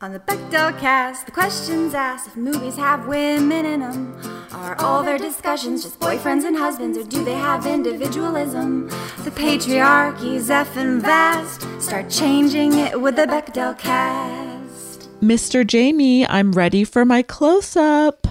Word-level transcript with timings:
On 0.00 0.12
the 0.12 0.20
Bechdel 0.20 0.78
cast, 0.78 1.26
the 1.26 1.32
questions 1.32 1.92
asked 1.92 2.28
if 2.28 2.36
movies 2.36 2.76
have 2.76 3.08
women 3.08 3.66
in 3.66 3.80
them. 3.80 4.46
Are 4.52 4.80
all 4.80 5.02
their 5.02 5.18
discussions 5.18 5.82
just 5.82 5.98
boyfriends 5.98 6.44
and 6.44 6.56
husbands, 6.56 6.96
or 6.96 7.02
do 7.02 7.24
they 7.24 7.34
have 7.34 7.66
individualism? 7.66 8.86
The 9.24 9.32
patriarchy's 9.32 10.50
effing 10.50 11.00
vast. 11.00 11.66
Start 11.82 12.10
changing 12.10 12.74
it 12.74 13.00
with 13.00 13.16
the 13.16 13.26
Bechdel 13.26 13.76
cast. 13.76 15.10
Mr. 15.20 15.66
Jamie, 15.66 16.24
I'm 16.28 16.52
ready 16.52 16.84
for 16.84 17.04
my 17.04 17.22
close 17.22 17.74
up. 17.74 18.28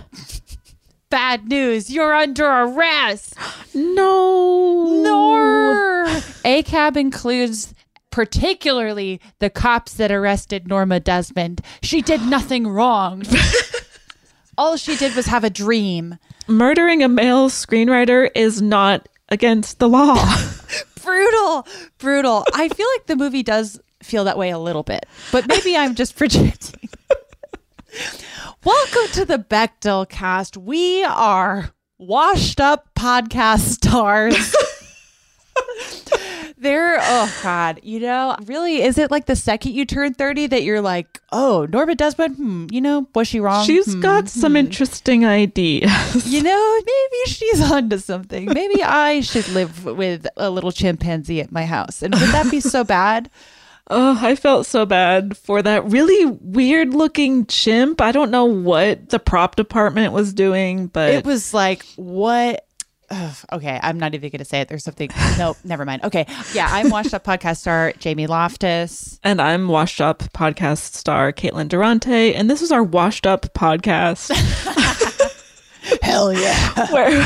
Bad 1.10 1.50
news, 1.50 1.90
you're 1.90 2.14
under 2.16 2.46
arrest. 2.46 3.36
No. 3.76 5.02
Nor. 5.04 6.06
ACAB 6.46 6.98
includes 6.98 7.74
particularly 8.18 9.22
the 9.38 9.48
cops 9.48 9.94
that 9.94 10.12
arrested 10.12 10.68
Norma 10.68 11.00
Desmond. 11.00 11.62
She 11.84 12.02
did 12.02 12.20
nothing 12.24 12.68
wrong. 12.68 13.22
All 14.58 14.76
she 14.76 14.98
did 14.98 15.16
was 15.16 15.28
have 15.28 15.44
a 15.44 15.52
dream. 15.52 16.18
Murdering 16.48 17.04
a 17.04 17.10
male 17.10 17.48
screenwriter 17.48 18.32
is 18.34 18.60
not 18.60 19.08
against 19.30 19.78
the 19.78 19.88
law. 19.88 20.16
brutal, 21.04 21.68
brutal. 22.00 22.44
I 22.56 22.70
feel 22.70 22.88
like 22.96 23.06
the 23.06 23.16
movie 23.16 23.44
does 23.44 23.80
feel 24.02 24.24
that 24.24 24.36
way 24.36 24.50
a 24.50 24.58
little 24.58 24.82
bit, 24.82 25.06
but 25.32 25.48
maybe 25.48 25.78
I'm 25.78 25.94
just 25.94 26.16
projecting. 26.18 26.90
Welcome 28.64 29.12
to 29.12 29.26
the 29.26 29.38
Bechdel 29.38 30.10
cast. 30.10 30.58
We 30.58 31.04
are 31.04 31.70
washed 32.00 32.60
up 32.60 32.90
podcast 32.96 33.60
stars 33.60 34.56
there 36.58 36.98
oh 37.00 37.40
god. 37.44 37.80
You 37.84 38.00
know 38.00 38.36
really 38.46 38.82
is 38.82 38.98
it 38.98 39.12
like 39.12 39.26
the 39.26 39.36
second 39.36 39.74
you 39.74 39.86
turn 39.86 40.14
30 40.14 40.48
that 40.48 40.64
you're 40.64 40.82
like 40.82 41.22
oh 41.32 41.68
norma 41.70 41.96
desmond 41.96 42.36
hmm, 42.36 42.68
you 42.72 42.82
know 42.82 43.08
was 43.14 43.28
she 43.28 43.40
wrong? 43.40 43.66
She's 43.66 43.94
hmm, 43.94 44.02
got 44.02 44.30
some 44.30 44.54
hmm. 44.54 44.58
interesting 44.58 45.26
ideas. 45.26 46.26
You 46.26 46.44
know 46.44 46.80
maybe 46.80 47.32
she's 47.32 47.62
onto 47.72 47.98
something. 47.98 48.46
Maybe 48.46 48.84
i 48.84 49.22
should 49.22 49.48
live 49.50 49.86
with 49.86 50.28
a 50.38 50.50
little 50.50 50.72
chimpanzee 50.72 51.42
at 51.42 51.52
my 51.52 51.66
house. 51.66 52.02
And 52.02 52.14
would 52.14 52.30
that 52.30 52.50
be 52.52 52.60
so 52.60 52.84
bad? 52.84 53.30
Oh, 53.90 54.20
I 54.22 54.36
felt 54.36 54.66
so 54.66 54.86
bad 54.86 55.38
for 55.38 55.62
that 55.62 55.86
really 55.86 56.26
weird 56.42 56.94
looking 56.94 57.46
chimp. 57.46 58.02
I 58.02 58.12
don't 58.12 58.32
know 58.32 58.44
what 58.44 59.10
the 59.10 59.20
prop 59.20 59.56
department 59.56 60.12
was 60.12 60.34
doing, 60.34 60.88
but 60.88 61.12
it 61.12 61.26
was 61.26 61.54
like, 61.54 61.86
what 61.96 62.67
Ugh, 63.10 63.36
okay, 63.54 63.80
I'm 63.82 63.98
not 64.00 64.14
even 64.16 64.30
going 64.30 64.40
to 64.40 64.46
say 64.46 64.62
it. 64.62 64.68
There's 64.68 64.84
something. 64.84 65.10
No, 65.38 65.56
never 65.64 65.86
mind. 65.86 66.04
Okay, 66.04 66.26
yeah, 66.54 66.68
I'm 66.72 66.90
washed 66.90 67.14
up 67.14 67.24
podcast 67.24 67.58
star 67.58 67.94
Jamie 68.00 68.26
Loftus, 68.26 69.20
and 69.24 69.40
I'm 69.40 69.68
washed 69.68 70.02
up 70.02 70.20
podcast 70.34 70.96
star 70.96 71.32
Caitlin 71.32 71.68
Durante, 71.68 72.34
and 72.34 72.50
this 72.50 72.64
is 72.64 72.72
our 72.72 72.82
washed 72.82 73.28
up 73.28 73.54
podcast. 73.54 74.32
Hell 76.02 76.34
yeah! 76.34 76.88
where 76.92 77.24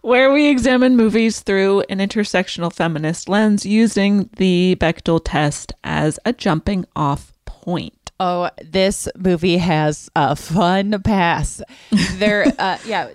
where 0.00 0.32
we 0.32 0.48
examine 0.48 0.96
movies 0.96 1.40
through 1.40 1.82
an 1.88 1.98
intersectional 1.98 2.72
feminist 2.72 3.28
lens, 3.28 3.64
using 3.64 4.28
the 4.36 4.76
Bechdel 4.80 5.20
test 5.24 5.72
as 5.84 6.18
a 6.24 6.32
jumping 6.32 6.86
off 6.96 7.32
point. 7.44 8.10
Oh, 8.18 8.50
this 8.62 9.08
movie 9.16 9.58
has 9.58 10.10
a 10.16 10.34
fun 10.34 11.00
pass. 11.02 11.62
There, 12.14 12.52
uh, 12.58 12.78
yeah, 12.84 13.10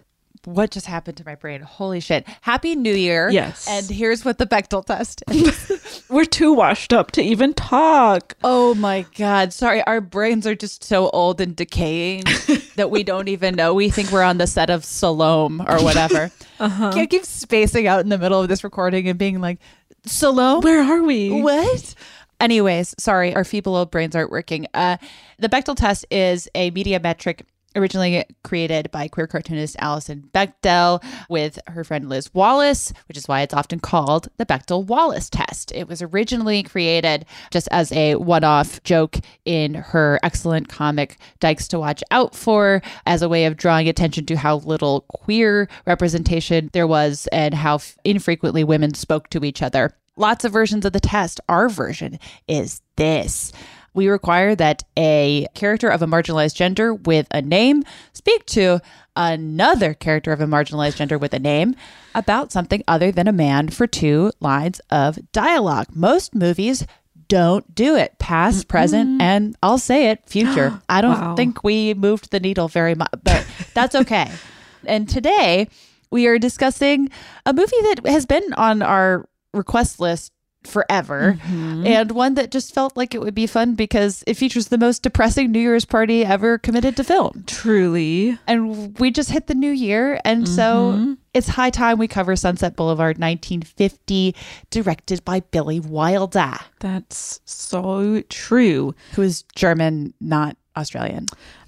what 0.49 0.71
just 0.71 0.85
happened 0.85 1.17
to 1.17 1.25
my 1.25 1.35
brain? 1.35 1.61
Holy 1.61 1.99
shit. 1.99 2.27
Happy 2.41 2.75
New 2.75 2.93
Year. 2.93 3.29
Yes. 3.29 3.67
And 3.69 3.85
here's 3.87 4.25
what 4.25 4.37
the 4.37 4.45
Bechdel 4.45 4.83
test 4.85 5.23
is. 5.29 6.03
We're 6.09 6.25
too 6.25 6.53
washed 6.53 6.91
up 6.91 7.11
to 7.11 7.21
even 7.21 7.53
talk. 7.53 8.35
Oh 8.43 8.73
my 8.75 9.05
God. 9.15 9.53
Sorry. 9.53 9.83
Our 9.83 10.01
brains 10.01 10.47
are 10.47 10.55
just 10.55 10.83
so 10.83 11.09
old 11.11 11.39
and 11.39 11.55
decaying 11.55 12.23
that 12.75 12.89
we 12.89 13.03
don't 13.03 13.27
even 13.27 13.55
know. 13.55 13.73
We 13.73 13.89
think 13.89 14.11
we're 14.11 14.23
on 14.23 14.37
the 14.37 14.47
set 14.47 14.69
of 14.69 14.83
Salome 14.83 15.63
or 15.67 15.77
whatever. 15.83 16.31
uh-huh. 16.59 16.93
Can't 16.93 17.09
keep 17.09 17.25
spacing 17.25 17.87
out 17.87 18.01
in 18.01 18.09
the 18.09 18.17
middle 18.17 18.41
of 18.41 18.47
this 18.47 18.63
recording 18.63 19.07
and 19.07 19.19
being 19.19 19.39
like, 19.39 19.59
Salome? 20.05 20.63
Where 20.63 20.81
are 20.81 21.03
we? 21.03 21.41
What? 21.41 21.93
Anyways, 22.39 22.95
sorry, 22.97 23.35
our 23.35 23.43
feeble 23.43 23.75
old 23.75 23.91
brains 23.91 24.15
aren't 24.15 24.31
working. 24.31 24.65
Uh, 24.73 24.97
the 25.39 25.49
Bechdel 25.49 25.75
test 25.75 26.05
is 26.09 26.49
a 26.55 26.71
media 26.71 26.99
metric 26.99 27.45
originally 27.75 28.25
created 28.43 28.89
by 28.91 29.07
queer 29.07 29.27
cartoonist 29.27 29.75
Alison 29.79 30.29
Bechdel 30.33 31.03
with 31.29 31.59
her 31.67 31.83
friend 31.83 32.09
Liz 32.09 32.33
Wallace, 32.33 32.93
which 33.07 33.17
is 33.17 33.27
why 33.27 33.41
it's 33.41 33.53
often 33.53 33.79
called 33.79 34.29
the 34.37 34.45
Bechdel 34.45 34.85
Wallace 34.85 35.29
test. 35.29 35.71
It 35.73 35.87
was 35.87 36.01
originally 36.01 36.63
created 36.63 37.25
just 37.51 37.67
as 37.71 37.91
a 37.91 38.15
one 38.15 38.43
off 38.43 38.81
joke 38.83 39.17
in 39.45 39.73
her 39.75 40.19
excellent 40.23 40.69
comic 40.69 41.17
Dykes 41.39 41.67
to 41.69 41.79
Watch 41.79 42.03
Out 42.11 42.35
For, 42.35 42.81
as 43.05 43.21
a 43.21 43.29
way 43.29 43.45
of 43.45 43.57
drawing 43.57 43.87
attention 43.87 44.25
to 44.27 44.37
how 44.37 44.57
little 44.57 45.01
queer 45.09 45.67
representation 45.85 46.69
there 46.73 46.87
was 46.87 47.27
and 47.31 47.53
how 47.53 47.79
infrequently 48.03 48.63
women 48.63 48.93
spoke 48.93 49.29
to 49.29 49.45
each 49.45 49.61
other. 49.61 49.93
Lots 50.15 50.43
of 50.43 50.51
versions 50.51 50.85
of 50.85 50.91
the 50.91 50.99
test. 50.99 51.39
Our 51.47 51.69
version 51.69 52.19
is 52.47 52.81
this. 52.97 53.53
We 53.93 54.07
require 54.07 54.55
that 54.55 54.83
a 54.97 55.47
character 55.55 55.89
of 55.89 56.01
a 56.01 56.07
marginalized 56.07 56.55
gender 56.55 56.93
with 56.93 57.27
a 57.31 57.41
name 57.41 57.83
speak 58.13 58.45
to 58.47 58.79
another 59.15 59.93
character 59.93 60.31
of 60.31 60.41
a 60.41 60.45
marginalized 60.47 60.95
gender 60.95 61.17
with 61.17 61.33
a 61.33 61.39
name 61.39 61.75
about 62.15 62.51
something 62.51 62.83
other 62.87 63.11
than 63.11 63.27
a 63.27 63.31
man 63.33 63.69
for 63.69 63.85
two 63.87 64.31
lines 64.39 64.79
of 64.89 65.19
dialogue. 65.31 65.87
Most 65.93 66.33
movies 66.33 66.85
don't 67.27 67.75
do 67.75 67.95
it 67.95 68.17
past 68.17 68.67
present 68.67 69.21
and 69.21 69.55
i'll 69.61 69.77
say 69.77 70.09
it 70.09 70.19
future 70.27 70.81
i 70.89 70.99
don't 70.99 71.21
Wow. 71.21 71.35
think 71.35 71.63
we 71.63 71.93
moved 71.93 72.31
the 72.31 72.39
needle 72.39 72.67
very 72.67 72.95
much 72.95 73.11
but 73.23 73.45
that's 73.75 73.93
okay 73.93 74.31
and 74.87 75.07
today 75.07 75.67
we 76.09 76.25
are 76.25 76.39
discussing 76.39 77.07
a 77.45 77.53
movie 77.53 77.79
that 77.83 77.99
has 78.07 78.25
been 78.25 78.51
on 78.55 78.81
our 78.81 79.29
request 79.53 79.99
list 79.99 80.31
forever 80.63 81.37
Mm-hmm. 81.47 81.87
and 81.87 82.11
one 82.11 82.33
that 82.33 82.51
just 82.51 82.73
felt 82.73 82.97
like 82.97 83.15
it 83.15 83.21
would 83.21 83.33
be 83.33 83.47
fun 83.47 83.75
because 83.75 84.23
it 84.27 84.33
features 84.35 84.67
the 84.67 84.77
most 84.77 85.01
depressing 85.03 85.51
new 85.51 85.59
year's 85.59 85.85
party 85.85 86.25
ever 86.25 86.57
committed 86.57 86.97
to 86.97 87.03
film 87.03 87.45
Truly. 87.47 88.37
and 88.45 88.99
we 88.99 89.09
just 89.09 89.31
hit 89.31 89.47
the 89.47 89.55
new 89.55 89.71
year 89.71 90.19
and 90.25 90.43
Mm-hmm. 90.43 90.53
so 90.55 91.15
it's 91.33 91.47
high 91.47 91.69
time 91.69 91.97
we 91.97 92.07
cover 92.09 92.35
sunset 92.35 92.75
boulevard 92.75 93.17
1950 93.17 94.35
directed 94.69 95.23
by 95.23 95.39
billy 95.39 95.79
wilder 95.79 96.55
That's 96.81 97.39
so 97.45 98.21
true. 98.29 98.95
who 99.13 99.21
is 99.21 99.43
german 99.55 100.13
not 100.19 100.57
australian 100.75 101.27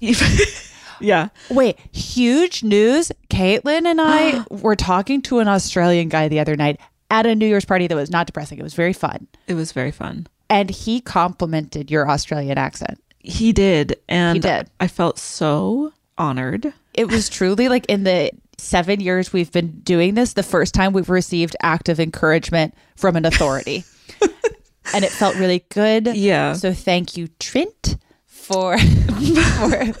yeah. 1.00 1.28
wait 1.50 1.78
huge 1.92 2.62
news 2.62 3.10
caitlin 3.30 3.86
and 3.86 4.00
i 4.00 4.44
were 4.50 4.76
talking 4.76 5.22
to 5.22 5.38
an 5.38 5.48
australian 5.48 6.08
guy 6.08 6.28
the 6.28 6.40
other 6.40 6.56
night 6.56 6.78
at 7.12 7.26
a 7.26 7.34
new 7.36 7.46
year's 7.46 7.64
party 7.64 7.86
that 7.86 7.94
was 7.94 8.10
not 8.10 8.26
depressing 8.26 8.58
it 8.58 8.62
was 8.64 8.74
very 8.74 8.92
fun 8.92 9.28
It 9.46 9.54
was 9.54 9.70
very 9.70 9.92
fun. 9.92 10.26
and 10.50 10.68
he 10.70 11.00
complimented 11.00 11.90
your 11.92 12.08
australian 12.10 12.58
accent 12.58 12.98
He 13.20 13.52
did. 13.52 13.96
And 14.08 14.34
He 14.36 14.40
did. 14.40 14.68
I 14.80 14.88
felt 14.88 15.18
so 15.20 15.92
honored. 16.18 16.72
it 16.94 17.08
was 17.08 17.28
truly 17.38 17.68
like 17.68 17.86
in 17.86 18.02
the 18.04 18.30
seven 18.58 18.98
years 19.00 19.32
we've 19.32 19.50
been 19.52 19.80
doing 19.82 20.14
this, 20.14 20.32
the 20.34 20.42
first 20.42 20.72
time 20.74 20.92
we've 20.92 21.08
received 21.10 21.54
active 21.62 21.98
encouragement 22.00 22.74
from 22.96 23.16
an 23.16 23.24
authority. 23.24 23.84
and 24.94 25.04
it 25.04 25.10
felt 25.10 25.34
really 25.36 25.64
good. 25.70 26.06
Yeah. 26.16 26.52
So 26.54 26.72
thank 26.72 27.16
you, 27.16 27.28
Trent, 27.40 27.96
for 28.26 28.78
for 29.58 29.92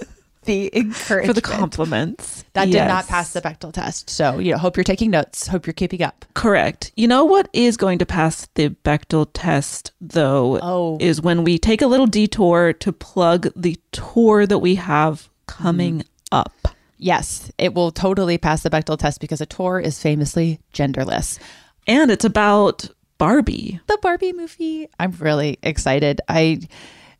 the 0.44 0.70
encouragement. 0.76 1.26
For 1.26 1.32
the 1.34 1.40
compliments. 1.40 2.44
that 2.54 2.66
did 2.66 2.86
not 2.86 3.06
pass 3.06 3.32
the 3.32 3.40
Bechdel 3.40 3.72
test. 3.72 4.10
So, 4.10 4.38
you 4.38 4.52
know, 4.52 4.58
hope 4.58 4.76
you're 4.76 4.84
taking 4.84 5.10
notes. 5.10 5.46
Hope 5.46 5.66
you're 5.66 5.72
keeping 5.74 6.02
up. 6.02 6.24
Correct. 6.34 6.92
You 6.96 7.08
know 7.08 7.24
what 7.24 7.48
is 7.52 7.76
going 7.76 7.98
to 8.00 8.06
pass 8.06 8.48
the 8.54 8.70
Bechdel 8.84 9.28
test, 9.32 9.92
though, 10.00 10.58
Oh. 10.62 10.98
is 11.00 11.20
when 11.22 11.44
we 11.44 11.58
take 11.58 11.80
a 11.82 11.86
little 11.86 12.06
detour 12.06 12.72
to 12.72 12.92
plug 12.92 13.48
the 13.56 13.78
tour 13.92 14.46
that 14.46 14.58
we 14.58 14.74
have 14.76 15.28
coming 15.46 16.00
Mm. 16.00 16.04
up. 16.32 16.52
Yes, 16.98 17.50
it 17.58 17.74
will 17.74 17.90
totally 17.90 18.38
pass 18.38 18.62
the 18.62 18.70
Bechdel 18.70 18.98
test 18.98 19.20
because 19.20 19.40
a 19.40 19.46
tour 19.46 19.80
is 19.80 20.00
famously 20.00 20.60
genderless. 20.72 21.38
And 21.86 22.10
it's 22.12 22.24
about 22.24 22.88
Barbie. 23.18 23.80
the 23.88 23.98
Barbie 24.02 24.32
movie. 24.32 24.88
I'm 25.00 25.12
really 25.18 25.58
excited. 25.62 26.20
I 26.28 26.60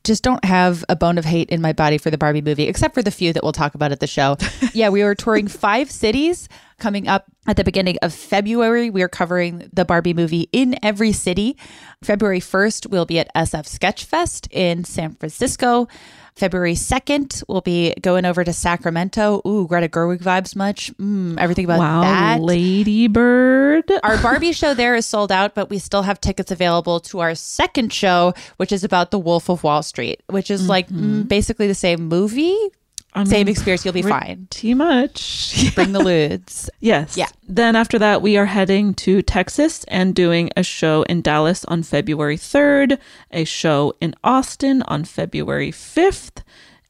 just 0.05 0.23
don't 0.23 0.45
have 0.45 0.85
a 0.89 0.97
bone 0.97 1.19
of 1.19 1.25
hate 1.25 1.51
in 1.51 1.61
my 1.61 1.73
body 1.73 1.99
for 1.99 2.11
the 2.11 2.19
Barbie 2.19 2.43
movie, 2.43 2.65
except 2.65 2.95
for 2.95 3.03
the 3.03 3.11
few 3.11 3.33
that 3.33 3.43
we'll 3.43 3.53
talk 3.53 3.75
about 3.75 3.93
at 3.93 4.01
the 4.01 4.07
show. 4.07 4.37
yeah, 4.73 4.89
we 4.89 5.03
were 5.05 5.15
touring 5.15 5.49
five 5.49 5.91
cities 5.91 6.49
coming 6.83 7.07
up 7.07 7.27
at 7.47 7.57
the 7.57 7.63
beginning 7.63 7.97
of 8.03 8.13
February. 8.13 8.91
We 8.91 9.03
are 9.03 9.09
covering 9.09 9.71
the 9.73 9.85
Barbie 9.85 10.15
movie 10.15 10.49
in 10.53 10.77
every 10.83 11.13
city. 11.13 11.57
February 12.03 12.41
1st, 12.41 12.91
we'll 12.91 13.07
be 13.07 13.21
at 13.21 13.33
SF 13.37 13.79
Sketchfest 13.79 14.49
in 14.51 14.83
San 14.83 15.15
Francisco. 15.15 15.87
February 16.35 16.75
2nd, 16.75 17.45
we'll 17.47 17.61
be 17.61 17.95
going 18.03 18.25
over 18.25 18.43
to 18.43 18.53
Sacramento. 18.53 19.43
Ooh, 19.47 19.69
Greta 19.69 19.89
Gerwig 19.89 20.23
vibes 20.23 20.57
much. 20.57 20.91
Mm, 20.95 21.39
everything 21.39 21.67
about 21.67 21.79
wow, 21.79 22.01
that. 22.01 22.41
Lady 22.41 23.07
Bird. 23.07 23.85
Our 24.03 24.21
Barbie 24.21 24.53
show 24.53 24.75
there 24.75 24.97
is 24.97 25.07
sold 25.07 25.31
out, 25.31 25.55
but 25.55 25.71
we 25.71 25.79
still 25.79 26.03
have 26.03 26.21
tickets 26.21 26.51
available 26.51 26.99
to 27.01 27.21
our 27.21 27.35
second 27.35 27.93
show, 27.93 28.35
which 28.57 28.73
is 28.73 28.83
about 28.83 29.11
the 29.11 29.19
Wolf 29.19 29.49
of 29.49 29.63
Wall 29.63 29.83
Street, 29.83 30.23
which 30.29 30.51
is 30.51 30.69
like 30.69 30.89
mm, 30.89 31.29
basically 31.29 31.69
the 31.69 31.75
same 31.75 32.09
movie, 32.09 32.57
I 33.15 33.25
same 33.25 33.41
mean, 33.47 33.49
experience. 33.49 33.85
You'll 33.85 33.93
be 33.95 34.03
fine. 34.03 34.47
Too 34.51 34.75
much. 34.75 35.75
Bring 35.75 35.93
the 35.93 35.99
ludes. 36.05 36.71
Yes. 36.81 37.17
Yeah. 37.17 37.29
Then 37.47 37.77
after 37.77 37.99
that, 37.99 38.23
we 38.23 38.37
are 38.39 38.47
heading 38.47 38.95
to 38.95 39.21
Texas 39.23 39.85
and 39.89 40.15
doing 40.15 40.51
a 40.57 40.63
show 40.63 41.03
in 41.03 41.21
Dallas 41.21 41.65
on 41.67 41.83
February 41.83 42.39
3rd, 42.39 42.99
a 43.31 43.45
show 43.45 43.93
in 44.01 44.15
Austin 44.25 44.83
on 44.83 45.05
February 45.05 45.71
5th. 45.71 46.43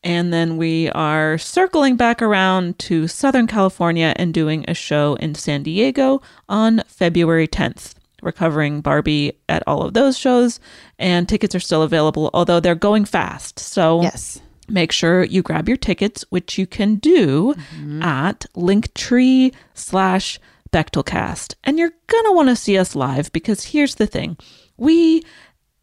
And 0.04 0.32
then 0.32 0.56
we 0.56 0.90
are 0.90 1.38
circling 1.38 1.96
back 1.96 2.22
around 2.22 2.78
to 2.80 3.06
Southern 3.08 3.46
California 3.46 4.12
and 4.16 4.32
doing 4.34 4.64
a 4.69 4.74
show 4.74 5.14
in 5.16 5.34
San 5.34 5.62
Diego 5.62 6.22
on 6.48 6.82
February 6.86 7.46
10th. 7.48 7.94
We're 8.20 8.32
covering 8.32 8.80
Barbie 8.80 9.32
at 9.48 9.64
all 9.66 9.82
of 9.82 9.94
those 9.94 10.16
shows, 10.16 10.60
and 10.98 11.28
tickets 11.28 11.54
are 11.56 11.60
still 11.60 11.82
available, 11.82 12.30
although 12.32 12.60
they're 12.60 12.76
going 12.76 13.04
fast. 13.04 13.58
So 13.58 14.02
Yes. 14.02 14.40
Make 14.72 14.90
sure 14.90 15.22
you 15.22 15.42
grab 15.42 15.69
your 15.69 15.76
tickets, 15.76 16.24
which 16.30 16.58
you 16.58 16.66
can 16.66 16.96
do 16.96 17.54
mm-hmm. 17.54 18.02
at 18.02 18.46
Linktree 18.56 19.54
slash 19.74 20.40
Bechdelcast. 20.72 21.54
And 21.62 21.78
you're 21.78 21.92
going 22.06 22.24
to 22.24 22.32
want 22.32 22.48
to 22.48 22.56
see 22.56 22.78
us 22.78 22.96
live 22.96 23.30
because 23.32 23.66
here's 23.66 23.96
the 23.96 24.06
thing. 24.06 24.38
We 24.78 25.22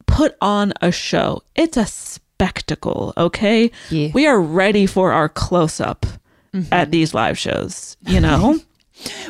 put 0.08 0.36
on 0.42 0.74
a 0.82 0.92
show. 0.92 1.44
It's 1.56 1.78
a 1.78 1.86
spectacle, 1.86 3.14
okay? 3.16 3.72
Yeah. 3.92 4.10
We 4.14 4.26
are 4.26 4.42
ready 4.42 4.88
for 4.88 5.12
our 5.12 5.30
close 5.30 5.80
up 5.80 6.08
mm-hmm. 6.54 6.74
at 6.74 6.90
these 6.90 7.14
live 7.14 7.38
shows, 7.38 7.96
you 8.08 8.20
know? 8.20 8.60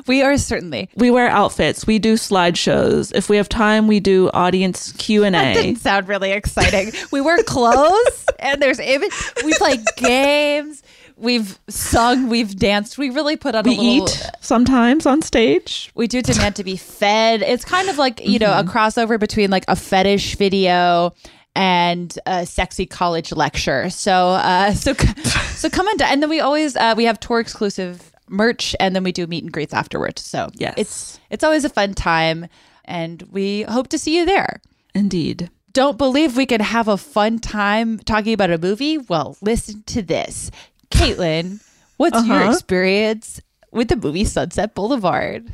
We 0.08 0.22
are 0.22 0.38
certainly. 0.38 0.90
we 0.96 1.12
wear 1.12 1.30
outfits, 1.30 1.86
we 1.86 2.00
do 2.00 2.16
slideshows. 2.16 3.14
If 3.14 3.30
we 3.30 3.38
have 3.38 3.50
time, 3.50 3.88
we 3.88 4.00
do 4.00 4.30
audience 4.34 4.92
Q&A. 4.94 5.32
That 5.32 5.54
didn't 5.54 5.80
sound 5.80 6.08
really 6.08 6.32
exciting. 6.32 6.92
we 7.12 7.22
wear 7.22 7.42
clothes 7.44 8.26
and 8.40 8.62
there's 8.62 8.80
image. 8.80 9.12
We 9.44 9.54
play 9.54 9.80
games. 9.98 10.84
We've 11.18 11.60
sung. 11.68 12.30
We've 12.30 12.56
danced. 12.56 12.98
We 12.98 13.10
really 13.10 13.36
put 13.36 13.54
on 13.54 13.66
we 13.66 13.76
a 13.76 13.82
little. 13.82 14.08
eat 14.08 14.30
sometimes 14.40 15.06
on 15.06 15.22
stage. 15.22 15.92
We 15.94 16.08
do 16.08 16.22
demand 16.22 16.56
to 16.58 16.64
be 16.64 16.78
fed. 16.78 17.42
It's 17.42 17.66
kind 17.66 17.90
of 17.90 17.98
like, 17.98 18.26
you 18.26 18.40
know, 18.40 18.58
a 18.58 18.64
crossover 18.64 19.20
between 19.20 19.52
like 19.52 19.66
a 19.68 19.76
fetish 19.76 20.38
video 20.38 21.14
and 21.56 22.18
a 22.26 22.46
sexy 22.46 22.86
college 22.86 23.34
lecture. 23.34 23.90
So, 23.90 24.30
uh, 24.30 24.74
so, 24.74 24.94
so 25.54 25.70
come 25.70 25.88
on. 25.88 26.02
And 26.04 26.24
then 26.24 26.30
we 26.30 26.40
always, 26.40 26.78
uh, 26.78 26.94
we 26.96 27.04
have 27.04 27.20
tour 27.20 27.42
exclusive 27.42 28.14
merch 28.30 28.76
and 28.80 28.96
then 28.96 29.04
we 29.04 29.12
do 29.12 29.28
meet 29.28 29.44
and 29.44 29.52
greets 29.52 29.74
afterwards. 29.74 30.24
So 30.24 30.50
Yes. 30.56 30.74
it's, 30.78 31.20
it's 31.30 31.44
always 31.44 31.66
a 31.66 31.70
fun 31.70 31.94
time 31.94 32.48
and 32.86 33.22
we 33.32 33.64
hope 33.64 33.88
to 33.90 33.98
see 33.98 34.18
you 34.18 34.26
there. 34.26 34.62
Indeed. 34.96 35.50
Don't 35.72 35.98
believe 35.98 36.36
we 36.36 36.46
can 36.48 36.62
have 36.62 36.88
a 36.88 36.98
fun 36.98 37.40
time 37.40 38.00
talking 38.00 38.34
about 38.34 38.50
a 38.50 38.58
movie? 38.58 38.98
Well, 38.98 39.38
listen 39.42 39.84
to 39.88 40.02
this. 40.02 40.50
Caitlin, 40.90 41.64
what's 41.98 42.26
your 42.26 42.38
Uh-huh. 42.42 42.52
experience 42.52 43.40
with 43.72 43.90
the 43.90 43.96
movie 43.96 44.26
Sunset 44.26 44.74
Boulevard? 44.74 45.48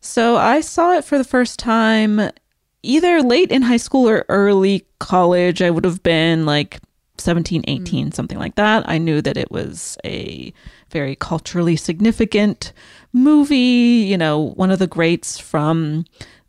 So 0.00 0.36
I 0.36 0.60
saw 0.60 0.92
it 0.94 1.04
for 1.04 1.18
the 1.18 1.24
first 1.24 1.58
time 1.58 2.30
either 2.82 3.22
late 3.22 3.50
in 3.50 3.62
high 3.62 3.76
school 3.76 4.08
or 4.08 4.24
early 4.28 4.86
college. 4.98 5.62
I 5.62 5.70
would 5.70 5.84
have 5.84 6.02
been 6.02 6.46
like 6.46 6.80
17, 7.18 7.64
18, 7.66 8.12
something 8.12 8.38
like 8.38 8.54
that. 8.56 8.88
I 8.88 8.98
knew 8.98 9.20
that 9.22 9.36
it 9.36 9.50
was 9.50 9.96
a 10.04 10.52
very 10.90 11.16
culturally 11.16 11.76
significant 11.76 12.72
movie, 13.12 14.06
you 14.08 14.16
know, 14.16 14.52
one 14.54 14.70
of 14.70 14.78
the 14.78 14.86
greats 14.86 15.38
from 15.38 16.04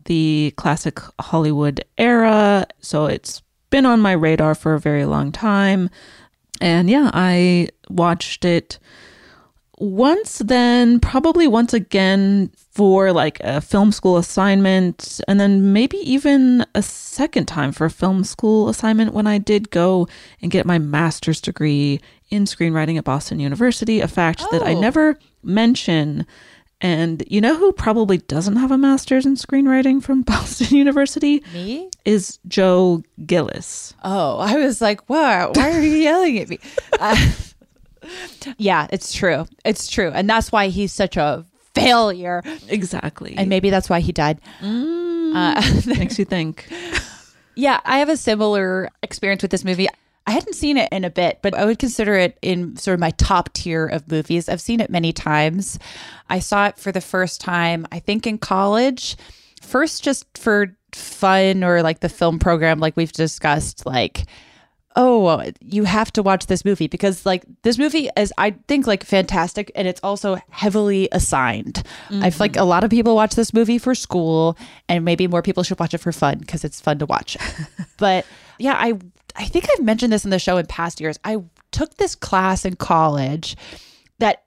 the 0.05 0.53
classic 0.57 0.99
Hollywood 1.19 1.83
era. 1.97 2.67
So 2.79 3.05
it's 3.05 3.41
been 3.69 3.85
on 3.85 3.99
my 3.99 4.13
radar 4.13 4.55
for 4.55 4.73
a 4.73 4.79
very 4.79 5.05
long 5.05 5.31
time. 5.31 5.89
And 6.61 6.89
yeah, 6.89 7.11
I 7.13 7.69
watched 7.89 8.43
it 8.45 8.79
once 9.79 10.39
then 10.39 10.99
probably 10.99 11.47
once 11.47 11.73
again 11.73 12.51
for 12.71 13.11
like 13.11 13.39
a 13.41 13.61
film 13.61 13.91
school 13.91 14.17
assignment 14.17 15.21
and 15.27 15.39
then 15.39 15.71
maybe 15.73 15.97
even 15.97 16.65
a 16.75 16.81
second 16.81 17.47
time 17.47 17.71
for 17.71 17.85
a 17.85 17.89
film 17.89 18.23
school 18.23 18.69
assignment 18.69 19.13
when 19.13 19.25
I 19.25 19.37
did 19.37 19.69
go 19.71 20.07
and 20.41 20.51
get 20.51 20.65
my 20.65 20.79
master's 20.79 21.41
degree 21.41 21.99
in 22.29 22.43
screenwriting 22.45 22.97
at 22.97 23.03
Boston 23.05 23.39
University 23.39 24.01
a 24.01 24.07
fact 24.07 24.43
that 24.51 24.61
I 24.63 24.73
Oh. 24.75 24.79
never 24.81 25.17
mention 25.43 26.25
and 26.81 27.23
you 27.27 27.41
know 27.41 27.57
who 27.57 27.73
probably 27.73 28.17
doesn't 28.19 28.55
have 28.55 28.71
a 28.71 28.77
master's 28.77 29.25
in 29.25 29.35
screenwriting 29.35 30.01
from 30.01 30.21
Boston 30.33 30.77
University 30.77 31.43
Me? 31.53 31.89
is 32.05 32.39
Joe 32.47 33.03
Gillis. 33.25 33.93
Oh, 34.03 34.37
I 34.39 34.55
was 34.55 34.79
like, 34.81 35.09
wow, 35.09 35.51
why 35.55 35.71
are 35.71 35.81
you 35.81 35.91
yelling 35.97 36.37
at 36.39 36.49
me? 36.49 36.59
Uh, 36.99 37.15
yeah, 38.57 38.87
it's 38.91 39.13
true. 39.13 39.45
It's 39.65 39.87
true. 39.87 40.11
And 40.13 40.29
that's 40.29 40.51
why 40.51 40.67
he's 40.67 40.93
such 40.93 41.17
a 41.17 41.45
failure. 41.73 42.41
Exactly. 42.67 43.35
And 43.37 43.49
maybe 43.49 43.69
that's 43.69 43.89
why 43.89 43.99
he 43.99 44.11
died. 44.11 44.39
Uh, 44.61 45.61
makes 45.85 46.17
you 46.19 46.25
think. 46.25 46.67
yeah, 47.55 47.79
I 47.85 47.99
have 47.99 48.09
a 48.09 48.17
similar 48.17 48.89
experience 49.03 49.41
with 49.41 49.51
this 49.51 49.63
movie. 49.63 49.87
I 50.27 50.31
hadn't 50.31 50.53
seen 50.53 50.77
it 50.77 50.89
in 50.91 51.05
a 51.05 51.09
bit, 51.09 51.39
but 51.41 51.55
I 51.55 51.65
would 51.65 51.79
consider 51.79 52.13
it 52.15 52.37
in 52.41 52.75
sort 52.77 52.93
of 52.93 52.99
my 52.99 53.11
top 53.11 53.51
tier 53.53 53.87
of 53.87 54.09
movies. 54.11 54.47
I've 54.47 54.61
seen 54.61 54.79
it 54.79 54.91
many 54.91 55.11
times. 55.11 55.79
I 56.29 56.39
saw 56.39 56.67
it 56.67 56.77
for 56.77 56.91
the 56.91 57.01
first 57.01 57.41
time, 57.41 57.87
I 57.91 57.99
think, 57.99 58.27
in 58.27 58.37
college. 58.37 59.17
First, 59.61 60.03
just 60.03 60.25
for 60.37 60.75
fun 60.93 61.63
or 61.63 61.81
like 61.81 62.01
the 62.01 62.09
film 62.09 62.37
program, 62.37 62.79
like 62.79 62.95
we've 62.95 63.11
discussed, 63.11 63.85
like, 63.87 64.25
oh, 64.95 65.43
you 65.61 65.83
have 65.83 66.11
to 66.13 66.23
watch 66.23 66.47
this 66.47 66.65
movie 66.65 66.87
because, 66.87 67.25
like, 67.25 67.43
this 67.61 67.77
movie 67.77 68.09
is, 68.17 68.33
I 68.37 68.51
think, 68.67 68.87
like 68.87 69.03
fantastic 69.03 69.71
and 69.75 69.87
it's 69.87 69.99
also 70.03 70.37
heavily 70.49 71.07
assigned. 71.11 71.83
I 72.09 72.29
feel 72.29 72.39
like 72.39 72.55
a 72.55 72.59
mm-hmm. 72.59 72.69
lot 72.69 72.83
of 72.83 72.89
people 72.89 73.15
watch 73.15 73.35
this 73.35 73.53
movie 73.53 73.77
for 73.77 73.93
school 73.93 74.57
and 74.87 75.05
maybe 75.05 75.27
more 75.27 75.41
people 75.41 75.63
should 75.63 75.79
watch 75.79 75.93
it 75.93 75.99
for 75.99 76.11
fun 76.11 76.39
because 76.39 76.63
it's 76.63 76.81
fun 76.81 76.99
to 76.99 77.05
watch. 77.05 77.37
but 77.97 78.25
yeah, 78.57 78.75
I 78.77 78.93
I 79.35 79.45
think 79.45 79.65
I've 79.71 79.83
mentioned 79.83 80.11
this 80.11 80.25
in 80.25 80.31
the 80.31 80.39
show 80.39 80.57
in 80.57 80.65
past 80.65 80.99
years. 80.99 81.19
I 81.23 81.37
took 81.71 81.95
this 81.95 82.15
class 82.15 82.65
in 82.65 82.75
college 82.75 83.55
that 84.17 84.43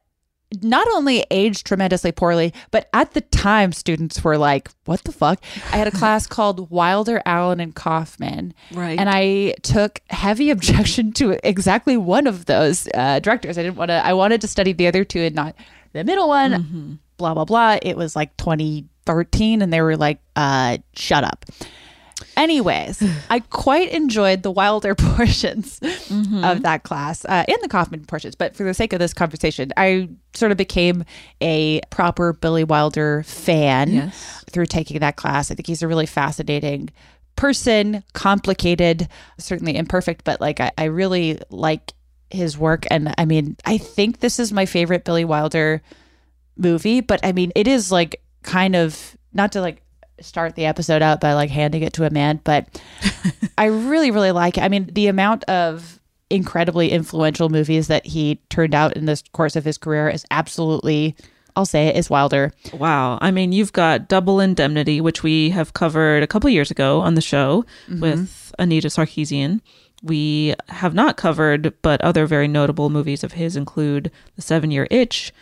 not 0.61 0.87
only 0.93 1.25
aged 1.31 1.67
tremendously 1.67 2.13
poorly, 2.13 2.53
but 2.71 2.89
at 2.93 3.13
the 3.13 3.21
time 3.21 3.73
students 3.73 4.23
were 4.23 4.37
like, 4.37 4.71
what 4.85 5.05
the 5.05 5.13
fuck? 5.13 5.43
I 5.73 5.77
had 5.77 5.87
a 5.87 5.93
class 5.93 6.27
called 6.29 6.71
Wilder, 6.71 7.23
Allen, 7.25 7.61
and 7.61 7.75
Kaufman. 7.75 8.55
Right. 8.73 8.99
And 8.99 9.09
I 9.09 9.55
took 9.63 10.01
heavy 10.11 10.51
objection 10.51 11.13
to 11.13 11.39
exactly 11.49 11.97
one 11.97 12.27
of 12.27 12.47
those 12.47 12.89
uh, 12.95 13.21
directors. 13.21 13.59
I 13.59 13.63
didn't 13.63 13.77
want 13.77 13.91
to, 13.91 14.05
I 14.05 14.13
wanted 14.13 14.41
to 14.43 14.49
study 14.49 14.73
the 14.73 14.87
other 14.87 15.05
two 15.05 15.21
and 15.21 15.35
not 15.35 15.55
the 15.93 16.05
middle 16.05 16.29
one, 16.29 16.99
blah, 17.17 17.35
blah, 17.35 17.45
blah. 17.45 17.79
It 17.83 17.97
was 17.97 18.17
like 18.17 18.37
2013 18.37 19.63
and 19.63 19.73
they 19.73 19.81
were 19.81 19.97
like, 19.97 20.19
uh, 20.37 20.79
shut 20.95 21.25
up. 21.25 21.45
Anyways, 22.37 23.03
I 23.31 23.41
quite 23.41 23.91
enjoyed 23.91 24.43
the 24.43 24.51
Wilder 24.51 24.95
portions 24.99 25.79
of 25.83 26.63
that 26.63 26.83
class 26.85 27.25
uh, 27.25 27.45
and 27.49 27.59
the 27.63 27.69
Kaufman 27.69 28.05
portions. 28.05 28.35
But 28.35 28.57
for 28.57 28.65
the 28.65 28.75
sake 28.75 28.93
of 28.93 28.99
this 28.99 29.13
conversation, 29.15 29.73
I 29.77 30.09
sort 30.35 30.53
of 30.53 30.59
became 30.59 31.05
a 31.41 31.81
proper 31.91 32.33
Billy 32.33 32.65
Wilder 32.65 33.23
fan 33.25 33.91
Yes. 33.93 34.45
through 34.51 34.67
taking 34.67 35.01
that 35.01 35.17
class. 35.17 35.51
I 35.51 35.55
think 35.55 35.67
he's 35.67 35.83
a 35.83 35.89
really 35.89 36.07
fascinating 36.07 36.91
person, 37.37 38.03
complicated, 38.13 39.09
certainly 39.39 39.77
imperfect, 39.77 40.25
but 40.25 40.41
like 40.41 40.61
I, 40.61 40.71
I 40.77 40.85
really 40.85 41.39
like 41.51 41.93
his 42.31 42.57
work. 42.59 42.85
And 42.91 43.15
I 43.19 43.25
mean, 43.25 43.57
I 43.65 43.79
think 43.79 44.21
this 44.21 44.39
is 44.39 44.53
my 44.53 44.67
favorite 44.67 45.05
Billy 45.05 45.25
Wilder 45.25 45.83
movie, 46.57 47.01
but 47.01 47.21
I 47.25 47.33
mean, 47.33 47.53
it 47.55 47.67
is 47.67 47.91
like 47.93 48.21
kind 48.43 48.77
of 48.77 49.17
not 49.33 49.53
to 49.53 49.61
like 49.61 49.83
start 50.23 50.55
the 50.55 50.67
episode 50.67 51.03
out 51.03 51.21
by 51.21 51.35
like 51.35 51.51
handing 51.51 51.83
it 51.83 51.93
to 51.95 52.05
a 52.05 52.11
man, 52.11 52.41
but 52.45 52.81
I 53.59 53.67
really, 53.67 54.11
really 54.11 54.33
like 54.33 54.59
it. 54.59 54.63
I 54.63 54.69
mean, 54.69 54.91
the 54.93 55.09
amount 55.09 55.45
of 55.45 56.01
incredibly 56.31 56.91
influential 56.91 57.51
movies 57.51 57.89
that 57.89 58.07
he 58.07 58.41
turned 58.49 58.75
out 58.75 58.97
in 58.97 59.05
this 59.05 59.23
course 59.33 59.55
of 59.55 59.65
his 59.65 59.77
career 59.77 60.09
is 60.09 60.25
absolutely, 60.31 61.15
I'll 61.55 61.67
say 61.67 61.89
it, 61.89 61.97
is 61.97 62.09
Wilder. 62.09 62.53
Wow. 62.73 63.19
I 63.21 63.31
mean, 63.31 63.53
you've 63.53 63.73
got 63.73 64.09
Double 64.09 64.41
Indemnity, 64.41 65.01
which 65.01 65.23
we 65.23 65.51
have 65.51 65.75
covered 65.75 66.23
a 66.23 66.27
couple 66.27 66.49
years 66.49 66.71
ago 66.71 67.01
on 67.01 67.15
the 67.15 67.21
show 67.21 67.67
mm-hmm. 67.87 68.01
with 68.01 68.55
Anita 68.59 68.89
Sarkeesian. 68.89 69.61
We 70.03 70.55
have 70.69 70.95
not 70.95 71.17
covered, 71.17 71.75
but 71.83 72.01
other 72.01 72.27
very 72.27 72.49
notable 72.49 72.91
movies 72.91 73.23
of 73.23 73.33
his 73.33 73.55
include 73.55 74.11
The 74.35 74.43
Seven 74.43 74.71
Year 74.71 74.89
Itch, 74.91 75.33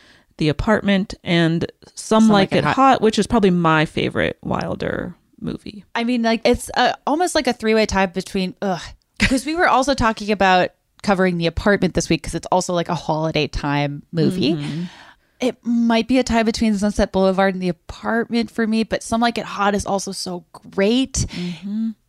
The 0.40 0.48
Apartment, 0.48 1.14
and 1.22 1.70
Some, 1.94 2.28
Like, 2.28 2.52
It 2.52 2.64
Hot. 2.64 3.02
which 3.02 3.18
is 3.18 3.26
probably 3.26 3.50
my 3.50 3.84
favorite 3.84 4.38
Wilder 4.42 5.14
movie. 5.38 5.84
I 5.94 6.04
mean, 6.04 6.22
like 6.22 6.40
it's 6.44 6.70
uh, 6.74 6.94
almost 7.06 7.34
like 7.34 7.46
a 7.46 7.52
three 7.52 7.74
way 7.74 7.86
tie 7.86 8.06
between, 8.06 8.54
ugh, 8.62 8.80
because 9.18 9.44
we 9.46 9.54
were 9.54 9.68
also 9.68 9.94
talking 9.94 10.32
about 10.32 10.70
covering 11.02 11.38
the 11.38 11.46
apartment 11.46 11.94
this 11.94 12.08
week 12.08 12.22
because 12.22 12.34
it's 12.34 12.46
also 12.50 12.72
like 12.74 12.88
a 12.88 12.94
holiday 12.94 13.46
time 13.46 14.02
movie. 14.12 14.58
It 15.40 15.56
might 15.62 16.08
be 16.08 16.18
a 16.18 16.22
tie 16.22 16.42
between 16.42 16.74
Sunset 16.76 17.12
Boulevard 17.12 17.54
and 17.54 17.62
the 17.62 17.68
apartment 17.70 18.50
for 18.50 18.66
me, 18.66 18.82
but 18.84 19.02
Some 19.02 19.20
Like 19.20 19.38
It 19.38 19.44
Hot 19.44 19.74
is 19.74 19.86
also 19.86 20.12
so 20.12 20.44
great. 20.52 21.24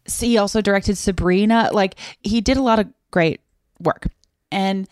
See, 0.07 0.29
he 0.29 0.37
also 0.37 0.61
directed 0.61 0.97
Sabrina. 0.97 1.69
Like 1.71 1.95
he 2.21 2.41
did 2.41 2.57
a 2.57 2.61
lot 2.61 2.79
of 2.79 2.87
great 3.11 3.41
work. 3.79 4.07
And 4.51 4.87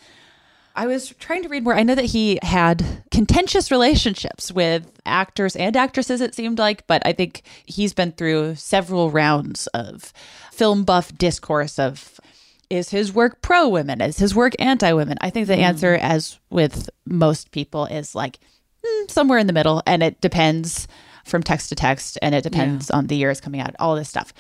I 0.80 0.88
was 0.88 1.10
trying 1.20 1.44
to 1.44 1.50
read 1.50 1.66
more. 1.66 1.76
I 1.76 1.84
know 1.84 1.96
that 1.96 2.06
he 2.06 2.40
had 2.42 3.04
contentious 3.12 3.70
relationships 3.70 4.50
with 4.50 4.90
actors 5.06 5.58
and 5.58 5.76
actresses, 5.76 6.22
it 6.22 6.34
seemed 6.34 6.58
like, 6.58 6.88
but 6.88 7.06
I 7.06 7.12
think 7.12 7.42
he's 7.66 7.94
been 7.94 8.14
through 8.14 8.56
several 8.56 9.12
rounds 9.12 9.68
of 9.68 10.14
film 10.54 10.86
buff 10.86 11.14
discourse 11.18 11.80
of 11.80 12.22
is 12.70 12.92
his 12.92 13.12
work 13.12 13.42
pro 13.42 13.68
women? 13.68 14.00
Is 14.00 14.20
his 14.20 14.34
work 14.34 14.54
anti 14.58 14.94
women? 14.94 15.18
I 15.20 15.30
think 15.32 15.48
the 15.48 15.56
answer, 15.58 15.96
as 15.96 16.40
with 16.50 16.90
most 17.06 17.52
people, 17.52 17.86
is 17.88 18.16
like 18.16 18.40
mm, 18.86 19.12
somewhere 19.12 19.40
in 19.40 19.48
the 19.48 19.54
middle, 19.54 19.84
and 19.86 20.02
it 20.02 20.22
depends 20.22 20.88
from 21.26 21.44
text 21.44 21.68
to 21.70 21.76
text, 21.76 22.18
and 22.22 22.34
it 22.34 22.44
depends 22.44 22.90
on 22.90 23.08
the 23.08 23.18
years 23.18 23.42
coming 23.42 23.60
out, 23.60 23.76
all 23.80 23.98
this 23.98 24.08
stuff. 24.08 24.34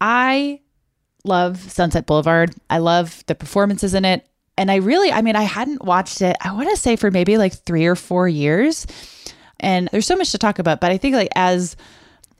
I 0.00 0.62
love 1.22 1.58
Sunset 1.70 2.06
Boulevard. 2.06 2.56
I 2.68 2.78
love 2.78 3.22
the 3.28 3.36
performances 3.36 3.94
in 3.94 4.04
it. 4.04 4.26
And 4.58 4.70
I 4.70 4.76
really, 4.76 5.12
I 5.12 5.22
mean, 5.22 5.36
I 5.36 5.42
hadn't 5.42 5.84
watched 5.84 6.22
it, 6.22 6.36
I 6.40 6.52
want 6.52 6.70
to 6.70 6.76
say 6.76 6.96
for 6.96 7.10
maybe 7.10 7.36
like 7.36 7.52
three 7.52 7.86
or 7.86 7.94
four 7.94 8.26
years. 8.28 8.86
And 9.60 9.88
there's 9.92 10.06
so 10.06 10.16
much 10.16 10.32
to 10.32 10.38
talk 10.38 10.58
about, 10.58 10.80
but 10.80 10.90
I 10.90 10.98
think 10.98 11.14
like 11.14 11.28
as 11.34 11.76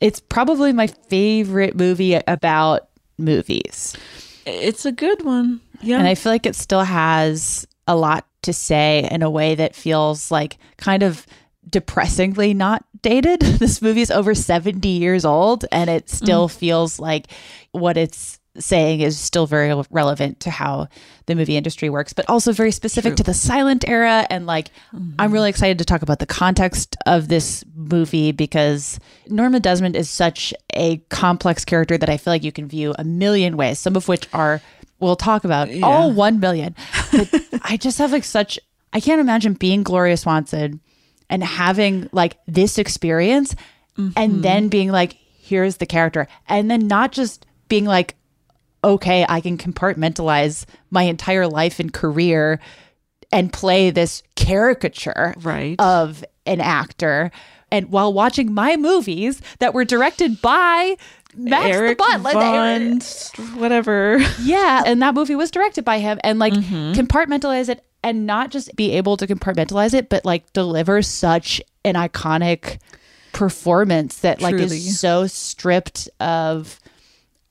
it's 0.01 0.21
probably 0.21 0.73
my 0.73 0.87
favorite 0.87 1.77
movie 1.77 2.15
about 2.15 2.89
movies. 3.19 3.97
It's 4.45 4.85
a 4.85 4.93
good 4.93 5.25
one. 5.25 5.61
Yeah. 5.81 5.99
And 5.99 6.07
I 6.07 6.15
feel 6.15 6.33
like 6.33 6.47
it 6.47 6.57
still 6.57 6.85
has 6.85 7.67
a 7.87 7.97
lot 7.97 8.27
to 8.43 8.53
say 8.53 9.09
in 9.11 9.23
a 9.23 9.31
way 9.31 9.55
that 9.55 9.75
feels 9.75 10.31
like 10.31 10.59
kind 10.77 11.03
of 11.03 11.27
depressingly 11.69 12.55
not 12.55 12.85
dated. 13.03 13.41
This 13.59 13.81
movie 13.83 14.03
is 14.03 14.11
over 14.11 14.35
70 14.35 14.89
years 14.89 15.25
old 15.25 15.65
and 15.73 15.89
it 15.91 16.11
still 16.11 16.49
mm. 16.49 16.53
feels 16.53 17.01
like 17.01 17.27
what 17.73 17.97
it's 17.97 18.39
saying 18.59 19.01
is 19.01 19.19
still 19.19 19.47
very 19.47 19.73
relevant 19.91 20.41
to 20.41 20.51
how 20.51 20.89
the 21.27 21.35
movie 21.35 21.57
industry 21.57 21.91
works, 21.91 22.13
but 22.13 22.29
also 22.29 22.53
very 22.53 22.71
specific 22.71 23.17
to 23.17 23.23
the 23.23 23.35
silent 23.35 23.87
era. 23.89 24.27
And 24.31 24.47
like, 24.47 24.71
mm-hmm. 24.95 25.13
I'm 25.19 25.33
really 25.33 25.51
excited 25.51 25.79
to 25.79 25.85
talk 25.85 26.03
about 26.03 26.19
the 26.19 26.27
context 26.27 26.97
of 27.07 27.29
this 27.29 27.65
movie 27.75 28.33
because 28.33 28.99
Norma 29.29 29.61
Desmond 29.61 29.97
is 29.97 30.09
such 30.09 30.55
a 30.75 30.99
complex 31.09 31.65
character 31.65 31.99
that 31.99 32.09
I 32.09 32.17
feel 32.17 32.33
like 32.33 32.45
you 32.45 32.53
can 32.53 32.69
view 32.69 32.95
a 32.99 33.05
million 33.05 33.57
ways, 33.57 33.79
some 33.79 33.97
of 33.97 34.09
which 34.09 34.29
are, 34.33 34.61
we'll 35.01 35.17
talk 35.17 35.45
about 35.45 35.69
all 35.83 36.13
1 36.13 36.41
million. 36.41 36.75
But 37.13 37.29
I 37.63 37.77
just 37.77 37.99
have 37.99 38.13
like 38.13 38.25
such, 38.25 38.59
I 38.93 39.01
can't 39.01 39.21
imagine 39.21 39.55
being 39.55 39.83
Gloria 39.83 40.17
Swanson 40.17 40.81
and 41.29 41.43
having 41.43 42.09
like 42.13 42.39
this 42.47 42.79
experience 42.79 43.55
and 43.97 44.15
mm-hmm. 44.15 44.41
then 44.43 44.69
being 44.69 44.93
like, 44.93 45.17
here's 45.39 45.79
the 45.79 45.87
character. 45.87 46.29
And 46.49 46.71
then 46.71 46.87
not 46.87 47.13
just 47.13 47.47
being 47.69 47.85
like, 47.85 48.15
okay, 48.85 49.27
I 49.29 49.41
can 49.41 49.59
compartmentalize 49.59 50.65
my 50.91 51.03
entire 51.05 51.47
life 51.47 51.81
and 51.81 51.93
career 51.93 52.61
and 53.33 53.53
play 53.53 53.91
this 53.91 54.23
caricature 54.35 55.35
Right. 55.43 55.77
of 55.81 56.25
an 56.47 56.61
actor. 56.61 57.31
And 57.73 57.91
while 57.91 58.13
watching 58.13 58.53
my 58.55 58.77
movies 58.77 59.43
that 59.59 59.75
were 59.75 59.85
directed 59.85 60.41
by 60.41 60.97
Max 61.35 61.67
Eric 61.67 61.99
the 61.99 62.05
Butt, 62.05 62.23
like, 62.23 62.35
Von, 62.35 63.01
whatever. 63.61 64.19
yeah, 64.41 64.83
and 64.87 65.03
that 65.03 65.15
movie 65.15 65.35
was 65.35 65.51
directed 65.51 65.85
by 65.85 65.99
him, 65.99 66.19
and 66.23 66.39
like 66.39 66.53
mm-hmm. 66.53 66.93
compartmentalize 66.93 67.69
it, 67.69 67.85
and 68.03 68.25
not 68.25 68.51
just 68.51 68.75
be 68.77 68.93
able 68.93 69.17
to 69.17 69.27
compartmentalize 69.27 69.93
it, 69.93 70.09
but 70.09 70.25
like 70.25 70.51
deliver 70.53 71.03
such 71.03 71.61
an 71.85 71.95
iconic 71.95 72.79
performance 73.33 74.21
that 74.21 74.41
like 74.41 74.55
Truly. 74.57 74.77
is 74.77 74.99
so 74.99 75.27
stripped 75.27 76.09
of 76.21 76.81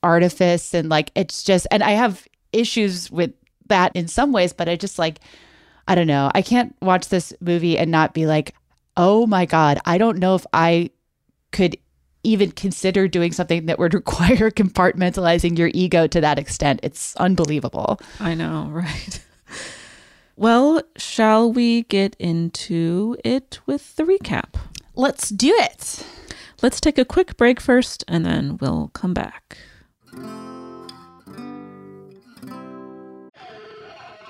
artifice 0.02 0.74
and 0.74 0.88
like 0.88 1.10
it's 1.14 1.42
just 1.42 1.66
and 1.70 1.82
I 1.82 1.92
have 1.92 2.26
issues 2.52 3.10
with 3.10 3.32
that 3.68 3.94
in 3.94 4.08
some 4.08 4.32
ways, 4.32 4.52
but 4.52 4.68
I 4.68 4.76
just 4.76 4.98
like 4.98 5.20
I 5.88 5.94
don't 5.94 6.08
know. 6.08 6.30
I 6.34 6.42
can't 6.42 6.74
watch 6.82 7.08
this 7.08 7.32
movie 7.40 7.78
and 7.78 7.90
not 7.90 8.12
be 8.12 8.26
like, 8.26 8.54
"Oh 8.96 9.26
my 9.26 9.46
god, 9.46 9.78
I 9.84 9.98
don't 9.98 10.18
know 10.18 10.34
if 10.34 10.46
I 10.52 10.90
could 11.52 11.76
even 12.24 12.50
consider 12.50 13.06
doing 13.06 13.30
something 13.32 13.66
that 13.66 13.78
would 13.78 13.94
require 14.02 14.50
compartmentalizing 14.50 15.56
your 15.56 15.70
ego 15.74 16.06
to 16.08 16.20
that 16.20 16.38
extent. 16.38 16.80
It's 16.82 17.14
unbelievable." 17.16 18.00
I 18.20 18.34
know, 18.34 18.68
right? 18.70 19.24
Well, 20.38 20.82
shall 20.96 21.50
we 21.50 21.84
get 21.84 22.14
into 22.18 23.16
it 23.24 23.60
with 23.64 23.96
the 23.96 24.02
recap? 24.02 24.56
Let's 24.94 25.30
do 25.30 25.54
it. 25.56 26.04
Let's 26.62 26.80
take 26.80 26.98
a 26.98 27.04
quick 27.06 27.36
break 27.36 27.60
first 27.60 28.04
and 28.06 28.24
then 28.24 28.58
we'll 28.58 28.88
come 28.88 29.14
back. 29.14 29.56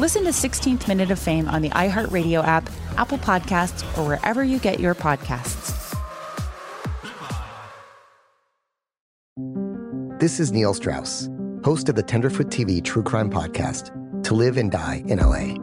Listen 0.00 0.24
to 0.24 0.30
16th 0.30 0.88
Minute 0.88 1.12
of 1.12 1.20
Fame 1.20 1.48
on 1.48 1.62
the 1.62 1.70
iHeartRadio 1.70 2.44
app, 2.44 2.68
Apple 2.96 3.16
Podcasts, 3.16 3.84
or 3.96 4.04
wherever 4.04 4.42
you 4.42 4.58
get 4.58 4.80
your 4.80 4.92
podcasts. 4.92 5.70
This 10.18 10.40
is 10.40 10.50
Neil 10.50 10.74
Strauss, 10.74 11.28
host 11.64 11.88
of 11.88 11.94
the 11.94 12.02
Tenderfoot 12.02 12.48
TV 12.48 12.82
True 12.82 13.04
Crime 13.04 13.30
Podcast, 13.30 13.92
To 14.24 14.34
Live 14.34 14.56
and 14.56 14.72
Die 14.72 15.04
in 15.06 15.18
LA. 15.18 15.54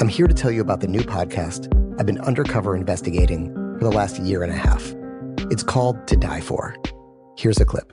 I'm 0.00 0.08
here 0.08 0.26
to 0.26 0.34
tell 0.34 0.50
you 0.50 0.62
about 0.62 0.80
the 0.80 0.88
new 0.88 1.02
podcast 1.02 1.68
I've 2.00 2.06
been 2.06 2.20
undercover 2.22 2.74
investigating 2.74 3.52
for 3.78 3.84
the 3.84 3.92
last 3.92 4.18
year 4.18 4.42
and 4.42 4.50
a 4.50 4.56
half. 4.56 4.94
It's 5.50 5.62
called 5.62 6.06
To 6.06 6.16
Die 6.16 6.40
For. 6.40 6.74
Here's 7.36 7.60
a 7.60 7.66
clip 7.66 7.92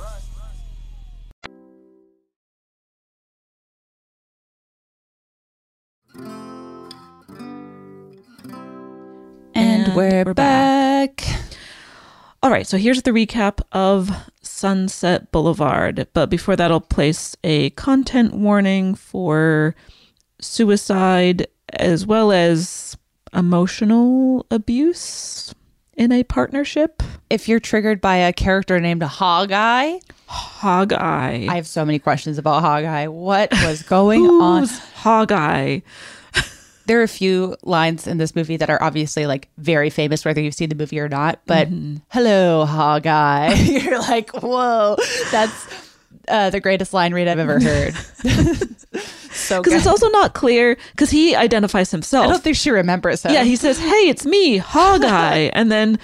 And 9.61 9.95
we're, 9.95 10.23
we're 10.23 10.33
back. 10.33 11.17
back. 11.17 11.41
All 12.43 12.49
right, 12.49 12.65
so 12.65 12.77
here's 12.77 13.03
the 13.03 13.11
recap 13.11 13.61
of 13.71 14.09
Sunset 14.41 15.31
Boulevard. 15.31 16.07
But 16.13 16.29
before 16.31 16.55
that, 16.55 16.71
I'll 16.71 16.81
place 16.81 17.35
a 17.43 17.69
content 17.71 18.33
warning 18.33 18.95
for 18.95 19.75
suicide 20.39 21.45
as 21.73 22.05
well 22.05 22.31
as 22.31 22.97
emotional 23.33 24.47
abuse 24.49 25.53
in 25.93 26.11
a 26.11 26.23
partnership. 26.23 27.03
If 27.29 27.47
you're 27.47 27.59
triggered 27.59 28.01
by 28.01 28.15
a 28.15 28.33
character 28.33 28.79
named 28.79 29.03
Hog-Eye, 29.03 29.99
Hog-Eye. 30.25 31.47
I 31.49 31.55
have 31.55 31.67
so 31.67 31.85
many 31.85 31.99
questions 31.99 32.37
about 32.39 32.61
Hog-Eye. 32.61 33.09
What 33.09 33.51
was 33.51 33.83
going 33.83 34.25
on? 34.25 34.67
Hog-Eye? 34.95 35.83
There 36.91 36.99
are 36.99 37.03
a 37.03 37.07
few 37.07 37.55
lines 37.63 38.05
in 38.05 38.17
this 38.17 38.35
movie 38.35 38.57
that 38.57 38.69
are 38.69 38.83
obviously 38.83 39.25
like 39.25 39.47
very 39.57 39.89
famous, 39.89 40.25
whether 40.25 40.41
you've 40.41 40.53
seen 40.53 40.67
the 40.67 40.75
movie 40.75 40.99
or 40.99 41.07
not. 41.07 41.39
But 41.45 41.69
mm-hmm. 41.69 41.99
hello, 42.09 42.65
Hog-Eye. 42.65 43.53
You're 43.81 43.99
like, 43.99 44.31
whoa, 44.31 44.97
that's 45.31 45.89
uh, 46.27 46.49
the 46.49 46.59
greatest 46.59 46.93
line 46.93 47.13
read 47.13 47.29
I've 47.29 47.39
ever 47.39 47.61
heard. 47.61 47.95
so 49.31 49.61
because 49.61 49.71
it's 49.71 49.87
also 49.87 50.09
not 50.09 50.33
clear 50.33 50.75
because 50.91 51.09
he 51.09 51.33
identifies 51.33 51.91
himself. 51.91 52.25
I 52.25 52.29
don't 52.29 52.43
think 52.43 52.57
she 52.57 52.71
remembers 52.71 53.23
him. 53.23 53.31
Yeah, 53.31 53.45
he 53.45 53.55
says, 53.55 53.79
"Hey, 53.79 54.09
it's 54.09 54.25
me, 54.25 54.57
Hog-Eye," 54.57 55.49
and 55.53 55.71
then 55.71 55.97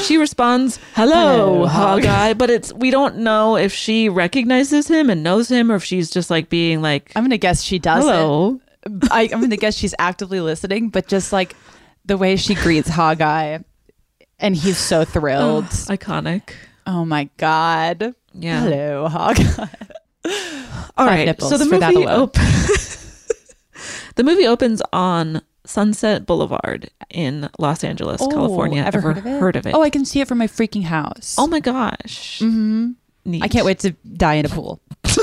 she 0.00 0.16
responds, 0.16 0.78
"Hello, 0.94 1.66
Hello 1.66 1.66
Hog-Eye," 1.66 2.32
but 2.32 2.48
it's 2.48 2.72
we 2.72 2.90
don't 2.90 3.18
know 3.18 3.58
if 3.58 3.74
she 3.74 4.08
recognizes 4.08 4.88
him 4.88 5.10
and 5.10 5.22
knows 5.22 5.50
him 5.50 5.70
or 5.70 5.74
if 5.74 5.84
she's 5.84 6.08
just 6.08 6.30
like 6.30 6.48
being 6.48 6.80
like. 6.80 7.12
I'm 7.14 7.24
gonna 7.24 7.36
guess 7.36 7.62
she 7.62 7.78
does. 7.78 8.04
Hello. 8.04 8.58
I, 9.10 9.28
I'm 9.32 9.40
gonna 9.40 9.56
guess 9.56 9.74
she's 9.76 9.94
actively 9.98 10.40
listening, 10.40 10.88
but 10.88 11.06
just 11.06 11.32
like 11.32 11.54
the 12.04 12.16
way 12.16 12.36
she 12.36 12.54
greets 12.54 12.88
Hog-Eye, 12.88 13.60
and 14.38 14.56
he's 14.56 14.78
so 14.78 15.04
thrilled. 15.04 15.64
iconic. 15.64 16.50
Oh 16.86 17.04
my 17.04 17.28
god. 17.36 18.14
Yeah. 18.32 18.62
Hello, 18.62 19.08
Hog-Eye. 19.08 19.68
All 20.96 21.06
right. 21.06 21.40
So 21.40 21.56
the 21.58 21.66
movie 21.66 22.06
op- 22.06 22.32
the 24.16 24.24
movie 24.24 24.46
opens 24.46 24.82
on 24.92 25.42
Sunset 25.66 26.26
Boulevard 26.26 26.90
in 27.10 27.48
Los 27.58 27.84
Angeles, 27.84 28.20
Oh, 28.22 28.28
California. 28.28 28.82
ever 28.82 29.00
heard 29.00 29.18
of 29.18 29.26
it? 29.26 29.40
Heard 29.40 29.56
of 29.56 29.66
it? 29.66 29.74
Oh, 29.74 29.82
I 29.82 29.90
can 29.90 30.04
see 30.04 30.20
it 30.20 30.28
from 30.28 30.38
my 30.38 30.46
freaking 30.46 30.84
house. 30.84 31.36
Oh 31.38 31.46
my 31.46 31.60
gosh. 31.60 32.38
hmm 32.40 32.92
Neat. 33.26 33.42
I 33.42 33.48
can't 33.48 33.66
wait 33.66 33.78
to 33.80 33.90
die 34.16 34.34
in 34.34 34.46
a 34.46 34.48
pool. 34.48 34.80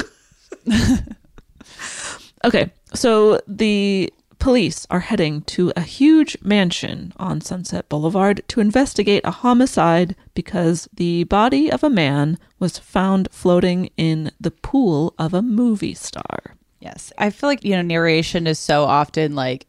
Okay, 2.45 2.71
so 2.93 3.41
the 3.47 4.11
police 4.39 4.85
are 4.89 4.99
heading 4.99 5.41
to 5.41 5.73
a 5.75 5.81
huge 5.81 6.37
mansion 6.41 7.13
on 7.17 7.41
Sunset 7.41 7.89
Boulevard 7.89 8.41
to 8.49 8.59
investigate 8.59 9.21
a 9.25 9.31
homicide 9.31 10.15
because 10.33 10.87
the 10.93 11.23
body 11.25 11.71
of 11.71 11.83
a 11.83 11.89
man 11.89 12.37
was 12.59 12.77
found 12.77 13.29
floating 13.31 13.89
in 13.97 14.31
the 14.39 14.51
pool 14.51 15.13
of 15.17 15.33
a 15.33 15.41
movie 15.41 15.95
star. 15.95 16.55
Yes. 16.79 17.11
I 17.17 17.29
feel 17.31 17.49
like, 17.49 17.63
you 17.63 17.75
know, 17.75 17.81
narration 17.81 18.47
is 18.47 18.59
so 18.59 18.83
often 18.83 19.35
like 19.35 19.65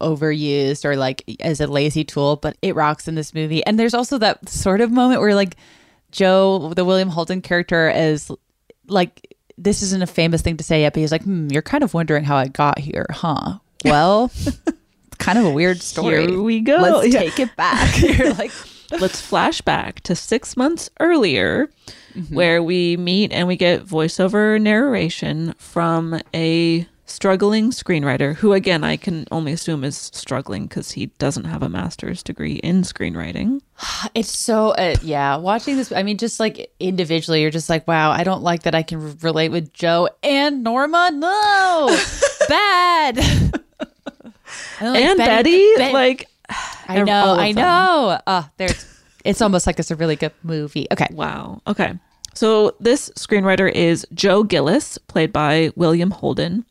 overused 0.00 0.84
or 0.84 0.96
like 0.96 1.24
as 1.40 1.60
a 1.60 1.66
lazy 1.66 2.04
tool, 2.04 2.36
but 2.36 2.56
it 2.62 2.76
rocks 2.76 3.08
in 3.08 3.16
this 3.16 3.34
movie. 3.34 3.64
And 3.66 3.78
there's 3.78 3.94
also 3.94 4.18
that 4.18 4.48
sort 4.48 4.80
of 4.80 4.92
moment 4.92 5.20
where 5.20 5.34
like 5.34 5.56
Joe, 6.12 6.72
the 6.74 6.84
William 6.84 7.08
Holden 7.08 7.42
character, 7.42 7.90
is 7.90 8.30
like, 8.86 9.36
this 9.58 9.82
isn't 9.82 10.02
a 10.02 10.06
famous 10.06 10.40
thing 10.42 10.56
to 10.56 10.64
say 10.64 10.80
yet, 10.82 10.92
but 10.94 11.00
he's 11.00 11.12
like, 11.12 11.22
hmm, 11.24 11.48
you're 11.50 11.62
kind 11.62 11.82
of 11.84 11.92
wondering 11.94 12.24
how 12.24 12.36
I 12.36 12.46
got 12.48 12.78
here, 12.78 13.06
huh? 13.10 13.58
Well, 13.84 14.30
it's 14.34 14.58
kind 15.18 15.38
of 15.38 15.44
a 15.44 15.50
weird 15.50 15.82
story. 15.82 16.26
Here 16.30 16.40
we 16.42 16.60
go. 16.60 16.76
Let's 16.78 17.12
Yeah. 17.12 17.20
take 17.20 17.40
it 17.40 17.54
back. 17.56 18.00
You're 18.18 18.32
like, 18.34 18.52
Let's 19.00 19.20
flash 19.20 19.60
back 19.60 20.00
to 20.02 20.14
six 20.16 20.56
months 20.56 20.88
earlier, 21.00 21.68
Mm-hmm. 22.16 22.34
where 22.34 22.62
we 22.62 22.96
meet 22.96 23.32
and 23.32 23.46
we 23.46 23.54
get 23.56 23.84
voiceover 23.84 24.60
narration 24.60 25.54
from 25.58 26.18
a 26.34 26.86
struggling 27.08 27.70
screenwriter 27.70 28.34
who, 28.34 28.52
again, 28.52 28.84
I 28.84 28.96
can 28.96 29.26
only 29.30 29.52
assume 29.52 29.84
is 29.84 29.96
struggling 29.96 30.66
because 30.66 30.92
he 30.92 31.06
doesn't 31.18 31.44
have 31.44 31.62
a 31.62 31.68
master's 31.68 32.22
degree 32.22 32.54
in 32.56 32.82
screenwriting. 32.82 33.60
It's 34.14 34.36
so 34.36 34.70
uh, 34.70 34.96
yeah. 35.02 35.36
Watching 35.36 35.76
this, 35.76 35.92
I 35.92 36.02
mean, 36.02 36.18
just 36.18 36.38
like 36.40 36.72
individually, 36.80 37.42
you're 37.42 37.50
just 37.50 37.68
like, 37.68 37.86
wow, 37.88 38.10
I 38.10 38.24
don't 38.24 38.42
like 38.42 38.62
that 38.62 38.74
I 38.74 38.82
can 38.82 39.18
relate 39.18 39.50
with 39.50 39.72
Joe 39.72 40.08
and 40.22 40.62
Norma. 40.62 41.10
No, 41.12 41.96
bad. 42.48 43.16
Don't 44.80 44.94
like 44.94 45.04
and 45.04 45.18
Betty, 45.18 45.72
Bet- 45.76 45.92
like, 45.92 46.28
I 46.88 47.02
know, 47.02 47.34
I 47.34 47.52
know. 47.52 48.18
Uh, 48.26 48.44
there's. 48.56 48.86
It's 49.24 49.42
almost 49.42 49.66
like 49.66 49.78
it's 49.78 49.90
a 49.90 49.96
really 49.96 50.16
good 50.16 50.32
movie. 50.42 50.86
Okay, 50.90 51.08
Wow. 51.10 51.60
Okay. 51.66 51.98
So 52.34 52.76
this 52.78 53.10
screenwriter 53.16 53.68
is 53.70 54.06
Joe 54.14 54.44
Gillis, 54.44 54.96
played 54.96 55.32
by 55.32 55.72
William 55.74 56.12
Holden. 56.12 56.64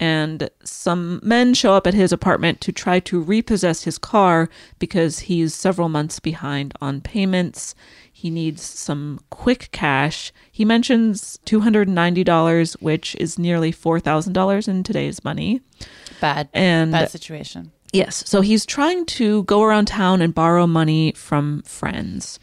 And 0.00 0.48
some 0.64 1.20
men 1.22 1.52
show 1.52 1.74
up 1.74 1.86
at 1.86 1.92
his 1.92 2.10
apartment 2.10 2.62
to 2.62 2.72
try 2.72 3.00
to 3.00 3.20
repossess 3.20 3.84
his 3.84 3.98
car 3.98 4.48
because 4.78 5.20
he's 5.20 5.54
several 5.54 5.90
months 5.90 6.18
behind 6.18 6.72
on 6.80 7.02
payments. 7.02 7.74
He 8.10 8.30
needs 8.30 8.62
some 8.62 9.20
quick 9.28 9.68
cash. 9.72 10.32
He 10.50 10.64
mentions 10.64 11.38
$290, 11.44 12.72
which 12.80 13.14
is 13.16 13.38
nearly 13.38 13.72
$4,000 13.72 14.68
in 14.68 14.82
today's 14.82 15.22
money. 15.22 15.60
bad 16.18 16.48
And 16.54 16.92
bad 16.92 17.10
situation. 17.10 17.70
Yes. 17.92 18.22
So 18.26 18.40
he's 18.40 18.64
trying 18.64 19.04
to 19.06 19.42
go 19.44 19.62
around 19.62 19.86
town 19.86 20.22
and 20.22 20.34
borrow 20.34 20.66
money 20.66 21.12
from 21.12 21.60
friends. 21.62 22.38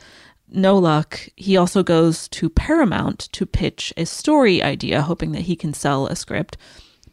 No 0.49 0.77
luck. 0.77 1.19
He 1.35 1.57
also 1.57 1.81
goes 1.83 2.27
to 2.29 2.49
Paramount 2.49 3.29
to 3.31 3.45
pitch 3.45 3.93
a 3.97 4.05
story 4.05 4.61
idea, 4.61 5.01
hoping 5.01 5.31
that 5.31 5.41
he 5.41 5.55
can 5.55 5.73
sell 5.73 6.05
a 6.07 6.15
script. 6.15 6.55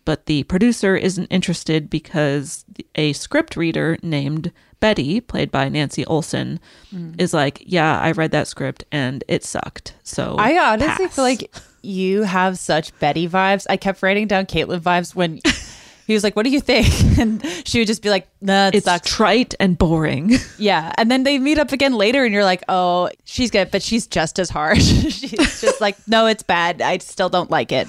But 0.05 0.27
the 0.27 0.43
producer 0.45 0.97
isn't 0.97 1.27
interested 1.27 1.89
because 1.89 2.65
a 2.95 3.13
script 3.15 3.57
reader 3.57 3.97
named 4.03 4.53
Betty, 4.81 5.21
played 5.21 5.51
by 5.51 5.69
Nancy 5.69 6.05
Olson, 6.05 6.61
mm. 6.93 7.19
is 7.19 7.33
like, 7.33 7.63
Yeah, 7.65 7.99
I 7.99 8.13
read 8.13 8.33
that 8.33 8.49
script 8.49 8.85
and 8.93 9.25
it 9.29 9.45
sucked. 9.45 9.95
So 10.03 10.37
I 10.39 10.59
honestly 10.73 11.07
pass." 11.07 11.15
feel 11.15 11.25
like 11.25 11.55
you 11.83 12.23
have 12.23 12.59
such 12.59 12.99
Betty 12.99 13.29
vibes. 13.29 13.67
I 13.69 13.77
kept 13.77 14.03
writing 14.03 14.27
down 14.27 14.47
Caitlin 14.47 14.81
vibes 14.81 15.15
when 15.15 15.41
he 16.07 16.15
was 16.15 16.23
like, 16.23 16.37
"What 16.37 16.45
do 16.45 16.51
you 16.51 16.61
think?" 16.61 16.89
and 17.19 17.45
she 17.65 17.79
would 17.79 17.87
just 17.87 18.03
be 18.03 18.11
like, 18.11 18.29
"Nah, 18.41 18.69
it 18.69 18.77
it's 18.77 18.85
sucks." 18.85 19.11
trite 19.11 19.55
and 19.61 19.77
boring. 19.79 20.33
Yeah, 20.57 20.93
and 20.97 21.11
then 21.11 21.25
they 21.25 21.39
meet 21.39 21.59
up 21.59 21.73
again 21.73 21.95
later, 21.95 22.25
and 22.25 22.33
you're 22.33 22.45
like, 22.45 22.63
"Oh, 22.69 23.11
she's 23.25 23.51
good, 23.51 23.71
but 23.71 23.83
she's 23.83 24.07
just 24.07 24.39
as 24.39 24.51
harsh." 24.51 24.83
she's 25.11 25.61
just 25.61 25.81
like, 25.81 25.97
"No, 26.07 26.27
it's 26.27 26.43
bad. 26.43 26.81
I 26.81 26.99
still 26.99 27.29
don't 27.29 27.51
like 27.51 27.73
it." 27.73 27.89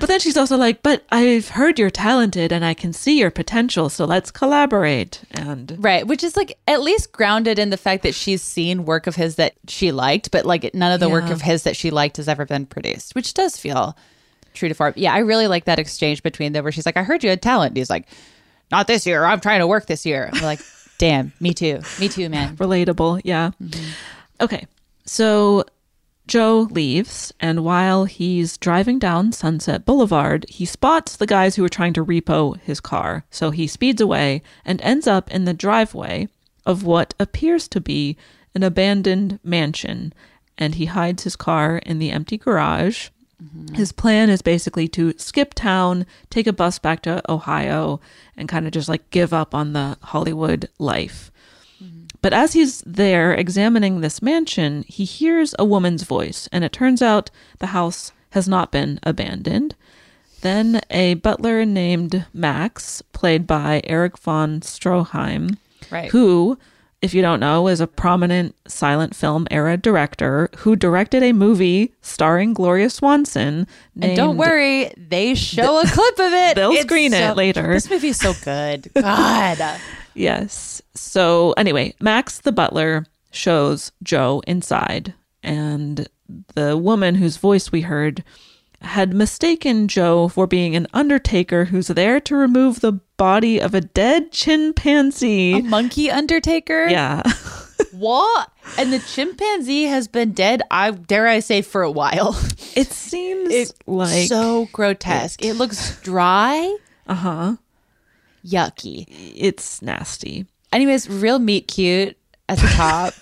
But 0.00 0.08
then 0.08 0.20
she's 0.20 0.36
also 0.36 0.56
like, 0.56 0.82
but 0.82 1.04
I've 1.10 1.50
heard 1.50 1.78
you're 1.78 1.90
talented 1.90 2.52
and 2.52 2.64
I 2.64 2.74
can 2.74 2.92
see 2.92 3.18
your 3.18 3.30
potential, 3.30 3.88
so 3.88 4.04
let's 4.04 4.30
collaborate. 4.30 5.22
And 5.30 5.76
Right, 5.78 6.06
which 6.06 6.22
is 6.22 6.36
like 6.36 6.58
at 6.66 6.82
least 6.82 7.12
grounded 7.12 7.58
in 7.58 7.70
the 7.70 7.76
fact 7.76 8.02
that 8.02 8.14
she's 8.14 8.42
seen 8.42 8.84
work 8.84 9.06
of 9.06 9.16
his 9.16 9.36
that 9.36 9.54
she 9.68 9.92
liked, 9.92 10.30
but 10.30 10.44
like 10.44 10.74
none 10.74 10.92
of 10.92 11.00
the 11.00 11.08
work 11.08 11.30
of 11.30 11.42
his 11.42 11.62
that 11.62 11.76
she 11.76 11.90
liked 11.90 12.16
has 12.18 12.28
ever 12.28 12.44
been 12.44 12.66
produced, 12.66 13.14
which 13.14 13.32
does 13.34 13.56
feel 13.56 13.96
true 14.56 14.68
to 14.68 14.74
form. 14.74 14.94
Yeah, 14.96 15.14
I 15.14 15.18
really 15.18 15.46
like 15.46 15.66
that 15.66 15.78
exchange 15.78 16.22
between 16.22 16.52
them 16.52 16.64
where 16.64 16.72
she's 16.72 16.86
like, 16.86 16.96
"I 16.96 17.02
heard 17.02 17.22
you 17.22 17.30
had 17.30 17.42
talent," 17.42 17.70
and 17.70 17.76
he's 17.76 17.90
like, 17.90 18.08
"Not 18.70 18.86
this 18.86 19.06
year. 19.06 19.24
I'm 19.24 19.40
trying 19.40 19.60
to 19.60 19.66
work 19.66 19.86
this 19.86 20.04
year." 20.04 20.30
I'm 20.32 20.42
like, 20.42 20.60
"Damn, 20.98 21.32
me 21.40 21.54
too, 21.54 21.80
me 22.00 22.08
too, 22.08 22.28
man." 22.28 22.56
relatable, 22.58 23.20
yeah. 23.24 23.52
Mm-hmm. 23.62 23.90
Okay, 24.40 24.66
so 25.04 25.64
Joe 26.26 26.66
leaves, 26.72 27.32
and 27.38 27.64
while 27.64 28.04
he's 28.04 28.58
driving 28.58 28.98
down 28.98 29.30
Sunset 29.30 29.84
Boulevard, 29.86 30.44
he 30.48 30.64
spots 30.64 31.16
the 31.16 31.26
guys 31.26 31.54
who 31.54 31.64
are 31.64 31.68
trying 31.68 31.92
to 31.92 32.04
repo 32.04 32.58
his 32.60 32.80
car. 32.80 33.24
So 33.30 33.50
he 33.50 33.68
speeds 33.68 34.00
away 34.00 34.42
and 34.64 34.80
ends 34.82 35.06
up 35.06 35.30
in 35.30 35.44
the 35.44 35.54
driveway 35.54 36.28
of 36.64 36.82
what 36.82 37.14
appears 37.20 37.68
to 37.68 37.80
be 37.80 38.16
an 38.56 38.64
abandoned 38.64 39.38
mansion, 39.44 40.12
and 40.58 40.74
he 40.74 40.86
hides 40.86 41.22
his 41.22 41.36
car 41.36 41.78
in 41.78 42.00
the 42.00 42.10
empty 42.10 42.38
garage. 42.38 43.10
Mm-hmm. 43.42 43.74
His 43.74 43.92
plan 43.92 44.30
is 44.30 44.40
basically 44.42 44.88
to 44.88 45.12
skip 45.18 45.52
town, 45.54 46.06
take 46.30 46.46
a 46.46 46.52
bus 46.52 46.78
back 46.78 47.02
to 47.02 47.22
Ohio, 47.30 48.00
and 48.36 48.48
kind 48.48 48.66
of 48.66 48.72
just 48.72 48.88
like 48.88 49.10
give 49.10 49.32
up 49.34 49.54
on 49.54 49.72
the 49.72 49.98
Hollywood 50.02 50.68
life. 50.78 51.30
Mm-hmm. 51.82 52.04
But 52.22 52.32
as 52.32 52.54
he's 52.54 52.80
there 52.86 53.34
examining 53.34 54.00
this 54.00 54.22
mansion, 54.22 54.84
he 54.88 55.04
hears 55.04 55.54
a 55.58 55.64
woman's 55.64 56.04
voice, 56.04 56.48
and 56.50 56.64
it 56.64 56.72
turns 56.72 57.02
out 57.02 57.30
the 57.58 57.68
house 57.68 58.12
has 58.30 58.48
not 58.48 58.72
been 58.72 58.98
abandoned. 59.02 59.74
Then 60.40 60.80
a 60.90 61.14
butler 61.14 61.64
named 61.64 62.26
Max, 62.32 63.02
played 63.12 63.46
by 63.46 63.80
Erich 63.84 64.18
von 64.18 64.60
Stroheim, 64.60 65.58
Right. 65.90 66.10
who, 66.10 66.58
if 67.06 67.14
you 67.14 67.22
don't 67.22 67.38
know, 67.38 67.68
is 67.68 67.80
a 67.80 67.86
prominent 67.86 68.54
silent 68.66 69.14
film 69.14 69.46
era 69.50 69.76
director 69.76 70.50
who 70.58 70.74
directed 70.74 71.22
a 71.22 71.32
movie 71.32 71.94
starring 72.02 72.52
Gloria 72.52 72.90
Swanson. 72.90 73.68
And 74.02 74.16
don't 74.16 74.36
worry, 74.36 74.92
they 74.96 75.36
show 75.36 75.80
a 75.80 75.86
clip 75.86 76.18
of 76.18 76.32
it. 76.32 76.56
They'll 76.56 76.72
It's 76.72 76.82
screen 76.82 77.14
it 77.14 77.36
later. 77.36 77.72
This 77.72 77.88
movie 77.88 78.08
is 78.08 78.18
so 78.18 78.34
good. 78.44 78.90
God. 79.00 79.80
Yes. 80.14 80.82
So 80.94 81.52
anyway, 81.52 81.94
Max 82.00 82.40
the 82.40 82.52
butler 82.52 83.06
shows 83.30 83.92
Joe 84.02 84.42
inside, 84.48 85.14
and 85.44 86.08
the 86.56 86.76
woman 86.76 87.14
whose 87.14 87.36
voice 87.36 87.70
we 87.70 87.82
heard 87.82 88.24
had 88.82 89.12
mistaken 89.14 89.88
Joe 89.88 90.28
for 90.28 90.46
being 90.46 90.76
an 90.76 90.86
undertaker 90.92 91.66
who's 91.66 91.88
there 91.88 92.20
to 92.20 92.36
remove 92.36 92.80
the 92.80 92.92
body 93.16 93.60
of 93.60 93.74
a 93.74 93.80
dead 93.80 94.32
chimpanzee. 94.32 95.58
A 95.58 95.62
monkey 95.62 96.10
undertaker? 96.10 96.86
yeah. 96.88 97.22
What? 97.92 98.50
And 98.78 98.92
the 98.92 98.98
chimpanzee 98.98 99.84
has 99.84 100.06
been 100.06 100.32
dead, 100.32 100.62
I 100.70 100.90
dare 100.90 101.26
I 101.26 101.40
say, 101.40 101.62
for 101.62 101.82
a 101.82 101.90
while. 101.90 102.38
It 102.76 102.92
seems 102.92 103.50
It's 103.54 103.72
like 103.86 104.28
so 104.28 104.68
grotesque. 104.70 105.42
It, 105.42 105.54
looks 105.54 105.98
dry, 106.02 106.76
uh-huh. 107.06 107.56
yucky. 108.44 109.06
It's 109.34 109.80
nasty. 109.80 110.44
Anyways, 110.72 111.08
real 111.08 111.38
meet 111.38 111.68
cute 111.68 112.18
at 112.48 112.58
the 112.58 112.68
top. 112.68 113.14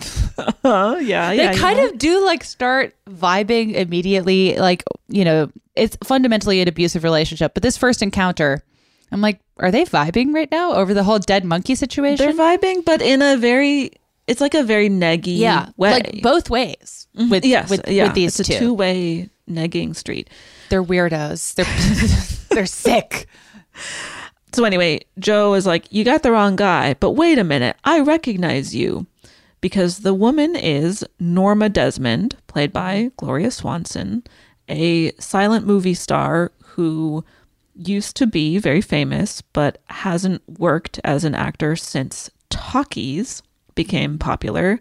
Oh, 0.63 0.97
yeah, 0.99 1.35
they 1.35 1.57
kind 1.57 1.77
yeah. 1.77 1.85
of 1.85 1.97
do 1.97 2.23
like 2.25 2.43
start 2.43 2.95
vibing 3.09 3.73
immediately. 3.73 4.57
Like, 4.57 4.83
you 5.07 5.25
know, 5.25 5.51
it's 5.75 5.97
fundamentally 6.03 6.61
an 6.61 6.67
abusive 6.67 7.03
relationship. 7.03 7.53
But 7.53 7.63
this 7.63 7.77
first 7.77 8.01
encounter, 8.01 8.63
I'm 9.11 9.21
like, 9.21 9.39
are 9.57 9.71
they 9.71 9.85
vibing 9.85 10.33
right 10.33 10.49
now 10.51 10.73
over 10.73 10.93
the 10.93 11.03
whole 11.03 11.19
dead 11.19 11.45
monkey 11.45 11.75
situation? 11.75 12.25
They're 12.25 12.57
vibing, 12.57 12.85
but 12.85 13.01
in 13.01 13.21
a 13.21 13.37
very 13.37 13.91
it's 14.27 14.41
like 14.41 14.53
a 14.53 14.63
very 14.63 14.89
neggy 14.89 15.37
yeah, 15.37 15.69
way. 15.77 15.91
like 15.91 16.21
both 16.21 16.49
ways 16.49 17.07
mm-hmm. 17.15 17.29
with 17.29 17.45
yes, 17.45 17.69
with, 17.69 17.87
yeah, 17.87 18.05
with 18.05 18.13
these 18.15 18.39
it's 18.39 18.49
two. 18.49 18.55
a 18.55 18.59
two-way 18.59 19.29
negging 19.49 19.95
street. 19.95 20.29
They're 20.69 20.83
weirdos. 20.83 21.53
They're 21.55 22.55
they're 22.55 22.65
sick. 22.65 23.27
So 24.53 24.63
anyway, 24.63 25.01
Joe 25.19 25.53
is 25.53 25.65
like, 25.65 25.91
"You 25.91 26.03
got 26.03 26.23
the 26.23 26.31
wrong 26.31 26.55
guy." 26.55 26.95
But 26.95 27.11
wait 27.11 27.37
a 27.37 27.43
minute, 27.43 27.75
I 27.83 27.99
recognize 27.99 28.73
you 28.73 29.05
because 29.65 30.01
the 30.01 30.13
woman 30.13 30.55
is 30.55 31.03
Norma 31.19 31.69
Desmond, 31.69 32.35
played 32.45 32.71
by 32.71 33.09
Gloria 33.17 33.49
Swanson, 33.49 34.23
a 34.69 35.11
silent 35.13 35.65
movie 35.65 35.95
star 35.95 36.51
who 36.63 37.25
used 37.75 38.15
to 38.17 38.27
be 38.27 38.59
very 38.59 38.79
famous 38.79 39.41
but 39.41 39.79
hasn't 39.85 40.43
worked 40.59 40.99
as 41.03 41.23
an 41.23 41.33
actor 41.33 41.75
since 41.75 42.29
Talkies 42.51 43.41
became 43.73 44.19
popular, 44.19 44.79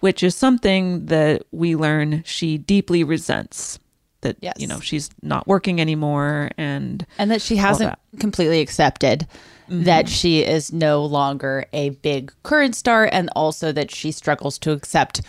which 0.00 0.22
is 0.22 0.34
something 0.34 1.04
that 1.06 1.42
we 1.52 1.76
learn 1.76 2.22
she 2.24 2.56
deeply 2.56 3.04
resents. 3.04 3.78
That 4.22 4.38
Yes. 4.40 4.54
you 4.56 4.66
know 4.66 4.80
she's 4.80 5.10
not 5.20 5.46
working 5.46 5.78
anymore, 5.78 6.52
and 6.56 7.04
and 7.18 7.30
that 7.30 7.42
she 7.42 7.56
hasn't 7.56 7.90
that. 7.90 8.18
completely 8.18 8.62
accepted 8.62 9.26
that 9.68 10.08
she 10.08 10.42
is 10.44 10.72
no 10.72 11.04
longer 11.04 11.64
a 11.72 11.90
big 11.90 12.32
current 12.42 12.74
star 12.76 13.08
and 13.10 13.30
also 13.36 13.72
that 13.72 13.90
she 13.90 14.10
struggles 14.12 14.58
to 14.58 14.72
accept 14.72 15.22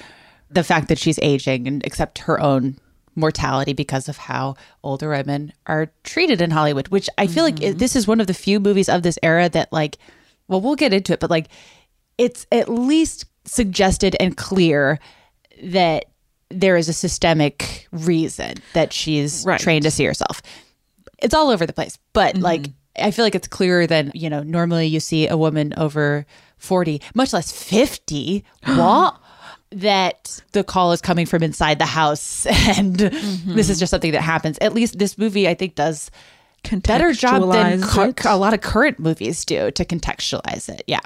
the 0.50 0.64
fact 0.64 0.88
that 0.90 0.98
she's 1.00 1.20
aging 1.22 1.68
and 1.68 1.86
accept 1.86 2.20
her 2.20 2.40
own 2.40 2.78
mortality 3.16 3.74
because 3.74 4.10
of 4.10 4.18
how 4.18 4.56
older 4.84 5.10
women 5.10 5.54
are 5.68 5.92
treated 6.04 6.42
in 6.42 6.50
Hollywood 6.52 6.88
which 6.90 7.08
I 7.18 7.28
feel 7.28 7.44
like 7.44 7.58
this 7.60 7.96
is 7.96 8.08
one 8.08 8.20
of 8.20 8.28
the 8.28 8.34
few 8.34 8.60
movies 8.60 8.90
of 8.90 9.04
this 9.04 9.20
era 9.22 9.50
that 9.50 9.72
like 9.72 9.98
well, 10.48 10.60
we'll 10.60 10.76
get 10.76 10.94
into 10.94 11.14
it, 11.14 11.20
but 11.20 11.30
like 11.30 11.48
it's 12.18 12.46
at 12.52 12.68
least 12.70 13.26
suggested 13.46 14.16
and 14.20 14.36
clear 14.36 15.00
that 15.64 16.06
there 16.50 16.76
is 16.76 16.90
a 16.90 16.94
systemic 16.94 17.88
reason 17.92 18.56
that 18.74 18.92
she's 18.94 19.46
Right. 19.46 19.60
trained 19.60 19.84
to 19.84 19.92
see 19.92 20.04
herself. 20.06 20.42
It's 21.22 21.34
all 21.34 21.50
over 21.50 21.66
the 21.66 21.74
place, 21.74 21.98
but 22.14 22.36
Mm-hmm. 22.36 22.44
like 22.44 22.68
I 23.00 23.12
feel 23.12 23.26
like 23.26 23.36
it's 23.36 23.48
clearer 23.48 23.88
than, 23.88 24.12
you 24.14 24.30
know, 24.30 24.44
normally 24.44 24.88
you 24.88 25.00
see 25.00 25.28
a 25.28 25.36
woman 25.38 25.74
over 25.78 26.26
40, 26.58 27.02
much 27.16 27.34
less 27.34 27.52
50. 27.52 28.44
what? 28.66 29.20
That 29.72 30.40
the 30.52 30.64
call 30.64 30.92
is 30.92 31.02
coming 31.02 31.26
from 31.26 31.42
inside 31.42 31.80
the 31.80 31.86
house 31.88 32.46
and 32.78 32.96
Mm-hmm. 32.98 33.56
this 33.56 33.70
is 33.70 33.80
just 33.80 33.90
something 33.90 34.12
that 34.12 34.22
happens. 34.22 34.58
At 34.62 34.74
least 34.74 35.00
this 35.00 35.18
movie, 35.18 35.48
I 35.48 35.56
think, 35.56 35.74
does 35.76 36.12
better 36.72 37.12
job 37.12 37.52
than 37.52 37.82
cu- 37.82 38.14
a 38.30 38.38
lot 38.38 38.54
of 38.54 38.62
current 38.62 38.98
movies 39.00 39.44
do 39.44 39.72
to 39.72 39.84
contextualize 39.84 40.70
it. 40.70 40.84
Yeah. 40.88 41.00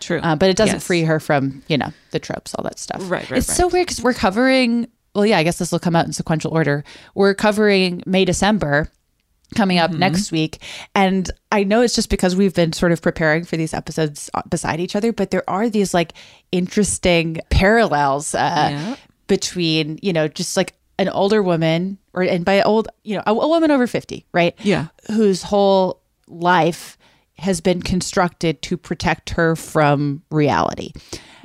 True. 0.00 0.18
Uh, 0.20 0.34
but 0.36 0.50
it 0.50 0.56
doesn't 0.56 0.76
Yes. 0.76 0.86
free 0.86 1.02
her 1.02 1.18
from, 1.20 1.62
you 1.68 1.78
know, 1.78 1.92
the 2.10 2.18
tropes, 2.18 2.54
all 2.56 2.64
that 2.64 2.78
stuff. 2.78 3.00
Right, 3.08 3.30
right, 3.30 3.38
It's 3.38 3.54
so 3.56 3.68
weird 3.68 3.86
because 3.86 4.02
we're 4.02 4.12
covering, 4.14 4.88
well, 5.14 5.24
yeah, 5.24 5.38
I 5.38 5.44
guess 5.44 5.58
this 5.58 5.70
will 5.72 5.78
come 5.78 5.94
out 5.96 6.04
in 6.06 6.12
sequential 6.12 6.50
order. 6.52 6.84
We're 7.14 7.34
covering 7.34 8.02
May, 8.04 8.24
December 8.26 8.90
coming 9.52 9.78
Mm-hmm. 9.78 9.94
up 9.94 9.98
next 9.98 10.32
week. 10.32 10.58
And 10.94 11.30
I 11.50 11.64
know 11.64 11.80
it's 11.82 11.94
just 11.94 12.10
because 12.10 12.34
we've 12.36 12.54
been 12.54 12.72
sort 12.72 12.92
of 12.92 13.00
preparing 13.02 13.44
for 13.44 13.56
these 13.56 13.74
episodes 13.74 14.30
uh, 14.34 14.42
beside 14.48 14.80
each 14.80 14.94
other, 14.96 15.12
but 15.12 15.30
there 15.30 15.48
are 15.48 15.68
these 15.68 15.92
like 15.94 16.12
interesting 16.50 17.38
parallels 17.50 18.34
uh, 18.34 18.68
Yeah. 18.70 18.96
between, 19.26 19.98
you 20.02 20.12
know, 20.12 20.28
just 20.28 20.56
like 20.56 20.74
an 20.98 21.08
older 21.08 21.42
woman 21.42 21.98
or, 22.12 22.22
and 22.22 22.44
by 22.44 22.62
old, 22.62 22.88
you 23.02 23.16
know, 23.16 23.22
a, 23.26 23.32
a 23.32 23.48
woman 23.48 23.70
over 23.70 23.86
50, 23.86 24.24
right? 24.32 24.54
Yeah. 24.62 24.88
Whose 25.10 25.42
whole 25.42 26.00
life 26.28 26.96
has 27.42 27.60
been 27.60 27.82
constructed 27.82 28.62
to 28.62 28.76
protect 28.76 29.30
her 29.30 29.56
from 29.56 30.22
reality 30.30 30.92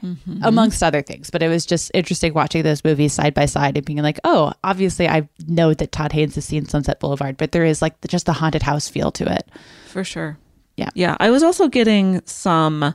mm-hmm. 0.01 0.43
amongst 0.43 0.83
other 0.83 1.01
things. 1.01 1.29
But 1.29 1.43
it 1.43 1.49
was 1.49 1.65
just 1.65 1.91
interesting 1.93 2.33
watching 2.33 2.63
those 2.63 2.83
movies 2.83 3.13
side 3.13 3.33
by 3.33 3.45
side 3.45 3.77
and 3.77 3.85
being 3.85 4.01
like, 4.01 4.19
oh, 4.23 4.53
obviously 4.63 5.07
I 5.07 5.27
know 5.47 5.73
that 5.73 5.91
Todd 5.91 6.11
Haynes 6.11 6.35
has 6.35 6.45
seen 6.45 6.65
Sunset 6.65 6.99
Boulevard, 6.99 7.37
but 7.37 7.51
there 7.51 7.65
is 7.65 7.81
like 7.81 7.99
the, 8.01 8.07
just 8.07 8.25
the 8.25 8.33
haunted 8.33 8.61
house 8.61 8.87
feel 8.87 9.11
to 9.13 9.31
it. 9.31 9.49
For 9.87 10.03
sure. 10.03 10.37
Yeah. 10.75 10.89
Yeah. 10.93 11.17
I 11.19 11.31
was 11.31 11.43
also 11.43 11.67
getting 11.67 12.21
some 12.25 12.93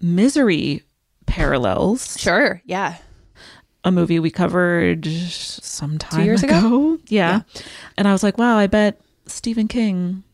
misery 0.00 0.82
parallels. 1.26 2.18
Sure. 2.18 2.60
Yeah. 2.64 2.96
A 3.84 3.92
movie 3.92 4.18
we 4.18 4.30
covered 4.30 5.06
some 5.06 5.98
time 5.98 6.24
years 6.24 6.42
ago? 6.42 6.98
Yeah. 7.08 7.42
And 7.98 8.08
I 8.08 8.12
was 8.12 8.22
like, 8.22 8.38
wow, 8.38 8.56
I 8.56 8.66
bet 8.66 8.98
Stephen 9.26 9.68
King 9.68 10.24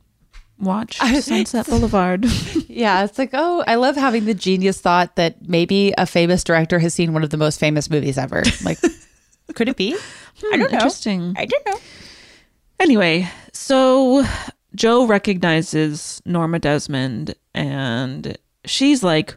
watched 0.60 1.00
Sunset 1.22 1.66
Boulevard. 1.66 2.26
Yeah. 2.70 3.04
It's 3.04 3.18
like, 3.18 3.30
oh, 3.32 3.64
I 3.66 3.74
love 3.74 3.96
having 3.96 4.26
the 4.26 4.32
genius 4.32 4.80
thought 4.80 5.16
that 5.16 5.48
maybe 5.48 5.92
a 5.98 6.06
famous 6.06 6.44
director 6.44 6.78
has 6.78 6.94
seen 6.94 7.12
one 7.12 7.24
of 7.24 7.30
the 7.30 7.36
most 7.36 7.58
famous 7.58 7.90
movies 7.90 8.16
ever. 8.16 8.44
Like, 8.64 8.78
could 9.54 9.68
it 9.68 9.76
be? 9.76 9.94
I 9.94 9.98
hmm, 10.38 10.50
don't 10.50 10.60
know. 10.60 10.78
Interesting. 10.78 11.34
I 11.36 11.46
don't 11.46 11.66
know. 11.66 11.78
Anyway, 12.78 13.28
so 13.52 14.24
Joe 14.76 15.04
recognizes 15.06 16.22
Norma 16.24 16.60
Desmond 16.60 17.34
and 17.54 18.38
she's 18.64 19.02
like, 19.02 19.36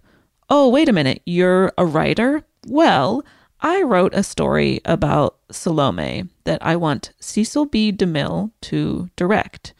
Oh, 0.49 0.69
wait 0.69 0.87
a 0.87 0.93
minute, 0.93 1.21
you're 1.25 1.73
a 1.77 1.85
writer? 1.85 2.43
Well, 2.67 3.25
I 3.61 3.81
wrote 3.81 4.13
a 4.13 4.23
story 4.23 4.81
about 4.85 5.37
Salome 5.49 6.25
that 6.43 6.63
I 6.63 6.75
want 6.75 7.13
Cecil 7.19 7.65
B. 7.65 7.91
DeMille 7.91 8.51
to 8.61 9.09
direct. 9.15 9.73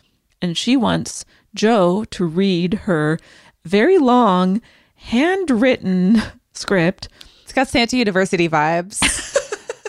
And 0.44 0.58
she 0.58 0.76
wants 0.76 1.24
Joe 1.56 2.04
to 2.12 2.26
read 2.26 2.74
her 2.74 3.18
very 3.64 3.98
long, 3.98 4.62
handwritten 4.96 6.22
script. 6.54 7.08
It's 7.44 7.54
got 7.54 7.70
Santa 7.70 7.96
University 7.96 8.50
vibes. 8.50 9.00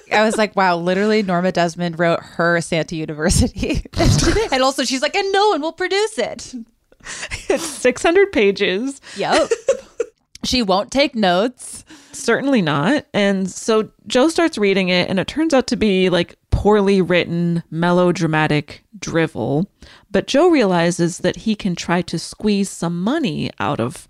I 0.13 0.25
was 0.25 0.37
like, 0.37 0.55
wow, 0.55 0.77
literally 0.77 1.25
Norma 1.25 1.51
Desmond 1.51 1.99
wrote 1.99 2.21
her 2.21 2.61
Santa 2.61 2.95
University. 2.95 3.85
and 4.53 4.63
also 4.63 4.85
she's 4.85 5.03
like, 5.03 5.17
and 5.17 5.33
no 5.33 5.49
one 5.49 5.61
will 5.61 5.73
produce 5.73 6.19
it. 6.19 6.55
It's 7.51 7.65
600 7.65 8.31
pages. 8.31 9.01
Yep. 9.17 9.51
she 10.45 10.63
won't 10.63 10.93
take 10.93 11.17
notes. 11.17 11.85
Certainly 12.13 12.63
not. 12.63 13.07
And 13.13 13.51
so 13.51 13.91
Joe 14.07 14.29
starts 14.29 14.57
reading 14.57 14.89
it, 14.89 15.11
and 15.11 15.19
it 15.19 15.27
turns 15.27 15.53
out 15.53 15.67
to 15.67 15.77
be 15.77 16.11
like 16.11 16.37
poorly 16.51 17.03
written, 17.03 17.63
melodramatic 17.71 18.85
drivel. 18.99 19.69
But 20.15 20.29
Joe 20.29 20.49
realizes 20.49 21.19
that 21.19 21.39
he 21.39 21.57
can 21.57 21.75
try 21.75 22.01
to 22.03 22.21
squeeze 22.21 22.71
some 22.71 23.03
money 23.03 23.51
out 23.59 23.81
of 23.81 24.07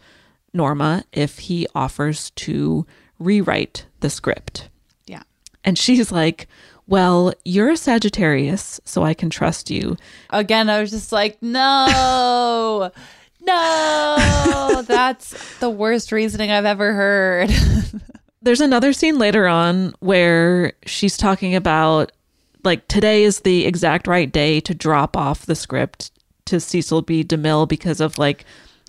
Norma 0.52 1.04
if 1.12 1.38
he 1.38 1.66
offers 1.74 2.28
to 2.32 2.84
rewrite 3.18 3.86
the 4.00 4.10
script. 4.10 4.68
Yeah. 5.06 5.22
And 5.64 5.78
she's 5.78 6.12
like, 6.12 6.46
Well, 6.86 7.32
you're 7.46 7.70
a 7.70 7.76
Sagittarius, 7.78 8.82
so 8.84 9.02
I 9.02 9.14
can 9.14 9.30
trust 9.30 9.70
you. 9.70 9.96
Again, 10.28 10.68
I 10.68 10.82
was 10.82 10.90
just 10.90 11.10
like, 11.10 11.42
no, 11.42 12.90
no, 13.40 14.82
that's 14.86 15.58
the 15.60 15.70
worst 15.70 16.12
reasoning 16.12 16.50
I've 16.50 16.66
ever 16.66 16.92
heard. 16.92 17.50
There's 18.42 18.60
another 18.60 18.92
scene 18.92 19.16
later 19.16 19.48
on 19.48 19.94
where 20.00 20.74
she's 20.84 21.16
talking 21.16 21.54
about 21.54 22.12
like 22.64 22.88
today 22.88 23.24
is 23.24 23.40
the 23.40 23.66
exact 23.66 24.06
right 24.06 24.30
day 24.30 24.60
to 24.60 24.74
drop 24.74 25.16
off 25.16 25.46
the 25.46 25.54
script 25.54 26.10
to 26.46 26.60
Cecil 26.60 27.02
B. 27.02 27.24
DeMille 27.24 27.68
because 27.68 28.00
of 28.00 28.18
like 28.18 28.44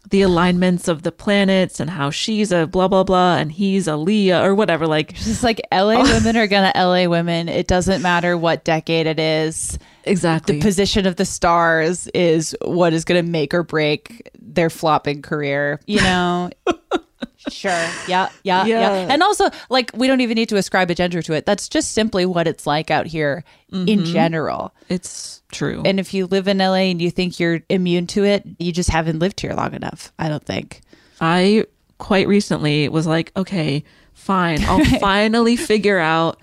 the 0.10 0.22
alignments 0.22 0.88
of 0.88 1.02
the 1.04 1.12
planets 1.12 1.80
and 1.80 1.90
how 1.90 2.10
she's 2.10 2.52
a 2.52 2.68
blah 2.68 2.88
blah 2.88 3.04
blah 3.04 3.38
and 3.38 3.52
he's 3.52 3.88
a 3.88 3.98
Leo 3.98 4.44
or 4.44 4.54
whatever. 4.54 4.88
Like 4.88 5.14
Just 5.14 5.44
like 5.44 5.62
LA 5.72 6.04
women 6.14 6.38
are 6.38 6.48
gonna 6.48 6.72
LA 6.76 7.08
women. 7.08 7.50
It 7.50 7.68
doesn't 7.68 8.02
matter 8.02 8.38
what 8.38 8.64
decade 8.64 9.08
it 9.08 9.20
is. 9.20 9.80
Exactly. 10.06 10.56
The 10.56 10.62
position 10.62 11.06
of 11.06 11.16
the 11.16 11.26
stars 11.26 12.08
is 12.08 12.56
what 12.62 12.94
is 12.94 13.06
gonna 13.06 13.24
make 13.24 13.54
or 13.54 13.64
break 13.64 14.30
their 14.40 14.70
flopping 14.70 15.22
career. 15.22 15.80
You 15.86 16.02
know? 16.02 16.50
sure. 17.50 17.72
Yeah, 18.08 18.30
yeah, 18.44 18.66
yeah. 18.66 18.66
Yeah. 18.66 19.08
And 19.10 19.22
also, 19.24 19.50
like, 19.70 19.92
we 19.94 20.08
don't 20.08 20.22
even 20.22 20.36
need 20.36 20.50
to 20.50 20.58
ascribe 20.58 20.90
a 20.90 20.96
gender 20.96 21.22
to 21.22 21.34
it. 21.34 21.46
That's 21.46 21.70
just 21.70 21.92
simply 21.92 22.26
what 22.26 22.48
it's 22.48 22.66
like 22.66 22.92
out 22.92 23.06
here 23.06 23.44
in 23.72 23.86
mm-hmm. 23.86 24.04
general. 24.06 24.74
it's 24.90 25.42
true. 25.52 25.82
And 25.86 26.00
if 26.00 26.14
you 26.14 26.28
live 26.28 26.48
in 26.48 26.58
LA 26.58 26.90
and 26.92 27.02
you 27.02 27.12
think 27.12 27.40
you're 27.40 27.62
immune 27.70 28.08
to 28.08 28.24
it, 28.24 28.46
you 28.60 28.72
just 28.72 28.90
haven't 28.90 29.20
lived 29.20 29.40
here 29.40 29.54
long 29.54 29.74
enough. 29.74 30.12
I 30.20 30.30
don't 30.30 30.46
think. 30.46 30.82
I 31.20 31.66
quite 31.98 32.28
recently 32.28 32.90
was 32.90 33.08
like, 33.08 33.32
okay, 33.38 33.84
fine. 34.14 34.64
I'll 34.64 34.84
finally 35.00 35.56
figure 35.56 36.00
out 36.00 36.40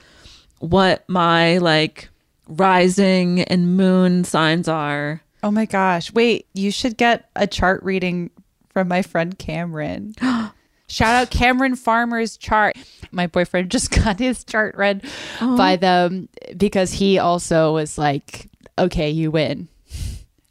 what 0.59 1.09
my 1.09 1.59
like 1.59 2.09
rising 2.49 3.41
and 3.43 3.77
moon 3.77 4.25
signs 4.25 4.69
are. 4.69 5.23
Oh 5.43 5.51
my 5.51 5.67
gosh. 5.67 6.13
Wait, 6.13 6.47
you 6.55 6.71
should 6.71 6.97
get 6.97 7.29
a 7.35 7.47
chart 7.47 7.83
reading 7.83 8.31
from 8.71 8.89
my 8.89 9.03
friend 9.03 9.39
Cameron. 9.39 10.15
Shout 10.89 11.15
out 11.15 11.31
Cameron 11.31 11.75
Farmer's 11.75 12.37
chart. 12.37 12.77
My 13.11 13.27
boyfriend 13.27 13.71
just 13.71 13.91
got 14.05 14.19
his 14.19 14.45
chart 14.45 14.77
read 14.77 15.05
oh. 15.41 15.57
by 15.57 15.77
them 15.77 16.29
because 16.57 16.93
he 16.93 17.19
also 17.19 17.73
was 17.73 17.97
like, 17.97 18.51
okay, 18.79 19.11
you 19.11 19.31
win. 19.31 19.69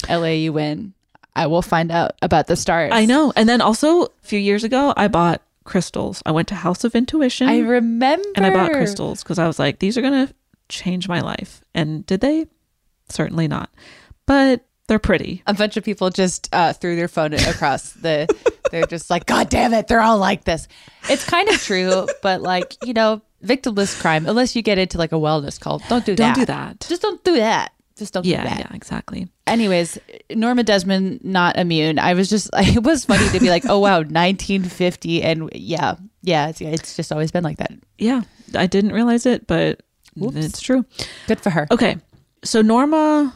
LA, 0.09 0.29
you 0.29 0.53
win. 0.53 0.93
I 1.35 1.47
will 1.47 1.61
find 1.61 1.91
out 1.91 2.13
about 2.21 2.47
the 2.47 2.55
stars. 2.55 2.91
I 2.93 3.05
know. 3.05 3.31
And 3.35 3.47
then 3.47 3.61
also 3.61 4.05
a 4.05 4.09
few 4.21 4.39
years 4.39 4.63
ago, 4.63 4.93
I 4.97 5.07
bought 5.07 5.41
crystals. 5.63 6.21
I 6.25 6.31
went 6.31 6.47
to 6.49 6.55
House 6.55 6.83
of 6.83 6.95
Intuition. 6.95 7.47
I 7.47 7.59
remember. 7.59 8.27
and 8.35 8.45
I 8.45 8.49
bought 8.49 8.71
crystals 8.71 9.23
because 9.23 9.39
I 9.39 9.47
was 9.47 9.59
like, 9.59 9.79
these 9.79 9.97
are 9.97 10.01
going 10.01 10.27
to 10.27 10.33
change 10.71 11.07
my 11.07 11.21
life. 11.21 11.61
And 11.75 12.05
did 12.05 12.21
they? 12.21 12.47
Certainly 13.09 13.47
not. 13.47 13.69
But 14.25 14.65
they're 14.87 14.99
pretty. 14.99 15.43
A 15.45 15.53
bunch 15.53 15.77
of 15.77 15.83
people 15.83 16.09
just 16.09 16.49
uh, 16.53 16.73
threw 16.73 16.95
their 16.95 17.07
phone 17.07 17.33
across 17.33 17.91
the. 17.93 18.27
They're 18.71 18.85
just 18.85 19.09
like, 19.09 19.25
God 19.25 19.49
damn 19.49 19.73
it, 19.73 19.87
they're 19.87 20.01
all 20.01 20.17
like 20.17 20.45
this. 20.45 20.67
It's 21.09 21.25
kind 21.25 21.49
of 21.49 21.61
true, 21.61 22.07
but 22.21 22.41
like 22.41 22.75
you 22.85 22.93
know, 22.93 23.21
victimless 23.43 23.99
crime. 24.01 24.25
Unless 24.25 24.55
you 24.55 24.61
get 24.61 24.77
into 24.77 24.97
like 24.97 25.11
a 25.11 25.15
wellness 25.15 25.59
cult, 25.59 25.83
don't 25.89 26.05
do 26.05 26.15
that. 26.15 26.35
Don't 26.35 26.41
do 26.41 26.45
that. 26.45 26.79
Just 26.87 27.01
don't 27.01 27.23
do 27.23 27.35
that. 27.35 27.73
Just 27.97 28.13
don't 28.13 28.25
Yeah, 28.25 28.43
do 28.43 28.49
that. 28.49 28.59
yeah, 28.59 28.75
exactly. 28.75 29.27
Anyways, 29.45 29.97
Norma 30.33 30.63
Desmond 30.63 31.23
not 31.23 31.57
immune. 31.57 31.99
I 31.99 32.13
was 32.13 32.29
just 32.29 32.49
it 32.57 32.81
was 32.83 33.05
funny 33.05 33.27
to 33.29 33.39
be 33.39 33.49
like, 33.49 33.65
oh 33.67 33.79
wow, 33.79 33.97
1950, 33.99 35.21
and 35.23 35.49
yeah, 35.53 35.95
yeah, 36.23 36.47
it's, 36.49 36.61
it's 36.61 36.95
just 36.95 37.11
always 37.11 37.31
been 37.31 37.43
like 37.43 37.57
that. 37.57 37.71
Yeah, 37.97 38.21
I 38.55 38.67
didn't 38.67 38.93
realize 38.93 39.25
it, 39.25 39.47
but 39.47 39.81
it's 40.15 40.61
true. 40.61 40.85
Good 41.27 41.39
for 41.39 41.49
her. 41.51 41.67
Okay. 41.71 41.97
So 42.43 42.61
Norma 42.61 43.33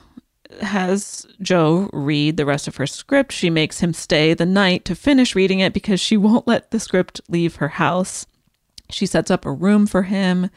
has 0.61 1.25
Joe 1.41 1.89
read 1.93 2.37
the 2.37 2.45
rest 2.45 2.67
of 2.67 2.75
her 2.77 2.87
script. 2.87 3.31
She 3.31 3.49
makes 3.49 3.79
him 3.79 3.93
stay 3.93 4.33
the 4.33 4.45
night 4.45 4.85
to 4.85 4.95
finish 4.95 5.35
reading 5.35 5.59
it 5.59 5.73
because 5.73 5.99
she 5.99 6.17
won't 6.17 6.47
let 6.47 6.71
the 6.71 6.79
script 6.79 7.21
leave 7.29 7.55
her 7.57 7.69
house. 7.69 8.25
She 8.89 9.05
sets 9.05 9.31
up 9.31 9.45
a 9.45 9.51
room 9.51 9.87
for 9.87 10.03
him. 10.03 10.49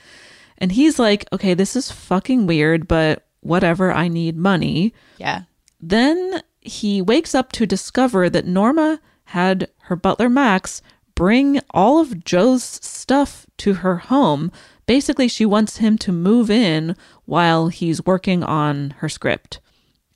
And 0.58 0.72
he's 0.72 0.98
like, 0.98 1.24
okay, 1.32 1.54
this 1.54 1.76
is 1.76 1.92
fucking 1.92 2.46
weird, 2.46 2.88
but 2.88 3.26
whatever, 3.40 3.92
I 3.92 4.08
need 4.08 4.36
money. 4.36 4.92
Yeah. 5.16 5.42
Then 5.80 6.42
he 6.60 7.00
wakes 7.00 7.34
up 7.34 7.52
to 7.52 7.66
discover 7.66 8.28
that 8.28 8.46
Norma 8.46 9.00
had 9.26 9.70
her 9.82 9.96
butler 9.96 10.28
Max 10.28 10.82
bring 11.14 11.60
all 11.70 12.00
of 12.00 12.24
Joe's 12.24 12.62
stuff 12.64 13.46
to 13.58 13.74
her 13.74 13.96
home. 13.96 14.50
Basically, 14.88 15.28
she 15.28 15.44
wants 15.44 15.76
him 15.76 15.98
to 15.98 16.12
move 16.12 16.50
in 16.50 16.96
while 17.26 17.68
he's 17.68 18.06
working 18.06 18.42
on 18.42 18.94
her 18.98 19.08
script. 19.10 19.60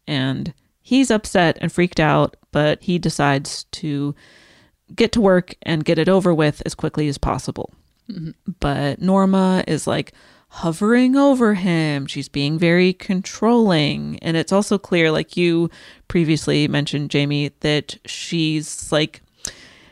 And 0.09 0.55
he's 0.81 1.11
upset 1.11 1.59
and 1.61 1.71
freaked 1.71 2.01
out, 2.01 2.39
but 2.53 2.83
he 2.83 2.99
decides 2.99 3.65
to 3.65 4.15
get 4.97 5.13
to 5.13 5.21
work 5.21 5.55
and 5.61 5.85
get 5.85 5.99
it 5.99 6.09
over 6.09 6.33
with 6.33 6.63
as 6.65 6.75
quickly 6.75 7.07
as 7.07 7.19
possible. 7.19 7.75
Mm-hmm. 8.11 8.31
But 8.61 9.03
Norma 9.03 9.63
is 9.69 9.87
like 9.87 10.15
hovering 10.49 11.17
over 11.17 11.53
him. 11.53 12.07
She's 12.07 12.31
being 12.31 12.59
very 12.59 12.95
controlling. 12.95 14.19
And 14.21 14.39
it's 14.39 14.53
also 14.53 14.79
clear, 14.79 15.11
like 15.11 15.37
you 15.37 15.69
previously 16.09 16.67
mentioned, 16.67 17.11
Jamie, 17.11 17.53
that 17.61 17.99
she's 18.07 18.91
like, 18.91 19.21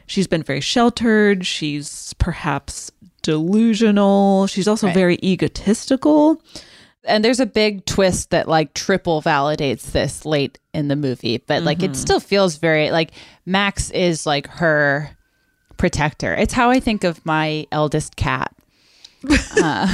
she's 0.07 0.27
been 0.27 0.43
very 0.43 0.63
sheltered. 0.63 1.47
She's 1.47 2.15
perhaps 2.15 2.91
delusional. 3.23 4.47
She's 4.47 4.69
also 4.69 4.87
Right. 4.89 4.95
very 4.95 5.19
egotistical. 5.23 6.43
And 7.05 7.25
there's 7.25 7.41
a 7.41 7.47
big 7.47 7.85
twist 7.87 8.31
that 8.31 8.47
like 8.49 8.75
triple 8.75 9.23
validates 9.23 9.93
this 9.93 10.27
late 10.27 10.59
in 10.75 10.89
the 10.89 10.97
movie, 10.97 11.39
but 11.47 11.63
like 11.63 11.83
it 11.83 11.93
Mhm. 11.93 11.97
still 11.97 12.21
feels 12.21 12.57
very 12.57 12.91
like 12.91 13.13
Max 13.47 13.91
is 13.91 14.27
like 14.27 14.47
her 14.49 15.11
protector. 15.79 16.35
It's 16.35 16.53
how 16.53 16.69
I 16.71 16.79
think 16.79 17.05
of 17.05 17.25
my 17.25 17.67
eldest 17.73 18.17
cat. 18.17 18.55
Uh, 19.63 19.87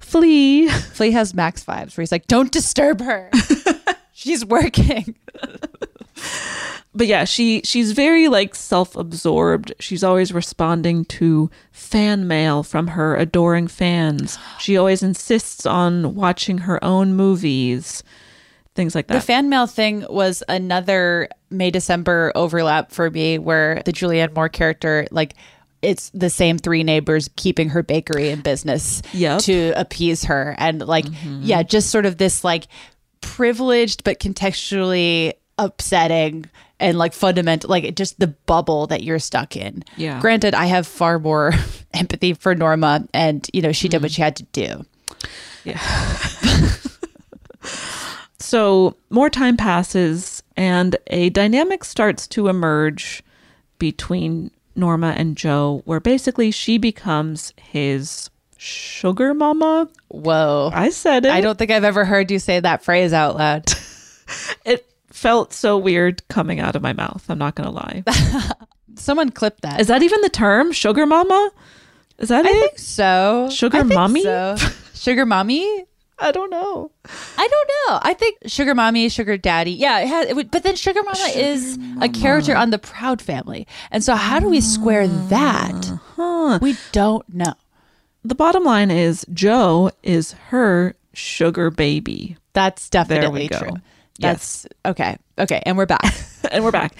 Flea. 0.00 0.68
Flea 0.68 1.10
has 1.10 1.34
Max 1.34 1.64
vibes 1.64 1.96
where 1.96 2.02
he's 2.02 2.12
like, 2.12 2.26
don't 2.28 2.52
disturb 2.52 3.00
her. 3.00 3.30
She's 4.12 4.44
working. 4.44 5.14
but 6.94 7.06
yeah, 7.06 7.24
she 7.24 7.60
she's 7.64 7.92
very 7.92 8.28
like 8.28 8.54
self-absorbed. 8.54 9.72
She's 9.80 10.04
always 10.04 10.32
responding 10.32 11.04
to 11.06 11.50
fan 11.72 12.26
mail 12.28 12.62
from 12.62 12.88
her 12.88 13.16
adoring 13.16 13.66
fans. 13.68 14.38
She 14.58 14.76
always 14.76 15.02
insists 15.02 15.66
on 15.66 16.14
watching 16.14 16.58
her 16.58 16.82
own 16.84 17.14
movies, 17.14 18.02
things 18.74 18.94
like 18.94 19.08
that. 19.08 19.14
The 19.14 19.20
fan 19.20 19.48
mail 19.48 19.66
thing 19.66 20.06
was 20.08 20.42
another 20.48 21.28
May 21.50 21.70
December 21.70 22.32
overlap 22.34 22.92
for 22.92 23.10
me 23.10 23.38
where 23.38 23.82
the 23.84 23.92
Julianne 23.92 24.34
Moore 24.34 24.48
character, 24.48 25.06
like, 25.10 25.34
it's 25.82 26.10
the 26.14 26.30
same 26.30 26.58
three 26.58 26.82
neighbors 26.82 27.28
keeping 27.36 27.68
her 27.70 27.82
bakery 27.82 28.30
in 28.30 28.40
business 28.40 29.02
Yep. 29.12 29.40
to 29.42 29.72
appease 29.76 30.24
her. 30.24 30.54
And, 30.58 30.80
like, 30.80 31.04
Mm-hmm. 31.04 31.42
yeah, 31.42 31.62
just 31.62 31.90
sort 31.90 32.06
of 32.06 32.16
this, 32.16 32.42
like, 32.42 32.66
privileged 33.20 34.02
but 34.04 34.18
contextually 34.18 35.34
upsetting 35.58 36.46
and, 36.80 36.98
like, 36.98 37.12
fundamental, 37.12 37.70
like, 37.70 37.94
just 37.94 38.18
the 38.20 38.26
bubble 38.28 38.86
that 38.88 39.02
you're 39.04 39.18
stuck 39.18 39.56
in. 39.56 39.84
Yeah. 39.96 40.20
Granted, 40.20 40.54
I 40.54 40.66
have 40.66 40.86
far 40.86 41.18
more 41.18 41.52
empathy 41.94 42.34
for 42.34 42.54
Norma, 42.54 43.06
and, 43.14 43.48
you 43.52 43.62
know, 43.62 43.72
she 43.72 43.88
did 43.88 44.02
what 44.02 44.10
Mm-hmm. 44.10 44.14
she 44.16 44.22
had 44.22 44.36
to 44.36 44.42
do. 44.52 44.84
Yeah. 45.64 45.78
so 48.38 48.96
more 49.10 49.30
time 49.30 49.56
passes, 49.56 50.42
and 50.56 50.96
a 51.08 51.30
dynamic 51.30 51.84
starts 51.84 52.26
to 52.28 52.48
emerge 52.48 53.22
between 53.78 54.50
Norma 54.76 55.14
and 55.16 55.36
Joe, 55.36 55.82
where 55.84 56.00
basically 56.00 56.50
she 56.50 56.78
becomes 56.78 57.52
his 57.60 58.30
sugar 58.56 59.34
mama. 59.34 59.88
Whoa. 60.08 60.70
I 60.72 60.90
said 60.90 61.26
it. 61.26 61.32
I 61.32 61.40
don't 61.40 61.58
think 61.58 61.70
I've 61.70 61.84
ever 61.84 62.04
heard 62.04 62.30
you 62.30 62.38
say 62.38 62.60
that 62.60 62.82
phrase 62.82 63.12
out 63.12 63.36
loud. 63.36 63.70
It 64.64 64.90
felt 65.14 65.52
so 65.52 65.78
weird 65.78 66.26
coming 66.28 66.58
out 66.60 66.74
of 66.74 66.82
my 66.82 66.92
mouth. 66.92 67.24
I'm 67.28 67.38
not 67.38 67.54
going 67.54 67.68
to 67.68 67.74
lie. 67.74 68.02
Someone 68.96 69.30
clipped 69.30 69.62
that. 69.62 69.80
Is 69.80 69.86
that 69.86 70.02
even 70.02 70.20
the 70.20 70.28
term? 70.28 70.72
Sugar 70.72 71.06
mama? 71.06 71.50
Is 72.18 72.28
that 72.28 72.44
I 72.44 72.50
it? 72.50 72.52
think 72.52 72.78
so. 72.78 73.48
Sugar 73.50 73.78
I 73.78 73.82
mommy? 73.84 74.22
so. 74.22 74.56
Sugar 74.94 75.24
mommy? 75.24 75.84
I 76.18 76.30
don't 76.30 76.50
know. 76.50 76.90
I 77.38 77.48
don't 77.48 77.68
know. 77.68 78.00
I 78.02 78.14
think 78.14 78.38
sugar 78.46 78.72
mommy, 78.74 79.08
sugar 79.08 79.36
daddy. 79.36 79.72
Yeah, 79.72 79.98
it 79.98 80.06
has, 80.06 80.28
it 80.28 80.36
would, 80.36 80.50
but 80.50 80.62
then 80.62 80.76
sugar 80.76 81.02
mama 81.02 81.32
is 81.34 81.76
a 82.00 82.08
character 82.08 82.54
on 82.54 82.70
the 82.70 82.78
Proud 82.78 83.20
Family, 83.20 83.66
and 83.90 84.02
so 84.04 84.14
how 84.14 84.38
do 84.38 84.48
we 84.48 84.60
square 84.60 85.08
that? 85.08 85.98
Huh. 86.14 86.60
We 86.62 86.76
don't 86.92 87.28
know. 87.34 87.54
The 88.22 88.36
bottom 88.36 88.62
line 88.62 88.92
is 88.92 89.26
Joe 89.32 89.90
is 90.04 90.32
her 90.50 90.94
sugar 91.14 91.70
baby. 91.70 92.36
That's 92.52 92.88
definitely 92.88 93.48
we 93.50 93.74
true. 94.20 94.30
Yes. 94.30 94.66
Okay. 94.84 95.16
Okay, 95.38 95.62
and 95.66 95.76
we're 95.76 95.86
back. 95.86 96.14
and 96.50 96.64
we're 96.64 96.70
back. 96.70 96.94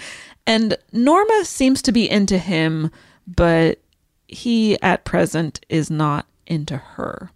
And 0.47 0.77
Norma 0.91 1.43
seems 1.45 1.81
to 1.83 1.91
be 1.91 2.09
into 2.09 2.37
him, 2.37 2.91
but 3.27 3.79
he 4.27 4.79
at 4.81 5.05
present 5.05 5.63
is 5.69 5.89
not 5.89 6.27
into 6.45 6.77
her. 6.77 7.31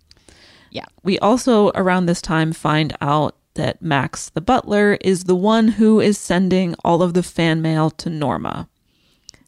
Yeah. 0.71 0.85
We 1.03 1.17
also 1.19 1.69
around 1.71 2.05
this 2.05 2.21
time 2.21 2.53
find 2.53 2.95
out 3.01 3.35
that 3.55 3.81
Max 3.81 4.29
the 4.29 4.41
butler 4.41 4.97
is 5.01 5.23
the 5.23 5.35
one 5.35 5.67
who 5.69 5.99
is 5.99 6.17
sending 6.17 6.75
all 6.83 7.01
of 7.01 7.13
the 7.13 7.23
fan 7.23 7.61
mail 7.61 7.89
to 7.91 8.09
Norma. 8.09 8.69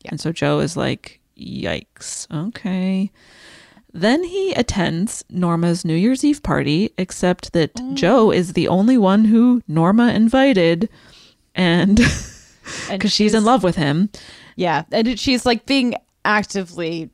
Yeah. 0.03 0.11
And 0.11 0.19
so 0.19 0.31
Joe 0.31 0.59
is 0.59 0.75
like, 0.75 1.19
yikes. 1.37 2.27
Okay. 2.49 3.11
Then 3.93 4.23
he 4.23 4.53
attends 4.53 5.23
Norma's 5.29 5.83
New 5.83 5.95
Year's 5.95 6.23
Eve 6.23 6.41
party, 6.43 6.93
except 6.97 7.53
that 7.53 7.71
oh. 7.79 7.93
Joe 7.93 8.31
is 8.31 8.53
the 8.53 8.67
only 8.67 8.97
one 8.97 9.25
who 9.25 9.61
Norma 9.67 10.13
invited. 10.13 10.89
And 11.55 11.97
because 12.89 13.11
she's 13.11 13.33
in 13.33 13.43
love 13.43 13.63
with 13.63 13.75
him, 13.75 14.09
yeah, 14.55 14.83
and 14.91 15.19
she's 15.19 15.45
like 15.45 15.65
being 15.65 15.95
actively 16.23 17.09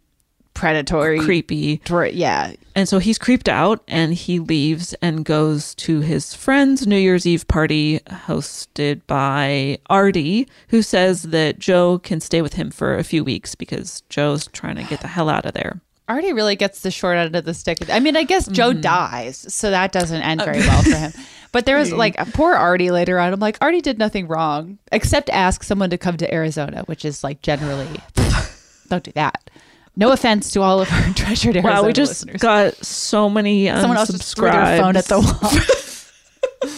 predatory, 0.54 1.20
creepy. 1.20 1.78
toward- 1.78 2.14
yeah, 2.14 2.54
And 2.76 2.90
so 2.90 2.98
he's 3.00 3.18
creeped 3.18 3.48
out 3.48 3.84
and 3.88 4.14
he 4.14 4.40
leaves 4.40 4.94
and 5.02 5.24
goes 5.24 5.76
to 5.76 6.02
his 6.02 6.34
friend's 6.34 6.88
New 6.88 6.98
Year's 6.98 7.26
Eve 7.28 7.48
party 7.48 8.00
hosted 8.08 9.02
by 9.08 9.78
Artie, 9.88 10.48
who 10.70 10.82
says 10.82 11.24
that 11.24 11.60
Joe 11.60 12.00
can 12.00 12.20
stay 12.20 12.42
with 12.42 12.54
him 12.54 12.72
for 12.72 12.96
a 12.96 13.04
few 13.04 13.24
weeks 13.24 13.54
because 13.56 14.02
Joe's 14.10 14.48
trying 14.48 14.76
to 14.78 14.84
get 14.84 15.02
the 15.02 15.08
hell 15.08 15.30
out 15.30 15.46
of 15.46 15.54
there. 15.54 15.80
Artie 16.08 16.34
really 16.34 16.56
gets 16.56 16.82
the 16.82 16.92
short 16.92 17.18
end 17.18 17.36
of 17.36 17.44
the 17.44 17.54
stick. 17.54 17.90
I 17.90 18.00
mean, 18.00 18.16
I 18.16 18.24
guess 18.24 18.48
Joe 18.48 18.72
mm-hmm. 18.72 18.82
dies, 18.82 19.54
so 19.54 19.72
that 19.72 19.92
doesn't 19.92 20.22
end 20.22 20.42
very 20.42 20.60
uh, 20.60 20.68
well 20.68 20.84
for 20.84 20.96
him. 20.96 21.14
But 21.54 21.66
there 21.66 21.78
was 21.78 21.94
like 21.94 22.18
poor 22.34 22.54
Artie 22.54 22.92
later 22.92 23.18
on. 23.18 23.34
I'm 23.34 23.40
like, 23.40 23.58
Artie 23.62 23.82
did 23.82 23.98
nothing 23.98 24.28
wrong 24.28 24.78
except 24.92 25.30
ask 25.30 25.64
someone 25.64 25.90
to 25.90 25.98
come 25.98 26.18
to 26.18 26.32
Arizona, 26.32 26.84
which 26.88 27.06
is 27.06 27.24
like 27.24 27.42
generally 27.42 27.88
don't 28.90 29.02
do 29.02 29.12
that. 29.14 29.50
No 29.96 30.12
offense 30.12 30.52
to 30.52 30.62
all 30.62 30.82
of 30.82 30.92
our 30.92 31.14
treasured 31.16 31.56
Arizona 31.56 31.82
wow, 31.82 31.88
we 31.88 31.94
just 31.94 32.26
listeners. 32.26 32.42
got 32.42 32.76
so 32.86 33.30
many 33.30 33.68
Someone 33.68 33.98
else 33.98 34.12
just 34.12 34.36
threw 34.36 34.52
their 34.52 34.78
phone 34.78 34.98
at 34.98 35.06
the 35.06 35.20
wall. 35.20 36.70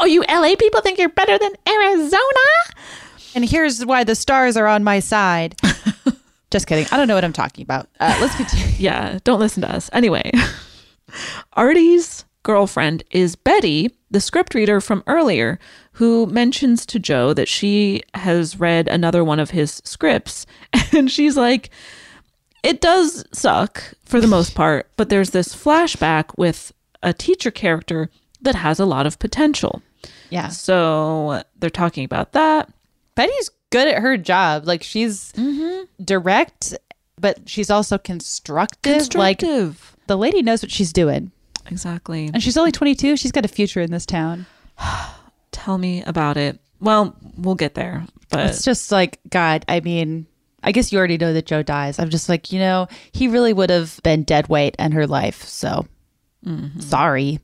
oh, 0.00 0.06
you 0.06 0.22
LA 0.28 0.56
people 0.56 0.80
think 0.80 0.98
you're 0.98 1.08
better 1.08 1.38
than 1.38 1.52
Arizona? 1.66 2.18
and 3.34 3.44
here's 3.48 3.86
why 3.86 4.04
the 4.04 4.14
stars 4.14 4.56
are 4.56 4.66
on 4.66 4.84
my 4.84 5.00
side. 5.00 5.54
Just 6.54 6.68
kidding. 6.68 6.86
I 6.92 6.96
don't 6.96 7.08
know 7.08 7.16
what 7.16 7.24
I'm 7.24 7.32
talking 7.32 7.62
about. 7.64 7.88
Uh, 7.98 8.16
let's 8.20 8.36
continue. 8.36 8.64
Yeah, 8.78 9.18
don't 9.24 9.40
listen 9.40 9.62
to 9.62 9.74
us. 9.74 9.90
Anyway, 9.92 10.30
Artie's 11.54 12.24
girlfriend 12.44 13.02
is 13.10 13.34
Betty, 13.34 13.90
the 14.08 14.20
script 14.20 14.54
reader 14.54 14.80
from 14.80 15.02
earlier, 15.08 15.58
who 15.94 16.26
mentions 16.26 16.86
to 16.86 17.00
Joe 17.00 17.34
that 17.34 17.48
she 17.48 18.02
has 18.14 18.60
read 18.60 18.86
another 18.86 19.24
one 19.24 19.40
of 19.40 19.50
his 19.50 19.82
scripts. 19.84 20.46
And 20.92 21.10
she's 21.10 21.36
like, 21.36 21.70
it 22.62 22.80
does 22.80 23.24
suck 23.32 23.82
for 24.04 24.20
the 24.20 24.28
most 24.28 24.54
part, 24.54 24.88
but 24.96 25.08
there's 25.08 25.30
this 25.30 25.52
flashback 25.56 26.38
with 26.38 26.72
a 27.02 27.12
teacher 27.12 27.50
character 27.50 28.10
that 28.42 28.54
has 28.54 28.78
a 28.78 28.86
lot 28.86 29.06
of 29.06 29.18
potential. 29.18 29.82
Yeah. 30.30 30.48
So 30.48 31.42
they're 31.58 31.68
talking 31.68 32.04
about 32.04 32.32
that. 32.32 32.70
Betty's 33.14 33.50
good 33.70 33.88
at 33.88 34.02
her 34.02 34.16
job. 34.16 34.66
Like 34.66 34.82
she's 34.82 35.32
Mm-hmm. 35.32 35.84
direct, 36.04 36.74
but 37.20 37.48
she's 37.48 37.70
also 37.70 37.98
constructive. 37.98 39.14
Like 39.14 39.40
the 40.06 40.16
lady 40.16 40.42
knows 40.42 40.62
what 40.62 40.70
she's 40.70 40.92
doing. 40.92 41.30
Exactly. 41.66 42.30
And 42.32 42.42
she's 42.42 42.56
only 42.56 42.72
22. 42.72 43.16
She's 43.16 43.32
got 43.32 43.44
a 43.44 43.48
future 43.48 43.80
in 43.80 43.90
this 43.90 44.04
town. 44.06 44.46
Tell 45.52 45.78
me 45.78 46.02
about 46.02 46.36
it. 46.36 46.58
Well, 46.80 47.16
we'll 47.38 47.54
get 47.54 47.74
there. 47.74 48.04
But 48.28 48.50
It's 48.50 48.64
just 48.64 48.92
like, 48.92 49.20
God, 49.30 49.64
I 49.68 49.80
mean, 49.80 50.26
I 50.62 50.72
guess 50.72 50.92
you 50.92 50.98
already 50.98 51.16
know 51.16 51.32
that 51.32 51.46
Joe 51.46 51.62
dies. 51.62 51.98
I'm 51.98 52.10
just 52.10 52.28
like, 52.28 52.52
you 52.52 52.58
know, 52.58 52.88
he 53.12 53.28
really 53.28 53.52
would 53.52 53.70
have 53.70 53.98
been 54.02 54.24
dead 54.24 54.48
weight 54.48 54.74
in 54.78 54.92
her 54.92 55.06
life. 55.06 55.44
So 55.44 55.86
sorry. 56.80 57.40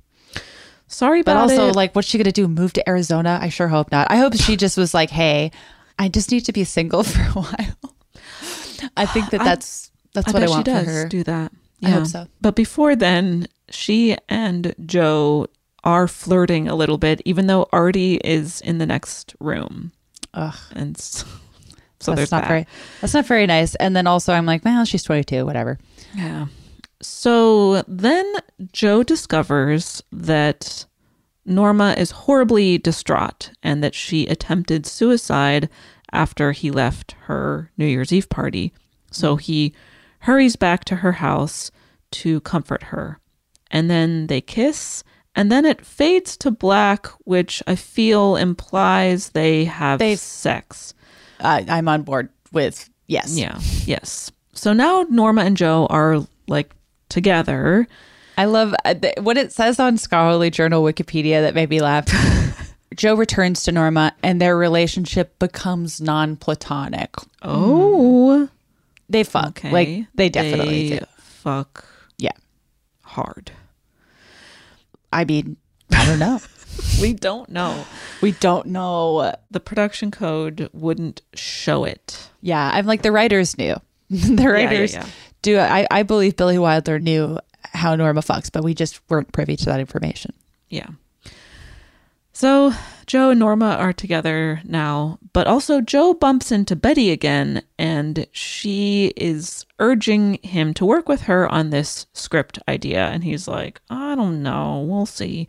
Sorry 0.91 1.23
But 1.23 1.37
also, 1.37 1.69
it. 1.69 1.77
like, 1.77 1.95
what's 1.95 2.09
she 2.09 2.19
to 2.23 2.33
do? 2.33 2.47
Move 2.49 2.73
to 2.75 2.87
Arizona? 2.89 3.39
I 3.41 3.49
sure 3.49 3.69
hope 3.69 3.91
not. 3.91 4.11
I 4.11 4.17
hope 4.17 4.35
she 4.35 4.57
just 4.57 4.77
was 4.77 4.93
like, 4.93 5.09
hey, 5.11 5.51
I 5.99 6.09
just 6.09 6.31
need 6.31 6.45
to 6.47 6.53
be 6.53 6.65
single 6.65 7.03
for 7.11 7.21
a 7.21 7.43
while. 7.43 7.95
I 8.97 9.07
think 9.07 9.31
that 9.31 9.41
I- 9.41 9.45
that's 9.45 9.91
that's 10.13 10.29
I 10.29 10.33
what 10.33 10.43
I 10.43 10.47
bet 10.47 10.51
want 10.51 10.67
she 10.67 10.73
does 10.73 10.85
for 10.85 10.91
her. 10.93 11.09
do 11.09 11.23
that. 11.25 11.53
I 11.83 11.89
hope 11.91 12.07
so. 12.07 12.27
But 12.43 12.57
before 12.57 12.95
then, 12.97 13.47
she 13.71 14.17
and 14.29 14.75
Joe 14.85 15.47
are 15.85 16.07
flirting 16.09 16.69
a 16.69 16.75
little 16.75 16.99
bit, 16.99 17.23
even 17.25 17.47
though 17.47 17.69
Artie 17.73 18.17
is 18.17 18.61
in 18.61 18.77
the 18.79 18.85
next 18.87 19.35
room. 19.41 19.93
Ugh. 20.35 20.55
And 20.75 20.97
s- 20.99 21.25
So 22.03 22.13
that's 22.13 22.17
there's 22.19 22.33
not 22.33 22.43
that. 22.43 22.49
very 22.49 22.67
that's 23.03 23.13
not 23.15 23.27
very 23.27 23.47
nice. 23.47 23.75
And 23.75 23.95
then 23.95 24.07
also 24.07 24.33
I'm 24.33 24.47
like, 24.47 24.65
well, 24.65 24.85
she's 24.87 25.03
22, 25.03 25.45
whatever. 25.45 25.79
Yeah. 26.15 26.47
So 27.03 27.83
then 27.89 28.31
Joe 28.73 29.03
discovers 29.03 30.03
that 30.13 30.87
Norma 31.47 31.95
is 31.97 32.11
horribly 32.11 32.79
distraught 32.79 33.51
and 33.63 33.83
that 33.83 33.95
she 33.95 34.27
attempted 34.27 34.87
suicide 34.87 35.69
after 36.13 36.53
he 36.53 36.71
left 36.71 37.13
her 37.23 37.71
New 37.79 37.87
Year's 37.87 38.13
Eve 38.13 38.29
party. 38.29 38.73
So 39.11 39.37
he 39.37 39.73
hurries 40.21 40.57
back 40.57 40.85
to 40.87 40.97
her 40.97 41.13
house 41.13 41.71
to 42.13 42.41
comfort 42.41 42.85
her. 42.85 43.19
And 43.71 43.89
then 43.89 44.27
they 44.27 44.41
kiss, 44.41 45.05
and 45.37 45.51
then 45.51 45.65
it 45.65 45.87
fades 45.87 46.37
to 46.39 46.51
black, 46.51 47.07
which 47.25 47.63
I 47.67 47.77
feel 47.77 48.35
implies 48.37 49.31
they 49.31 49.65
have 49.65 50.01
They- 50.01 50.17
sex. 50.17 50.93
Uh, 51.39 51.63
I'm 51.69 51.89
on 51.89 52.03
board 52.03 52.29
with 52.53 52.91
yes. 53.07 53.39
Yeah. 53.39 53.59
Yes. 53.87 54.31
So 54.53 54.73
now 54.73 55.07
Norma 55.09 55.43
and 55.43 55.57
Joe 55.57 55.87
are 55.89 56.27
like 56.49 56.75
together. 57.11 57.87
I 58.39 58.47
love 58.47 58.75
uh, 58.87 58.95
what 59.21 59.37
it 59.37 59.53
says 59.53 59.79
on 59.79 59.99
Scholarly 59.99 60.51
Journal 60.51 60.83
Wikipedia 60.83 61.43
that 61.43 61.55
made 61.55 61.69
me 61.69 61.81
laugh. 61.83 62.07
Joe 62.97 63.15
returns 63.15 63.63
to 63.65 63.73
Norma 63.73 64.15
and 64.23 64.41
their 64.41 64.57
relationship 64.57 65.39
becomes 65.39 66.01
non 66.01 66.37
platonic. 66.37 67.11
Oh. 67.43 68.49
They 69.09 69.25
fuck. 69.25 69.49
Okay. 69.59 69.71
Like 69.71 70.07
they 70.15 70.29
definitely 70.29 70.89
They 70.91 70.99
do. 71.01 71.05
fuck 71.19 71.85
Yeah. 72.19 72.33
hard. 73.03 73.53
I 75.13 75.25
mean, 75.25 75.57
I 75.93 76.07
don't 76.07 76.19
know. 76.19 76.41
We 77.01 77.13
don't 77.13 77.49
know. 77.51 77.85
we 78.23 78.33
don't 78.33 78.67
know. 78.67 79.35
The 79.51 79.61
production 79.61 80.11
code 80.11 80.71
wouldn't 80.73 81.21
show 81.35 81.85
it. 81.85 82.31
Yeah, 82.41 82.71
I'm 82.73 82.87
like 82.87 83.03
the 83.03 83.13
writers 83.13 83.59
knew. 83.59 83.77
the 84.37 84.43
yeah, 84.43 84.49
writers 84.49 84.93
yeah. 84.93 85.07
do. 85.43 85.59
I, 85.59 85.87
I 85.91 86.03
believe 86.03 86.37
Billy 86.37 86.59
Wilder 86.59 86.99
knew 86.99 87.39
how 87.65 87.95
Norma 87.95 88.21
fucks, 88.21 88.51
but 88.51 88.65
we 88.65 88.75
just 88.75 89.01
weren't 89.09 89.33
privy 89.33 89.57
to 89.57 89.65
that 89.67 89.81
information. 89.81 90.33
Yeah. 90.69 90.89
So 92.33 92.73
Joe 93.07 93.31
and 93.31 93.41
Norma 93.41 93.77
are 93.79 93.93
together 93.93 94.63
now, 94.65 95.19
but 95.33 95.47
also 95.47 95.81
Joe 95.81 96.15
bumps 96.15 96.51
into 96.51 96.75
Betty 96.75 97.11
again, 97.11 97.63
and 97.79 98.27
she 98.33 99.13
is 99.17 99.67
urging 99.79 100.39
him 100.43 100.73
to 100.75 100.87
work 100.87 101.09
with 101.09 101.23
her 101.23 101.47
on 101.49 101.71
this 101.71 102.07
script 102.13 102.59
idea. 102.67 103.09
And 103.09 103.23
he's 103.23 103.47
like, 103.47 103.81
I 103.91 104.15
don't 104.15 104.43
know, 104.43 104.85
we'll 104.89 105.07
see. 105.07 105.49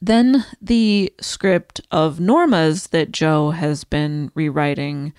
Then 0.00 0.44
the 0.60 1.12
script 1.20 1.80
of 1.90 2.20
Norma's 2.20 2.88
that 2.88 3.12
Joe 3.12 3.50
has 3.50 3.84
been 3.84 4.30
rewriting 4.34 5.12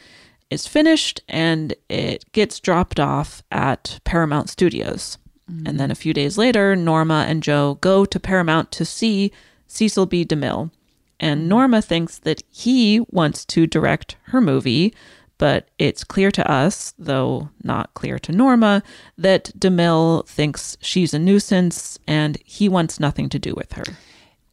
is 0.54 0.68
finished 0.68 1.22
and 1.28 1.74
it 1.90 2.32
gets 2.32 2.60
dropped 2.60 3.00
off 3.00 3.44
at 3.52 4.00
Paramount 4.04 4.50
Studios. 4.50 5.18
And 5.66 5.80
then 5.80 5.92
a 5.92 5.96
few 5.96 6.14
days 6.14 6.38
later, 6.38 6.76
Norma 6.76 7.26
and 7.28 7.44
Joe 7.44 7.78
go 7.82 8.06
to 8.06 8.20
Paramount 8.20 8.72
to 8.72 8.86
see 8.86 9.32
Cecil 9.68 10.06
B. 10.08 10.26
DeMille. 10.26 10.72
And 11.20 11.48
Norma 11.48 11.82
thinks 11.82 12.18
that 12.20 12.42
he 12.50 13.02
wants 13.12 13.46
to 13.46 13.68
direct 13.68 14.16
her 14.28 14.42
movie, 14.42 14.96
but 15.38 15.70
it's 15.78 16.04
clear 16.04 16.32
to 16.32 16.50
us, 16.50 16.94
though 16.98 17.50
not 17.62 17.94
clear 17.94 18.18
to 18.20 18.32
Norma, 18.32 18.82
that 19.18 19.52
DeMille 19.58 20.26
thinks 20.28 20.78
she's 20.82 21.14
a 21.14 21.20
nuisance 21.20 22.00
and 22.08 22.38
he 22.46 22.68
wants 22.70 23.00
nothing 23.00 23.30
to 23.30 23.38
do 23.38 23.54
with 23.56 23.74
her. 23.74 23.84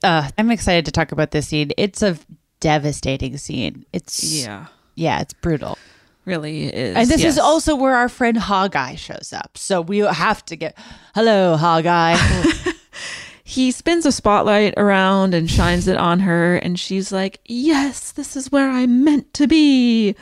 Uh, 0.02 0.28
I'm 0.36 0.50
excited 0.50 0.84
to 0.86 0.92
talk 0.92 1.12
about 1.12 1.30
this 1.30 1.48
scene. 1.48 1.70
It's 1.78 2.02
a 2.02 2.18
devastating 2.58 3.38
scene. 3.38 3.86
It's 3.92 4.44
Yeah. 4.44 4.66
Yeah, 5.00 5.20
it's 5.20 5.32
brutal. 5.32 5.78
Really 6.24 6.66
is. 6.66 6.96
And 6.96 7.08
this 7.08 7.24
is 7.24 7.38
also 7.38 7.74
where 7.74 7.94
our 7.94 8.08
friend 8.08 8.36
Hawkeye 8.36 8.94
shows 8.94 9.32
up. 9.32 9.56
So 9.56 9.80
we 9.80 9.98
have 9.98 10.44
to 10.46 10.56
get 10.56 10.76
hello, 11.14 11.56
Hawkeye. 11.56 12.16
he 13.44 13.70
spins 13.70 14.06
a 14.06 14.12
spotlight 14.12 14.74
around 14.76 15.34
and 15.34 15.50
shines 15.50 15.88
it 15.88 15.96
on 15.96 16.20
her 16.20 16.54
and 16.56 16.78
she's 16.78 17.10
like 17.10 17.40
yes 17.46 18.12
this 18.12 18.36
is 18.36 18.52
where 18.52 18.70
I'm 18.70 19.02
meant 19.02 19.34
to 19.34 19.48
be 19.48 20.14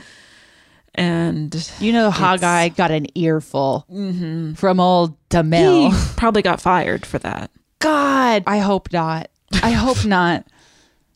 and 0.95 1.71
you 1.79 1.93
know, 1.93 2.09
Hawkeye 2.09 2.69
got 2.69 2.89
an 2.89 3.05
earful 3.15 3.85
mm-hmm. 3.91 4.53
from 4.53 4.79
old 4.79 5.15
he 5.31 5.91
probably 6.17 6.41
got 6.41 6.59
fired 6.59 7.05
for 7.05 7.19
that 7.19 7.51
God, 7.79 8.43
I 8.45 8.59
hope 8.59 8.91
not. 8.91 9.29
I 9.63 9.71
hope 9.71 10.05
not. 10.05 10.45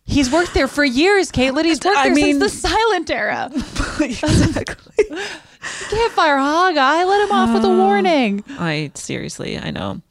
He's 0.06 0.32
worked 0.32 0.54
there 0.54 0.68
for 0.68 0.84
years, 0.84 1.32
Caitlin. 1.32 1.66
He's 1.66 1.80
worked 1.84 1.98
I 1.98 2.04
there 2.06 2.14
mean- 2.16 2.40
since 2.40 2.62
the 2.62 2.68
silent 2.68 3.10
era. 3.10 3.50
exactly. 4.02 5.06
You 5.10 5.16
can't 5.90 6.12
fire 6.14 6.38
Hawkeye. 6.38 7.04
Let 7.04 7.24
him 7.26 7.32
off 7.32 7.54
with 7.54 7.64
a 7.66 7.70
warning. 7.78 8.44
i 8.60 8.92
seriously 8.96 9.58
i 9.58 9.72
know 9.72 10.02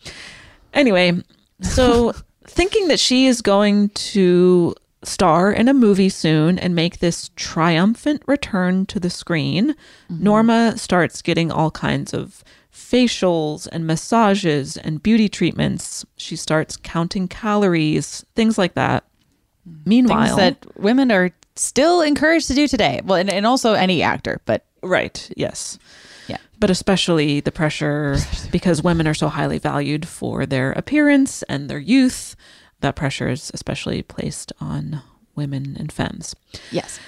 anyway 0.72 1.12
so 1.60 2.12
thinking 2.46 2.88
that 2.88 2.98
she 2.98 3.26
is 3.26 3.42
going 3.42 3.90
to 3.90 4.74
star 5.04 5.52
in 5.52 5.68
a 5.68 5.74
movie 5.74 6.08
soon 6.08 6.58
and 6.58 6.74
make 6.74 6.98
this 6.98 7.30
triumphant 7.36 8.22
return 8.26 8.86
to 8.86 8.98
the 8.98 9.10
screen 9.10 9.70
mm-hmm. 10.10 10.22
norma 10.24 10.74
starts 10.78 11.20
getting 11.22 11.50
all 11.52 11.70
kinds 11.70 12.14
of 12.14 12.42
facials 12.72 13.68
and 13.72 13.86
massages 13.86 14.76
and 14.78 15.02
beauty 15.02 15.28
treatments 15.28 16.04
she 16.16 16.34
starts 16.36 16.76
counting 16.78 17.28
calories 17.28 18.24
things 18.34 18.56
like 18.56 18.74
that 18.74 19.04
meanwhile 19.84 20.26
Things 20.26 20.36
that 20.36 20.66
women 20.78 21.12
are 21.12 21.30
still 21.56 22.00
encouraged 22.00 22.48
to 22.48 22.54
do 22.54 22.66
today. 22.66 23.00
Well, 23.04 23.18
and, 23.18 23.30
and 23.30 23.46
also 23.46 23.74
any 23.74 24.02
actor, 24.02 24.40
but 24.46 24.64
Right. 24.82 25.30
Yes. 25.36 25.78
Yeah. 26.26 26.38
But 26.58 26.70
especially 26.70 27.40
the 27.40 27.52
pressure 27.52 28.16
because 28.50 28.82
women 28.82 29.06
are 29.06 29.14
so 29.14 29.28
highly 29.28 29.58
valued 29.58 30.06
for 30.06 30.44
their 30.44 30.72
appearance 30.72 31.42
and 31.44 31.68
their 31.68 31.78
youth. 31.78 32.34
That 32.80 32.96
pressure 32.96 33.28
is 33.28 33.50
especially 33.54 34.02
placed 34.02 34.52
on 34.60 35.02
women 35.36 35.76
and 35.78 35.92
femmes. 35.92 36.34
yes. 36.70 36.98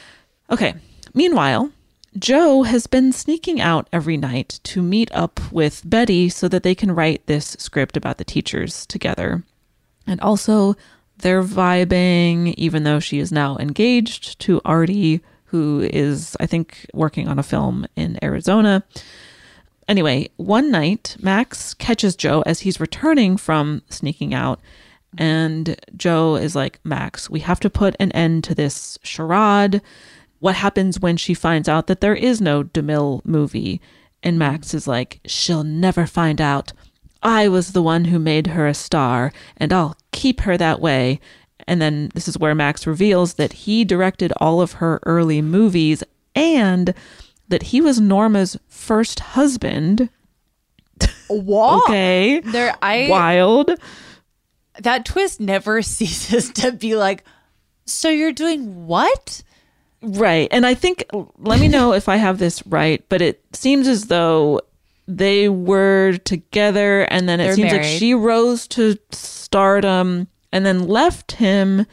Okay. 0.50 0.74
Meanwhile, 1.14 1.70
Joe 2.18 2.62
has 2.62 2.86
been 2.86 3.12
sneaking 3.12 3.60
out 3.60 3.88
every 3.92 4.16
night 4.16 4.60
to 4.64 4.82
meet 4.82 5.10
up 5.12 5.40
with 5.52 5.82
Betty 5.84 6.28
so 6.28 6.48
that 6.48 6.62
they 6.62 6.74
can 6.74 6.94
write 6.94 7.26
this 7.26 7.56
script 7.58 7.96
about 7.96 8.18
the 8.18 8.24
teachers 8.24 8.86
together. 8.86 9.42
And 10.06 10.20
also, 10.20 10.76
they're 11.24 11.42
vibing, 11.42 12.52
even 12.58 12.84
though 12.84 13.00
she 13.00 13.18
is 13.18 13.32
now 13.32 13.56
engaged 13.56 14.38
to 14.40 14.60
Artie, 14.62 15.22
who 15.46 15.80
is, 15.80 16.36
I 16.38 16.44
think, 16.44 16.84
working 16.92 17.28
on 17.28 17.38
a 17.38 17.42
film 17.42 17.86
in 17.96 18.22
Arizona. 18.22 18.84
Anyway, 19.88 20.28
one 20.36 20.70
night, 20.70 21.16
Max 21.20 21.72
catches 21.72 22.14
Joe 22.14 22.42
as 22.44 22.60
he's 22.60 22.78
returning 22.78 23.38
from 23.38 23.80
sneaking 23.88 24.34
out. 24.34 24.60
And 25.16 25.80
Joe 25.96 26.36
is 26.36 26.54
like, 26.54 26.78
Max, 26.84 27.30
we 27.30 27.40
have 27.40 27.60
to 27.60 27.70
put 27.70 27.96
an 27.98 28.12
end 28.12 28.44
to 28.44 28.54
this 28.54 28.98
charade. 29.02 29.80
What 30.40 30.56
happens 30.56 31.00
when 31.00 31.16
she 31.16 31.32
finds 31.32 31.70
out 31.70 31.86
that 31.86 32.02
there 32.02 32.14
is 32.14 32.42
no 32.42 32.64
DeMille 32.64 33.24
movie? 33.24 33.80
And 34.22 34.38
Max 34.38 34.74
is 34.74 34.86
like, 34.86 35.20
she'll 35.24 35.64
never 35.64 36.06
find 36.06 36.38
out. 36.38 36.74
I 37.22 37.48
was 37.48 37.72
the 37.72 37.82
one 37.82 38.06
who 38.06 38.18
made 38.18 38.48
her 38.48 38.66
a 38.66 38.74
star, 38.74 39.32
and 39.56 39.72
I'll 39.72 39.96
keep 40.14 40.40
her 40.40 40.56
that 40.56 40.80
way. 40.80 41.20
And 41.66 41.82
then 41.82 42.10
this 42.14 42.28
is 42.28 42.38
where 42.38 42.54
Max 42.54 42.86
reveals 42.86 43.34
that 43.34 43.52
he 43.52 43.84
directed 43.84 44.32
all 44.38 44.60
of 44.60 44.72
her 44.74 45.00
early 45.04 45.42
movies 45.42 46.02
and 46.34 46.94
that 47.48 47.64
he 47.64 47.80
was 47.80 48.00
Norma's 48.00 48.56
first 48.68 49.20
husband. 49.20 50.08
What? 51.28 51.84
Okay. 51.84 52.40
There, 52.40 52.74
I 52.80 53.08
Wild. 53.10 53.70
that 54.80 55.04
twist 55.04 55.40
never 55.40 55.82
ceases 55.96 56.50
to 56.54 56.72
be 56.72 56.96
like. 56.96 57.24
So 57.86 58.08
you're 58.08 58.32
doing 58.32 58.86
what? 58.86 59.42
Right. 60.00 60.48
And 60.50 60.66
I 60.66 60.74
think, 60.74 61.04
let 61.38 61.60
me 61.60 61.68
know 61.68 61.92
if 61.92 62.08
I 62.08 62.16
have 62.16 62.38
this 62.38 62.66
right, 62.66 63.04
but 63.08 63.20
it 63.22 63.42
seems 63.52 63.88
as 63.88 64.06
though 64.06 64.60
they 65.06 65.48
were 65.48 66.18
together 66.24 67.02
and 67.02 67.28
then 67.28 67.40
it 67.40 67.44
They're 67.44 67.54
seems 67.56 67.72
like 67.72 67.82
she 67.82 68.14
rose 68.14 68.66
to 68.68 68.96
stardom 69.10 70.28
and 70.52 70.64
then 70.64 70.86
left 70.86 71.32
him 71.32 71.86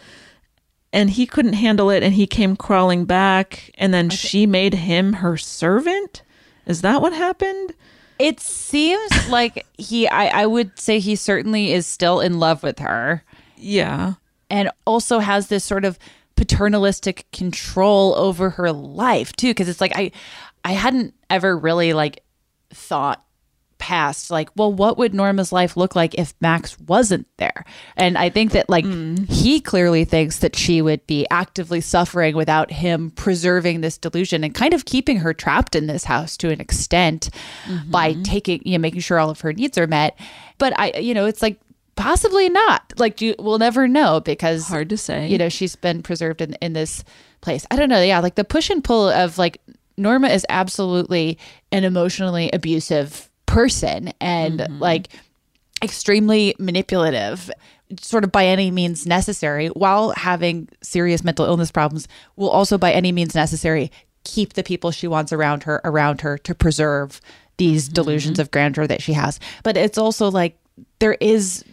and 0.93 1.09
he 1.09 1.25
couldn't 1.25 1.53
handle 1.53 1.89
it 1.89 2.03
and 2.03 2.13
he 2.13 2.27
came 2.27 2.55
crawling 2.55 3.05
back 3.05 3.71
and 3.75 3.93
then 3.93 4.09
she 4.09 4.45
made 4.45 4.73
him 4.75 5.13
her 5.13 5.37
servant. 5.37 6.23
Is 6.65 6.81
that 6.81 7.01
what 7.01 7.13
happened? 7.13 7.73
It 8.19 8.39
seems 8.39 9.11
like 9.29 9.65
he. 9.77 10.07
I, 10.07 10.43
I 10.43 10.45
would 10.45 10.79
say 10.79 10.99
he 10.99 11.15
certainly 11.15 11.73
is 11.73 11.87
still 11.87 12.19
in 12.21 12.39
love 12.39 12.61
with 12.63 12.79
her. 12.79 13.23
Yeah. 13.57 14.13
and 14.49 14.69
also 14.85 15.19
has 15.19 15.47
this 15.47 15.63
sort 15.63 15.85
of 15.85 15.97
paternalistic 16.35 17.25
control 17.31 18.15
over 18.15 18.51
her 18.51 18.71
life 18.71 19.31
too 19.33 19.51
because 19.51 19.69
it's 19.69 19.79
like 19.79 19.91
i 19.95 20.11
i 20.65 20.71
hadn't 20.71 21.13
ever 21.29 21.55
really 21.55 21.93
like 21.93 22.23
thought 22.73 23.23
past 23.77 24.29
like 24.29 24.47
well 24.55 24.71
what 24.71 24.95
would 24.99 25.11
norma's 25.11 25.51
life 25.51 25.75
look 25.75 25.95
like 25.95 26.13
if 26.13 26.35
max 26.39 26.79
wasn't 26.81 27.25
there? 27.37 27.65
And 27.97 28.15
i 28.15 28.29
think 28.29 28.51
that 28.51 28.69
like 28.69 28.85
mm. 28.85 29.27
he 29.27 29.59
clearly 29.59 30.05
thinks 30.05 30.37
that 30.39 30.55
she 30.55 30.83
would 30.83 31.05
be 31.07 31.25
actively 31.31 31.81
suffering 31.81 32.35
without 32.35 32.71
him 32.71 33.09
preserving 33.09 33.81
this 33.81 33.97
delusion 33.97 34.43
and 34.43 34.53
kind 34.53 34.75
of 34.75 34.85
keeping 34.85 35.17
her 35.17 35.33
trapped 35.33 35.75
in 35.75 35.87
this 35.87 36.03
house 36.03 36.37
to 36.37 36.51
an 36.51 36.61
extent 36.61 37.31
by 37.89 38.13
mm-hmm. 38.13 38.21
taking 38.21 38.61
you 38.63 38.73
know 38.77 38.81
making 38.81 39.01
sure 39.01 39.17
all 39.17 39.31
of 39.31 39.41
her 39.41 39.51
needs 39.51 39.77
are 39.79 39.87
met. 39.87 40.17
But 40.59 40.79
i 40.79 40.97
you 40.99 41.15
know 41.15 41.25
it's 41.25 41.41
like 41.41 41.59
possibly 41.95 42.49
not. 42.49 42.93
Like 42.97 43.21
you 43.21 43.35
we'll 43.39 43.59
never 43.59 43.87
know 43.87 44.19
because 44.19 44.67
Hard 44.67 44.89
to 44.89 44.97
say. 44.97 45.27
you 45.27 45.37
know 45.37 45.49
she's 45.49 45.75
been 45.75 46.01
preserved 46.03 46.41
in, 46.41 46.53
in 46.55 46.73
this 46.73 47.03
place. 47.41 47.65
I 47.71 47.75
don't 47.75 47.89
know. 47.89 48.01
Yeah 48.01 48.19
like 48.19 48.35
the 48.35 48.43
push 48.43 48.69
and 48.69 48.83
pull 48.83 49.09
of 49.09 49.37
like 49.37 49.61
norma 49.97 50.27
is 50.29 50.45
absolutely 50.49 51.37
an 51.71 51.83
emotionally 51.83 52.49
abusive 52.53 53.29
person 53.45 54.11
and 54.21 54.67
like 54.79 55.09
extremely 55.83 56.55
manipulative 56.59 57.51
sort 57.99 58.23
of 58.23 58.31
by 58.31 58.45
any 58.45 58.71
means 58.71 59.05
necessary 59.05 59.67
while 59.69 60.11
having 60.11 60.69
serious 60.81 61.23
mental 61.23 61.45
illness 61.45 61.71
problems 61.71 62.07
will 62.37 62.49
also 62.49 62.77
by 62.77 62.91
any 62.91 63.11
means 63.11 63.35
necessary 63.35 63.91
keep 64.23 64.53
the 64.53 64.63
people 64.63 64.91
she 64.91 65.07
wants 65.07 65.33
around 65.33 65.63
her 65.63 65.81
around 65.83 66.21
her 66.21 66.37
to 66.37 66.55
preserve 66.55 67.19
these 67.57 67.87
delusions 67.87 68.39
of 68.39 68.49
grandeur 68.51 68.87
that 68.87 69.01
she 69.01 69.13
has. 69.13 69.39
But 69.63 69.77
it's 69.77 69.97
also 69.97 70.31
like 70.31 70.57
there 70.99 71.17
is 71.19 71.63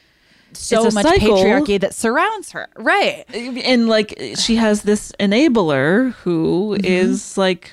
so 0.55 0.85
much 0.91 1.05
cycle. 1.05 1.37
patriarchy 1.37 1.81
that 1.81 1.95
surrounds 1.95 2.51
her. 2.53 2.69
Right. 2.77 3.25
And 3.35 3.89
like 3.89 4.19
she 4.37 4.57
has 4.57 4.83
this 4.83 5.13
enabler 5.21 6.13
who 6.15 6.77
is 6.83 7.23
Mm-hmm. 7.23 7.41
like 7.41 7.73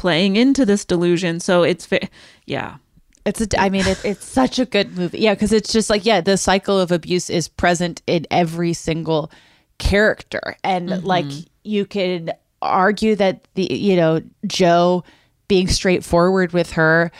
playing 0.00 0.36
into 0.36 0.64
this 0.64 0.84
delusion 0.84 1.40
so 1.40 1.62
it's 1.62 1.88
yeah 2.46 2.76
It's 3.26 3.40
a, 3.42 3.46
I 3.60 3.68
mean, 3.68 3.86
it, 3.86 4.02
it's 4.02 4.24
such 4.24 4.58
a 4.58 4.64
good 4.64 4.96
movie. 4.96 5.18
Yeah, 5.18 5.34
because 5.34 5.52
it's 5.52 5.72
just 5.72 5.90
like, 5.90 6.06
yeah, 6.06 6.22
the 6.22 6.36
cycle 6.36 6.80
of 6.80 6.90
abuse 6.90 7.28
is 7.28 7.48
present 7.48 8.00
in 8.06 8.24
every 8.30 8.72
single 8.72 9.30
character. 9.78 10.56
And 10.64 10.88
mm-hmm. 10.88 11.06
like, 11.06 11.26
you 11.62 11.84
could 11.84 12.32
argue 12.62 13.16
that 13.16 13.46
the, 13.54 13.68
you 13.70 13.96
know, 13.96 14.22
Joe 14.46 15.04
being 15.48 15.68
straightforward 15.68 16.52
with 16.52 16.72
her 16.72 17.12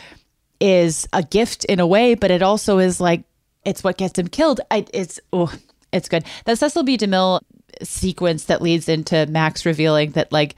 is 0.59 1.07
a 1.13 1.21
gift 1.21 1.65
in 1.65 1.79
a 1.79 1.85
way, 1.85 2.15
but 2.15 2.31
it 2.31 2.41
also 2.41 2.79
is 2.79 2.99
like, 2.99 3.23
it's 3.63 3.83
what 3.83 3.97
gets 3.97 4.17
him 4.17 4.27
killed. 4.27 4.59
I, 4.71 4.85
it's, 4.93 5.19
oh, 5.31 5.53
it's 5.93 6.09
good. 6.09 6.25
That 6.45 6.57
Cecil 6.57 6.83
B. 6.83 6.97
DeMille 6.97 7.41
sequence 7.83 8.45
that 8.45 8.61
leads 8.61 8.89
into 8.89 9.27
Max 9.27 9.65
revealing 9.67 10.13
that, 10.13 10.31
like, 10.31 10.55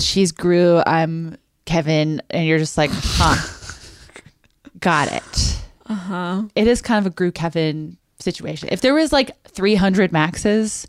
she's 0.00 0.32
Gru, 0.32 0.82
I'm 0.86 1.36
Kevin, 1.64 2.22
and 2.30 2.46
you're 2.46 2.58
just 2.58 2.78
like, 2.78 2.90
huh. 2.92 3.36
Got 4.80 5.12
it. 5.12 5.60
Uh 5.86 5.94
huh. 5.94 6.42
It 6.54 6.66
is 6.68 6.80
kind 6.82 7.04
of 7.04 7.10
a 7.12 7.14
Gru 7.14 7.32
Kevin 7.32 7.96
situation. 8.20 8.68
If 8.70 8.80
there 8.80 8.94
was 8.94 9.12
like 9.12 9.30
300 9.48 10.12
Maxes, 10.12 10.86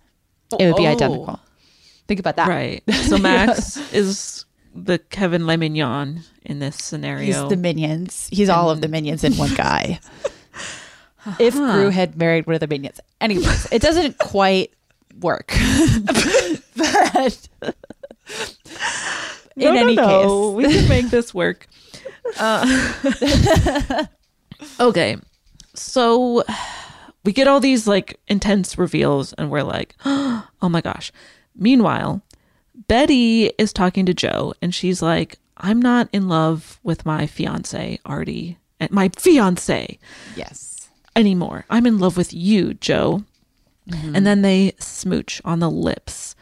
it 0.59 0.65
would 0.67 0.75
be 0.77 0.87
Oh. 0.87 0.91
identical. 0.91 1.39
Think 2.07 2.19
about 2.19 2.35
that. 2.37 2.47
right 2.47 2.83
so 3.05 3.19
max 3.19 3.77
is 3.93 4.45
the 4.73 4.97
kevin 4.97 5.45
le 5.45 5.57
mignon 5.57 6.21
in 6.43 6.57
this 6.57 6.75
scenario 6.75 7.25
He's 7.25 7.49
the 7.49 7.55
minions. 7.55 8.27
He's 8.31 8.49
all 8.49 8.71
of 8.71 8.81
the 8.81 8.87
minions 8.87 9.23
in 9.23 9.33
one 9.33 9.53
guy. 9.53 9.99
if 11.39 11.53
Gru 11.53 11.89
had 11.89 12.17
married 12.17 12.47
one 12.47 12.55
of 12.55 12.61
the 12.61 12.67
minions. 12.67 12.99
Anyways, 13.21 13.71
it 13.71 13.81
doesn't 13.83 14.17
quite 14.17 14.73
work. 15.19 15.53
but 16.75 17.47
in 19.55 19.63
No, 19.63 19.73
any 19.73 19.95
no. 19.95 20.07
case, 20.07 20.55
we 20.55 20.73
can 20.73 20.89
make 20.89 21.09
this 21.09 21.33
work. 21.33 21.67
Uh, 22.37 22.93
okay, 24.79 25.17
so 25.73 26.43
we 27.23 27.31
get 27.31 27.47
all 27.47 27.59
these 27.59 27.87
like 27.87 28.19
intense 28.27 28.77
reveals, 28.77 29.33
and 29.33 29.49
we're 29.49 29.63
like, 29.63 29.95
oh 30.05 30.45
my 30.61 30.81
gosh. 30.81 31.11
Meanwhile, 31.55 32.21
Betty 32.87 33.47
is 33.57 33.73
talking 33.73 34.05
to 34.05 34.13
Joe, 34.13 34.53
and 34.61 34.75
she's 34.75 35.01
like, 35.01 35.39
I'm 35.57 35.81
not 35.81 36.07
in 36.13 36.27
love 36.27 36.79
with 36.83 37.05
my 37.05 37.25
fiance, 37.25 37.99
Artie, 38.05 38.57
and 38.79 38.91
my 38.91 39.09
fiance 39.17 39.97
yes. 40.35 40.89
anymore. 41.15 41.65
I'm 41.69 41.87
in 41.87 41.97
love 41.97 42.15
with 42.15 42.31
you, 42.33 42.75
Joe. 42.75 43.23
And 43.91 44.23
then 44.27 44.43
they 44.43 44.73
smooch 44.77 45.41
on 45.43 45.59
the 45.59 45.71
lips. 45.71 46.35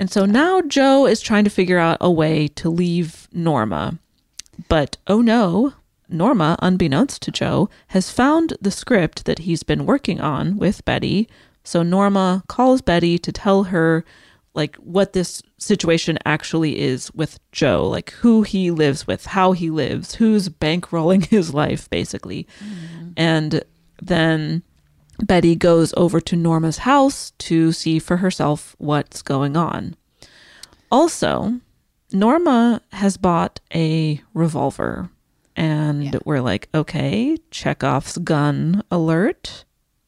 And 0.00 0.10
so 0.10 0.24
now 0.24 0.62
Joe 0.62 1.06
is 1.06 1.20
trying 1.20 1.44
to 1.44 1.50
figure 1.50 1.78
out 1.78 1.98
a 2.00 2.10
way 2.10 2.48
to 2.48 2.70
leave 2.70 3.28
Norma. 3.34 3.98
But 4.66 4.96
oh 5.06 5.20
no, 5.20 5.74
Norma, 6.08 6.56
unbeknownst 6.62 7.20
to 7.22 7.30
Joe, 7.30 7.68
has 7.88 8.10
found 8.10 8.54
the 8.62 8.70
script 8.70 9.26
that 9.26 9.40
he's 9.40 9.62
been 9.62 9.84
working 9.84 10.18
on 10.18 10.56
with 10.56 10.86
Betty. 10.86 11.28
So 11.64 11.82
Norma 11.82 12.42
calls 12.48 12.80
Betty 12.80 13.18
to 13.18 13.30
tell 13.30 13.64
her 13.64 14.02
like 14.54 14.74
what 14.76 15.12
this 15.12 15.42
situation 15.58 16.18
actually 16.24 16.78
is 16.78 17.12
with 17.12 17.38
Joe, 17.52 17.86
like 17.86 18.12
who 18.12 18.40
he 18.40 18.70
lives 18.70 19.06
with, 19.06 19.26
how 19.26 19.52
he 19.52 19.68
lives, 19.68 20.14
who's 20.14 20.48
bankrolling 20.48 21.26
his 21.28 21.52
life 21.52 21.90
basically. 21.90 22.48
Mm-hmm. 22.64 23.10
And 23.18 23.62
then 24.00 24.62
Betty 25.22 25.54
goes 25.56 25.92
over 25.96 26.20
to 26.20 26.36
Norma's 26.36 26.78
house 26.78 27.32
to 27.38 27.72
see 27.72 27.98
for 27.98 28.18
herself 28.18 28.74
what's 28.78 29.22
going 29.22 29.56
on. 29.56 29.96
Also, 30.90 31.60
Norma 32.12 32.82
has 32.92 33.16
bought 33.16 33.60
a 33.74 34.20
revolver, 34.34 35.10
and 35.56 36.18
we're 36.24 36.40
like, 36.40 36.68
okay, 36.74 37.36
Chekhov's 37.50 38.18
gun 38.18 38.82
alert, 38.90 39.64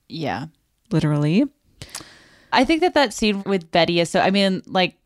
Yeah. 0.09 0.47
literally. 0.91 1.45
I 2.53 2.65
think 2.65 2.81
that 2.81 2.95
that 2.95 3.13
scene 3.15 3.43
with 3.45 3.71
Betty 3.71 4.01
is 4.01 4.11
so. 4.11 4.21
I 4.21 4.31
mean, 4.31 4.63
like 4.67 4.97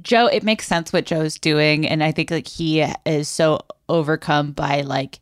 Joe, 0.00 0.26
it 0.26 0.42
makes 0.42 0.66
sense 0.66 0.92
what 0.92 1.04
Joe's 1.04 1.38
doing, 1.38 1.86
and 1.86 2.02
I 2.02 2.10
think 2.12 2.30
like 2.30 2.46
he 2.48 2.80
is 3.04 3.28
so 3.28 3.60
overcome 3.88 4.52
by 4.52 4.80
like 4.82 5.20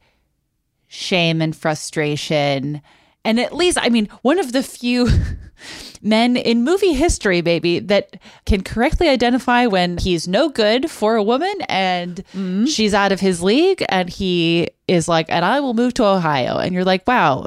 shame 0.87 1.43
and 1.43 1.57
frustration, 1.57 2.81
and 3.29 3.39
at 3.39 3.55
least 3.55 3.79
I 3.81 3.91
mean, 3.91 4.09
one 4.23 4.39
of 4.39 4.53
the 4.53 4.63
few 4.63 5.09
men 6.03 6.37
in 6.37 6.65
movie 6.65 6.95
history, 6.95 7.43
maybe 7.43 7.79
that 7.81 8.17
can 8.47 8.63
correctly 8.63 9.09
identify 9.09 9.67
when 9.67 9.99
he's 9.99 10.27
no 10.27 10.49
good 10.49 10.91
for 10.91 11.17
a 11.17 11.23
woman 11.23 11.55
and 11.69 12.17
mm-hmm. 12.33 12.65
she's 12.65 12.95
out 12.95 13.13
of 13.13 13.21
his 13.21 13.43
league, 13.43 13.85
and 13.89 14.09
he 14.09 14.69
is 14.87 15.09
like, 15.09 15.27
and 15.29 15.45
I 15.45 15.61
will 15.61 15.75
move 15.75 15.95
to 15.95 16.05
Ohio, 16.05 16.57
and 16.57 16.73
you're 16.73 16.85
like, 16.85 17.07
wow, 17.07 17.47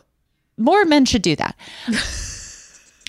more 0.57 0.85
men 0.85 1.05
should 1.05 1.23
do 1.23 1.35
that. 1.35 1.55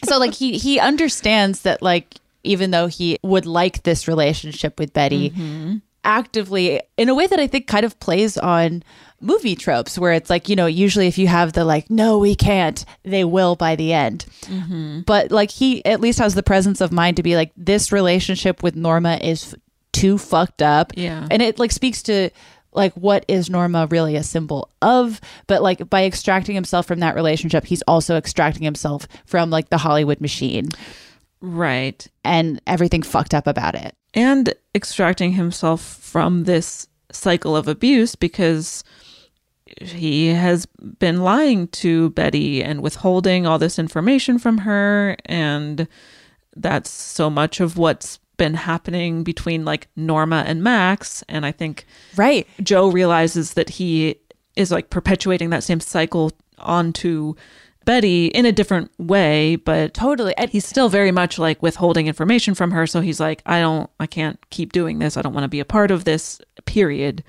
So 0.05 0.19
like 0.19 0.35
he 0.35 0.59
he 0.59 0.81
understands 0.81 1.63
that 1.63 1.83
like 1.83 2.17
even 2.43 2.73
though 2.73 2.89
he 2.89 3.19
would 3.23 3.47
like 3.47 3.85
this 3.85 4.09
relationship 4.09 4.79
with 4.79 4.93
Betty 4.93 5.31
mm-hmm. 5.31 5.77
Actively 6.05 6.81
in 6.97 7.09
a 7.09 7.15
way 7.15 7.27
that 7.27 7.39
I 7.41 7.47
think 7.47 7.67
kind 7.67 7.85
of 7.85 7.99
plays 8.01 8.37
on 8.37 8.83
movie 9.21 9.55
tropes 9.55 9.97
where 9.99 10.13
it's 10.13 10.29
like 10.29 10.49
you 10.49 10.57
know 10.57 10.67
usually 10.67 11.07
if 11.07 11.17
you 11.17 11.29
have 11.29 11.53
the 11.53 11.65
like 11.65 11.89
no 11.89 12.19
we 12.19 12.35
can't 12.35 12.85
they 13.05 13.25
will 13.25 13.55
by 13.57 13.77
the 13.77 13.93
end. 13.93 14.27
Mm-hmm. 14.43 15.01
But 15.03 15.31
like 15.31 15.51
he 15.51 15.85
at 15.85 16.01
least 16.01 16.19
has 16.19 16.35
the 16.35 16.43
presence 16.43 16.81
of 16.81 16.93
mind 16.93 17.17
to 17.19 17.23
be 17.23 17.37
like 17.37 17.53
this 17.57 17.93
relationship 17.93 18.63
with 18.63 18.75
Norma 18.75 19.19
is 19.23 19.55
f- 19.55 19.61
too 19.93 20.19
fucked 20.19 20.63
up. 20.63 20.93
Yeah. 20.97 21.27
and 21.31 21.41
it 21.41 21.59
like 21.59 21.71
speaks 21.73 22.03
to 22.05 22.31
like 22.73 22.95
what 22.95 23.25
is 23.29 23.49
Norma 23.51 23.87
really 23.91 24.17
a 24.17 24.23
symbol 24.23 24.71
of? 24.81 25.21
But 25.47 25.63
like 25.63 25.89
by 25.89 26.05
extracting 26.05 26.55
himself 26.55 26.87
from 26.87 27.01
that 27.01 27.15
relationship 27.15 27.65
he's 27.65 27.83
also 27.83 28.17
extracting 28.17 28.65
himself 28.65 29.07
from 29.25 29.51
like 29.51 29.69
the 29.71 29.79
Hollywood 29.79 30.21
machine 30.21 30.69
Right. 31.43 32.07
and 32.25 32.63
everything 32.67 33.03
fucked 33.03 33.35
up 33.35 33.47
about 33.47 33.75
it. 33.75 33.95
And 34.15 34.55
extracting 34.75 35.33
himself 35.33 35.83
from 35.83 36.45
this 36.45 36.87
cycle 37.11 37.57
of 37.57 37.69
abuse 37.69 38.15
because 38.15 38.85
he 39.81 40.29
has 40.29 40.67
been 40.99 41.23
lying 41.23 41.69
to 41.69 42.11
Betty 42.11 42.63
and 42.63 42.83
withholding 42.83 43.47
all 43.47 43.59
this 43.59 43.79
information 43.79 44.39
from 44.39 44.59
her. 44.59 45.17
And 45.27 45.89
that's 46.57 46.91
so 46.91 47.31
much 47.31 47.61
of 47.61 47.77
what's 47.77 48.19
been 48.37 48.55
happening 48.55 49.25
between 49.25 49.65
like 49.65 49.89
Norma 49.97 50.45
and 50.47 50.63
Max. 50.63 51.23
And 51.29 51.47
I 51.47 51.53
think 51.53 51.87
right. 52.17 52.47
Joe 52.63 52.89
realizes 52.89 53.55
that 53.55 53.71
he 53.71 54.17
is 54.57 54.71
like 54.71 54.91
perpetuating 54.91 55.51
that 55.51 55.65
same 55.65 55.81
cycle 55.81 56.33
onto 56.59 57.35
Betty 57.85 58.27
in 58.27 58.47
a 58.47 58.53
different 58.53 58.91
way, 58.99 59.57
but 59.57 59.95
totally. 59.95 60.37
And 60.37 60.51
he's 60.51 60.67
still 60.67 60.89
very 60.89 61.11
much 61.11 61.39
like 61.39 61.63
withholding 61.63 62.07
information 62.07 62.55
from 62.55 62.71
her. 62.71 62.87
So 62.87 63.01
he's 63.01 63.21
like, 63.21 63.43
I 63.47 63.61
don't, 63.61 63.91
I 64.01 64.07
can't 64.07 64.39
keep 64.51 64.73
doing 64.73 64.99
this. 64.99 65.17
I 65.17 65.23
don't 65.23 65.35
want 65.35 65.45
to 65.45 65.49
be 65.49 65.61
a 65.61 65.65
part 65.65 65.91
of 65.91 66.05
this 66.05 66.41
period. 66.65 67.25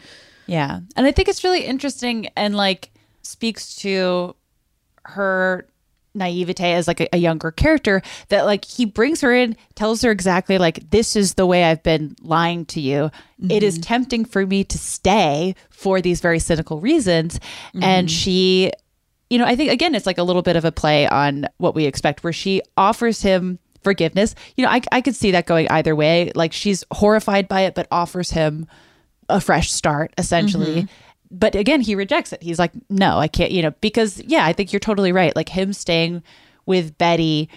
Yeah. 0.48 0.80
And 0.96 1.06
I 1.06 1.12
think 1.12 1.30
it's 1.30 1.44
really 1.44 1.66
interesting 1.66 2.28
and 2.36 2.56
like 2.56 2.92
speaks 3.22 3.76
to 3.78 4.36
her 5.04 5.68
naivete 6.16 6.74
as 6.74 6.88
like 6.88 7.02
a, 7.02 7.16
a 7.16 7.18
younger 7.18 7.52
character 7.52 8.02
that 8.30 8.46
like 8.46 8.66
he 8.66 8.86
brings 8.86 9.22
her 9.22 9.34
in 9.34 9.56
tells 9.76 10.02
her 10.02 10.12
exactly 10.12 10.58
like 10.58 10.90
this 10.92 11.16
is 11.16 11.34
the 11.34 11.46
way 11.46 11.64
i've 11.64 11.82
been 11.82 12.16
lying 12.22 12.66
to 12.66 12.80
you 12.80 13.10
It 13.50 13.64
is 13.64 13.76
mm-hmm. 13.76 13.82
tempting 13.82 14.26
for 14.26 14.46
me 14.46 14.64
to 14.64 14.78
stay 14.78 15.56
for 15.70 16.02
these 16.02 16.22
very 16.22 16.40
cynical 16.40 16.80
reasons 16.80 17.40
and 17.74 18.08
mm-hmm. 18.08 18.16
she 18.16 18.72
you 19.34 19.40
know 19.40 19.46
i 19.46 19.56
think 19.56 19.72
again 19.72 19.96
it's 19.96 20.06
like 20.06 20.20
a 20.20 20.24
little 20.24 20.44
bit 20.44 20.56
of 20.56 20.64
a 20.64 20.72
play 20.72 21.08
on 21.08 21.48
what 21.58 21.74
we 21.74 21.86
expect 21.86 22.24
where 22.24 22.32
she 22.32 22.62
offers 22.78 23.24
him 23.24 23.58
forgiveness. 23.84 24.36
You 24.56 24.64
know 24.64 24.72
i, 24.72 24.80
I 24.92 25.02
could 25.02 25.16
see 25.16 25.32
that 25.32 25.48
going 25.48 25.68
either 25.70 25.96
way. 25.96 26.32
Like 26.36 26.54
she's 26.54 26.84
horrified 26.92 27.48
by 27.48 27.62
it 27.62 27.76
but 27.76 27.88
offers 27.92 28.30
him 28.30 28.68
a 29.28 29.42
fresh 29.42 29.72
start 29.72 30.14
essentially. 30.18 30.84
Mm-hmm. 30.84 30.94
But 31.32 31.56
again 31.56 31.82
he 31.82 31.96
rejects 31.96 32.32
it. 32.32 32.44
He's 32.44 32.60
like 32.60 32.72
no 32.90 33.18
i 33.18 33.28
can't 33.28 33.52
you 33.52 33.64
know 33.64 33.72
because 33.82 34.22
yeah 34.22 34.46
i 34.46 34.54
think 34.54 34.72
you're 34.72 34.80
totally 34.80 35.12
right. 35.12 35.36
Like 35.36 35.50
him 35.50 35.74
staying 35.74 36.24
with 36.68 36.98
betty 36.98 37.50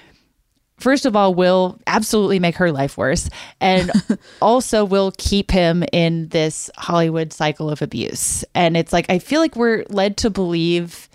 first 0.78 1.06
of 1.06 1.14
all 1.14 1.34
will 1.34 1.78
absolutely 1.86 2.38
make 2.38 2.56
her 2.56 2.72
life 2.72 2.98
worse 2.98 3.30
and 3.60 3.90
also 4.42 4.84
will 4.84 5.12
keep 5.16 5.50
him 5.50 5.84
in 5.92 6.28
this 6.28 6.70
hollywood 6.76 7.32
cycle 7.32 7.70
of 7.70 7.82
abuse. 7.82 8.44
And 8.54 8.76
it's 8.76 8.92
like 8.94 9.06
i 9.10 9.18
feel 9.18 9.40
like 9.40 9.54
we're 9.54 9.84
led 9.90 10.16
to 10.18 10.30
believe 10.30 11.08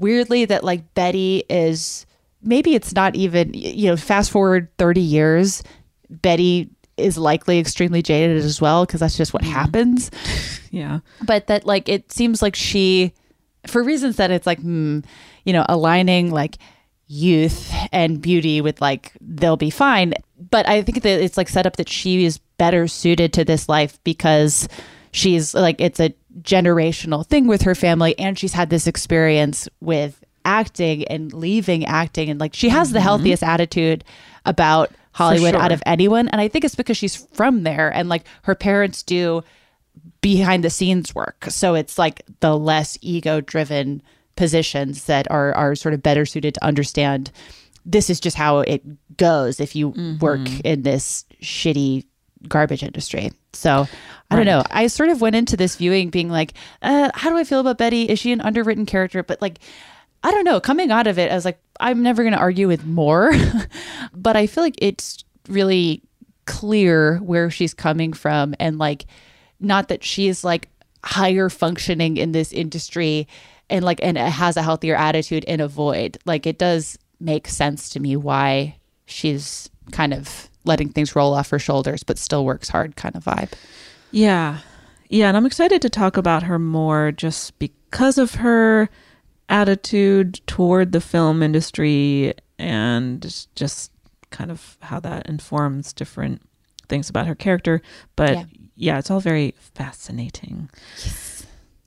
weirdly 0.00 0.44
that 0.46 0.64
like 0.64 0.94
betty 0.94 1.44
is 1.48 2.06
maybe 2.42 2.74
it's 2.74 2.94
not 2.94 3.14
even 3.14 3.52
you 3.54 3.88
know 3.90 3.96
fast 3.96 4.30
forward 4.30 4.68
30 4.78 5.00
years 5.00 5.62
betty 6.08 6.70
is 6.96 7.16
likely 7.18 7.58
extremely 7.58 8.02
jaded 8.02 8.36
as 8.36 8.60
well 8.60 8.84
because 8.84 9.00
that's 9.00 9.16
just 9.16 9.32
what 9.32 9.42
happens. 9.42 10.10
Yeah. 10.72 11.00
but 11.26 11.48
that 11.48 11.66
like 11.66 11.88
it 11.88 12.12
seems 12.12 12.40
like 12.42 12.54
she 12.54 13.12
for 13.66 13.82
reasons 13.82 14.18
that 14.18 14.30
it's 14.30 14.46
like 14.46 14.60
hmm, 14.60 15.00
you 15.44 15.52
know 15.52 15.66
aligning 15.68 16.30
like 16.30 16.58
youth 17.08 17.74
and 17.90 18.22
beauty 18.22 18.60
with 18.60 18.80
like 18.80 19.10
they'll 19.20 19.56
be 19.56 19.70
fine. 19.70 20.14
But 20.38 20.68
i 20.68 20.82
think 20.82 21.02
that 21.02 21.20
it's 21.20 21.36
like 21.36 21.48
set 21.48 21.66
up 21.66 21.74
that 21.74 21.88
she 21.88 22.24
is 22.24 22.38
better 22.56 22.86
suited 22.86 23.32
to 23.32 23.44
this 23.44 23.68
life 23.68 23.98
because 24.04 24.68
she's 25.12 25.54
like 25.54 25.80
it's 25.80 26.00
a 26.00 26.14
generational 26.42 27.26
thing 27.26 27.46
with 27.46 27.62
her 27.62 27.74
family 27.74 28.18
and 28.18 28.38
she's 28.38 28.52
had 28.52 28.70
this 28.70 28.86
experience 28.86 29.68
with 29.80 30.24
acting 30.44 31.04
and 31.08 31.32
leaving 31.32 31.84
acting 31.84 32.30
and 32.30 32.40
like 32.40 32.54
she 32.54 32.68
has 32.68 32.92
the 32.92 32.98
mm-hmm. 32.98 33.04
healthiest 33.04 33.42
attitude 33.42 34.04
about 34.46 34.90
hollywood 35.12 35.54
out 35.54 35.72
of 35.72 35.82
anyone 35.84 36.28
and 36.28 36.40
i 36.40 36.48
think 36.48 36.64
it's 36.64 36.74
because 36.74 36.96
she's 36.96 37.26
from 37.32 37.62
there 37.62 37.92
and 37.92 38.08
like 38.08 38.24
her 38.42 38.54
parents 38.54 39.02
do 39.02 39.42
behind 40.20 40.64
the 40.64 40.70
scenes 40.70 41.14
work. 41.14 41.46
So 41.48 41.74
it's 41.74 41.98
like 41.98 42.22
the 42.40 42.56
less 42.56 42.98
ego 43.00 43.40
driven 43.40 44.02
positions 44.36 45.04
that 45.04 45.30
are 45.30 45.52
are 45.54 45.74
sort 45.74 45.94
of 45.94 46.02
better 46.02 46.24
suited 46.24 46.54
to 46.54 46.64
understand 46.64 47.30
this 47.84 48.10
is 48.10 48.20
just 48.20 48.36
how 48.36 48.60
it 48.60 48.82
goes 49.16 49.58
if 49.60 49.74
you 49.74 49.88
work 50.20 50.40
mm-hmm. 50.40 50.60
in 50.64 50.82
this 50.82 51.24
shitty 51.42 52.04
garbage 52.48 52.82
industry. 52.82 53.32
So 53.52 53.86
I 54.30 54.36
don't 54.36 54.46
know. 54.46 54.62
I 54.70 54.86
sort 54.86 55.08
of 55.10 55.20
went 55.20 55.36
into 55.36 55.56
this 55.56 55.76
viewing 55.76 56.10
being 56.10 56.30
like, 56.30 56.54
uh, 56.82 57.10
how 57.14 57.30
do 57.30 57.36
I 57.36 57.44
feel 57.44 57.60
about 57.60 57.78
Betty? 57.78 58.08
Is 58.08 58.18
she 58.18 58.32
an 58.32 58.40
underwritten 58.40 58.86
character? 58.86 59.22
But 59.22 59.40
like 59.40 59.58
I 60.22 60.30
don't 60.30 60.44
know. 60.44 60.60
Coming 60.60 60.90
out 60.90 61.06
of 61.06 61.18
it, 61.18 61.30
I 61.30 61.34
was 61.34 61.44
like, 61.44 61.60
I'm 61.78 62.02
never 62.02 62.22
going 62.22 62.34
to 62.34 62.38
argue 62.38 62.68
with 62.68 62.84
more, 62.84 63.32
but 64.12 64.36
I 64.36 64.46
feel 64.46 64.62
like 64.62 64.76
it's 64.78 65.24
really 65.48 66.02
clear 66.44 67.18
where 67.18 67.50
she's 67.50 67.72
coming 67.72 68.12
from 68.12 68.54
and 68.58 68.78
like 68.78 69.06
not 69.60 69.88
that 69.88 70.02
she's 70.02 70.42
like 70.42 70.68
higher 71.04 71.48
functioning 71.48 72.16
in 72.16 72.32
this 72.32 72.52
industry 72.52 73.28
and 73.68 73.84
like 73.84 74.00
and 74.02 74.18
has 74.18 74.56
a 74.56 74.62
healthier 74.62 74.96
attitude 74.96 75.44
and 75.46 75.60
avoid 75.60 76.18
like 76.26 76.46
it 76.46 76.58
does 76.58 76.98
make 77.20 77.46
sense 77.46 77.88
to 77.90 78.00
me 78.00 78.16
why 78.16 78.76
she's 79.06 79.70
kind 79.92 80.12
of 80.12 80.49
letting 80.64 80.88
things 80.90 81.16
roll 81.16 81.32
off 81.34 81.50
her 81.50 81.58
shoulders 81.58 82.02
but 82.02 82.18
still 82.18 82.44
works 82.44 82.68
hard 82.68 82.96
kind 82.96 83.16
of 83.16 83.24
vibe 83.24 83.52
Yeah. 84.10 84.58
Yeah. 85.08 85.28
And 85.28 85.36
I'm 85.36 85.46
excited 85.46 85.80
to 85.82 85.88
talk 85.90 86.16
about 86.16 86.42
her 86.44 86.58
more 86.58 87.10
just 87.12 87.58
because 87.58 88.18
of 88.18 88.34
her 88.36 88.88
attitude 89.48 90.40
toward 90.46 90.92
the 90.92 91.00
film 91.00 91.42
industry 91.42 92.34
and 92.58 93.20
just 93.56 93.90
kind 94.30 94.50
of 94.50 94.76
how 94.80 95.00
that 95.00 95.26
informs 95.26 95.92
different 95.92 96.40
things 96.88 97.10
about 97.10 97.26
her 97.26 97.34
character. 97.34 97.82
But 98.16 98.32
Yeah. 98.32 98.44
yeah, 98.76 98.98
it's 98.98 99.10
all 99.10 99.20
very 99.20 99.54
fascinating. 99.58 100.70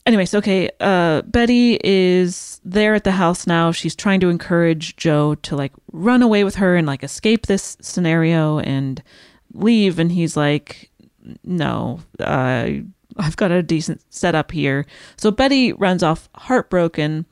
Anyways, 0.06 0.34
okay, 0.34 0.70
uh 0.80 1.22
Betty 1.24 1.80
is 1.84 2.60
there 2.66 2.94
at 2.94 3.04
the 3.04 3.12
house 3.12 3.48
now. 3.48 3.72
She's 3.72 3.96
trying 3.96 4.20
to 4.22 4.30
encourage 4.30 4.96
Joe 4.98 5.36
to 5.36 5.56
like 5.56 5.72
run 5.92 6.22
away 6.22 6.44
with 6.44 6.56
her 6.56 6.76
and 6.76 6.86
like 6.86 7.04
escape 7.04 7.48
this 7.48 7.78
scenario 7.82 8.60
and 8.60 9.02
leave 9.54 10.00
and 10.00 10.12
he's 10.12 10.36
like 10.36 10.90
no, 11.44 12.00
uh, 12.20 12.70
I've 13.18 13.38
got 13.38 13.52
a 13.52 13.64
decent 13.64 14.02
setup 14.10 14.52
here. 14.52 14.86
So 15.18 15.32
Betty 15.32 15.74
runs 15.74 16.04
off 16.04 16.30
heartbroken, 16.36 17.26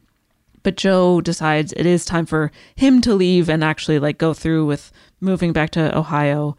but 0.64 0.78
Joe 0.78 1.22
decides 1.22 1.74
it 1.74 1.86
is 1.86 2.06
time 2.06 2.26
for 2.26 2.52
him 2.76 3.02
to 3.02 3.14
leave 3.14 3.50
and 3.50 3.64
actually 3.64 4.00
like 4.00 4.18
go 4.18 4.34
through 4.34 4.66
with 4.66 4.92
moving 5.20 5.54
back 5.54 5.72
to 5.72 5.98
Ohio 5.98 6.56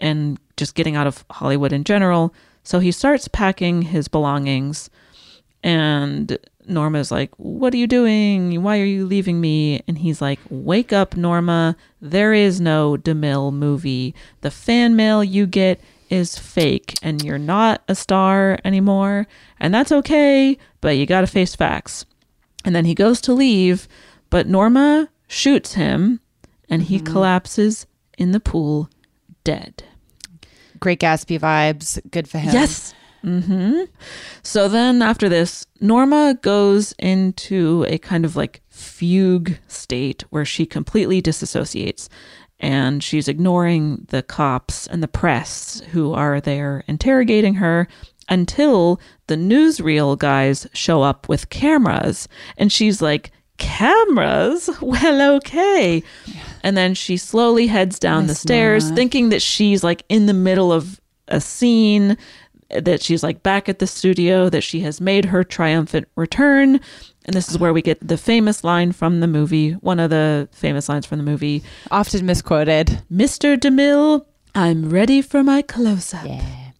and 0.00 0.38
just 0.56 0.74
getting 0.74 0.96
out 0.96 1.06
of 1.06 1.24
Hollywood 1.30 1.72
in 1.72 1.84
general. 1.84 2.34
So 2.62 2.78
he 2.78 2.92
starts 2.92 3.28
packing 3.28 3.82
his 3.82 4.08
belongings 4.08 4.90
and 5.68 6.38
Norma's 6.66 7.10
like, 7.10 7.30
What 7.36 7.74
are 7.74 7.76
you 7.76 7.86
doing? 7.86 8.62
Why 8.62 8.80
are 8.80 8.86
you 8.86 9.04
leaving 9.04 9.38
me? 9.38 9.82
And 9.86 9.98
he's 9.98 10.22
like, 10.22 10.38
Wake 10.48 10.94
up, 10.94 11.14
Norma. 11.14 11.76
There 12.00 12.32
is 12.32 12.58
no 12.58 12.96
DeMille 12.96 13.52
movie. 13.52 14.14
The 14.40 14.50
fan 14.50 14.96
mail 14.96 15.22
you 15.22 15.46
get 15.46 15.78
is 16.08 16.38
fake, 16.38 16.94
and 17.02 17.22
you're 17.22 17.36
not 17.36 17.82
a 17.86 17.94
star 17.94 18.58
anymore. 18.64 19.26
And 19.60 19.74
that's 19.74 19.92
okay, 19.92 20.56
but 20.80 20.96
you 20.96 21.04
gotta 21.04 21.26
face 21.26 21.54
facts. 21.54 22.06
And 22.64 22.74
then 22.74 22.86
he 22.86 22.94
goes 22.94 23.20
to 23.22 23.34
leave, 23.34 23.86
but 24.30 24.46
Norma 24.46 25.10
shoots 25.26 25.74
him, 25.74 26.20
and 26.70 26.84
he 26.84 26.96
mm-hmm. 26.96 27.12
collapses 27.12 27.86
in 28.16 28.32
the 28.32 28.40
pool 28.40 28.88
dead. 29.44 29.84
great 30.80 31.00
gatsby 31.00 31.38
vibes 31.38 32.00
good 32.10 32.26
for 32.26 32.38
him 32.38 32.54
Yes. 32.54 32.94
Hmm 33.22 33.82
So 34.42 34.68
then 34.68 35.02
after 35.02 35.28
this, 35.28 35.66
Norma 35.80 36.38
goes 36.40 36.94
into 36.98 37.84
a 37.88 37.98
kind 37.98 38.24
of 38.24 38.36
like 38.36 38.62
fugue 38.68 39.58
state 39.66 40.24
where 40.30 40.44
she 40.44 40.66
completely 40.66 41.20
disassociates 41.20 42.08
and 42.60 43.02
she's 43.02 43.28
ignoring 43.28 44.06
the 44.08 44.22
cops 44.22 44.86
and 44.86 45.02
the 45.02 45.08
press 45.08 45.80
who 45.92 46.12
are 46.12 46.40
there 46.40 46.84
interrogating 46.86 47.54
her 47.54 47.86
until 48.28 49.00
the 49.26 49.36
newsreel 49.36 50.18
guys 50.18 50.66
show 50.72 51.02
up 51.02 51.28
with 51.28 51.50
cameras 51.50 52.28
and 52.56 52.72
she's 52.72 53.00
like 53.00 53.30
cameras? 53.58 54.70
Well 54.80 55.36
okay. 55.36 56.02
And 56.62 56.76
then 56.76 56.94
she 56.94 57.16
slowly 57.16 57.66
heads 57.66 57.98
down 57.98 58.26
the 58.26 58.34
stairs 58.34 58.90
thinking 58.90 59.28
that 59.30 59.42
she's 59.42 59.84
like 59.84 60.04
in 60.08 60.26
the 60.26 60.34
middle 60.34 60.72
of 60.72 61.00
a 61.28 61.40
scene 61.40 62.16
that 62.70 63.02
she's 63.02 63.22
like 63.22 63.42
back 63.42 63.68
at 63.68 63.78
the 63.78 63.86
studio 63.86 64.48
that 64.48 64.62
she 64.62 64.80
has 64.80 65.00
made 65.00 65.26
her 65.26 65.42
triumphant 65.44 66.08
return. 66.16 66.80
And 67.24 67.34
this 67.34 67.48
is 67.50 67.58
where 67.58 67.72
we 67.72 67.82
get 67.82 68.06
the 68.06 68.18
famous 68.18 68.64
line 68.64 68.92
from 68.92 69.20
the 69.20 69.26
movie 69.26 69.72
one 69.72 70.00
of 70.00 70.10
the 70.10 70.48
famous 70.52 70.88
lines 70.88 71.06
from 71.06 71.18
the 71.18 71.24
movie. 71.24 71.62
Often 71.90 72.26
misquoted. 72.26 73.02
Mr 73.12 73.56
demille 73.56 74.24
i'm 74.54 74.90
ready 74.90 75.22
for 75.22 75.42
my 75.42 75.62
close-up. 75.62 76.26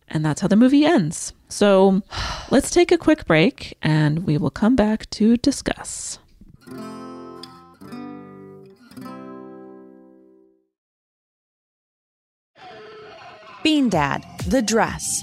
And 0.09 0.25
that's 0.25 0.41
how 0.41 0.49
the 0.49 0.57
movie 0.57 0.85
ends. 0.85 1.35
So 1.49 2.03
let's 2.51 2.71
take 2.71 2.91
a 2.91 2.99
quick 2.99 3.27
break 3.27 3.77
and 3.83 4.27
we 4.27 4.39
will 4.39 4.51
come 4.51 4.75
back 4.75 5.09
to 5.11 5.37
discuss. 5.37 6.19
Bean 13.63 13.89
Dad, 13.89 14.25
The 14.47 14.63
Dress, 14.63 15.23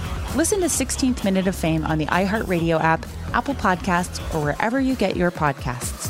Listen 0.33 0.61
to 0.61 0.67
16th 0.67 1.25
Minute 1.25 1.47
of 1.47 1.55
Fame 1.57 1.83
on 1.83 1.97
the 1.97 2.05
iHeartRadio 2.05 2.81
app, 2.81 3.05
Apple 3.33 3.53
Podcasts, 3.53 4.21
or 4.33 4.41
wherever 4.41 4.79
you 4.79 4.95
get 4.95 5.17
your 5.17 5.29
podcasts. 5.29 6.07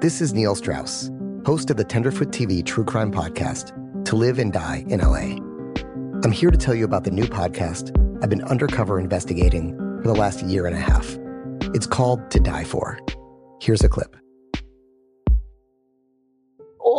This 0.00 0.22
is 0.22 0.32
Neil 0.32 0.54
Strauss, 0.54 1.10
host 1.44 1.68
of 1.68 1.76
the 1.76 1.84
Tenderfoot 1.84 2.28
TV 2.28 2.64
True 2.64 2.86
Crime 2.86 3.12
Podcast, 3.12 3.74
To 4.06 4.16
Live 4.16 4.38
and 4.38 4.50
Die 4.50 4.84
in 4.88 5.00
LA. 5.00 5.36
I'm 6.24 6.32
here 6.32 6.50
to 6.50 6.56
tell 6.56 6.74
you 6.74 6.86
about 6.86 7.04
the 7.04 7.10
new 7.10 7.24
podcast 7.24 7.90
I've 8.22 8.30
been 8.30 8.44
undercover 8.44 8.98
investigating 8.98 9.76
for 10.00 10.08
the 10.08 10.14
last 10.14 10.42
year 10.42 10.64
and 10.64 10.74
a 10.74 10.80
half. 10.80 11.18
It's 11.74 11.86
called 11.86 12.30
To 12.30 12.40
Die 12.40 12.64
For. 12.64 12.98
Here's 13.60 13.84
a 13.84 13.90
clip. 13.90 14.16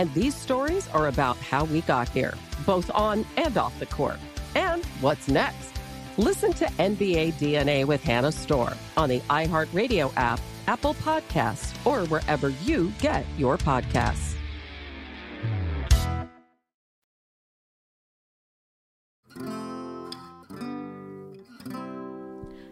And 0.00 0.10
these 0.14 0.34
stories 0.34 0.88
are 0.94 1.08
about 1.08 1.36
how 1.36 1.64
we 1.64 1.82
got 1.82 2.08
here, 2.08 2.32
both 2.64 2.90
on 2.94 3.26
and 3.36 3.58
off 3.58 3.78
the 3.78 3.84
court. 3.84 4.16
And 4.54 4.82
what's 5.02 5.28
next? 5.28 5.78
Listen 6.16 6.54
to 6.54 6.64
NBA 6.64 7.34
DNA 7.34 7.84
with 7.84 8.02
Hannah 8.02 8.32
Storm 8.32 8.72
on 8.96 9.10
the 9.10 9.20
iHeartRadio 9.28 10.10
app, 10.16 10.40
Apple 10.68 10.94
Podcasts, 10.94 11.74
or 11.84 12.06
wherever 12.06 12.48
you 12.48 12.90
get 12.98 13.26
your 13.36 13.58
podcasts. 13.58 14.36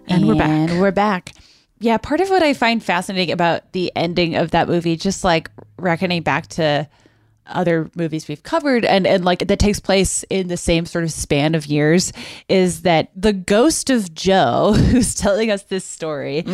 And 0.06 0.26
we're 0.26 0.34
back. 0.34 0.70
And 0.70 0.80
we're 0.80 0.92
back. 0.92 1.34
Yeah, 1.78 1.98
part 1.98 2.22
of 2.22 2.30
what 2.30 2.42
I 2.42 2.54
find 2.54 2.82
fascinating 2.82 3.32
about 3.32 3.70
the 3.72 3.92
ending 3.94 4.34
of 4.34 4.52
that 4.52 4.66
movie, 4.66 4.96
just 4.96 5.24
like 5.24 5.50
reckoning 5.76 6.22
back 6.22 6.46
to 6.46 6.88
other 7.48 7.90
movies 7.94 8.28
we've 8.28 8.42
covered 8.42 8.84
and, 8.84 9.06
and 9.06 9.24
like 9.24 9.46
that 9.46 9.58
takes 9.58 9.80
place 9.80 10.24
in 10.30 10.48
the 10.48 10.56
same 10.56 10.86
sort 10.86 11.04
of 11.04 11.12
span 11.12 11.54
of 11.54 11.66
years, 11.66 12.12
is 12.48 12.82
that 12.82 13.10
the 13.14 13.32
ghost 13.32 13.90
of 13.90 14.14
Joe, 14.14 14.72
who's 14.76 15.14
telling 15.14 15.50
us 15.50 15.62
this 15.64 15.84
story, 15.84 16.44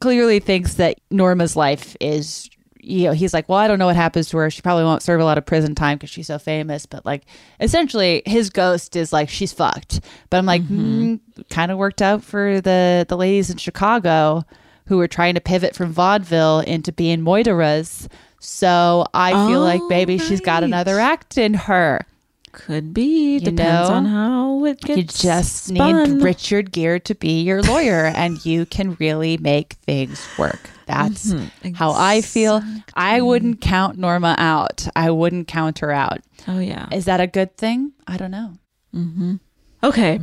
clearly 0.00 0.40
thinks 0.40 0.74
that 0.74 1.00
Norma's 1.10 1.56
life 1.56 1.96
is 2.00 2.48
you 2.84 3.04
know, 3.04 3.12
he's 3.12 3.32
like, 3.32 3.48
well, 3.48 3.58
I 3.58 3.68
don't 3.68 3.78
know 3.78 3.86
what 3.86 3.94
happens 3.94 4.28
to 4.30 4.36
her. 4.38 4.50
She 4.50 4.60
probably 4.60 4.82
won't 4.82 5.02
serve 5.02 5.20
a 5.20 5.24
lot 5.24 5.38
of 5.38 5.46
prison 5.46 5.76
time 5.76 5.98
because 5.98 6.10
she's 6.10 6.26
so 6.26 6.38
famous. 6.38 6.84
But 6.84 7.06
like, 7.06 7.22
essentially, 7.60 8.22
his 8.26 8.50
ghost 8.50 8.96
is 8.96 9.12
like, 9.12 9.28
she's 9.28 9.52
fucked. 9.52 10.00
But 10.30 10.38
I'm 10.38 10.46
like, 10.46 10.62
mm, 10.62 11.20
kind 11.48 11.70
of 11.70 11.78
worked 11.78 12.02
out 12.02 12.24
for 12.24 12.60
the 12.60 13.06
the 13.08 13.16
ladies 13.16 13.50
in 13.50 13.56
Chicago 13.56 14.44
who 14.86 14.98
were 14.98 15.08
trying 15.08 15.34
to 15.34 15.40
pivot 15.40 15.76
from 15.76 15.92
vaudeville 15.92 16.60
into 16.60 16.92
being 16.92 17.20
moideras. 17.20 18.08
So 18.44 19.06
I 19.14 19.30
feel 19.48 19.60
like 19.60 19.80
maybe 19.88 20.18
she's 20.18 20.40
got 20.40 20.64
another 20.64 20.98
act 20.98 21.38
in 21.38 21.54
her. 21.54 22.04
Could 22.50 22.92
be. 22.92 23.34
You 23.34 23.40
Depends 23.40 23.88
know? 23.88 23.94
on 23.94 24.04
how 24.04 24.64
it 24.66 24.80
gets 24.80 24.96
You 24.98 25.04
just 25.04 25.64
spun. 25.66 26.14
need 26.18 26.22
Richard 26.24 26.72
Gere 26.72 26.98
to 27.00 27.14
be 27.14 27.40
your 27.42 27.62
lawyer, 27.62 28.06
and 28.06 28.44
you 28.44 28.66
can 28.66 28.94
really 29.00 29.38
make 29.38 29.74
things 29.86 30.20
work. 30.36 30.68
That's 30.86 31.32
Mhm, 31.32 31.74
how 31.76 31.92
I 31.92 32.20
feel. 32.20 32.62
I 32.94 33.20
wouldn't 33.22 33.60
count 33.62 33.96
Norma 33.96 34.34
out. 34.38 34.86
I 34.96 35.10
wouldn't 35.12 35.46
count 35.48 35.78
her 35.78 35.92
out. 35.92 36.18
Oh 36.48 36.58
yeah. 36.58 36.88
Is 36.92 37.04
that 37.06 37.20
a 37.20 37.26
good 37.28 37.56
thing? 37.56 37.92
I 38.06 38.16
don't 38.18 38.32
know. 38.32 38.54
Mm-hmm. 38.94 39.36
Okay, 39.84 40.20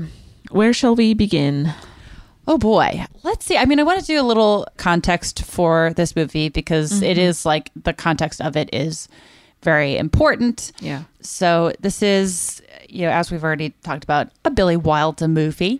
where 0.51 0.73
shall 0.73 0.95
we 0.95 1.13
begin? 1.15 1.73
Oh 2.51 2.57
boy. 2.57 3.05
Let's 3.21 3.45
see. 3.45 3.57
I 3.57 3.65
mean, 3.65 3.79
I 3.79 3.83
want 3.83 3.99
to 3.99 4.05
do 4.05 4.19
a 4.19 4.23
little 4.25 4.67
context 4.77 5.43
for 5.45 5.93
this 5.95 6.15
movie 6.15 6.49
because 6.49 7.01
it 7.03 7.15
Mhm. 7.15 7.21
is 7.21 7.45
like 7.45 7.69
the 7.75 7.93
context 7.93 8.41
of 8.41 8.57
it 8.57 8.69
is 8.73 9.07
very 9.61 9.95
important. 9.97 10.71
Yeah. 10.79 11.03
So 11.21 11.71
this 11.79 12.01
is, 12.01 12.61
you 12.89 13.03
know, 13.05 13.11
as 13.11 13.29
we've 13.29 13.43
already 13.43 13.69
talked 13.83 14.03
about, 14.03 14.29
a 14.43 14.49
Billy 14.49 14.77
Wilder 14.77 15.27
movie. 15.27 15.79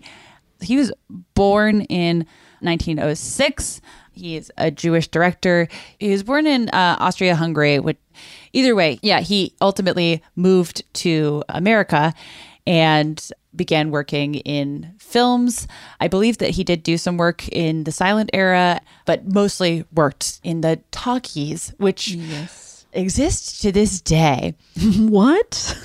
He 0.62 0.78
was 0.78 0.92
born 1.34 1.82
in 1.90 2.28
1906. 2.62 3.82
He 4.12 4.36
is 4.36 4.52
a 4.58 4.70
Jewish 4.70 5.08
director. 5.08 5.68
He 5.98 6.12
was 6.12 6.22
born 6.22 6.46
in 6.46 6.70
uh, 6.70 6.98
Austria-Hungary. 7.00 7.80
Which, 7.80 7.98
either 8.54 8.76
way, 8.76 9.00
yeah, 9.02 9.22
he 9.22 9.54
ultimately 9.62 10.22
moved 10.36 10.84
to 10.96 11.44
America 11.50 12.14
and 12.70 13.32
began 13.56 13.90
working 13.90 14.36
in 14.36 14.94
films. 15.00 15.68
I 16.00 16.08
believe 16.08 16.38
that 16.38 16.52
he 16.52 16.64
did 16.64 16.84
do 16.84 17.00
some 17.00 17.18
work 17.18 17.48
in 17.50 17.84
the 17.84 17.92
silent 17.92 18.30
era, 18.32 18.80
but 19.06 19.28
mostly 19.28 19.86
worked 19.92 20.40
in 20.44 20.62
the 20.62 20.80
talkies, 20.92 21.74
which 21.78 22.16
exist 22.94 23.64
to 23.64 23.72
this 23.72 24.00
day. 24.02 24.54
what? 24.98 25.76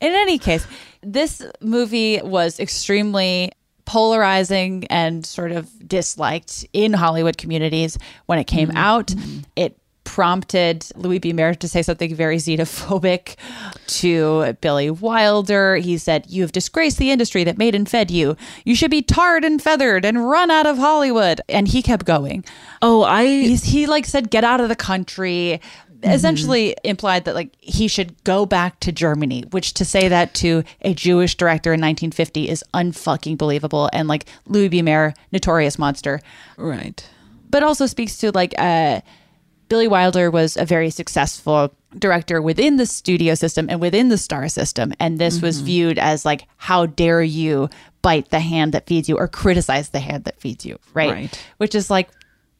In 0.00 0.12
any 0.12 0.38
case, 0.38 0.64
this 1.02 1.42
movie 1.60 2.20
was 2.22 2.60
extremely 2.60 3.50
polarizing 3.84 4.86
and 4.90 5.26
sort 5.26 5.50
of 5.50 5.68
disliked 5.88 6.64
in 6.72 6.92
Hollywood 6.92 7.36
communities 7.36 7.98
when 8.26 8.38
it 8.38 8.44
came 8.44 8.68
mm-hmm. 8.68 8.76
out. 8.76 9.08
Mm-hmm. 9.08 9.40
It 9.56 9.76
prompted 10.04 10.86
Louis 10.96 11.18
B. 11.18 11.32
Mayer 11.32 11.54
to 11.54 11.68
say 11.68 11.82
something 11.82 12.14
very 12.14 12.36
xenophobic 12.38 13.36
to 13.86 14.54
Billy 14.60 14.90
Wilder. 14.90 15.76
He 15.76 15.98
said, 15.98 16.26
You 16.28 16.42
have 16.42 16.52
disgraced 16.52 16.98
the 16.98 17.10
industry 17.10 17.44
that 17.44 17.58
made 17.58 17.74
and 17.74 17.88
fed 17.88 18.10
you. 18.10 18.36
You 18.64 18.74
should 18.74 18.90
be 18.90 19.02
tarred 19.02 19.44
and 19.44 19.62
feathered 19.62 20.04
and 20.04 20.28
run 20.28 20.50
out 20.50 20.66
of 20.66 20.78
Hollywood. 20.78 21.40
And 21.48 21.68
he 21.68 21.82
kept 21.82 22.06
going. 22.06 22.44
Oh, 22.82 23.02
I. 23.02 23.24
He's, 23.24 23.64
he 23.64 23.86
like 23.86 24.06
said, 24.06 24.30
Get 24.30 24.44
out 24.44 24.60
of 24.60 24.68
the 24.68 24.76
country. 24.76 25.60
Essentially 26.02 26.74
implied 26.82 27.26
that 27.26 27.34
like 27.34 27.54
he 27.60 27.86
should 27.86 28.24
go 28.24 28.46
back 28.46 28.80
to 28.80 28.90
Germany, 28.90 29.44
which 29.50 29.74
to 29.74 29.84
say 29.84 30.08
that 30.08 30.32
to 30.36 30.64
a 30.80 30.94
Jewish 30.94 31.34
director 31.34 31.74
in 31.74 31.80
1950 31.80 32.48
is 32.48 32.64
unfucking 32.72 33.36
believable. 33.36 33.90
And 33.92 34.08
like 34.08 34.24
Louis 34.46 34.68
B. 34.68 34.80
Mayer, 34.80 35.12
notorious 35.30 35.78
monster, 35.78 36.22
Right. 36.56 37.06
but 37.50 37.62
also 37.62 37.84
speaks 37.84 38.16
to 38.18 38.30
like 38.32 38.54
uh, 38.56 39.02
Billy 39.70 39.88
Wilder 39.88 40.30
was 40.32 40.56
a 40.56 40.66
very 40.66 40.90
successful 40.90 41.72
director 41.96 42.42
within 42.42 42.76
the 42.76 42.84
studio 42.84 43.34
system 43.34 43.68
and 43.70 43.80
within 43.80 44.08
the 44.08 44.18
star 44.18 44.48
system, 44.48 44.92
and 44.98 45.18
this 45.18 45.40
was 45.40 45.58
mm-hmm. 45.58 45.66
viewed 45.66 45.98
as 45.98 46.24
like, 46.24 46.46
how 46.56 46.86
dare 46.86 47.22
you 47.22 47.70
bite 48.02 48.30
the 48.30 48.40
hand 48.40 48.74
that 48.74 48.88
feeds 48.88 49.08
you 49.08 49.16
or 49.16 49.28
criticize 49.28 49.90
the 49.90 50.00
hand 50.00 50.24
that 50.24 50.40
feeds 50.40 50.66
you, 50.66 50.76
right? 50.92 51.12
Right. 51.12 51.46
Which 51.56 51.74
is 51.74 51.88
like. 51.88 52.10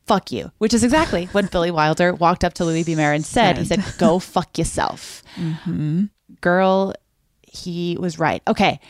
Fuck 0.06 0.32
you, 0.32 0.50
which 0.58 0.74
is 0.74 0.82
exactly 0.82 1.26
what 1.26 1.50
Billy 1.52 1.70
Wilder 1.70 2.12
walked 2.12 2.42
up 2.42 2.54
to 2.54 2.64
Louis 2.64 2.82
B. 2.82 2.96
Mayer 2.96 3.12
and 3.12 3.24
said. 3.24 3.58
He 3.58 3.64
said, 3.64 3.84
"Go 3.96 4.18
fuck 4.18 4.58
yourself." 4.58 5.22
Mm-hmm. 5.36 6.06
girl, 6.40 6.94
he 7.42 7.96
was 8.00 8.18
right. 8.18 8.42
Okay. 8.48 8.80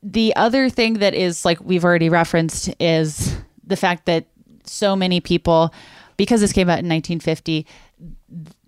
The 0.00 0.36
other 0.36 0.70
thing 0.70 0.94
that 1.00 1.12
is 1.12 1.44
like 1.44 1.60
we've 1.60 1.84
already 1.84 2.08
referenced 2.08 2.72
is 2.78 3.36
the 3.66 3.74
fact 3.74 4.06
that 4.06 4.26
so 4.64 4.94
many 4.94 5.20
people, 5.20 5.74
because 6.20 6.42
this 6.42 6.52
came 6.52 6.68
out 6.68 6.80
in 6.80 6.86
1950, 6.86 7.66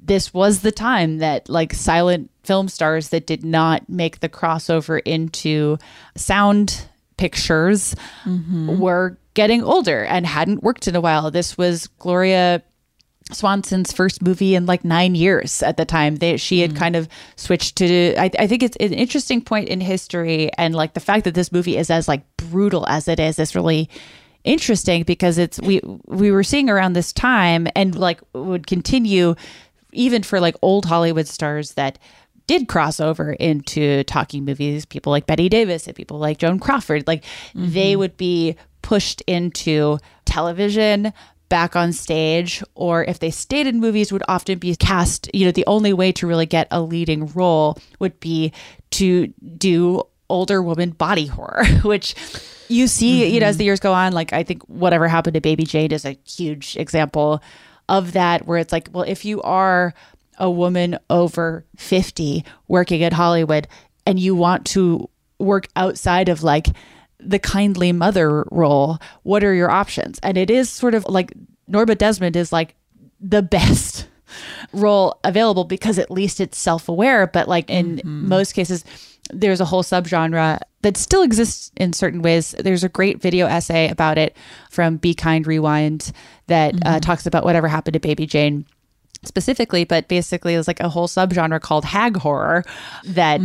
this 0.01 0.33
was 0.33 0.63
the 0.63 0.73
time 0.73 1.19
that 1.19 1.51
like 1.51 1.75
silent 1.75 2.31
film 2.45 2.67
stars 2.67 3.11
that 3.11 3.27
did 3.27 3.45
not 3.45 3.87
make 3.91 4.21
the 4.21 4.29
crossover 4.31 5.03
into 5.05 5.77
sound 6.17 6.89
pictures 7.19 7.95
mm-hmm. 8.25 8.79
were 8.79 9.19
getting 9.35 9.63
older 9.63 10.03
and 10.03 10.25
hadn't 10.25 10.63
worked 10.63 10.89
in 10.89 10.97
a 10.97 11.01
while. 11.03 11.31
This 11.31 11.59
was 11.59 11.89
Gloria 11.99 12.63
Swanson's 13.31 13.93
first 13.93 14.23
movie 14.23 14.55
in 14.55 14.65
like 14.65 14.83
nine 14.83 15.15
years 15.15 15.63
at 15.63 15.77
the 15.77 15.85
time. 15.85 16.17
They, 16.17 16.39
she 16.39 16.61
had 16.61 16.71
mm. 16.71 16.79
kind 16.79 16.97
of 16.97 17.07
switched 17.37 17.77
to. 17.77 18.15
I, 18.17 18.31
I 18.39 18.47
think 18.47 18.63
it's 18.63 18.79
an 18.79 18.95
interesting 18.95 19.43
point 19.43 19.69
in 19.69 19.83
history, 19.83 20.51
and 20.57 20.75
like 20.75 20.95
the 20.95 21.01
fact 21.01 21.25
that 21.25 21.35
this 21.35 21.53
movie 21.53 21.77
is 21.77 21.91
as 21.91 22.09
like 22.09 22.25
brutal 22.39 22.87
as 22.89 23.09
it 23.09 23.21
is 23.21 23.39
is 23.39 23.55
really 23.55 23.91
interesting 24.45 25.03
because 25.05 25.39
it's 25.39 25.61
we 25.61 25.81
we 26.07 26.31
were 26.31 26.43
seeing 26.43 26.69
around 26.69 26.95
this 26.95 27.13
time 27.13 27.69
and 27.77 27.95
like 27.95 28.21
would 28.35 28.67
continue 28.67 29.35
even 29.93 30.23
for 30.23 30.41
like 30.41 30.57
old 30.63 30.85
Hollywood 30.85 31.29
stars 31.29 31.75
that 31.75 31.99
did 32.47 32.67
cross 32.69 32.99
over 32.99 33.33
into 33.33 34.03
talking 34.05 34.45
movies 34.45 34.85
people 34.85 35.11
like 35.11 35.27
Bette 35.27 35.49
Davis 35.49 35.87
and 35.87 35.97
people 35.97 36.19
like 36.19 36.39
Joan 36.39 36.59
Crawford 36.59 37.07
like 37.07 37.25
they 37.55 37.93
mm-hmm. 37.93 38.01
would 38.01 38.17
be 38.17 38.57
pushed 38.83 39.23
into 39.23 39.99
television 40.25 41.13
back 41.49 41.77
on 41.77 41.93
stage 41.93 42.65
or 42.75 43.05
if 43.05 43.19
they 43.19 43.31
stayed 43.31 43.67
in 43.67 43.79
movies 43.79 44.11
would 44.11 44.23
often 44.27 44.59
be 44.59 44.75
cast 44.75 45.29
you 45.35 45.45
know 45.45 45.53
the 45.53 45.67
only 45.67 45.93
way 45.93 46.11
to 46.11 46.27
really 46.27 46.47
get 46.47 46.67
a 46.71 46.81
leading 46.81 47.27
role 47.27 47.79
would 47.99 48.19
be 48.21 48.51
to 48.91 49.27
do 49.59 50.03
older 50.31 50.63
woman 50.63 50.91
body 50.91 51.27
horror 51.27 51.65
which 51.85 52.15
you 52.73 52.87
see 52.87 53.33
you 53.33 53.41
know 53.41 53.47
as 53.47 53.55
mm-hmm. 53.55 53.59
the 53.59 53.65
years 53.65 53.81
go 53.81 53.93
on 53.93 54.13
like 54.13 54.33
i 54.33 54.43
think 54.43 54.63
whatever 54.65 55.09
happened 55.09 55.35
to 55.35 55.41
baby 55.41 55.65
jane 55.65 55.93
is 55.93 56.05
a 56.05 56.17
huge 56.27 56.77
example 56.77 57.43
of 57.89 58.13
that 58.13 58.47
where 58.47 58.59
it's 58.59 58.73
like 58.73 58.89
well 58.93 59.05
if 59.05 59.25
you 59.25 59.41
are 59.43 59.95
a 60.39 60.51
woman 60.51 60.99
over 61.11 61.65
50 61.77 62.45
working 62.69 63.03
at 63.03 63.13
hollywood 63.13 63.69
and 64.07 64.19
you 64.19 64.35
want 64.35 64.65
to 64.67 65.09
work 65.39 65.69
outside 65.77 66.29
of 66.29 66.43
like 66.43 66.69
the 67.19 67.39
kindly 67.39 67.93
mother 67.93 68.45
role 68.51 68.99
what 69.23 69.45
are 69.45 69.55
your 69.55 69.71
options? 69.71 70.19
And 70.23 70.37
it 70.37 70.51
is 70.51 70.71
sort 70.71 70.95
of 70.95 71.05
like 71.09 71.33
norma 71.69 71.95
desmond 71.95 72.37
is 72.37 72.53
like 72.53 72.75
the 73.21 73.43
best 73.43 74.09
role 74.73 75.19
available 75.25 75.65
because 75.65 75.99
at 75.99 76.11
least 76.11 76.41
it's 76.41 76.59
self-aware 76.59 77.27
but 77.27 77.49
like 77.49 77.71
in 77.71 77.97
mm-hmm. 77.99 78.29
most 78.29 78.53
cases 78.53 78.85
there's 79.31 79.61
a 79.61 79.65
whole 79.65 79.83
subgenre 79.83 80.61
that 80.83 80.97
still 80.97 81.23
exists 81.23 81.71
in 81.77 81.93
certain 81.93 82.23
ways. 82.23 82.55
There's 82.59 82.85
a 82.85 82.89
great 82.89 83.21
video 83.21 83.47
essay 83.47 83.89
about 83.89 84.19
it 84.19 84.37
from 84.71 84.97
be 84.97 85.15
kind 85.15 85.47
rewind 85.47 86.13
that 86.49 86.75
uh, 86.85 87.01
talks 87.01 87.27
about 87.27 87.45
whatever 87.45 87.69
happened 87.69 87.95
to 87.95 88.01
baby 88.01 88.27
jane 88.27 88.67
specifically, 89.25 89.85
but 89.85 90.09
basically 90.09 90.55
is 90.55 90.67
like 90.67 90.81
a 90.81 90.89
whole 90.89 91.07
subgenre 91.07 91.61
called 91.61 91.85
hag 91.85 92.17
horror 92.17 92.65
that, 93.05 93.41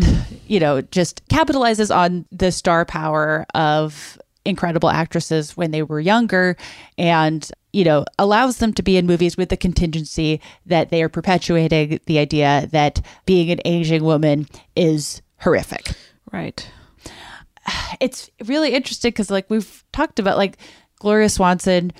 you 0.47 0.59
know, 0.59 0.81
just 0.81 1.25
capitalizes 1.27 1.95
on 1.95 2.25
the 2.31 2.51
star 2.51 2.83
power 2.83 3.45
of 3.53 4.19
incredible 4.43 4.89
actresses 4.89 5.55
when 5.55 5.71
they 5.71 5.83
were 5.83 5.99
younger 5.99 6.55
and, 6.97 7.51
you 7.73 7.83
know, 7.83 8.05
allows 8.17 8.57
them 8.57 8.73
to 8.73 8.81
be 8.81 8.97
in 8.97 9.05
movies 9.05 9.37
with 9.37 9.49
the 9.49 9.57
contingency 9.57 10.41
that 10.65 10.89
they 10.89 11.03
are 11.03 11.09
perpetuating 11.09 11.99
the 12.05 12.17
idea 12.17 12.67
that 12.71 13.01
being 13.25 13.51
an 13.51 13.59
aging 13.65 14.03
woman 14.03 14.47
is 14.75 15.21
horrific 15.39 15.91
Right. 16.31 16.69
it's 17.99 18.29
really 18.45 18.73
interesting 18.73 19.09
because 19.09 19.29
like 19.29 19.49
we've 19.49 19.83
talked 19.91 20.19
about 20.19 20.37
like 20.37 20.57
gloria 20.99 21.29
swanson 21.29 21.91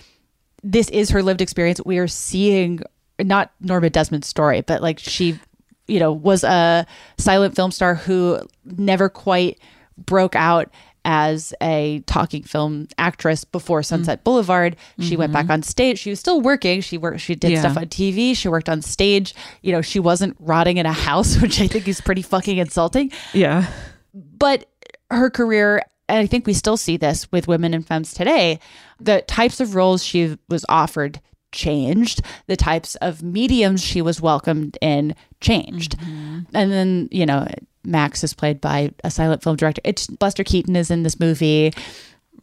this 0.64 0.90
is 0.90 1.10
her 1.12 1.22
lived 1.24 1.42
experience 1.42 1.80
we 1.86 1.98
are 1.98 2.08
seeing 2.08 2.80
not 3.20 3.52
norma 3.62 3.90
desmond's 3.90 4.28
story 4.28 4.62
but 4.62 4.82
like 4.82 5.00
she 5.00 5.40
you 5.88 6.00
know 6.00 6.12
was 6.12 6.44
a 6.44 6.86
silent 7.18 7.56
film 7.56 7.72
star 7.72 7.96
who 7.96 8.40
never 8.66 9.10
quite 9.10 9.60
broke 9.98 10.36
out 10.36 10.70
as 11.08 11.54
a 11.62 12.04
talking 12.06 12.44
film 12.44 12.88
actress 12.98 13.46
before 13.46 13.80
mm. 13.80 13.86
Sunset 13.86 14.26
Boulevard. 14.26 14.76
She 15.00 15.16
went 15.16 15.32
back 15.32 15.46
mm-hmm. 15.46 15.54
on 15.54 15.64
stage. 15.64 16.00
She 16.00 16.10
was 16.10 16.20
still 16.20 16.42
working. 16.42 16.82
She 16.82 16.98
worked 16.98 17.22
she 17.22 17.34
did 17.34 17.52
Yeah. 17.52 17.62
stuff 17.62 17.78
on 17.78 17.86
TV. 17.86 18.36
She 18.36 18.50
worked 18.50 18.68
on 18.68 18.82
stage. 18.82 19.34
You 19.62 19.72
know, 19.72 19.82
she 19.82 20.00
wasn't 20.02 20.36
rotting 20.38 20.78
in 20.78 20.86
a 20.86 20.92
house, 20.92 21.38
which 21.42 21.62
I 21.62 21.68
think 21.68 21.88
is 21.88 22.02
pretty 22.02 22.22
fucking 22.22 22.58
insulting 22.58 23.12
Yeah. 23.34 23.68
but 24.14 24.70
her 25.10 25.30
career 25.30 25.82
and 26.10 26.20
i 26.20 26.26
think 26.26 26.46
we 26.46 26.54
still 26.54 26.76
see 26.76 26.98
this 26.98 27.32
with 27.32 27.48
women 27.48 27.74
and 27.74 27.88
femmes 27.88 28.14
today 28.14 28.60
the 29.00 29.22
types 29.22 29.62
of 29.62 29.74
roles 29.74 30.04
she 30.04 30.38
was 30.50 30.66
offered 30.68 31.22
changed 31.54 32.22
the 32.48 32.58
types 32.58 32.96
of 32.96 33.24
mediums 33.24 33.82
she 33.82 34.02
was 34.02 34.20
welcomed 34.20 34.78
in 34.82 35.16
changed 35.40 35.98
mm-hmm. 36.00 36.40
and 36.54 36.72
then 36.72 37.08
you 37.10 37.26
know 37.26 37.48
max 37.88 38.24
is 38.24 38.34
played 38.34 38.62
by 38.62 38.92
a 39.04 39.12
silent 39.12 39.42
film 39.42 39.56
director 39.56 39.82
it's 39.84 40.08
buster 40.08 40.44
keaton 40.44 40.76
is 40.76 40.92
in 40.92 41.04
this 41.04 41.20
movie 41.20 41.72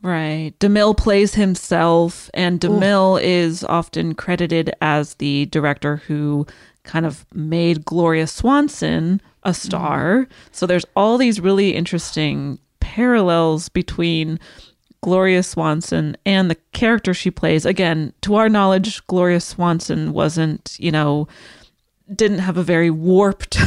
Right. 0.03 0.53
DeMille 0.61 0.95
plays 0.95 1.33
himself, 1.33 2.29
and 2.35 2.61
DeMille 2.61 3.23
is 3.23 3.65
often 3.65 4.15
credited 4.15 4.71
as 4.83 5.15
the 5.15 5.47
director 5.47 5.97
who 5.97 6.47
kind 6.83 7.07
of 7.07 7.25
made 7.33 7.87
Gloria 7.87 8.27
Swanson 8.27 9.23
a 9.43 9.51
mm-hmm. 9.51 9.55
star. 9.55 10.29
So 10.53 10.67
there's 10.67 10.85
all 10.95 11.17
these 11.17 11.41
really 11.41 11.75
interesting 11.75 12.59
parallels 12.81 13.71
between 13.71 14.39
Gloria 15.03 15.43
Swanson 15.43 16.17
and 16.25 16.51
the 16.51 16.59
character 16.73 17.15
she 17.15 17.31
plays. 17.31 17.65
Again, 17.65 18.13
to 18.21 18.35
our 18.35 18.51
knowledge, 18.51 19.07
Gloria 19.07 19.41
Swanson 19.41 20.13
wasn't, 20.13 20.77
you 20.79 20.93
know, 20.93 21.29
didn't 22.15 22.41
have 22.41 22.59
a 22.59 22.63
very 22.63 22.91
warped 22.91 23.59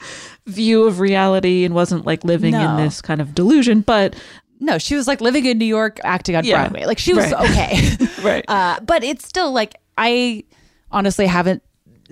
view 0.46 0.84
of 0.84 1.00
reality 1.00 1.64
and 1.64 1.74
wasn't 1.74 2.06
like 2.06 2.22
living 2.24 2.54
in 2.54 2.76
this 2.76 3.00
kind 3.02 3.20
of 3.20 3.34
delusion, 3.34 3.80
but 3.80 4.14
no 4.58 4.78
she 4.78 4.94
was 4.94 5.06
like 5.06 5.20
living 5.20 5.44
in 5.44 5.58
new 5.58 5.66
york 5.66 6.00
acting 6.02 6.34
on 6.34 6.42
Yeah. 6.42 6.62
broadway 6.62 6.86
like 6.86 6.98
she 6.98 7.12
was 7.12 7.30
Right. 7.30 7.50
okay 7.50 8.06
right. 8.22 8.44
Uh, 8.48 8.80
but 8.80 9.04
it's 9.04 9.26
still 9.28 9.52
like 9.52 9.74
I 9.98 10.44
honestly 10.90 11.26
haven't 11.26 11.62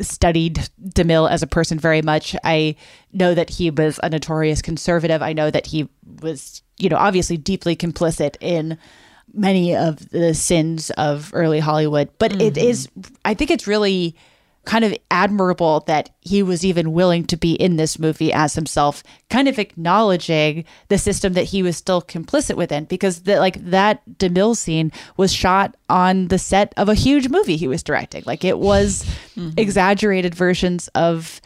studied 0.01 0.69
DeMille 0.89 1.31
as 1.31 1.43
a 1.43 1.47
person 1.47 1.79
very 1.79 2.03
much. 2.03 2.35
I 2.43 2.75
know 3.13 3.33
that 3.35 3.49
he 3.49 3.71
was 3.71 4.01
a 4.03 4.11
notorious 4.11 4.61
conservative. 4.61 5.23
I 5.23 5.33
know 5.33 5.51
that 5.53 5.67
he 5.67 5.89
was, 6.21 6.63
you 6.79 6.89
know, 6.89 6.97
obviously 6.97 7.37
deeply 7.37 7.77
complicit 7.77 8.37
in 8.41 8.77
many 9.33 9.77
of 9.77 10.09
the 10.11 10.35
sins 10.35 10.91
of 10.99 11.31
early 11.33 11.61
Hollywood. 11.61 12.11
But 12.19 12.41
it 12.43 12.57
is, 12.59 12.89
I 13.25 13.35
think 13.35 13.51
it's 13.53 13.67
really 13.69 14.17
kind 14.65 14.85
of 14.85 14.95
admirable 15.11 15.81
that 15.87 16.11
he 16.21 16.43
was 16.43 16.65
even 16.65 16.93
willing 16.93 17.25
to 17.27 17.37
be 17.37 17.53
in 17.55 17.77
this 17.77 17.99
movie 17.99 18.33
as 18.33 18.55
himself, 18.55 19.03
kind 19.31 19.49
of 19.49 19.59
acknowledging 19.59 20.65
the 20.89 20.99
system 20.99 21.35
that 21.35 21.45
he 21.45 21.63
was 21.63 21.77
still 21.77 22.01
complicit 22.03 22.57
within. 22.57 22.85
Because 22.85 23.23
the, 23.23 23.39
like 23.39 23.63
that 23.65 24.03
DeMille 24.19 24.57
scene 24.57 24.93
was 25.17 25.33
shot 25.33 25.77
on 25.89 26.29
the 26.29 26.39
set 26.39 26.73
of 26.77 26.89
a 26.89 26.95
huge 26.95 27.29
movie 27.29 27.57
he 27.57 27.69
was 27.69 27.83
directing. 27.83 28.23
Like 28.27 28.45
it 28.45 28.59
was 28.59 29.05
mm-hmm. 29.37 29.51
exaggerated 29.59 30.35
versions 30.35 30.89
of 30.89 31.41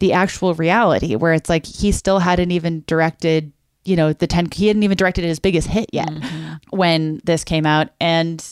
the 0.00 0.12
actual 0.12 0.54
reality, 0.54 1.14
where 1.16 1.32
it's 1.32 1.48
like 1.48 1.64
he 1.64 1.92
still 1.92 2.18
hadn't 2.18 2.50
even 2.50 2.84
directed. 2.86 3.52
You 3.84 3.96
know, 3.96 4.14
the 4.14 4.26
10, 4.26 4.48
he 4.52 4.68
hadn't 4.68 4.82
even 4.82 4.96
directed 4.96 5.24
his 5.24 5.38
biggest 5.38 5.68
hit 5.68 5.90
yet 5.92 6.08
mm-hmm. 6.08 6.54
when 6.70 7.20
this 7.24 7.44
came 7.44 7.66
out. 7.66 7.90
And, 8.00 8.42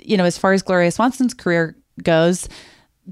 you 0.00 0.16
know, 0.16 0.24
as 0.24 0.38
far 0.38 0.54
as 0.54 0.62
Gloria 0.62 0.90
Swanson's 0.90 1.34
career 1.34 1.76
goes, 2.02 2.48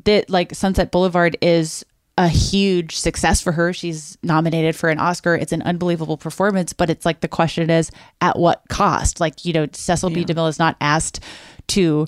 that 0.05 0.30
like 0.30 0.55
Sunset 0.55 0.90
Boulevard 0.90 1.36
is 1.40 1.84
a 2.18 2.28
huge 2.28 2.97
success 2.97 3.40
for 3.40 3.53
her. 3.53 3.72
She's 3.72 4.16
nominated 4.22 4.74
for 4.74 4.88
an 4.88 4.99
Oscar. 4.99 5.34
It's 5.34 5.53
an 5.53 5.62
unbelievable 5.62 6.16
performance, 6.16 6.72
but 6.72 6.88
it's 6.88 7.05
like 7.05 7.20
the 7.20 7.28
question 7.28 7.68
is 7.68 7.90
at 8.20 8.38
what 8.38 8.62
cost? 8.68 9.20
Like, 9.20 9.44
you 9.44 9.53
know, 9.53 9.66
Cecil 9.70 10.11
B. 10.11 10.24
DeMille 10.24 10.49
is 10.49 10.59
not 10.59 10.76
asked 10.80 11.20
to 11.68 12.07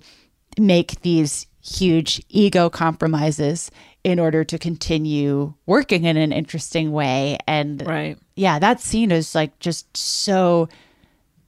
make 0.59 1.03
these 1.03 1.47
huge 1.63 2.23
ego 2.31 2.71
compromises 2.71 3.71
in 4.03 4.19
order 4.19 4.45
to 4.45 4.59
continue 4.59 5.53
working 5.67 6.05
in 6.05 6.17
an 6.17 6.33
interesting 6.33 6.93
way. 6.93 7.37
And 7.47 7.87
right. 7.87 8.19
yeah, 8.37 8.59
that 8.59 8.81
scene 8.81 9.11
is 9.11 9.35
like 9.35 9.59
just 9.59 9.95
so 9.95 10.69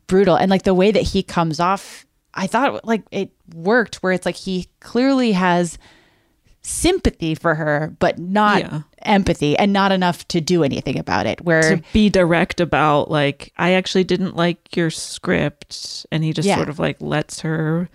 brutal. 0.06 0.36
And 0.36 0.50
like 0.50 0.64
the 0.64 0.74
way 0.74 0.90
that 0.90 1.02
he 1.02 1.22
comes 1.22 1.60
off, 1.60 2.04
I 2.34 2.46
thought 2.46 2.84
like 2.84 3.04
it 3.10 3.30
worked 3.54 3.96
where 3.96 4.12
it's 4.12 4.26
like 4.26 4.36
he 4.36 4.68
clearly 4.80 5.32
has 5.32 5.78
sympathy 6.62 7.34
for 7.34 7.54
her, 7.54 7.94
but 7.98 8.18
not 8.18 8.60
Yeah. 8.60 8.80
empathy 9.02 9.56
and 9.56 9.72
not 9.72 9.92
enough 9.92 10.26
to 10.28 10.40
do 10.40 10.62
anything 10.62 10.98
about 10.98 11.26
it. 11.26 11.44
Where 11.44 11.76
to 11.76 11.82
be 11.92 12.10
direct 12.10 12.60
about 12.60 13.10
like 13.10 13.52
I 13.56 13.72
actually 13.72 14.04
didn't 14.04 14.36
like 14.36 14.76
your 14.76 14.90
script 14.90 16.06
and 16.12 16.22
he 16.22 16.32
just 16.32 16.46
Yeah. 16.46 16.56
sort 16.56 16.68
of 16.68 16.78
like 16.78 16.96
lets 17.00 17.40
her 17.40 17.88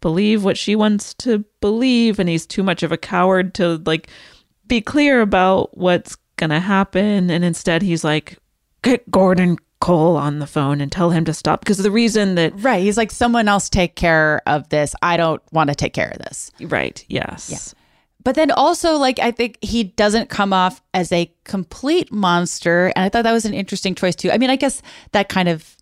believe 0.00 0.44
what 0.44 0.56
she 0.58 0.74
wants 0.76 1.12
to 1.14 1.44
believe 1.60 2.18
and 2.18 2.28
he's 2.28 2.46
too 2.46 2.62
much 2.62 2.82
of 2.82 2.92
a 2.92 2.96
coward 2.96 3.54
to 3.54 3.80
like 3.86 4.08
be 4.66 4.80
clear 4.80 5.20
about 5.20 5.76
what's 5.76 6.16
going 6.36 6.50
to 6.50 6.60
happen 6.60 7.30
and 7.30 7.44
instead 7.44 7.82
he's 7.82 8.04
like 8.04 8.38
get 8.82 9.10
Gordon 9.10 9.56
Cole 9.80 10.16
on 10.16 10.38
the 10.40 10.46
phone 10.46 10.80
and 10.82 10.92
tell 10.92 11.10
him 11.10 11.24
to 11.24 11.32
stop 11.34 11.60
because 11.60 11.78
the 11.78 11.90
reason 11.90 12.34
that 12.34 12.52
right, 12.62 12.82
he's 12.82 12.96
like 12.98 13.10
someone 13.10 13.48
else 13.48 13.68
take 13.70 13.94
care 13.96 14.42
of 14.46 14.68
this. 14.68 14.94
I 15.02 15.16
don't 15.16 15.42
want 15.52 15.68
to 15.68 15.74
take 15.74 15.94
care 15.94 16.10
of 16.10 16.18
this. 16.18 16.50
right 16.60 17.02
yes 17.08 17.74
But 18.22 18.34
then 18.34 18.50
also, 18.50 18.96
like, 18.96 19.18
I 19.18 19.30
think 19.30 19.58
he 19.62 19.84
doesn't 19.84 20.28
come 20.28 20.52
off 20.52 20.82
as 20.92 21.10
a 21.10 21.32
complete 21.44 22.12
monster. 22.12 22.92
And 22.94 23.04
I 23.04 23.08
thought 23.08 23.24
that 23.24 23.32
was 23.32 23.44
an 23.46 23.54
interesting 23.54 23.94
choice, 23.94 24.14
too. 24.14 24.30
I 24.30 24.38
mean, 24.38 24.50
I 24.50 24.56
guess 24.56 24.82
that 25.12 25.28
kind 25.28 25.48
of 25.48 25.76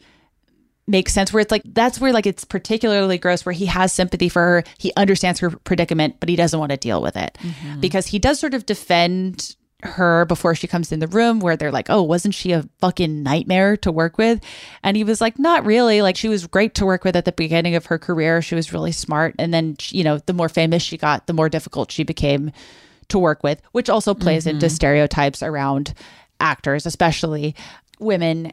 makes 0.86 1.12
sense 1.12 1.32
where 1.32 1.41
it's 1.41 1.51
like, 1.51 1.62
that's 1.66 2.01
where, 2.01 2.12
like, 2.12 2.26
it's 2.26 2.45
particularly 2.45 3.18
gross 3.18 3.45
where 3.45 3.53
he 3.53 3.66
has 3.66 3.93
sympathy 3.93 4.28
for 4.28 4.41
her. 4.41 4.64
He 4.78 4.93
understands 4.97 5.41
her 5.41 5.51
predicament, 5.51 6.16
but 6.20 6.28
he 6.28 6.36
doesn't 6.36 6.59
want 6.59 6.70
to 6.70 6.78
deal 6.78 7.03
with 7.03 7.16
it 7.16 7.36
mm-hmm. 7.41 7.80
because 7.80 8.07
he 8.07 8.18
does 8.18 8.39
sort 8.39 8.55
of 8.55 8.64
defend 8.64 9.57
her 9.82 10.24
before 10.24 10.54
she 10.54 10.66
comes 10.66 10.90
in 10.90 10.98
the 10.98 11.06
room 11.06 11.38
where 11.38 11.56
they're 11.56 11.70
like, 11.70 11.88
oh, 11.88 12.02
wasn't 12.02 12.34
she 12.34 12.52
a 12.52 12.68
fucking 12.80 13.22
nightmare 13.22 13.76
to 13.76 13.92
work 13.92 14.18
with? 14.18 14.40
And 14.82 14.96
he 14.96 15.04
was 15.04 15.20
like, 15.20 15.38
not 15.38 15.64
really. 15.64 16.02
Like, 16.02 16.16
she 16.16 16.28
was 16.28 16.46
great 16.46 16.74
to 16.76 16.86
work 16.86 17.04
with 17.04 17.14
at 17.14 17.24
the 17.24 17.32
beginning 17.32 17.76
of 17.76 17.86
her 17.86 17.98
career. 17.98 18.42
She 18.42 18.56
was 18.56 18.72
really 18.72 18.92
smart. 18.92 19.34
And 19.38 19.54
then, 19.54 19.76
you 19.90 20.02
know, 20.02 20.18
the 20.18 20.32
more 20.32 20.48
famous 20.48 20.82
she 20.82 20.96
got, 20.96 21.26
the 21.26 21.32
more 21.32 21.48
difficult 21.48 21.92
she 21.92 22.02
became 22.02 22.50
to 23.08 23.18
work 23.18 23.42
with, 23.42 23.62
which 23.72 23.88
also 23.88 24.14
plays 24.14 24.46
into 24.46 24.66
mm-hmm. 24.66 24.74
stereotypes 24.74 25.42
around 25.42 25.94
actors, 26.40 26.86
especially 26.86 27.54
women. 27.98 28.52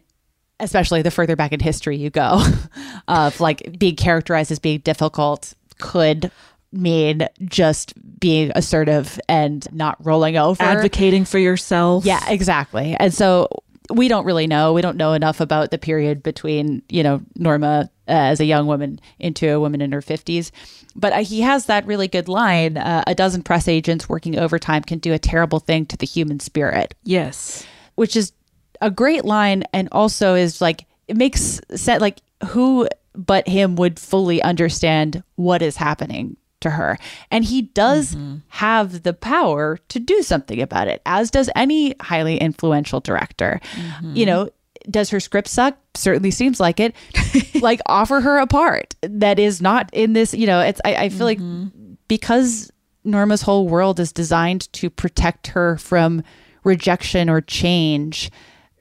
Especially 0.57 1.01
the 1.01 1.11
further 1.11 1.35
back 1.35 1.51
in 1.51 1.59
history 1.59 1.97
you 1.97 2.09
go, 2.09 2.41
of 3.09 3.41
like 3.41 3.77
being 3.77 3.97
characterized 3.97 4.53
as 4.53 4.59
being 4.59 4.79
difficult 4.79 5.53
could 5.79 6.31
mean 6.75 7.27
just 7.43 7.93
being 8.19 8.51
assertive 8.55 9.19
and 9.27 9.67
not 9.73 9.97
rolling 10.05 10.37
over 10.37 10.61
advocating 10.61 11.25
for 11.25 11.39
yourself 11.39 12.05
yeah, 12.05 12.23
exactly. 12.27 12.95
And 12.99 13.13
so 13.13 13.47
we 13.91 14.07
don't 14.07 14.25
really 14.25 14.47
know. 14.47 14.73
We 14.73 14.81
don't 14.81 14.97
know 14.97 15.13
enough 15.13 15.39
about 15.39 15.69
the 15.69 15.77
period 15.77 16.23
between, 16.23 16.81
you 16.89 17.03
know, 17.03 17.21
Norma 17.35 17.89
uh, 18.07 18.11
as 18.11 18.39
a 18.39 18.45
young 18.45 18.65
woman 18.65 18.99
into 19.19 19.47
a 19.53 19.59
woman 19.59 19.79
in 19.79 19.91
her 19.91 20.01
50s. 20.01 20.49
But 20.95 21.13
uh, 21.13 21.23
he 21.23 21.41
has 21.41 21.67
that 21.67 21.85
really 21.85 22.07
good 22.07 22.27
line 22.27 22.77
uh, 22.77 23.03
a 23.05 23.13
dozen 23.13 23.43
press 23.43 23.67
agents 23.67 24.09
working 24.09 24.39
overtime 24.39 24.81
can 24.81 24.99
do 24.99 25.13
a 25.13 25.19
terrible 25.19 25.59
thing 25.59 25.85
to 25.87 25.97
the 25.97 26.05
human 26.05 26.39
spirit, 26.39 26.95
yes 27.03 27.65
which 27.95 28.15
is 28.15 28.33
a 28.81 28.91
great 28.91 29.25
line 29.25 29.63
and 29.73 29.89
also 29.91 30.35
is 30.35 30.61
like, 30.61 30.85
it 31.07 31.17
makes 31.17 31.61
sense. 31.73 32.01
Like, 32.01 32.19
who 32.47 32.87
but 33.13 33.47
him 33.47 33.77
would 33.77 33.97
fully 33.97 34.41
understand 34.41 35.23
what 35.35 35.61
is 35.61 35.77
happening 35.77 36.35
to 36.65 36.71
her. 36.71 36.97
And 37.31 37.45
he 37.45 37.61
does 37.61 38.15
mm-hmm. 38.15 38.37
have 38.49 39.03
the 39.03 39.13
power 39.13 39.79
to 39.89 39.99
do 39.99 40.21
something 40.21 40.61
about 40.61 40.87
it, 40.87 41.01
as 41.05 41.31
does 41.31 41.49
any 41.55 41.95
highly 42.01 42.37
influential 42.37 42.99
director. 42.99 43.61
Mm-hmm. 43.75 44.15
You 44.15 44.25
know, 44.25 44.49
does 44.89 45.11
her 45.11 45.19
script 45.19 45.47
suck? 45.47 45.77
Certainly 45.93 46.31
seems 46.31 46.59
like 46.59 46.79
it. 46.79 46.95
like, 47.61 47.81
offer 47.85 48.19
her 48.19 48.39
a 48.39 48.47
part 48.47 48.95
that 49.01 49.39
is 49.39 49.61
not 49.61 49.89
in 49.93 50.13
this, 50.13 50.33
you 50.33 50.47
know, 50.47 50.59
it's, 50.59 50.81
I, 50.83 50.95
I 50.95 51.09
feel 51.09 51.25
like 51.25 51.39
mm-hmm. 51.39 51.93
because 52.07 52.71
Norma's 53.03 53.43
whole 53.43 53.67
world 53.67 53.99
is 53.99 54.11
designed 54.11 54.71
to 54.73 54.89
protect 54.89 55.47
her 55.47 55.77
from 55.77 56.23
rejection 56.63 57.29
or 57.29 57.41
change, 57.41 58.31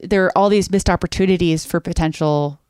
there 0.00 0.24
are 0.24 0.38
all 0.38 0.48
these 0.48 0.70
missed 0.70 0.88
opportunities 0.88 1.64
for 1.64 1.80
potential 1.80 2.60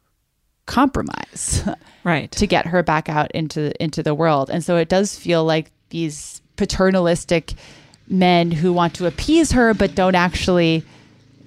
compromise 0.67 1.63
right 2.05 2.31
to 2.33 2.47
get 2.47 2.67
her 2.67 2.83
back 2.83 3.09
out 3.09 3.31
into 3.33 3.73
into 3.83 4.03
the 4.03 4.15
world. 4.15 4.51
And 4.51 4.65
so 4.65 4.77
it 4.77 4.89
does 4.89 5.17
feel 5.19 5.45
like 5.45 5.71
these 5.91 6.41
paternalistic 6.57 7.55
men 8.09 8.51
who 8.51 8.73
want 8.73 8.95
to 8.95 9.07
appease 9.07 9.53
her 9.53 9.75
but 9.75 9.95
don't 9.95 10.15
actually 10.15 10.85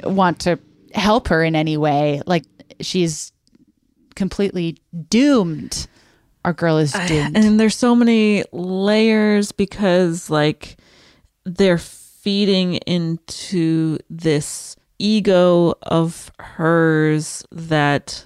want 0.03 0.39
to 0.39 0.59
help 0.93 1.28
her 1.30 1.43
in 1.43 1.55
any 1.55 1.78
way. 1.78 2.22
Like 2.26 2.43
she's 2.82 3.32
completely 4.15 4.78
doomed. 5.09 5.88
Our 6.45 6.53
girl 6.53 6.78
is 6.78 6.93
doomed. 7.07 7.36
and 7.36 7.59
there's 7.59 7.76
so 7.76 7.95
many 7.95 8.43
layers 8.51 9.51
because 9.51 10.30
like 10.30 10.78
they're 11.45 11.78
feeding 11.78 12.76
into 12.76 13.97
this 14.09 14.76
ego 14.99 15.76
of 15.84 16.32
hers 16.39 17.45
that 17.51 18.26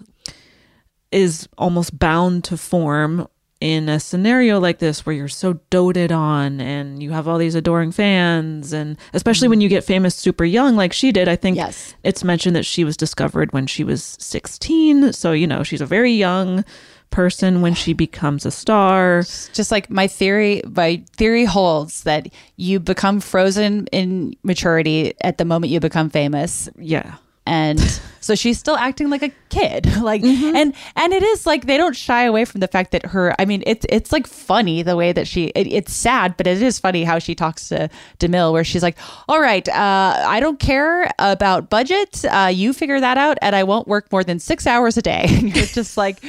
is 1.11 1.47
almost 1.57 1.97
bound 1.99 2.43
to 2.45 2.57
form 2.57 3.27
in 3.59 3.87
a 3.89 3.99
scenario 3.99 4.59
like 4.59 4.79
this 4.79 5.05
where 5.05 5.13
you're 5.15 5.27
so 5.27 5.53
doted 5.69 6.11
on 6.11 6.59
and 6.59 7.03
you 7.03 7.11
have 7.11 7.27
all 7.27 7.37
these 7.37 7.53
adoring 7.53 7.91
fans 7.91 8.73
and 8.73 8.97
especially 9.13 9.47
when 9.47 9.61
you 9.61 9.69
get 9.69 9.83
famous 9.83 10.15
super 10.15 10.43
young 10.43 10.75
like 10.75 10.91
she 10.91 11.11
did 11.11 11.27
i 11.27 11.35
think 11.35 11.55
Yes. 11.57 11.93
it's 12.03 12.23
mentioned 12.23 12.55
that 12.55 12.65
she 12.65 12.83
was 12.83 12.97
discovered 12.97 13.53
when 13.53 13.67
she 13.67 13.83
was 13.83 14.17
16 14.19 15.13
so 15.13 15.31
you 15.31 15.45
know 15.45 15.61
she's 15.61 15.81
a 15.81 15.85
very 15.85 16.11
young 16.11 16.65
person 17.11 17.61
when 17.61 17.73
she 17.73 17.91
becomes 17.91 18.45
a 18.45 18.51
star. 18.51 19.21
Just 19.51 19.69
like 19.69 19.89
my 19.89 20.07
theory 20.07 20.61
my 20.65 21.03
theory 21.17 21.43
holds 21.43 22.03
that 22.03 22.29
you 22.55 22.79
become 22.79 23.19
frozen 23.19 23.85
in 23.91 24.33
maturity 24.43 25.13
at 25.19 25.37
the 25.37 25.43
moment 25.43 25.71
you 25.73 25.81
become 25.81 26.09
famous. 26.09 26.69
Yeah 26.79 27.15
and 27.45 27.79
so 28.21 28.35
she's 28.35 28.59
still 28.59 28.75
acting 28.77 29.09
like 29.09 29.23
a 29.23 29.31
kid. 29.49 29.87
Like 30.01 30.23
and 30.23 30.73
and 30.95 31.13
it 31.13 31.21
is 31.21 31.45
like 31.45 31.67
they 31.67 31.77
don't 31.77 31.95
shy 31.95 32.23
away 32.23 32.43
from 32.45 32.59
the 32.59 32.67
fact 32.67 32.91
that 32.91 33.05
her 33.07 33.35
i 33.39 33.45
mean 33.45 33.61
it's 33.67 33.85
it's 33.87 34.11
like 34.11 34.25
funny 34.25 34.81
the 34.81 34.95
way 34.95 35.13
that 35.13 35.27
she 35.27 35.45
it, 35.55 35.67
it's 35.67 35.93
sad 35.93 36.35
but 36.37 36.47
it 36.47 36.59
is 36.61 36.79
funny 36.79 37.03
how 37.03 37.19
she 37.19 37.35
talks 37.35 37.67
to 37.69 37.87
demille 38.19 38.51
where 38.51 38.63
she's 38.63 38.81
like 38.81 38.97
all 39.29 39.39
right 39.39 39.69
uh 39.69 40.23
i 40.27 40.39
don't 40.39 40.59
care 40.59 41.11
about 41.19 41.69
budget. 41.69 42.25
Uh 42.25 42.49
you 42.51 42.73
figure 42.73 42.99
that 42.99 43.17
out 43.17 43.37
and 43.43 43.55
i 43.55 43.63
won't 43.63 43.87
work 43.87 44.11
more 44.11 44.23
than 44.23 44.39
six 44.39 44.65
hours 44.65 44.97
a 44.97 45.01
day. 45.03 45.25
And 45.29 45.55
you're 45.55 45.65
just 45.65 45.97
like 45.97 46.23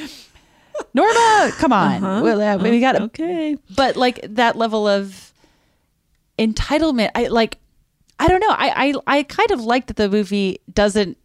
norma 0.93 1.51
come 1.57 1.73
on. 1.73 2.03
Uh-huh. 2.03 2.23
well, 2.23 2.41
uh, 2.41 2.57
we 2.57 2.79
got 2.79 3.01
okay. 3.01 3.57
But 3.75 3.95
like 3.95 4.19
that 4.35 4.55
level 4.55 4.87
of 4.87 5.33
entitlement 6.37 7.11
i 7.15 7.27
like 7.27 7.57
i 8.23 8.27
don't 8.27 8.39
know. 8.39 8.49
I 8.51 8.93
i, 9.07 9.17
I 9.17 9.23
kind 9.23 9.51
of 9.51 9.61
like 9.61 9.87
that 9.87 9.95
the 9.97 10.09
movie 10.09 10.59
doesn't 10.73 11.17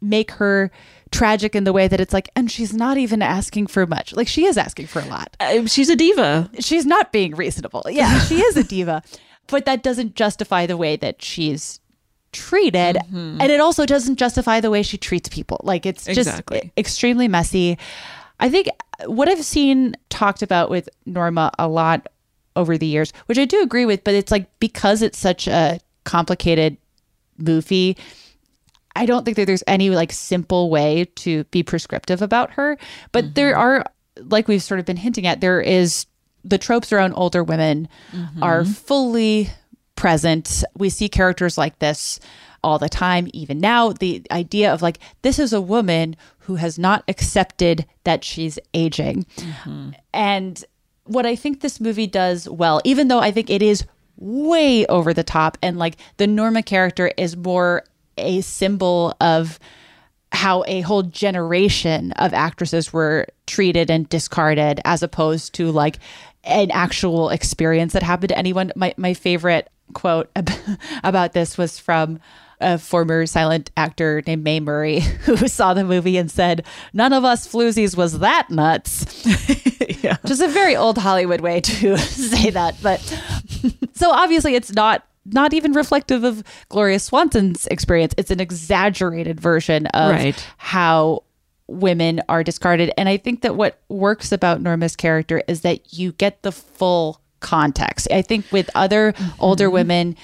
make 0.00 0.30
her 0.32 0.70
tragic 1.10 1.54
in 1.54 1.64
the 1.64 1.72
way 1.72 1.86
that 1.88 2.00
it's 2.00 2.12
like 2.12 2.28
and 2.34 2.50
she's 2.50 2.72
not 2.74 2.96
even 2.98 3.22
asking 3.22 3.66
for 3.68 3.86
much. 3.86 4.12
Like 4.14 4.28
she 4.28 4.46
is 4.46 4.56
asking 4.56 4.86
for 4.86 5.00
a 5.00 5.04
lot. 5.06 5.36
Uh, 5.40 5.66
she's 5.66 5.88
a 5.90 5.96
diva. 5.96 6.50
She's 6.58 6.86
not 6.86 7.12
being 7.12 7.34
reasonable. 7.34 7.82
Yeah 7.88 8.18
she 8.28 8.36
is 8.40 8.56
a 8.56 8.64
diva. 8.64 9.02
But 9.48 9.64
that 9.66 9.82
doesn't 9.82 10.14
justify 10.14 10.66
the 10.66 10.76
way 10.76 10.96
that 10.96 11.20
she's 11.22 11.80
treated. 12.32 12.96
Mm-hmm. 12.96 13.40
and 13.40 13.52
it 13.52 13.60
also 13.60 13.84
doesn't 13.84 14.16
justify 14.16 14.60
the 14.60 14.70
way 14.70 14.82
she 14.82 14.96
treats 14.98 15.28
people. 15.28 15.60
Like 15.64 15.84
it's 15.86 16.04
just 16.06 16.18
Exactly. 16.18 16.72
extremely 16.78 17.28
messy. 17.28 17.78
I 18.40 18.48
think 18.48 18.68
what 19.06 19.28
i've 19.28 19.44
seen 19.44 19.94
talked 20.10 20.42
about 20.42 20.70
with 20.70 20.88
norma 21.06 21.50
a 21.58 21.66
lot 21.66 22.06
over 22.54 22.78
the 22.78 22.86
years 22.86 23.12
which 23.26 23.36
i 23.38 23.44
do 23.44 23.60
agree 23.60 23.84
with 23.84 24.04
but 24.04 24.14
it's 24.14 24.30
like 24.30 24.46
because 24.60 25.02
it's 25.02 25.18
such 25.18 25.48
a 25.48 25.80
complicated 26.04 26.76
movie 27.38 27.96
I 28.94 29.06
don't 29.06 29.24
think 29.24 29.36
that 29.36 29.46
there's 29.46 29.64
any 29.66 29.90
like 29.90 30.12
simple 30.12 30.70
way 30.70 31.06
to 31.16 31.44
be 31.44 31.62
prescriptive 31.62 32.22
about 32.22 32.52
her, 32.52 32.76
but 33.10 33.34
there 33.34 33.52
mm-hmm. 33.52 33.60
are, 33.60 33.84
like 34.16 34.48
we've 34.48 34.62
sort 34.62 34.80
of 34.80 34.86
been 34.86 34.96
hinting 34.96 35.26
at, 35.26 35.40
there 35.40 35.60
is 35.60 36.06
the 36.44 36.58
tropes 36.58 36.92
around 36.92 37.14
older 37.14 37.42
women 37.42 37.88
mm-hmm. 38.12 38.42
are 38.42 38.64
fully 38.64 39.50
present. 39.96 40.64
We 40.76 40.90
see 40.90 41.08
characters 41.08 41.56
like 41.56 41.78
this 41.78 42.20
all 42.62 42.78
the 42.78 42.88
time, 42.88 43.28
even 43.32 43.60
now. 43.60 43.92
The 43.92 44.22
idea 44.30 44.72
of 44.72 44.82
like, 44.82 44.98
this 45.22 45.38
is 45.38 45.52
a 45.52 45.60
woman 45.60 46.16
who 46.40 46.56
has 46.56 46.78
not 46.78 47.04
accepted 47.08 47.86
that 48.04 48.24
she's 48.24 48.58
aging. 48.74 49.24
Mm-hmm. 49.36 49.90
And 50.12 50.64
what 51.04 51.26
I 51.26 51.34
think 51.34 51.60
this 51.60 51.80
movie 51.80 52.06
does 52.06 52.48
well, 52.48 52.80
even 52.84 53.08
though 53.08 53.20
I 53.20 53.30
think 53.30 53.48
it 53.48 53.62
is 53.62 53.84
way 54.22 54.86
over 54.86 55.12
the 55.12 55.24
top 55.24 55.58
and 55.62 55.78
like 55.78 55.96
the 56.16 56.26
Norma 56.26 56.62
character 56.62 57.10
is 57.16 57.36
more 57.36 57.84
a 58.16 58.40
symbol 58.42 59.16
of 59.20 59.58
how 60.30 60.64
a 60.66 60.80
whole 60.80 61.02
generation 61.02 62.12
of 62.12 62.32
actresses 62.32 62.92
were 62.92 63.26
treated 63.46 63.90
and 63.90 64.08
discarded 64.08 64.80
as 64.84 65.02
opposed 65.02 65.54
to 65.54 65.70
like 65.70 65.98
an 66.44 66.70
actual 66.70 67.30
experience 67.30 67.92
that 67.92 68.02
happened 68.02 68.30
to 68.30 68.38
anyone. 68.38 68.72
My 68.76 68.94
my 68.96 69.12
favorite 69.14 69.68
quote 69.92 70.30
about 71.04 71.32
this 71.32 71.58
was 71.58 71.78
from 71.78 72.20
a 72.62 72.78
former 72.78 73.26
silent 73.26 73.70
actor 73.76 74.22
named 74.26 74.44
Mae 74.44 74.60
Murray 74.60 75.00
who 75.24 75.36
saw 75.48 75.74
the 75.74 75.84
movie 75.84 76.16
and 76.16 76.30
said, 76.30 76.64
None 76.92 77.12
of 77.12 77.24
us 77.24 77.46
floozies 77.46 77.96
was 77.96 78.20
that 78.20 78.48
nuts. 78.50 79.26
yeah. 80.02 80.16
Which 80.22 80.30
is 80.30 80.40
a 80.40 80.48
very 80.48 80.76
old 80.76 80.96
Hollywood 80.96 81.40
way 81.40 81.60
to 81.60 81.98
say 81.98 82.50
that. 82.50 82.76
But 82.82 83.00
so 83.92 84.10
obviously 84.10 84.54
it's 84.54 84.72
not 84.72 85.06
not 85.24 85.54
even 85.54 85.72
reflective 85.72 86.24
of 86.24 86.42
Gloria 86.68 86.98
Swanson's 86.98 87.66
experience. 87.68 88.12
It's 88.16 88.30
an 88.30 88.40
exaggerated 88.40 89.38
version 89.40 89.86
of 89.86 90.10
Right. 90.10 90.46
how 90.56 91.22
women 91.68 92.20
are 92.28 92.42
discarded. 92.42 92.92
And 92.98 93.08
I 93.08 93.16
think 93.16 93.42
that 93.42 93.54
what 93.54 93.80
works 93.88 94.32
about 94.32 94.60
Norma's 94.60 94.96
character 94.96 95.42
is 95.46 95.60
that 95.60 95.92
you 95.92 96.12
get 96.12 96.42
the 96.42 96.52
full 96.52 97.20
context. 97.40 98.08
I 98.10 98.22
think 98.22 98.50
with 98.50 98.68
other 98.74 99.12
mm-hmm. 99.12 99.30
older 99.38 99.70
women, 99.70 100.16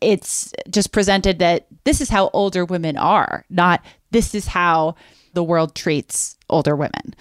it's 0.00 0.52
just 0.70 0.92
presented 0.92 1.38
that 1.40 1.66
this 1.84 2.00
is 2.00 2.08
how 2.08 2.30
older 2.32 2.64
women 2.64 2.96
are, 2.96 3.44
not 3.50 3.84
this 4.10 4.34
is 4.34 4.46
how 4.46 4.94
the 5.34 5.42
world 5.42 5.74
treats 5.74 6.36
older 6.48 6.74
women. 6.74 7.14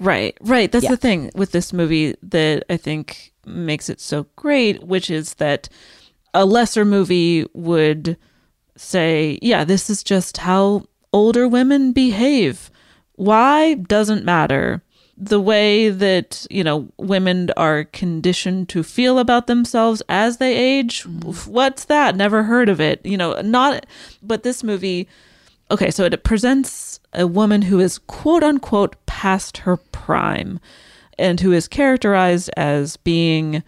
Right, 0.00 0.36
right. 0.40 0.72
That's 0.72 0.84
Yeah. 0.84 0.90
the 0.90 0.96
thing 0.96 1.30
with 1.34 1.52
this 1.52 1.72
movie 1.72 2.16
that 2.22 2.64
I 2.70 2.76
think 2.78 3.32
makes 3.46 3.88
it 3.90 4.00
so 4.00 4.26
great, 4.34 4.82
which 4.82 5.10
is 5.10 5.34
that 5.34 5.68
a 6.32 6.44
lesser 6.46 6.84
movie 6.84 7.44
would 7.52 8.16
say, 8.76 9.38
yeah, 9.42 9.62
this 9.64 9.90
is 9.90 10.02
just 10.02 10.38
how 10.38 10.84
older 11.12 11.46
women 11.46 11.92
behave. 11.92 12.70
Why 13.16 13.74
doesn't 13.74 14.24
matter. 14.24 14.82
The 15.22 15.40
way 15.40 15.90
that, 15.90 16.46
you 16.48 16.64
know, 16.64 16.88
women 16.96 17.50
are 17.58 17.84
conditioned 17.84 18.70
to 18.70 18.82
feel 18.82 19.18
about 19.18 19.48
themselves 19.48 20.02
as 20.08 20.38
they 20.38 20.56
age, 20.56 21.02
mm-hmm. 21.04 21.52
what's 21.52 21.84
that? 21.84 22.16
Never 22.16 22.44
heard 22.44 22.70
of 22.70 22.80
it. 22.80 23.04
You 23.04 23.18
know, 23.18 23.38
not, 23.42 23.84
but 24.22 24.44
this 24.44 24.64
movie, 24.64 25.08
okay, 25.70 25.90
so 25.90 26.04
it 26.04 26.24
presents 26.24 26.89
a 27.12 27.26
woman 27.26 27.62
who 27.62 27.80
is 27.80 27.98
quote 27.98 28.42
unquote 28.42 28.94
past 29.06 29.58
her 29.58 29.76
prime 29.76 30.60
and 31.18 31.40
who 31.40 31.52
is 31.52 31.68
characterized 31.68 32.50
as 32.56 32.96
being 32.98 33.62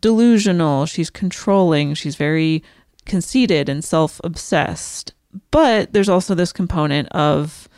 delusional, 0.00 0.86
she's 0.86 1.10
controlling, 1.10 1.94
she's 1.94 2.16
very 2.16 2.62
conceited 3.04 3.68
and 3.68 3.84
self 3.84 4.20
obsessed. 4.24 5.12
But 5.50 5.92
there's 5.92 6.08
also 6.08 6.34
this 6.34 6.52
component 6.52 7.08
of, 7.10 7.68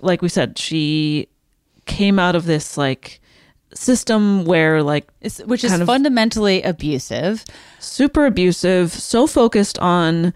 like 0.00 0.20
we 0.20 0.28
said, 0.28 0.58
she 0.58 1.28
came 1.86 2.18
out 2.18 2.34
of 2.34 2.44
this 2.44 2.76
like 2.76 3.20
system 3.74 4.44
where 4.44 4.82
like 4.82 5.08
which 5.46 5.64
is 5.64 5.82
fundamentally 5.82 6.62
abusive. 6.62 7.44
super 7.80 8.24
abusive 8.24 8.92
so 8.92 9.26
focused 9.26 9.78
on 9.80 10.32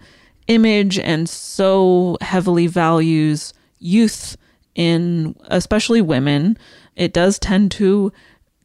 image 0.47 0.99
and 0.99 1.29
so 1.29 2.17
heavily 2.21 2.67
values 2.67 3.53
youth 3.79 4.37
in 4.75 5.35
especially 5.45 6.01
women 6.01 6.57
it 6.95 7.13
does 7.13 7.39
tend 7.39 7.71
to 7.71 8.11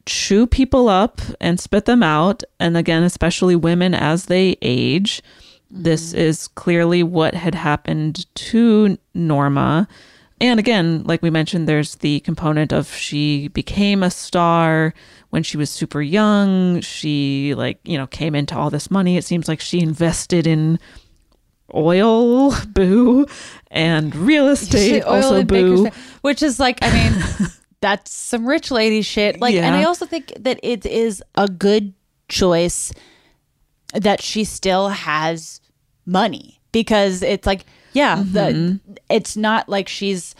chew 0.05 0.45
people 0.45 0.87
up 0.87 1.21
and 1.41 1.59
spit 1.59 1.85
them 1.85 2.03
out 2.03 2.43
and 2.59 2.77
again 2.77 3.03
especially 3.03 3.55
women 3.55 3.93
as 3.93 4.25
they 4.25 4.55
age 4.61 5.21
this 5.69 6.09
mm-hmm. 6.09 6.19
is 6.19 6.47
clearly 6.49 7.01
what 7.01 7.33
had 7.33 7.55
happened 7.55 8.25
to 8.35 8.97
norma 9.13 9.87
and 10.41 10.59
again, 10.59 11.03
like 11.05 11.21
we 11.21 11.29
mentioned, 11.29 11.67
there's 11.67 11.95
the 11.95 12.19
component 12.21 12.73
of 12.73 12.93
she 12.93 13.47
became 13.49 14.03
a 14.03 14.11
star 14.11 14.93
when 15.29 15.43
she 15.43 15.55
was 15.55 15.69
super 15.69 16.01
young. 16.01 16.81
She, 16.81 17.53
like, 17.55 17.79
you 17.83 17.97
know, 17.97 18.07
came 18.07 18.35
into 18.35 18.57
all 18.57 18.69
this 18.69 18.91
money. 18.91 19.15
It 19.15 19.23
seems 19.23 19.47
like 19.47 19.61
she 19.61 19.79
invested 19.79 20.45
in 20.45 20.77
oil, 21.75 22.55
boo, 22.67 23.25
and 23.69 24.15
real 24.15 24.47
estate, 24.47 25.03
Oil 25.05 25.13
also 25.23 25.43
boo. 25.43 25.89
Which 26.21 26.41
is 26.41 26.59
like, 26.59 26.79
I 26.81 26.91
mean, 26.93 27.49
that's 27.81 28.11
some 28.11 28.45
rich 28.47 28.71
lady 28.71 29.01
shit. 29.01 29.39
Like, 29.39 29.55
and 29.55 29.75
I 29.75 29.83
also 29.83 30.05
think 30.05 30.33
that 30.39 30.59
it 30.63 30.85
is 30.85 31.21
a 31.35 31.47
good 31.47 31.93
choice 32.29 32.93
that 33.93 34.21
she 34.21 34.43
still 34.43 34.89
has 34.89 35.61
money 36.05 36.59
because 36.71 37.21
it's 37.21 37.45
like, 37.45 37.65
yeah, 37.93 38.17
Mm-hmm. 38.17 38.33
the, 38.33 38.79
it's 39.09 39.37
not 39.37 39.69
like 39.69 39.87
she's 39.87 40.35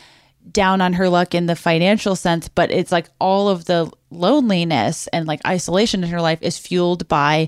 down 0.51 0.81
on 0.81 0.93
her 0.93 1.09
luck 1.09 1.33
in 1.33 1.45
the 1.47 1.55
financial 1.55 2.15
sense, 2.15 2.47
but 2.49 2.69
it's 2.71 2.91
like 2.91 3.07
all 3.19 3.49
of 3.49 3.65
the 3.65 3.89
loneliness 4.11 5.07
and 5.07 5.27
like 5.27 5.41
isolation 5.45 6.03
in 6.03 6.09
her 6.09 6.21
life 6.21 6.39
is 6.41 6.57
fueled 6.57 7.07
by 7.07 7.47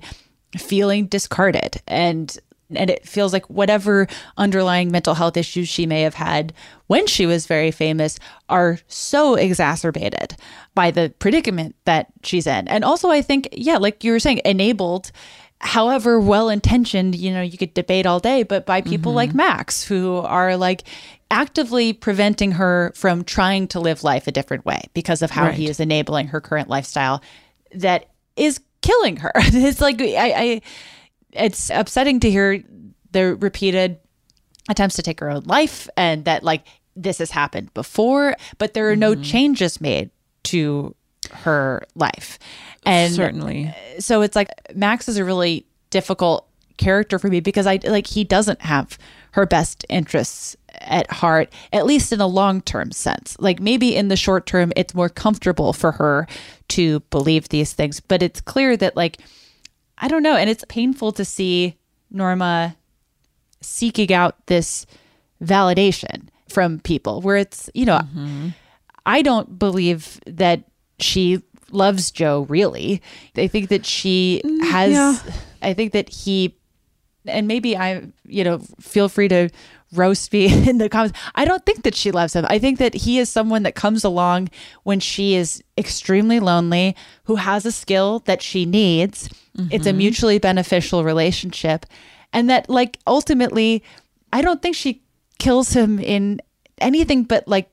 feeling 0.57 1.05
discarded 1.07 1.81
and 1.87 2.37
and 2.75 2.89
it 2.89 3.07
feels 3.07 3.33
like 3.33 3.49
whatever 3.49 4.07
underlying 4.37 4.91
mental 4.91 5.13
health 5.13 5.37
issues 5.37 5.69
she 5.69 5.85
may 5.85 6.01
have 6.01 6.15
had 6.15 6.53
when 6.87 7.07
she 7.07 7.25
was 7.25 7.47
very 7.47 7.71
famous 7.71 8.19
are 8.49 8.79
so 8.87 9.35
exacerbated 9.35 10.35
by 10.75 10.91
the 10.91 11.13
predicament 11.19 11.75
that 11.85 12.07
she's 12.23 12.47
in. 12.47 12.67
And 12.67 12.83
also 12.83 13.09
I 13.09 13.21
think 13.21 13.49
yeah, 13.51 13.77
like 13.77 14.03
you 14.03 14.11
were 14.11 14.19
saying 14.19 14.41
enabled 14.45 15.11
however 15.59 16.19
well 16.19 16.49
intentioned, 16.49 17.15
you 17.15 17.31
know, 17.31 17.41
you 17.41 17.57
could 17.57 17.73
debate 17.73 18.05
all 18.05 18.19
day, 18.19 18.43
but 18.43 18.65
by 18.65 18.81
people 18.81 19.13
like 19.13 19.29
mm-hmm. 19.29 19.37
Max 19.37 19.83
who 19.83 20.17
are 20.17 20.55
like 20.55 20.83
actively 21.31 21.93
preventing 21.93 22.53
her 22.53 22.91
from 22.95 23.23
trying 23.23 23.67
to 23.69 23.79
live 23.79 24.03
life 24.03 24.27
a 24.27 24.31
different 24.31 24.65
way 24.65 24.83
because 24.93 25.21
of 25.21 25.31
how 25.31 25.45
Right. 25.45 25.55
he 25.55 25.67
is 25.67 25.79
enabling 25.79 26.27
her 26.27 26.39
current 26.39 26.69
lifestyle 26.69 27.21
that 27.73 28.09
is 28.35 28.61
killing 28.81 29.17
her. 29.17 29.31
it's 29.35 29.81
like 29.81 30.01
I, 30.01 30.33
I 30.35 30.61
it's 31.37 31.69
upsetting 31.69 32.19
to 32.21 32.31
hear 32.31 32.63
the 33.11 33.35
repeated 33.35 33.99
attempts 34.69 34.95
to 34.95 35.01
take 35.01 35.19
her 35.19 35.29
own 35.29 35.43
life 35.45 35.87
and 35.95 36.25
that 36.25 36.43
like 36.43 36.65
this 36.95 37.19
has 37.19 37.31
happened 37.31 37.73
before, 37.73 38.35
but 38.57 38.73
there 38.73 38.89
are 38.89 38.95
no 38.95 39.13
mm-hmm. 39.13 39.21
changes 39.21 39.79
made 39.79 40.09
to 40.43 40.95
her 41.31 41.83
life. 41.95 42.39
And 42.85 43.13
Certainly. 43.13 43.73
so 43.99 44.21
it's 44.21 44.35
like 44.35 44.49
Max 44.75 45.07
is 45.07 45.17
a 45.17 45.25
really 45.25 45.65
difficult 45.89 46.47
character 46.77 47.17
for 47.19 47.27
me 47.27 47.39
because 47.39 47.65
I 47.67 47.79
like 47.83 48.07
he 48.07 48.23
doesn't 48.23 48.61
have 48.61 48.97
her 49.31 49.45
best 49.45 49.85
interests 49.89 50.55
at 50.79 51.09
heart, 51.11 51.51
at 51.73 51.85
least 51.85 52.13
in 52.13 52.21
a 52.21 52.27
long 52.27 52.61
term 52.61 52.91
sense. 52.91 53.35
Like 53.39 53.59
maybe 53.59 53.95
in 53.95 54.07
the 54.07 54.15
short 54.15 54.45
term, 54.45 54.71
it's 54.75 54.93
more 54.93 55.09
comfortable 55.09 55.73
for 55.73 55.93
her 55.93 56.27
to 56.69 56.99
believe 57.11 57.49
these 57.49 57.73
things, 57.73 57.99
but 57.99 58.21
it's 58.21 58.41
clear 58.41 58.77
that 58.77 58.95
like 58.95 59.17
I 59.97 60.07
don't 60.07 60.23
know, 60.23 60.35
and 60.35 60.49
it's 60.49 60.63
painful 60.67 61.11
to 61.13 61.25
see 61.25 61.77
Norma 62.11 62.75
seeking 63.61 64.13
out 64.13 64.45
this 64.47 64.85
validation 65.43 66.29
from 66.49 66.79
people 66.79 67.21
where 67.21 67.37
it's 67.37 67.69
you 67.73 67.85
know 67.85 67.99
mm-hmm. 67.99 68.49
I 69.05 69.21
don't 69.21 69.59
believe 69.59 70.19
that 70.25 70.63
she 70.99 71.41
loves 71.71 72.11
Joe 72.11 72.45
really. 72.49 73.01
I 73.35 73.47
think 73.47 73.69
that 73.69 73.85
she 73.85 74.41
mm, 74.43 74.63
has 74.63 74.91
yeah. 74.91 75.17
I 75.61 75.73
think 75.73 75.93
that 75.93 76.09
he 76.09 76.55
and 77.25 77.47
maybe 77.47 77.75
I 77.75 78.03
you 78.25 78.43
know 78.43 78.59
feel 78.79 79.09
free 79.09 79.27
to 79.27 79.49
roast 79.93 80.31
me 80.33 80.45
in 80.69 80.77
the 80.77 80.89
comments. 80.89 81.17
I 81.35 81.45
don't 81.45 81.65
think 81.65 81.83
that 81.83 81.95
she 81.95 82.11
loves 82.11 82.33
him. 82.33 82.45
I 82.49 82.59
think 82.59 82.79
that 82.79 82.93
he 82.93 83.19
is 83.19 83.29
someone 83.29 83.63
that 83.63 83.75
comes 83.75 84.03
along 84.03 84.49
when 84.83 84.99
she 84.99 85.35
is 85.35 85.63
extremely 85.77 86.39
lonely, 86.39 86.95
who 87.23 87.35
has 87.35 87.65
a 87.65 87.71
skill 87.71 88.19
that 88.25 88.41
she 88.41 88.65
needs. 88.65 89.29
It's 89.71 89.87
a 89.87 89.91
Mhm. 89.91 89.97
mutually 89.97 90.39
beneficial 90.39 91.03
relationship. 91.03 91.85
And 92.33 92.49
that 92.49 92.69
like 92.69 92.99
ultimately 93.07 93.83
I 94.33 94.41
don't 94.41 94.61
think 94.61 94.75
she 94.75 95.01
kills 95.39 95.73
him 95.73 95.99
in 95.99 96.41
anything 96.79 97.23
but 97.23 97.47
like 97.47 97.69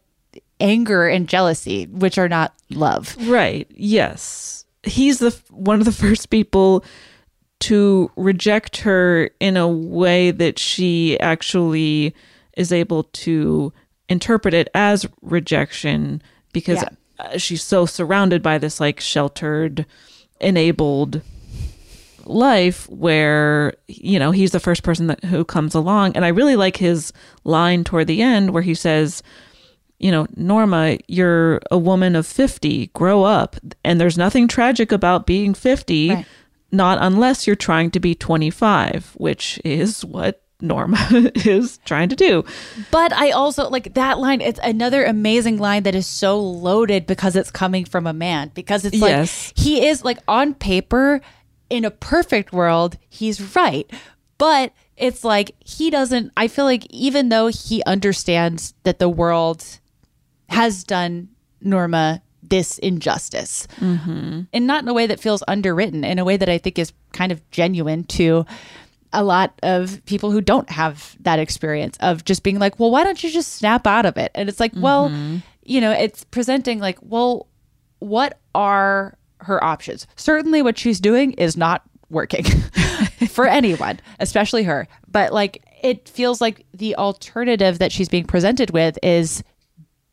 anger 0.60 1.08
and 1.08 1.28
jealousy, 1.28 1.86
which 1.86 2.16
are 2.16 2.28
not 2.28 2.54
love. 2.70 3.16
Right. 3.28 3.66
Yes. 3.74 4.64
He's 4.82 5.18
the 5.18 5.36
one 5.50 5.78
of 5.80 5.84
the 5.84 5.92
first 6.04 6.30
people 6.30 6.84
to 7.60 8.10
reject 8.16 8.78
her 8.78 9.30
in 9.40 9.56
a 9.56 9.68
way 9.68 10.30
that 10.30 10.58
she 10.58 11.18
actually 11.20 12.14
is 12.56 12.72
able 12.72 13.04
to 13.04 13.72
interpret 14.08 14.54
it 14.54 14.68
as 14.74 15.06
rejection 15.22 16.20
because 16.52 16.78
Yeah. 16.82 16.88
uh, 17.18 17.38
she's 17.38 17.62
so 17.62 17.86
surrounded 17.86 18.42
by 18.42 18.58
this 18.58 18.80
like 18.80 19.00
sheltered 19.00 19.86
enabled 20.40 21.22
life 22.26 22.88
where 22.88 23.74
you 23.86 24.18
know 24.18 24.30
he's 24.30 24.50
the 24.52 24.60
first 24.60 24.82
person 24.82 25.06
that 25.08 25.22
who 25.24 25.44
comes 25.44 25.74
along 25.74 26.14
and 26.16 26.24
i 26.24 26.28
really 26.28 26.56
like 26.56 26.76
his 26.76 27.12
line 27.44 27.84
toward 27.84 28.06
the 28.06 28.22
end 28.22 28.50
where 28.50 28.62
he 28.62 28.74
says 28.74 29.22
you 30.00 30.10
know, 30.10 30.26
Norma, 30.36 30.98
you're 31.08 31.60
a 31.70 31.78
woman 31.78 32.14
of 32.16 32.26
50, 32.26 32.88
grow 32.88 33.22
up. 33.22 33.56
And 33.84 33.98
there's 33.98 34.18
nothing 34.18 34.48
tragic 34.48 34.92
about 34.92 35.24
being 35.24 35.54
50. 35.54 36.10
Right. 36.10 36.26
not 36.72 36.98
unless 37.00 37.46
you're 37.46 37.56
trying 37.56 37.90
to 37.92 38.00
be 38.00 38.14
25, 38.14 39.14
which 39.16 39.60
is 39.64 40.04
what 40.04 40.42
Norma 40.60 40.98
is 41.36 41.78
trying 41.86 42.08
to 42.10 42.16
do. 42.16 42.44
But 42.90 43.12
I 43.14 43.30
also 43.30 43.70
like 43.70 43.94
that 43.94 44.18
line. 44.18 44.40
It's 44.40 44.60
another 44.62 45.04
amazing 45.04 45.58
line 45.58 45.84
that 45.84 45.94
is 45.94 46.06
so 46.08 46.38
loaded 46.40 47.06
because 47.06 47.36
it's 47.36 47.52
coming 47.52 47.84
from 47.84 48.06
a 48.06 48.12
man. 48.12 48.50
Because 48.52 48.84
it's 48.84 48.98
like 49.00 49.10
Yes. 49.10 49.52
he 49.56 49.86
is 49.86 50.04
like 50.04 50.18
on 50.26 50.52
paper, 50.54 51.20
in 51.70 51.84
a 51.84 51.90
perfect 51.90 52.52
world, 52.52 52.96
he's 53.08 53.54
right. 53.56 53.90
But 54.38 54.72
it's 54.96 55.24
like 55.24 55.52
he 55.64 55.90
doesn't. 55.90 56.32
I 56.36 56.48
feel 56.48 56.64
like 56.64 56.86
even 56.90 57.28
though 57.28 57.48
he 57.48 57.82
understands 57.84 58.74
that 58.84 58.98
the 58.98 59.08
world 59.08 59.64
has 60.48 60.84
done 60.84 61.28
Norma 61.60 62.22
this 62.42 62.78
injustice, 62.78 63.66
Mm-hmm. 63.80 64.40
and 64.52 64.66
not 64.66 64.82
in 64.82 64.88
a 64.88 64.92
way 64.94 65.06
that 65.06 65.18
feels 65.20 65.42
underwritten, 65.48 66.04
in 66.04 66.18
a 66.18 66.24
way 66.24 66.36
that 66.36 66.48
I 66.48 66.58
think 66.58 66.78
is 66.78 66.92
kind 67.12 67.32
of 67.32 67.48
genuine 67.50 68.04
to 68.04 68.44
a 69.12 69.24
lot 69.24 69.58
of 69.62 70.04
people 70.04 70.30
who 70.30 70.40
don't 70.40 70.68
have 70.70 71.16
that 71.20 71.38
experience 71.38 71.96
of 72.00 72.24
just 72.24 72.42
being 72.42 72.58
like, 72.58 72.78
well, 72.78 72.90
why 72.90 73.02
don't 73.04 73.22
you 73.24 73.30
just 73.30 73.54
snap 73.54 73.86
out 73.86 74.04
of 74.04 74.16
it? 74.16 74.30
And 74.34 74.48
it's 74.48 74.60
like, 74.60 74.72
well, 74.76 75.08
Mm-hmm. 75.08 75.36
you 75.64 75.80
know, 75.80 75.92
it's 75.92 76.24
presenting 76.24 76.80
like, 76.80 76.98
well, 77.00 77.46
what 78.00 78.38
are 78.54 79.16
her 79.44 79.62
options? 79.62 80.06
Certainly 80.16 80.62
what 80.62 80.78
she's 80.78 81.00
doing 81.00 81.32
is 81.32 81.56
not 81.56 81.82
working 82.10 82.44
for 83.28 83.46
anyone, 83.46 84.00
especially 84.20 84.64
her. 84.64 84.86
But 85.08 85.32
like, 85.32 85.64
it 85.82 86.08
feels 86.08 86.40
like 86.40 86.64
the 86.72 86.96
alternative 86.96 87.78
that 87.78 87.92
she's 87.92 88.08
being 88.08 88.24
presented 88.24 88.70
with 88.70 88.98
is 89.02 89.42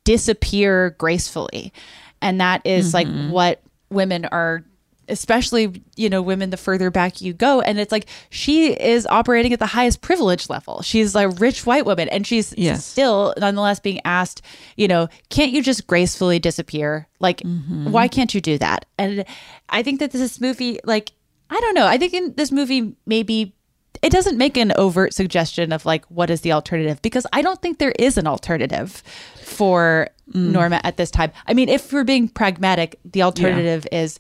disappear 0.04 0.92
gracefully. 0.92 1.74
And 2.22 2.40
that 2.40 2.62
is, 2.66 2.94
like 2.94 3.08
mm-hmm. 3.08 3.32
what 3.32 3.62
women 3.90 4.26
are 4.26 4.64
especially 5.12 5.84
you 5.96 6.10
know 6.10 6.22
women 6.22 6.50
the 6.50 6.58
further 6.58 6.90
back 6.90 7.22
you 7.22 7.34
go. 7.34 7.62
And 7.62 7.80
it's 7.80 7.92
like 7.92 8.08
she 8.30 8.74
is 8.74 9.06
operating 9.06 9.54
at 9.54 9.60
the 9.60 9.68
highest 9.68 10.02
privilege 10.02 10.50
level. 10.50 10.82
She's 10.82 11.16
a 11.16 11.30
rich 11.30 11.66
white 11.66 11.86
woman 11.86 12.10
and 12.10 12.26
she's 12.26 12.54
Yes. 12.58 12.86
still 12.86 13.34
nonetheless 13.38 13.80
being 13.80 14.02
asked 14.06 14.42
you 14.76 14.88
know 14.88 15.08
can't 15.30 15.52
you 15.52 15.62
just 15.62 15.86
gracefully 15.88 16.40
disappear? 16.40 17.08
Like 17.20 17.42
mm-hmm. 17.42 17.92
why 17.92 18.08
can't 18.08 18.34
you 18.34 18.42
do 18.42 18.58
that? 18.58 18.86
And 18.98 19.26
i 19.70 19.84
think 19.84 20.00
that 20.00 20.12
this 20.12 20.42
movie 20.42 20.80
like 20.84 21.12
i 21.50 21.60
don't 21.60 21.76
know. 21.76 21.86
I 21.86 21.98
think 21.98 22.14
in 22.14 22.34
this 22.36 22.52
movie 22.52 22.96
maybe 23.06 23.56
it 24.02 24.12
doesn't 24.12 24.38
make 24.38 24.58
an 24.58 24.74
overt 24.78 25.14
suggestion 25.14 25.72
of 25.72 25.86
like 25.86 26.06
what 26.06 26.30
is 26.30 26.42
the 26.42 26.52
alternative 26.52 27.02
because 27.02 27.28
I 27.34 27.42
don't 27.42 27.62
think 27.62 27.78
there 27.78 27.94
is 28.00 28.18
an 28.18 28.26
alternative 28.26 29.04
for 29.44 30.10
mm. 30.32 30.52
Norma 30.52 30.82
at 30.84 30.98
this 30.98 31.12
time. 31.12 31.32
I 31.48 31.54
mean, 31.54 31.70
if 31.70 31.94
we're 31.94 32.04
being 32.04 32.28
pragmatic, 32.28 33.00
the 33.06 33.22
alternative 33.22 33.86
is 33.92 34.20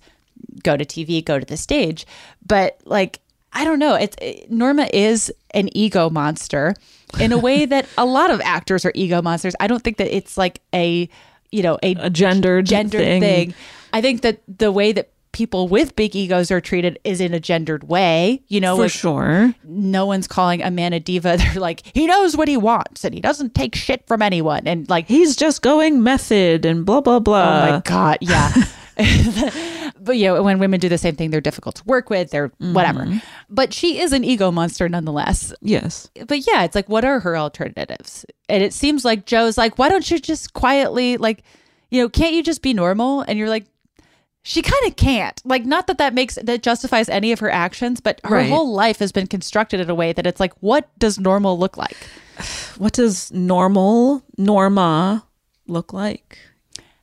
go 0.63 0.75
to 0.77 0.85
TV, 0.85 1.23
go 1.23 1.39
to 1.39 1.45
the 1.45 1.57
stage. 1.57 2.05
But 2.45 2.79
like 2.85 3.19
I 3.53 3.65
don't 3.65 3.79
know, 3.79 3.95
it's 3.95 4.15
it- 4.21 4.49
Norma 4.51 4.87
is 4.93 5.31
an 5.53 5.75
ego 5.77 6.09
monster 6.09 6.73
in 7.19 7.31
a 7.33 7.37
way 7.37 7.65
that 7.65 7.85
a 7.97 8.05
lot 8.05 8.29
of 8.31 8.39
actors 8.41 8.85
are 8.85 8.91
ego 8.95 9.21
monsters. 9.21 9.53
I 9.59 9.67
don't 9.67 9.83
think 9.83 9.97
that 9.97 10.15
it's 10.15 10.37
like 10.37 10.61
a 10.73 11.09
you 11.51 11.61
know 11.63 11.77
a, 11.83 11.95
A 11.95 12.09
gendered, 12.09 12.65
gendered 12.65 13.01
thing. 13.01 13.21
thing. 13.21 13.53
I 13.93 14.01
think 14.01 14.21
that 14.21 14.39
the 14.47 14.71
way 14.71 14.93
that 14.93 15.09
people 15.33 15.67
with 15.69 15.95
big 15.95 16.13
egos 16.13 16.51
are 16.51 16.59
treated 16.61 16.99
is 17.05 17.19
in 17.21 17.33
a 17.33 17.39
gendered 17.39 17.85
way. 17.85 18.41
You 18.47 18.59
know, 18.61 18.75
For 18.77 18.83
like, 18.83 18.91
sure. 18.91 19.53
no 19.65 20.05
one's 20.05 20.27
calling 20.27 20.61
a 20.61 20.69
man 20.71 20.91
a 20.93 20.99
diva. 20.99 21.35
They're 21.53 21.53
like, 21.61 21.83
he 21.93 22.05
knows 22.07 22.35
what 22.37 22.47
he 22.49 22.55
wants 22.57 23.03
and 23.05 23.13
he 23.13 23.19
doesn't 23.21 23.53
take 23.55 23.75
shit 23.75 24.05
from 24.07 24.21
anyone. 24.21 24.65
And 24.67 24.89
like, 24.89 25.07
He's 25.07 25.35
just 25.37 25.61
going 25.61 26.03
method 26.03 26.65
and 26.65 26.85
blah, 26.85 26.99
blah, 27.01 27.19
blah. 27.19 27.67
oh 27.67 27.71
my 27.71 27.81
God, 27.83 28.17
yeah. 28.21 28.51
but 30.01 30.17
you 30.17 30.25
know, 30.25 30.41
when 30.41 30.59
women 30.59 30.79
do 30.79 30.89
the 30.89 30.97
same 30.97 31.15
thing, 31.15 31.29
they're 31.29 31.41
difficult 31.41 31.75
to 31.75 31.83
work 31.85 32.09
with, 32.09 32.31
they're 32.31 32.49
mm-hmm. 32.49 32.73
whatever. 32.73 33.21
But 33.49 33.73
she 33.73 33.99
is 33.99 34.13
an 34.13 34.23
ego 34.23 34.51
monster 34.51 34.89
nonetheless. 34.89 35.53
Yes. 35.61 36.09
But 36.27 36.47
yeah, 36.47 36.63
it's 36.63 36.75
like, 36.75 36.89
what 36.89 37.05
are 37.05 37.19
her 37.19 37.37
alternatives? 37.37 38.25
And 38.49 38.63
it 38.63 38.73
seems 38.73 39.05
like 39.05 39.25
Joe's 39.25 39.57
like, 39.57 39.77
why 39.77 39.89
don't 39.89 40.09
you 40.09 40.19
just 40.19 40.53
quietly, 40.53 41.17
like, 41.17 41.43
you 41.89 42.01
know, 42.01 42.09
can't 42.09 42.33
you 42.33 42.43
just 42.43 42.61
be 42.61 42.73
normal? 42.73 43.21
And 43.21 43.37
you're 43.37 43.49
like, 43.49 43.65
she 44.43 44.61
kind 44.61 44.87
of 44.87 44.95
can't. 44.95 45.39
Like, 45.45 45.65
not 45.65 45.87
that 45.87 45.99
that 45.99 46.13
makes 46.15 46.35
that 46.41 46.63
justifies 46.63 47.09
any 47.09 47.31
of 47.31 47.39
her 47.39 47.51
actions, 47.51 48.01
but 48.01 48.19
her 48.23 48.37
Right. 48.37 48.49
whole 48.49 48.73
life 48.73 48.97
has 48.99 49.11
been 49.11 49.27
constructed 49.27 49.79
in 49.79 49.89
a 49.89 49.95
way 49.95 50.13
that 50.13 50.25
it's 50.25 50.39
like, 50.39 50.53
what 50.61 50.89
does 50.97 51.19
normal 51.19 51.57
look 51.57 51.77
like? 51.77 51.97
What 52.77 52.93
does 52.93 53.31
normal 53.31 54.23
Norma 54.39 55.27
look 55.67 55.93
like? 55.93 56.39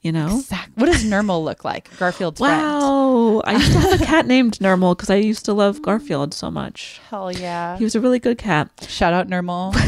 You 0.02 0.12
know? 0.12 0.38
Exact- 0.38 0.70
What 0.76 0.86
does 0.86 1.04
normal 1.04 1.42
look 1.44 1.64
like? 1.64 1.94
Garfield's 1.98 2.38
friend. 2.40 2.62
Wow. 2.62 3.42
I 3.44 3.52
used 3.54 3.72
to 3.72 3.78
have 3.80 4.00
a 4.00 4.04
cat 4.04 4.26
named 4.34 4.60
Normal 4.60 4.94
because 4.94 5.10
I 5.10 5.16
used 5.16 5.44
to 5.46 5.52
love 5.52 5.82
Garfield 5.82 6.32
so 6.32 6.50
much. 6.50 7.00
Hell 7.10 7.32
yeah. 7.32 7.76
He 7.76 7.84
was 7.84 7.94
a 7.96 8.00
really 8.00 8.20
good 8.20 8.38
cat. 8.38 8.70
Shout 8.88 9.12
out 9.12 9.28
normal. 9.28 9.74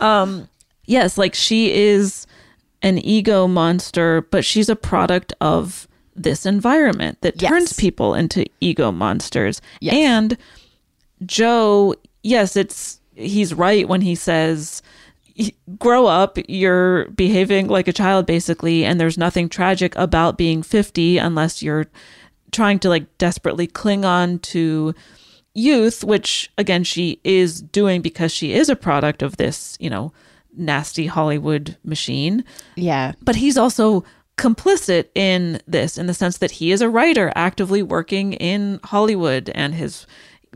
Um, 0.00 0.48
yes, 0.86 1.18
like 1.18 1.34
she 1.34 1.72
is 1.72 2.26
an 2.82 2.98
ego 2.98 3.46
monster, 3.48 4.22
but 4.30 4.44
she's 4.44 4.68
a 4.68 4.76
product 4.76 5.32
of 5.40 5.88
this 6.14 6.46
environment 6.46 7.18
that 7.22 7.38
turns 7.38 7.72
people 7.72 8.14
into 8.14 8.44
ego 8.60 8.92
monsters. 8.92 9.60
Yes. 9.80 9.94
And 9.94 10.36
Joe, 11.26 11.94
yes, 12.22 12.56
it's 12.56 13.00
he's 13.16 13.52
right 13.54 13.88
when 13.88 14.00
he 14.02 14.14
says 14.14 14.82
"Y- 14.84 14.97
grow 15.78 16.06
up, 16.06 16.38
you're 16.48 17.06
behaving 17.10 17.68
like 17.68 17.88
a 17.88 17.92
child 17.92 18.26
basically, 18.26 18.84
and 18.84 19.00
there's 19.00 19.18
nothing 19.18 19.48
tragic 19.48 19.94
about 19.96 20.38
being 20.38 20.62
50 20.62 21.18
unless 21.18 21.62
you're 21.62 21.86
trying 22.50 22.78
to 22.80 22.88
like 22.88 23.18
desperately 23.18 23.66
cling 23.66 24.04
on 24.04 24.38
to 24.40 24.94
youth, 25.54 26.04
which 26.04 26.50
again 26.58 26.84
she 26.84 27.20
is 27.24 27.60
doing 27.60 28.00
because 28.00 28.32
she 28.32 28.52
is 28.52 28.68
a 28.68 28.76
product 28.76 29.22
of 29.22 29.36
this, 29.36 29.76
you 29.80 29.90
know, 29.90 30.12
nasty 30.56 31.06
Hollywood 31.06 31.76
machine. 31.84 32.44
Yeah. 32.76 33.12
But 33.22 33.36
he's 33.36 33.58
also 33.58 34.04
complicit 34.36 35.06
in 35.14 35.60
this 35.66 35.98
in 35.98 36.06
the 36.06 36.14
sense 36.14 36.38
that 36.38 36.52
he 36.52 36.70
is 36.70 36.80
a 36.80 36.88
writer 36.88 37.32
actively 37.34 37.82
working 37.82 38.34
in 38.34 38.78
Hollywood 38.84 39.50
and 39.54 39.74
his 39.74 40.06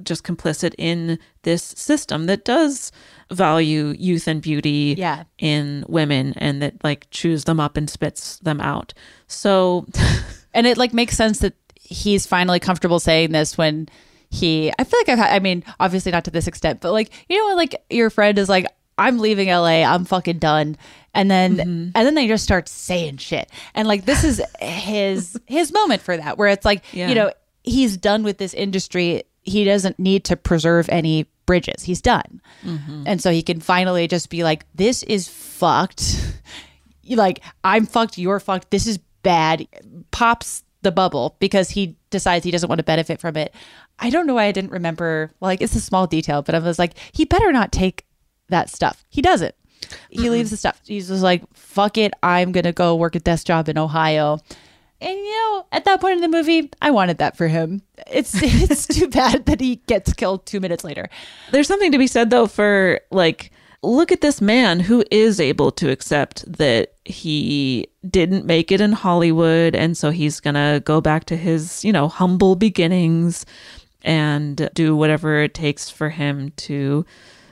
just 0.03 0.25
complicit 0.25 0.75
in 0.79 1.19
this 1.43 1.63
system 1.63 2.27
that 2.27 2.45
does 2.45 2.93
value 3.33 3.95
youth 3.99 4.29
and 4.29 4.41
beauty 4.43 4.95
Yeah. 4.97 5.25
in 5.39 5.85
women 5.89 6.35
and 6.37 6.63
that 6.63 6.83
like 6.85 7.07
chews 7.11 7.45
them 7.45 7.59
up 7.61 7.77
and 7.77 7.89
spits 7.89 8.39
them 8.39 8.61
out. 8.61 8.95
So 9.27 9.87
and 10.55 10.67
it 10.67 10.77
like 10.79 10.93
makes 10.93 11.17
sense 11.17 11.39
that 11.41 11.55
he's 11.81 12.27
finally 12.27 12.61
comfortable 12.61 12.99
saying 13.01 13.33
this 13.33 13.59
when 13.59 13.89
he 14.31 14.73
i 14.79 14.85
feel 14.85 14.99
like 15.01 15.11
i've 15.11 15.19
had 15.19 15.35
i 15.35 15.39
mean 15.41 15.63
obviously 15.79 16.11
not 16.11 16.25
to 16.25 16.31
this 16.31 16.47
extent 16.47 16.81
but 16.81 16.91
like 16.91 17.11
you 17.29 17.37
know 17.37 17.47
when 17.49 17.57
like 17.57 17.75
your 17.91 18.09
friend 18.09 18.39
is 18.39 18.49
like 18.49 18.65
i'm 18.97 19.19
leaving 19.19 19.49
la 19.49 19.67
i'm 19.67 20.07
fucking 20.07 20.39
done 20.39 20.75
and 21.13 21.31
then 21.31 21.57
mm-hmm. 21.57 21.69
and 21.95 22.07
then 22.07 22.15
they 22.15 22.27
just 22.27 22.43
start 22.43 22.67
saying 22.67 23.19
shit 23.19 23.51
and 23.75 23.87
like 23.87 24.07
this 24.07 24.25
is 24.25 24.41
his 24.61 25.39
his 25.47 25.71
moment 25.71 26.01
for 26.01 26.17
that 26.17 26.39
where 26.39 26.49
it's 26.49 26.65
like 26.65 26.83
Yeah. 26.95 27.09
you 27.11 27.15
know 27.15 27.31
he's 27.63 27.99
done 27.99 28.23
with 28.23 28.39
this 28.39 28.55
industry 28.55 29.25
he 29.43 29.65
doesn't 29.65 29.99
need 29.99 30.25
to 30.25 30.37
preserve 30.37 30.89
any 30.89 31.27
bridges 31.47 31.83
he's 31.83 32.01
done 32.01 32.41
mm-hmm. 32.65 33.03
and 33.07 33.21
so 33.21 33.31
he 33.31 33.43
can 33.43 33.61
finally 33.61 34.07
just 34.07 34.31
be 34.31 34.45
like 34.45 34.65
this 34.75 35.03
is 35.05 35.29
fucked 35.29 36.39
like 37.09 37.43
I'm 37.65 37.87
fucked, 37.87 38.19
you're 38.19 38.41
fucked, 38.41 38.71
this 38.71 38.87
is 38.87 38.99
bad, 39.23 39.67
pops 40.11 40.65
the 40.83 40.93
bubble 40.93 41.37
because 41.39 41.71
he 41.71 41.97
decides 42.11 42.45
he 42.45 42.51
doesn't 42.51 42.69
want 42.69 42.79
to 42.79 42.85
benefit 42.85 43.21
from 43.21 43.37
it. 43.37 43.55
I 43.99 44.11
don't 44.11 44.27
know 44.27 44.35
why 44.35 44.45
I 44.45 44.53
didn't 44.53 44.73
remember. 44.73 45.31
Like 45.41 45.61
it's 45.61 45.77
a 45.77 45.81
small 45.81 46.07
detail, 46.07 46.43
but 46.43 46.55
I 46.55 46.59
was 46.59 46.79
like, 46.79 46.95
he 47.13 47.25
better 47.25 47.53
not 47.53 47.73
take 47.73 48.05
that 48.49 48.69
stuff. 48.69 49.05
He 49.09 49.23
doesn't. 49.23 49.55
He 50.11 50.31
leaves 50.31 50.51
the 50.51 50.57
stuff. 50.57 50.81
He's 50.87 51.09
just 51.09 51.23
like, 51.23 51.43
fuck 51.55 51.99
it, 51.99 52.13
I'm 52.23 52.53
gonna 52.53 52.73
go 52.73 52.95
work 52.95 53.15
a 53.15 53.21
desk 53.21 53.47
job 53.47 53.69
in 53.69 53.79
Ohio. 53.79 54.39
And 55.03 55.19
you 55.19 55.33
know, 55.33 55.67
at 55.73 55.85
that 55.85 56.01
point 56.01 56.17
in 56.17 56.21
the 56.21 56.37
movie, 56.37 56.71
I 56.81 56.91
wanted 56.91 57.19
that 57.19 57.37
for 57.37 57.49
him. 57.49 57.83
It's 58.11 58.35
it's 58.43 58.87
too 58.87 59.09
bad 59.09 59.47
that 59.47 59.61
he 59.61 59.77
gets 59.87 60.13
killed 60.13 60.47
two 60.47 60.61
minutes 60.61 60.85
later. 60.85 61.09
There's 61.51 61.69
something 61.69 61.93
to 61.93 61.99
be 61.99 62.07
said 62.07 62.31
though 62.31 62.47
for 62.47 63.01
like 63.11 63.51
look 63.83 64.13
at 64.13 64.21
this 64.21 64.41
man 64.41 64.79
who 64.79 65.05
is 65.11 65.41
able 65.41 65.73
to 65.73 65.91
accept 65.91 66.51
that 66.51 66.95
he 67.05 67.89
didn't 68.09 68.47
make 68.47 68.71
it 68.71 68.81
in 68.81 68.93
Hollywood 68.93 69.75
and 69.75 69.97
so 69.97 70.11
he's 70.11 70.39
going 70.39 70.55
to 70.55 70.81
go 70.85 71.01
back 71.01 71.25
to 71.25 71.37
his, 71.37 71.85
you 71.85 71.93
know, 71.93 72.07
humble 72.07 72.55
beginnings 72.55 73.45
and 74.05 74.71
do 74.75 74.95
whatever 74.95 75.43
it 75.43 75.55
takes 75.55 75.91
for 75.91 76.11
him 76.11 76.53
to 76.57 77.05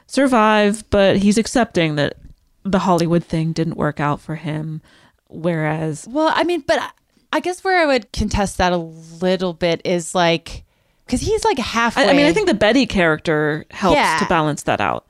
survive, 0.06 0.88
but 0.90 1.16
he's 1.16 1.36
accepting 1.36 1.96
that 1.96 2.16
the 2.62 2.80
Hollywood 2.80 3.24
thing 3.24 3.52
didn't 3.52 3.76
work 3.76 3.98
out 3.98 4.20
for 4.20 4.36
him 4.36 4.80
whereas 5.30 6.06
Well, 6.08 6.32
I 6.34 6.44
mean, 6.44 6.62
but 6.66 6.92
I- 7.32 7.40
guess 7.40 7.62
where 7.64 7.78
I 7.80 7.86
would 7.86 8.12
contest 8.12 8.58
that 8.58 8.72
a 8.72 8.76
little 8.76 9.52
bit 9.52 9.80
is 9.84 10.14
like, 10.14 10.64
because 11.06 11.20
he's 11.20 11.44
like 11.44 11.58
halfway. 11.58 12.04
I, 12.06 12.10
I 12.10 12.12
mean, 12.14 12.26
I 12.26 12.32
think 12.32 12.46
the 12.46 12.54
Betty 12.54 12.86
character 12.86 13.64
helps 13.70 13.96
Yeah. 13.96 14.18
to 14.18 14.26
balance 14.26 14.62
that 14.64 14.80
out. 14.80 15.06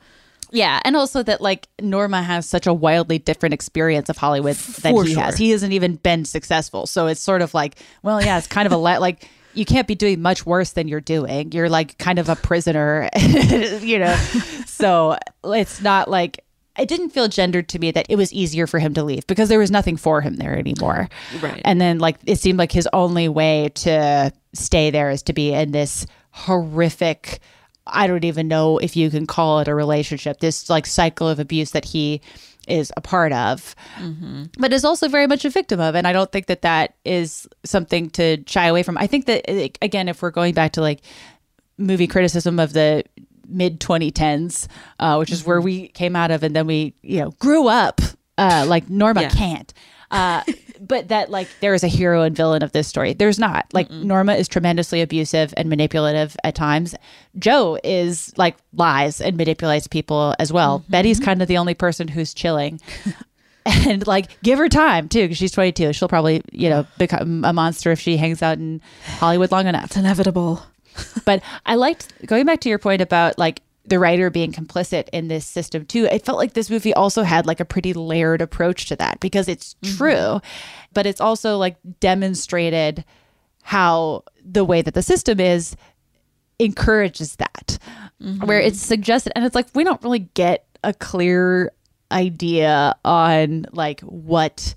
Yeah, 0.52 0.80
and 0.84 0.96
also 0.96 1.22
that 1.22 1.40
like 1.40 1.68
Norma 1.80 2.22
has 2.22 2.44
such 2.44 2.66
a 2.66 2.74
wildly 2.74 3.18
different 3.20 3.52
experience 3.54 4.08
of 4.08 4.16
Hollywood 4.16 4.56
than 4.56 4.92
For 4.94 5.04
he 5.04 5.14
sure. 5.14 5.22
has. 5.22 5.36
He 5.36 5.50
hasn't 5.50 5.72
even 5.72 5.94
been 5.96 6.24
successful, 6.24 6.86
so 6.88 7.06
it's 7.06 7.20
sort 7.20 7.40
of 7.40 7.54
like, 7.54 7.76
well, 8.02 8.20
yeah, 8.20 8.36
it's 8.36 8.48
kind 8.48 8.66
of 8.66 8.72
a 8.72 8.76
let 8.76 9.00
like 9.00 9.28
you 9.54 9.64
can't 9.64 9.86
be 9.86 9.94
doing 9.94 10.20
much 10.20 10.44
worse 10.46 10.72
than 10.72 10.88
you're 10.88 11.00
doing. 11.00 11.52
You're 11.52 11.68
like 11.68 11.98
kind 11.98 12.18
of 12.18 12.28
a 12.28 12.34
prisoner, 12.36 13.08
you 13.80 13.98
know. 14.00 14.16
so 14.66 15.18
it's 15.44 15.80
not 15.82 16.10
like 16.10 16.42
it 16.78 16.88
didn't 16.88 17.10
feel 17.10 17.28
gendered 17.28 17.68
to 17.70 17.78
me 17.78 17.90
that 17.90 18.06
it 18.08 18.16
was 18.16 18.32
easier 18.32 18.66
for 18.66 18.78
him 18.78 18.94
to 18.94 19.02
leave 19.02 19.26
because 19.26 19.48
there 19.48 19.58
was 19.58 19.70
nothing 19.70 19.96
for 19.96 20.20
him 20.20 20.36
there 20.36 20.56
anymore. 20.56 21.08
Right. 21.40 21.60
And 21.64 21.80
then 21.80 21.98
like 21.98 22.16
it 22.26 22.36
seemed 22.38 22.58
like 22.58 22.72
his 22.72 22.88
only 22.92 23.28
way 23.28 23.70
to 23.76 24.32
stay 24.54 24.90
there 24.90 25.10
is 25.10 25.22
to 25.24 25.32
be 25.32 25.52
in 25.52 25.72
this 25.72 26.06
horrific 26.30 27.40
I 27.86 28.06
don't 28.06 28.24
even 28.24 28.46
know 28.46 28.78
if 28.78 28.94
you 28.94 29.10
can 29.10 29.26
call 29.26 29.60
it 29.60 29.66
a 29.68 29.74
relationship, 29.74 30.38
this 30.38 30.70
like 30.70 30.86
cycle 30.86 31.28
of 31.28 31.40
abuse 31.40 31.72
that 31.72 31.84
he 31.84 32.20
is 32.68 32.92
a 32.96 33.00
part 33.00 33.32
of, 33.32 33.74
Mm-hmm. 33.96 34.44
but 34.58 34.72
is 34.72 34.84
also 34.84 35.08
very 35.08 35.26
much 35.26 35.44
a 35.44 35.50
victim 35.50 35.80
of. 35.80 35.96
And 35.96 36.06
I 36.06 36.12
don't 36.12 36.30
think 36.30 36.46
that 36.46 36.62
that 36.62 36.94
is 37.04 37.48
something 37.64 38.10
to 38.10 38.44
shy 38.46 38.66
away 38.66 38.82
from. 38.84 38.96
I 38.96 39.08
think 39.08 39.26
that, 39.26 39.44
again, 39.82 40.08
if 40.08 40.22
we're 40.22 40.30
going 40.30 40.54
back 40.54 40.72
to 40.72 40.80
like 40.82 41.00
movie 41.78 42.06
criticism 42.06 42.60
of 42.60 42.74
the 42.74 43.02
mid 43.50 43.80
2010s, 43.80 44.66
uh, 44.98 45.16
which 45.16 45.30
is 45.30 45.44
where 45.44 45.60
we 45.60 45.88
came 45.88 46.16
out 46.16 46.30
of, 46.30 46.42
and 46.42 46.54
then 46.54 46.66
we, 46.66 46.94
you 47.02 47.20
know, 47.20 47.30
grew 47.32 47.68
up 47.68 48.00
uh, 48.38 48.64
like 48.68 48.88
Norma 48.88 49.22
Yeah. 49.22 49.30
can't. 49.30 49.72
Uh, 50.10 50.42
but 50.80 51.08
that 51.08 51.30
like 51.30 51.46
there 51.60 51.72
is 51.72 51.84
a 51.84 51.88
hero 51.88 52.22
and 52.22 52.34
villain 52.36 52.62
of 52.64 52.72
this 52.72 52.88
story. 52.88 53.12
There's 53.12 53.38
not. 53.38 53.66
Like 53.72 53.90
Norma 53.90 54.34
is 54.34 54.48
tremendously 54.48 55.02
abusive 55.02 55.54
and 55.56 55.68
manipulative 55.68 56.36
at 56.42 56.54
times. 56.56 56.94
Joe 57.38 57.78
is 57.84 58.32
like 58.36 58.56
lies 58.72 59.20
and 59.20 59.36
manipulates 59.36 59.86
people 59.86 60.34
as 60.40 60.52
well. 60.52 60.84
Betty's 60.88 61.20
kind 61.20 61.42
of 61.42 61.48
the 61.48 61.58
only 61.58 61.74
person 61.74 62.08
who's 62.08 62.34
chilling. 62.34 62.80
and 63.66 64.06
like 64.06 64.42
give 64.42 64.58
her 64.58 64.68
time 64.70 65.06
too 65.06 65.20
because 65.24 65.36
she's 65.36 65.52
22 65.52 65.92
she'll 65.92 66.08
probably 66.08 66.40
you 66.50 66.70
know 66.70 66.86
become 66.96 67.44
a 67.44 67.52
monster 67.52 67.92
if 67.92 68.00
she 68.00 68.16
hangs 68.16 68.40
out 68.42 68.56
in 68.56 68.80
hollywood 69.18 69.52
long 69.52 69.66
enough 69.66 69.84
It's 69.84 69.96
inevitable. 69.98 70.62
but 71.24 71.42
I 71.66 71.74
liked 71.74 72.26
going 72.26 72.46
back 72.46 72.60
to 72.60 72.68
your 72.68 72.78
point 72.78 73.02
about 73.02 73.38
like 73.38 73.62
the 73.84 73.98
writer 73.98 74.30
being 74.30 74.52
complicit 74.52 75.08
in 75.12 75.28
this 75.28 75.46
system 75.46 75.84
too. 75.84 76.04
It 76.04 76.24
felt 76.24 76.38
like 76.38 76.52
this 76.52 76.70
movie 76.70 76.94
also 76.94 77.22
had 77.22 77.46
like 77.46 77.60
a 77.60 77.64
pretty 77.64 77.92
layered 77.92 78.42
approach 78.42 78.86
to 78.86 78.96
that 78.96 79.20
because 79.20 79.48
it's 79.48 79.74
mm-hmm. 79.82 79.96
true, 79.96 80.40
but 80.92 81.06
it's 81.06 81.20
also 81.20 81.56
like 81.56 81.76
demonstrated 81.98 83.04
how 83.62 84.24
the 84.44 84.64
way 84.64 84.82
that 84.82 84.94
the 84.94 85.02
system 85.02 85.40
is 85.40 85.76
encourages 86.58 87.36
that, 87.36 87.78
mm-hmm. 88.22 88.46
where 88.46 88.60
it's 88.60 88.80
suggested, 88.80 89.32
and 89.34 89.44
it's 89.44 89.54
like 89.54 89.68
we 89.74 89.84
don't 89.84 90.02
really 90.02 90.30
get 90.34 90.66
a 90.84 90.94
clear 90.94 91.72
idea 92.12 92.94
on 93.04 93.66
like 93.72 94.00
what 94.00 94.74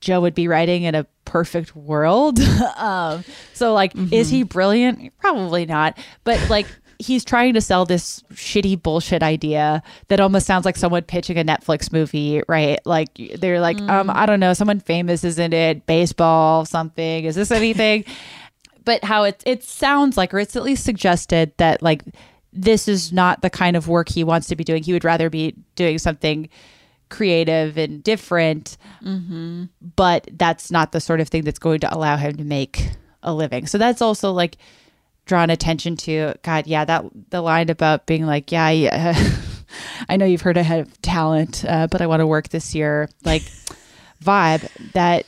Joe 0.00 0.20
would 0.20 0.34
be 0.34 0.48
writing 0.48 0.84
in 0.84 0.94
a 0.94 1.06
perfect 1.26 1.76
world. 1.76 2.40
um, 2.76 3.24
so 3.52 3.74
like, 3.74 3.92
is 4.10 4.30
he 4.30 4.42
brilliant? 4.42 5.12
Probably 5.18 5.66
not. 5.66 5.98
But 6.24 6.48
like, 6.48 6.66
he's 6.98 7.24
trying 7.24 7.52
to 7.54 7.60
sell 7.60 7.84
this 7.84 8.22
shitty 8.32 8.82
bullshit 8.82 9.22
idea 9.22 9.82
that 10.08 10.20
almost 10.20 10.46
sounds 10.46 10.64
like 10.64 10.76
someone 10.76 11.02
pitching 11.02 11.38
a 11.38 11.44
Netflix 11.44 11.92
movie, 11.92 12.42
right? 12.48 12.78
Like 12.86 13.10
they're 13.36 13.60
like, 13.60 13.78
um, 13.82 14.08
I 14.08 14.24
don't 14.24 14.40
know, 14.40 14.54
someone 14.54 14.80
famous 14.80 15.22
is 15.24 15.38
in 15.38 15.52
it, 15.52 15.84
baseball, 15.84 16.64
something. 16.64 17.24
Is 17.24 17.34
this 17.34 17.50
anything? 17.50 18.04
but 18.86 19.04
how 19.04 19.24
it 19.24 19.42
it 19.44 19.62
sounds 19.62 20.16
like, 20.16 20.32
or 20.32 20.38
it's 20.38 20.56
at 20.56 20.62
least 20.62 20.84
suggested 20.84 21.52
that 21.58 21.82
like 21.82 22.02
this 22.52 22.88
is 22.88 23.12
not 23.12 23.42
the 23.42 23.50
kind 23.50 23.76
of 23.76 23.88
work 23.88 24.08
he 24.08 24.24
wants 24.24 24.46
to 24.46 24.56
be 24.56 24.64
doing. 24.64 24.82
He 24.82 24.94
would 24.94 25.04
rather 25.04 25.28
be 25.28 25.54
doing 25.74 25.98
something 25.98 26.48
creative 27.08 27.78
and 27.78 28.02
different 28.02 28.76
but 29.94 30.28
that's 30.32 30.70
not 30.70 30.92
the 30.92 31.00
sort 31.00 31.20
of 31.20 31.28
thing 31.28 31.44
that's 31.44 31.58
going 31.58 31.80
to 31.80 31.94
allow 31.94 32.16
him 32.16 32.36
to 32.36 32.44
make 32.44 32.90
a 33.22 33.32
living. 33.34 33.66
So 33.66 33.78
that's 33.78 34.02
also 34.02 34.32
like 34.32 34.56
drawn 35.26 35.50
attention 35.50 35.96
to 35.96 36.34
God, 36.42 36.66
yeah, 36.66 36.84
that 36.84 37.04
the 37.30 37.40
line 37.40 37.68
about 37.68 38.06
being 38.06 38.26
like, 38.26 38.50
yeah, 38.52 38.70
yeah 38.70 39.30
I 40.08 40.16
know 40.16 40.24
you've 40.24 40.42
heard 40.42 40.58
I 40.58 40.62
have 40.62 41.00
talent, 41.02 41.64
uh, 41.66 41.88
but 41.90 42.00
I 42.00 42.06
want 42.06 42.20
to 42.20 42.26
work 42.26 42.48
this 42.48 42.74
year. 42.74 43.08
Like 43.24 43.42
vibe 44.22 44.68
that 44.92 45.26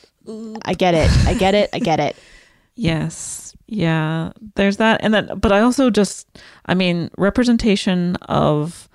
I 0.64 0.74
get 0.74 0.94
it. 0.94 1.10
I 1.26 1.34
get 1.34 1.54
it. 1.54 1.70
I 1.72 1.78
get 1.78 2.00
it. 2.00 2.16
Yes. 2.80 3.56
Yeah. 3.66 4.30
There's 4.54 4.76
that. 4.76 5.00
And 5.02 5.12
then, 5.12 5.36
but 5.36 5.50
I 5.50 5.62
also 5.62 5.90
just, 5.90 6.28
I 6.66 6.74
mean, 6.74 7.10
representation 7.18 8.14
of 8.28 8.87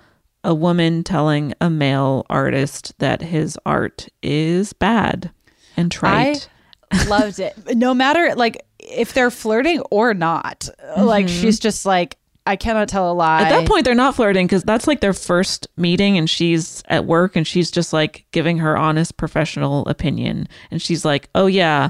a 0.44 0.54
woman 0.54 1.02
telling 1.02 1.54
a 1.60 1.68
male 1.70 2.24
artist 2.30 2.92
that 2.98 3.20
his 3.22 3.58
art 3.66 4.08
is 4.22 4.72
bad 4.72 5.30
and 5.76 5.90
trite. 5.90 6.48
I 6.92 7.04
loved 7.08 7.40
it. 7.40 7.54
No 7.76 7.94
matter 7.94 8.34
like 8.36 8.64
if 8.78 9.14
they're 9.14 9.30
flirting 9.30 9.80
or 9.90 10.14
not. 10.14 10.68
Like 10.96 11.26
Mhm. 11.26 11.40
she's 11.40 11.58
just 11.58 11.86
like, 11.86 12.18
I 12.46 12.56
cannot 12.56 12.88
tell 12.90 13.10
a 13.10 13.14
lie. 13.14 13.40
At 13.40 13.48
that 13.48 13.66
point, 13.66 13.86
they're 13.86 13.94
not 13.94 14.14
flirting 14.14 14.46
because 14.46 14.62
that's 14.64 14.86
like 14.86 15.00
their 15.00 15.14
first 15.14 15.66
meeting, 15.78 16.18
and 16.18 16.28
she's 16.28 16.82
at 16.88 17.06
work 17.06 17.36
and 17.36 17.46
she's 17.46 17.70
just 17.70 17.94
like 17.94 18.26
giving 18.32 18.58
her 18.58 18.76
honest 18.76 19.16
professional 19.16 19.86
opinion. 19.86 20.46
And 20.70 20.82
she's 20.82 21.06
like, 21.06 21.30
Oh, 21.34 21.46
yeah, 21.46 21.88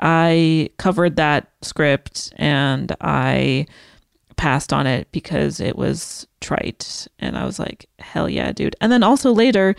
I 0.00 0.70
covered 0.78 1.16
that 1.16 1.48
script 1.62 2.32
and 2.36 2.94
I 3.00 3.66
passed 4.38 4.72
on 4.72 4.86
it 4.86 5.06
because 5.12 5.60
it 5.60 5.76
was 5.76 6.26
trite. 6.40 7.06
And 7.18 7.36
I 7.36 7.44
was 7.44 7.58
like, 7.58 7.86
Hell 7.98 8.28
yeah, 8.30 8.52
dude. 8.52 8.74
And 8.80 8.90
then 8.90 9.02
also 9.02 9.32
later, 9.32 9.74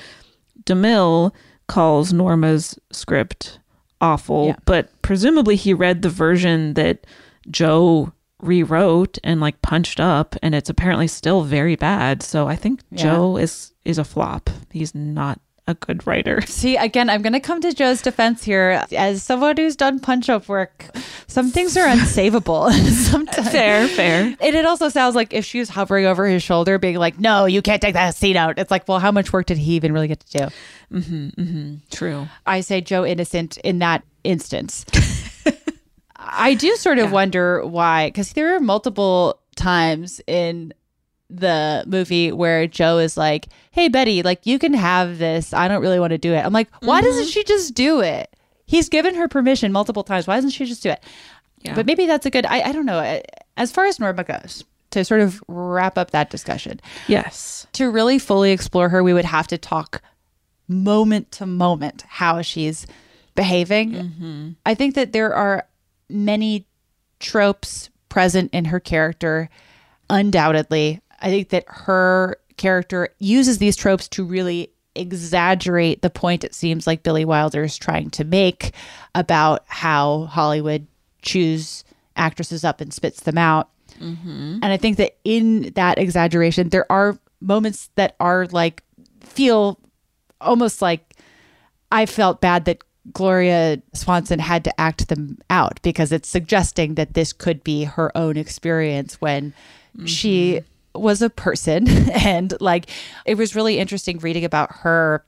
DeMille 0.65 1.31
calls 1.67 2.13
Norma's 2.13 2.77
script 2.91 3.59
awful, 4.01 4.47
Yeah. 4.47 4.55
but 4.65 4.89
presumably 5.01 5.55
he 5.55 5.73
read 5.73 6.01
the 6.03 6.09
version 6.09 6.73
that 6.75 7.05
Joe 7.49 8.11
rewrote 8.41 9.17
and 9.23 9.41
like 9.41 9.61
punched 9.61 9.99
up 9.99 10.35
and 10.41 10.55
it's 10.55 10.69
apparently 10.69 11.07
still 11.07 11.43
very 11.43 11.75
bad. 11.75 12.23
So 12.23 12.47
I 12.47 12.55
think 12.55 12.81
Yeah. 12.91 13.03
Joe 13.03 13.37
is 13.37 13.73
is 13.85 13.97
a 13.97 14.03
flop. 14.03 14.49
He's 14.71 14.93
not 14.93 15.39
a 15.69 15.75
good 15.75 16.05
writer. 16.07 16.41
See, 16.47 16.75
again, 16.75 17.09
I'm 17.09 17.21
going 17.21 17.33
to 17.33 17.39
come 17.39 17.61
to 17.61 17.73
Joe's 17.73 18.01
defense 18.01 18.43
here. 18.43 18.83
As 18.91 19.23
someone 19.23 19.55
who's 19.55 19.75
done 19.75 19.99
punch 19.99 20.29
up 20.29 20.49
work, 20.49 20.85
some 21.27 21.51
things 21.51 21.77
are 21.77 21.87
unsavable. 21.87 22.71
Sometimes. 23.11 23.51
Fair, 23.51 23.87
fair. 23.87 24.35
And 24.41 24.55
it 24.55 24.65
also 24.65 24.89
sounds 24.89 25.15
like 25.15 25.33
if 25.33 25.45
she 25.45 25.59
was 25.59 25.69
hovering 25.69 26.05
over 26.05 26.25
his 26.25 26.43
shoulder, 26.43 26.79
being 26.79 26.97
like, 26.97 27.19
no, 27.19 27.45
you 27.45 27.61
can't 27.61 27.81
take 27.81 27.93
that 27.93 28.15
seat 28.15 28.35
out. 28.35 28.57
It's 28.57 28.71
like, 28.71 28.87
well, 28.87 28.99
how 28.99 29.11
much 29.11 29.31
work 29.31 29.45
did 29.45 29.57
he 29.57 29.75
even 29.75 29.93
really 29.93 30.07
get 30.07 30.19
to 30.21 30.37
do? 30.37 30.45
Mm-hmm, 30.91 31.41
mm-hmm. 31.41 31.75
True. 31.91 32.27
I 32.45 32.61
say 32.61 32.81
Joe 32.81 33.05
innocent 33.05 33.57
in 33.57 33.79
that 33.79 34.03
instance. 34.23 34.85
I 36.15 36.55
do 36.55 36.75
sort 36.75 36.99
of 36.99 37.11
wonder 37.11 37.65
why, 37.65 38.07
because 38.07 38.33
there 38.33 38.55
are 38.55 38.59
multiple 38.59 39.39
times 39.55 40.19
in 40.27 40.73
the 41.29 41.83
movie 41.87 42.31
where 42.31 42.67
Joe 42.67 42.97
is 42.97 43.17
like, 43.17 43.47
"Hey 43.71 43.87
Betty, 43.87 44.23
like 44.23 44.45
you 44.45 44.59
can 44.59 44.73
have 44.73 45.17
this. 45.19 45.53
I 45.53 45.67
don't 45.67 45.81
really 45.81 45.99
want 45.99 46.11
to 46.11 46.17
do 46.17 46.33
it." 46.33 46.45
I'm 46.45 46.53
like, 46.53 46.69
"Why 46.81 47.01
doesn't 47.01 47.23
mm-hmm. 47.23 47.29
she 47.29 47.43
just 47.43 47.73
do 47.73 48.01
it?" 48.01 48.35
He's 48.65 48.89
given 48.89 49.15
her 49.15 49.27
permission 49.27 49.71
multiple 49.71 50.03
times. 50.03 50.27
Why 50.27 50.35
doesn't 50.35 50.51
she 50.51 50.65
just 50.65 50.83
do 50.83 50.89
it? 50.89 51.03
Yeah. 51.61 51.75
But 51.75 51.85
maybe 51.85 52.05
that's 52.05 52.25
a 52.25 52.29
good. 52.29 52.45
I, 52.45 52.61
I 52.61 52.71
don't 52.71 52.85
know. 52.85 53.21
As 53.57 53.71
far 53.71 53.85
as 53.85 53.99
Norma 53.99 54.23
goes, 54.23 54.63
to 54.91 55.05
sort 55.05 55.21
of 55.21 55.43
wrap 55.47 55.97
up 55.97 56.11
that 56.11 56.29
discussion, 56.29 56.79
Yes. 57.07 57.67
to 57.73 57.89
really 57.89 58.19
fully 58.19 58.51
explore 58.51 58.89
her, 58.89 59.03
we 59.03 59.13
would 59.13 59.25
have 59.25 59.47
to 59.47 59.57
talk 59.57 60.01
moment 60.67 61.31
to 61.33 61.45
moment 61.45 62.03
how 62.07 62.41
she's 62.41 62.87
behaving. 63.35 63.91
Mm-hmm. 63.91 64.49
I 64.65 64.75
think 64.75 64.95
that 64.95 65.13
there 65.13 65.33
are 65.33 65.65
many 66.09 66.65
tropes 67.19 67.89
present 68.07 68.53
in 68.53 68.65
her 68.65 68.79
character, 68.79 69.49
undoubtedly. 70.09 71.01
I 71.21 71.29
think 71.29 71.49
that 71.49 71.65
her 71.67 72.37
character 72.57 73.09
uses 73.19 73.57
these 73.57 73.75
tropes 73.75 74.07
to 74.09 74.23
really 74.23 74.71
exaggerate 74.95 76.01
the 76.01 76.09
point 76.09 76.43
it 76.43 76.53
seems 76.53 76.85
like 76.85 77.03
Billy 77.03 77.25
Wilder 77.25 77.63
is 77.63 77.77
trying 77.77 78.09
to 78.11 78.23
make 78.23 78.73
about 79.15 79.63
how 79.67 80.25
Hollywood 80.25 80.87
chews 81.21 81.83
actresses 82.15 82.63
up 82.63 82.81
and 82.81 82.93
spits 82.93 83.21
them 83.21 83.37
out. 83.37 83.69
Mm-hmm. 83.99 84.59
And 84.61 84.65
I 84.65 84.77
think 84.77 84.97
that 84.97 85.17
in 85.23 85.71
that 85.75 85.97
exaggeration, 85.97 86.69
there 86.69 86.89
are 86.91 87.17
moments 87.41 87.89
that 87.95 88.15
are 88.19 88.45
like, 88.47 88.83
feel 89.21 89.79
almost 90.41 90.81
like 90.81 91.15
I 91.91 92.05
felt 92.05 92.41
bad 92.41 92.65
that 92.65 92.83
Gloria 93.13 93.81
Swanson 93.93 94.39
had 94.39 94.63
to 94.65 94.81
act 94.81 95.07
them 95.07 95.37
out 95.49 95.81
because 95.81 96.11
it's 96.11 96.29
suggesting 96.29 96.95
that 96.95 97.13
this 97.13 97.33
could 97.33 97.63
be 97.63 97.85
her 97.85 98.15
own 98.15 98.37
experience 98.37 99.19
when 99.21 99.53
she 100.05 100.55
mm-hmm. 100.55 100.65
Was 100.99 101.21
a 101.21 101.29
person. 101.29 101.87
and 102.11 102.53
like, 102.59 102.89
it 103.25 103.35
was 103.35 103.55
really 103.55 103.79
interesting 103.79 104.19
reading 104.19 104.45
about 104.45 104.71
her 104.77 105.25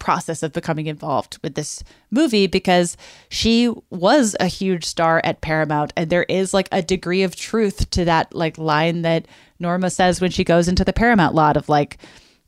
process 0.00 0.42
of 0.42 0.52
becoming 0.52 0.86
involved 0.86 1.38
with 1.42 1.54
this 1.54 1.84
movie 2.10 2.48
because 2.48 2.96
she 3.28 3.72
was 3.90 4.34
a 4.40 4.46
huge 4.46 4.84
star 4.84 5.20
at 5.22 5.42
Paramount 5.42 5.92
and 5.96 6.10
there 6.10 6.24
is 6.24 6.52
like 6.52 6.68
a 6.72 6.82
degree 6.82 7.22
of 7.22 7.36
truth 7.36 7.88
to 7.90 8.04
that 8.06 8.34
like 8.34 8.58
line 8.58 9.02
that 9.02 9.28
Norma 9.60 9.90
says 9.90 10.20
when 10.20 10.30
she 10.30 10.42
goes 10.42 10.66
into 10.66 10.84
the 10.84 10.92
Paramount 10.92 11.34
lot 11.34 11.56
of 11.56 11.68
like 11.68 11.98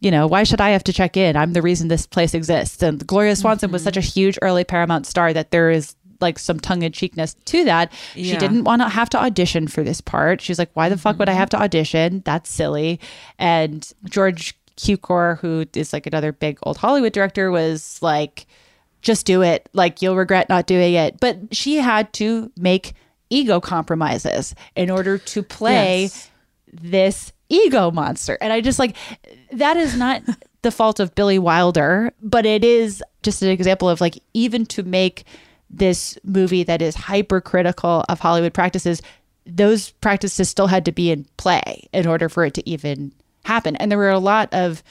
you 0.00 0.10
know 0.10 0.26
why 0.26 0.42
should 0.42 0.62
I 0.62 0.70
have 0.70 0.82
to 0.84 0.94
check 0.94 1.16
in 1.16 1.36
I'm 1.36 1.52
the 1.52 1.62
reason 1.62 1.88
this 1.88 2.06
place 2.06 2.32
exists 2.34 2.82
and 2.82 3.06
Gloria 3.06 3.36
Swanson 3.36 3.70
was 3.70 3.84
such 3.84 3.98
a 3.98 4.00
mm-hmm. 4.00 4.20
huge 4.20 4.38
early 4.40 4.64
Paramount 4.64 5.06
star 5.06 5.32
that 5.34 5.50
there 5.50 5.70
is 5.70 5.94
like 6.22 6.38
some 6.38 6.60
tongue 6.60 6.82
in 6.82 6.92
cheekness 6.92 7.34
to 7.46 7.64
that. 7.64 7.92
She 8.14 8.36
didn't 8.36 8.64
want 8.64 8.82
to 8.82 8.88
have 8.88 9.10
to 9.10 9.18
audition 9.20 9.68
for 9.68 9.82
this 9.82 10.00
part. 10.00 10.40
She's 10.40 10.58
like, 10.58 10.70
why 10.74 10.88
the 10.88 10.96
fuck 10.96 11.18
would 11.18 11.28
I 11.28 11.32
mm-hmm. 11.32 11.38
have 11.40 11.50
to 11.50 11.60
audition? 11.60 12.22
That's 12.24 12.50
silly. 12.50 13.00
And 13.38 13.86
George 14.04 14.56
Cukor, 14.76 15.38
who 15.38 15.66
is 15.74 15.92
like 15.92 16.06
another 16.06 16.32
big 16.32 16.58
old 16.62 16.78
Hollywood 16.78 17.12
director, 17.12 17.50
was 17.50 17.98
like, 18.00 18.46
just 19.02 19.26
do 19.26 19.42
it. 19.42 19.68
Like 19.72 20.00
you'll 20.00 20.16
regret 20.16 20.48
not 20.48 20.66
doing 20.66 20.94
it. 20.94 21.20
But 21.20 21.54
she 21.54 21.76
had 21.76 22.12
to 22.14 22.50
make 22.56 22.94
ego 23.30 23.60
compromises 23.60 24.54
in 24.76 24.90
order 24.90 25.18
to 25.18 25.42
play 25.42 26.02
Yes. 26.02 26.30
this 26.72 27.32
ego 27.48 27.90
monster. 27.90 28.38
And 28.40 28.52
I 28.52 28.60
just 28.60 28.78
like 28.78 28.96
that 29.52 29.76
is 29.76 29.96
not 29.96 30.22
the 30.62 30.70
fault 30.70 31.00
of 31.00 31.14
Billy 31.14 31.38
Wilder, 31.38 32.12
but 32.22 32.46
it 32.46 32.64
is 32.64 33.02
just 33.22 33.42
an 33.42 33.48
example 33.48 33.88
of 33.88 34.00
like 34.00 34.22
even 34.32 34.64
to 34.66 34.82
make 34.82 35.24
this 35.72 36.18
movie 36.24 36.62
that 36.64 36.82
is 36.82 36.94
hypercritical 36.94 38.04
of 38.08 38.20
Hollywood 38.20 38.52
practices, 38.54 39.00
those 39.46 39.90
practices 39.90 40.48
still 40.48 40.66
had 40.66 40.84
to 40.84 40.92
be 40.92 41.10
in 41.10 41.26
play 41.36 41.88
in 41.92 42.06
order 42.06 42.28
for 42.28 42.44
it 42.44 42.54
to 42.54 42.68
even 42.68 43.12
happen. 43.44 43.74
And 43.76 43.90
there 43.90 43.98
were 43.98 44.10
a 44.10 44.18
lot 44.18 44.52
of 44.52 44.82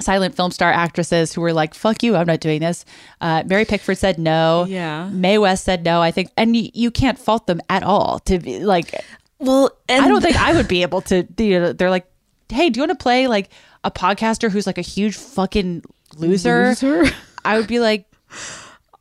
silent 0.00 0.34
film 0.34 0.50
star 0.50 0.72
actresses 0.72 1.32
who 1.32 1.40
were 1.40 1.52
like, 1.52 1.74
fuck 1.74 2.02
you, 2.02 2.16
I'm 2.16 2.26
not 2.26 2.40
doing 2.40 2.60
this. 2.60 2.84
Uh, 3.20 3.42
Mary 3.46 3.64
Pickford 3.64 3.98
said 3.98 4.18
no. 4.18 4.64
Yeah. 4.68 5.08
Mae 5.12 5.38
West 5.38 5.64
said 5.64 5.84
no, 5.84 6.00
I 6.00 6.10
think. 6.10 6.30
And 6.36 6.52
y- 6.54 6.70
you 6.74 6.90
can't 6.90 7.18
fault 7.18 7.46
them 7.46 7.60
at 7.68 7.82
all 7.82 8.20
to 8.20 8.38
be 8.38 8.60
like, 8.64 8.94
well, 9.38 9.70
I 9.88 10.08
don't 10.08 10.22
think 10.22 10.36
I 10.36 10.54
would 10.54 10.68
be 10.68 10.82
able 10.82 11.00
to. 11.02 11.26
You 11.38 11.60
know, 11.60 11.72
they're 11.72 11.90
like, 11.90 12.06
hey, 12.48 12.70
do 12.70 12.78
you 12.78 12.82
want 12.86 12.98
to 12.98 13.02
play 13.02 13.26
like 13.28 13.50
a 13.84 13.90
podcaster 13.90 14.50
who's 14.50 14.66
like 14.66 14.78
a 14.78 14.82
huge 14.82 15.16
fucking 15.16 15.84
loser? 16.16 16.68
Loser? 16.68 17.04
I 17.44 17.58
would 17.58 17.66
be 17.68 17.78
like, 17.80 18.06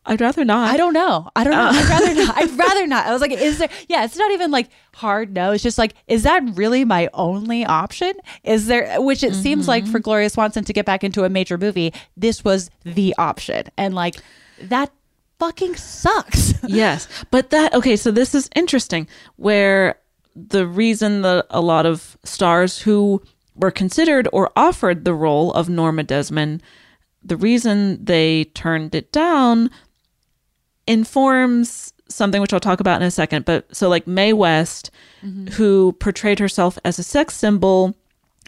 I'd 0.06 0.22
rather 0.22 0.44
not. 0.44 0.70
I 0.70 0.78
don't 0.78 0.94
know. 0.94 1.30
I 1.36 1.44
don't 1.44 1.54
know. 1.54 1.68
Uh. 1.68 1.72
I'd 1.74 1.90
rather 1.90 2.16
not. 2.16 2.38
I'd 2.38 2.52
rather 2.58 2.88
not. 2.88 3.06
I 3.08 3.14
was 3.14 3.22
like, 3.22 3.32
is 3.32 3.58
there? 3.58 3.70
Yeah, 3.88 4.04
it's 4.04 4.18
not 4.18 4.32
even 4.32 4.52
like 4.52 4.70
hard 4.94 5.34
no. 5.34 5.52
It's 5.52 5.64
just 5.64 5.78
like, 5.78 5.94
is 6.08 6.24
that 6.24 6.44
really 6.56 6.84
my 6.84 7.10
only 7.14 7.66
option? 7.66 8.14
Is 8.44 8.68
there? 8.68 9.02
Which 9.02 9.24
it 9.24 9.34
seems 9.34 9.68
like 9.68 9.86
for 9.86 9.92
mm-hmm. 9.92 10.02
Gloria 10.02 10.30
Swanson 10.30 10.64
to 10.66 10.74
get 10.74 10.86
back 10.86 11.04
into 11.04 11.24
a 11.24 11.30
major 11.30 11.58
movie, 11.58 11.94
this 12.18 12.44
was 12.44 12.70
the 12.84 13.16
option, 13.18 13.68
and 13.78 13.96
like 13.96 14.16
that 14.62 14.92
fucking 15.40 15.76
sucks. 15.76 16.54
yes. 16.68 17.08
But 17.32 17.50
that, 17.50 17.74
okay, 17.74 17.96
so 17.96 18.12
this 18.12 18.34
is 18.34 18.50
interesting 18.56 19.08
where 19.36 20.00
the 20.36 20.66
reason 20.66 21.22
that 21.22 21.46
a 21.50 21.62
lot 21.62 21.86
of 21.86 22.18
stars 22.24 22.80
who 22.80 23.22
were 23.56 23.72
considered 23.72 24.28
or 24.34 24.52
offered 24.56 25.06
the 25.06 25.14
role 25.14 25.52
of 25.54 25.70
Norma 25.70 26.04
Desmond, 26.04 26.64
the 27.22 27.38
reason 27.38 28.04
they 28.04 28.46
turned 28.46 28.96
it 28.96 29.12
down 29.12 29.70
informs 30.88 31.94
something 32.10 32.42
which 32.42 32.54
I'll 32.54 32.60
talk 32.60 32.80
about 32.80 33.02
in 33.02 33.08
a 33.08 33.12
second. 33.12 33.46
But 33.46 33.76
so, 33.76 33.90
like 33.90 34.08
Mae 34.08 34.34
West, 34.34 34.92
mm-hmm. 35.24 35.48
who 35.54 35.94
portrayed 36.00 36.40
herself 36.40 36.78
as 36.84 37.00
a 37.00 37.04
sex 37.04 37.36
symbol 37.36 37.96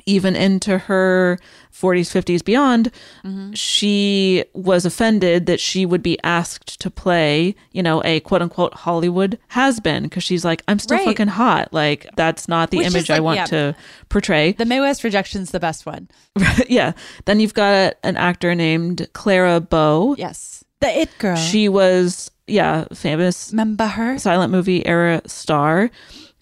even 0.05 0.35
into 0.35 0.77
her 0.77 1.39
40s, 1.73 2.11
50s, 2.11 2.43
beyond, 2.43 2.91
mm-hmm. 3.23 3.53
she 3.53 4.43
was 4.53 4.85
offended 4.85 5.45
that 5.47 5.59
she 5.59 5.85
would 5.85 6.03
be 6.03 6.19
asked 6.23 6.79
to 6.81 6.91
play, 6.91 7.55
you 7.71 7.81
know, 7.81 8.03
a 8.05 8.19
quote 8.19 8.41
unquote 8.41 8.73
Hollywood 8.73 9.39
has 9.49 9.79
been 9.79 10.03
because 10.03 10.23
she's 10.23 10.45
like, 10.45 10.61
I'm 10.67 10.79
still 10.79 10.97
Right. 10.97 11.07
fucking 11.07 11.29
hot. 11.29 11.73
Like, 11.73 12.07
that's 12.15 12.47
not 12.47 12.69
the 12.69 12.77
Which 12.77 12.87
image 12.87 13.09
I 13.09 13.19
want 13.19 13.37
yeah. 13.37 13.45
to 13.45 13.75
portray. 14.09 14.51
The 14.51 14.65
Mae 14.65 14.79
West 14.79 15.03
rejection's 15.03 15.51
the 15.51 15.59
best 15.59 15.85
one. 15.85 16.07
yeah. 16.69 16.93
Then 17.25 17.39
you've 17.39 17.53
got 17.53 17.95
an 18.03 18.15
actor 18.15 18.53
named 18.53 19.07
Clara 19.13 19.59
Bow. 19.59 20.15
Yes. 20.17 20.64
The 20.81 21.01
It 21.01 21.17
Girl. 21.17 21.35
She 21.35 21.69
was, 21.69 22.31
yeah, 22.47 22.85
famous. 22.93 23.51
Remember 23.51 23.87
her? 23.87 24.17
Silent 24.17 24.51
movie 24.51 24.85
era 24.85 25.21
star. 25.25 25.89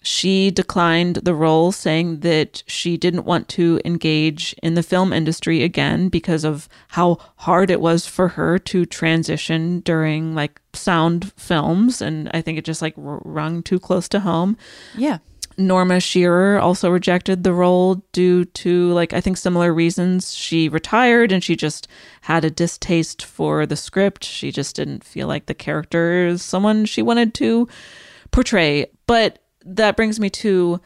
She 0.02 0.50
declined 0.50 1.16
the 1.16 1.34
role, 1.34 1.72
saying 1.72 2.20
that 2.20 2.62
she 2.66 2.98
didn't 2.98 3.24
want 3.24 3.48
to 3.50 3.80
engage 3.86 4.54
in 4.62 4.74
the 4.74 4.82
film 4.82 5.14
industry 5.14 5.62
again 5.62 6.10
because 6.10 6.44
of 6.44 6.68
how 6.88 7.16
hard 7.36 7.70
it 7.70 7.80
was 7.80 8.04
for 8.04 8.28
her 8.28 8.58
to 8.58 8.84
transition 8.84 9.80
during 9.80 10.34
like 10.34 10.60
sound 10.74 11.32
films. 11.38 12.02
And 12.02 12.30
I 12.34 12.42
think 12.42 12.58
it 12.58 12.66
just 12.66 12.82
like 12.82 12.98
r- 12.98 13.22
rung 13.24 13.62
too 13.62 13.80
close 13.80 14.06
to 14.10 14.20
home. 14.20 14.58
Yeah. 14.94 15.18
Norma 15.56 16.00
Shearer 16.00 16.58
also 16.58 16.90
rejected 16.90 17.44
the 17.44 17.52
role 17.52 17.96
due 18.12 18.44
to 18.44 18.92
like 18.92 19.12
I 19.12 19.20
think 19.20 19.36
similar 19.36 19.72
reasons. 19.72 20.34
She 20.34 20.68
retired 20.68 21.32
and 21.32 21.42
she 21.42 21.56
just 21.56 21.88
had 22.22 22.44
a 22.44 22.50
distaste 22.50 23.24
for 23.24 23.66
the 23.66 23.76
script. 23.76 24.24
She 24.24 24.50
just 24.50 24.76
didn't 24.76 25.04
feel 25.04 25.28
like 25.28 25.46
the 25.46 25.54
character 25.54 26.26
is 26.26 26.42
someone 26.42 26.84
she 26.84 27.02
wanted 27.02 27.34
to 27.34 27.68
portray. 28.30 28.86
But 29.06 29.40
that 29.64 29.96
brings 29.96 30.18
me 30.18 30.30
to 30.30 30.80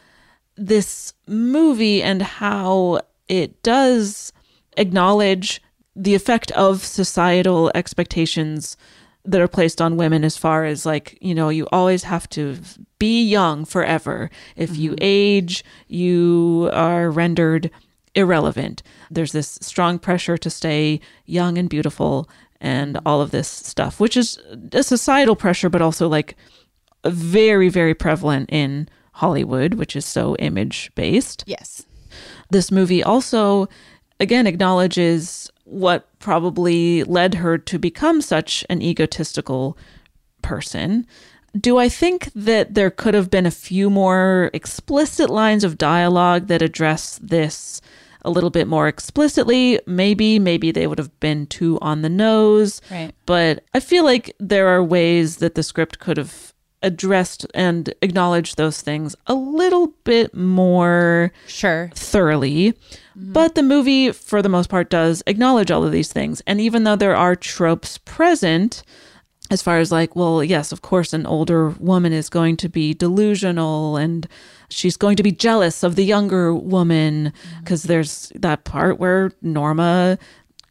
this 0.57 1.15
movie 1.27 2.03
and 2.03 2.21
how 2.23 3.01
it 3.29 3.63
does 3.63 4.33
acknowledge 4.77 5.63
the 5.95 6.15
effect 6.15 6.51
of 6.53 6.85
societal 6.85 7.71
expectations 7.75 8.77
that 9.31 9.41
are 9.41 9.49
placed 9.49 9.81
on 9.81 9.97
women 9.97 10.25
as 10.25 10.37
far 10.37 10.65
as 10.65 10.87
like 10.87 11.19
you 11.21 11.35
know 11.35 11.49
you 11.49 11.67
always 11.73 12.05
have 12.05 12.29
to 12.31 12.57
be 12.99 13.23
young 13.23 13.65
forever. 13.65 14.31
If 14.57 14.77
you 14.77 14.93
mm-hmm. 14.93 14.99
age 15.03 15.65
you 15.87 16.71
are 16.73 17.11
rendered 17.11 17.71
irrelevant. 18.15 18.83
There's 19.11 19.33
this 19.33 19.59
strong 19.61 19.99
pressure 19.99 20.37
to 20.39 20.51
stay 20.51 21.01
young 21.27 21.57
and 21.59 21.69
beautiful 21.69 22.29
and 22.61 22.99
all 23.07 23.21
of 23.21 23.31
this 23.31 23.49
stuff 23.49 24.01
which 24.01 24.17
is 24.17 24.39
a 24.73 24.83
societal 24.83 25.37
pressure 25.37 25.69
but 25.69 25.83
also 25.83 26.09
like 26.09 26.37
very 27.05 27.69
very 27.69 27.95
prevalent 27.95 28.49
in 28.51 28.89
hollywood 29.13 29.75
which 29.75 29.95
is 29.95 30.05
so 30.05 30.35
image 30.37 30.91
based 30.95 31.45
Yes. 31.47 31.87
this 32.51 32.73
movie 32.73 33.03
also 33.03 33.69
again 34.19 34.47
acknowledges 34.47 35.51
what 35.65 36.08
probably 36.19 37.05
led 37.05 37.35
her 37.35 37.59
to 37.59 37.79
become 37.79 38.21
such 38.21 38.65
an 38.69 38.83
egotistical 38.83 39.77
person. 40.43 41.07
Do 41.59 41.79
I 41.79 41.89
think 41.89 42.31
that 42.35 42.75
there 42.75 42.91
could 42.91 43.15
have 43.15 43.31
been 43.31 43.47
a 43.47 43.51
few 43.51 43.91
more 43.91 44.51
explicit 44.53 45.31
lines 45.31 45.65
of 45.65 45.79
dialogue 45.79 46.47
that 46.49 46.63
address 46.63 47.19
this 47.23 47.81
a 48.23 48.31
little 48.31 48.51
bit 48.51 48.69
more 48.69 48.87
explicitly? 48.87 49.81
Maybe, 49.87 50.39
maybe 50.39 50.71
they 50.71 50.87
would 50.87 50.99
have 50.99 51.19
been 51.21 51.47
too 51.47 51.79
on 51.81 52.03
the 52.03 52.11
nose. 52.11 52.81
Right. 52.91 53.15
But 53.27 53.65
I 53.75 53.81
feel 53.81 54.05
like 54.05 54.35
there 54.39 54.69
are 54.69 54.83
ways 54.83 55.39
that 55.39 55.55
the 55.55 55.63
script 55.63 55.99
could 55.99 56.17
have 56.17 56.53
addressed 56.83 57.47
and 57.55 57.93
acknowledged 58.03 58.57
those 58.57 58.81
things 58.81 59.17
a 59.27 59.35
little 59.35 59.89
bit 60.05 60.35
more 60.35 61.33
sure 61.47 61.91
thoroughly 61.95 62.75
Mm-hmm. 63.19 63.33
but 63.33 63.57
the 63.57 63.65
movie 63.65 64.13
for 64.13 64.43
the 64.43 64.49
most 64.49 64.71
part 64.71 64.91
does 64.91 65.25
acknowledge 65.27 65.73
all 65.73 65.85
of 65.85 65.91
these 65.91 66.13
things. 66.13 66.41
And 66.47 66.61
even 66.61 66.85
though 66.85 66.95
there 66.95 67.17
are 67.17 67.35
tropes 67.35 67.99
present 67.99 68.85
as 69.51 69.63
far 69.63 69.79
as 69.79 69.91
like 69.91 70.15
well 70.15 70.45
yes 70.45 70.73
of 70.73 70.83
course 70.83 71.15
an 71.15 71.25
older 71.27 71.71
woman 71.71 72.13
is 72.13 72.29
going 72.29 72.57
to 72.57 72.69
be 72.69 72.93
delusional 72.93 73.97
and 73.97 74.29
she's 74.69 74.97
going 74.97 75.17
to 75.17 75.23
be 75.23 75.33
jealous 75.33 75.83
of 75.83 75.97
the 75.97 76.05
younger 76.05 76.55
woman 76.55 77.33
mm-hmm. 77.33 77.61
because 77.61 77.85
there's 77.85 78.31
that 78.35 78.65
part 78.65 78.99
where 78.99 79.33
norma 79.41 80.19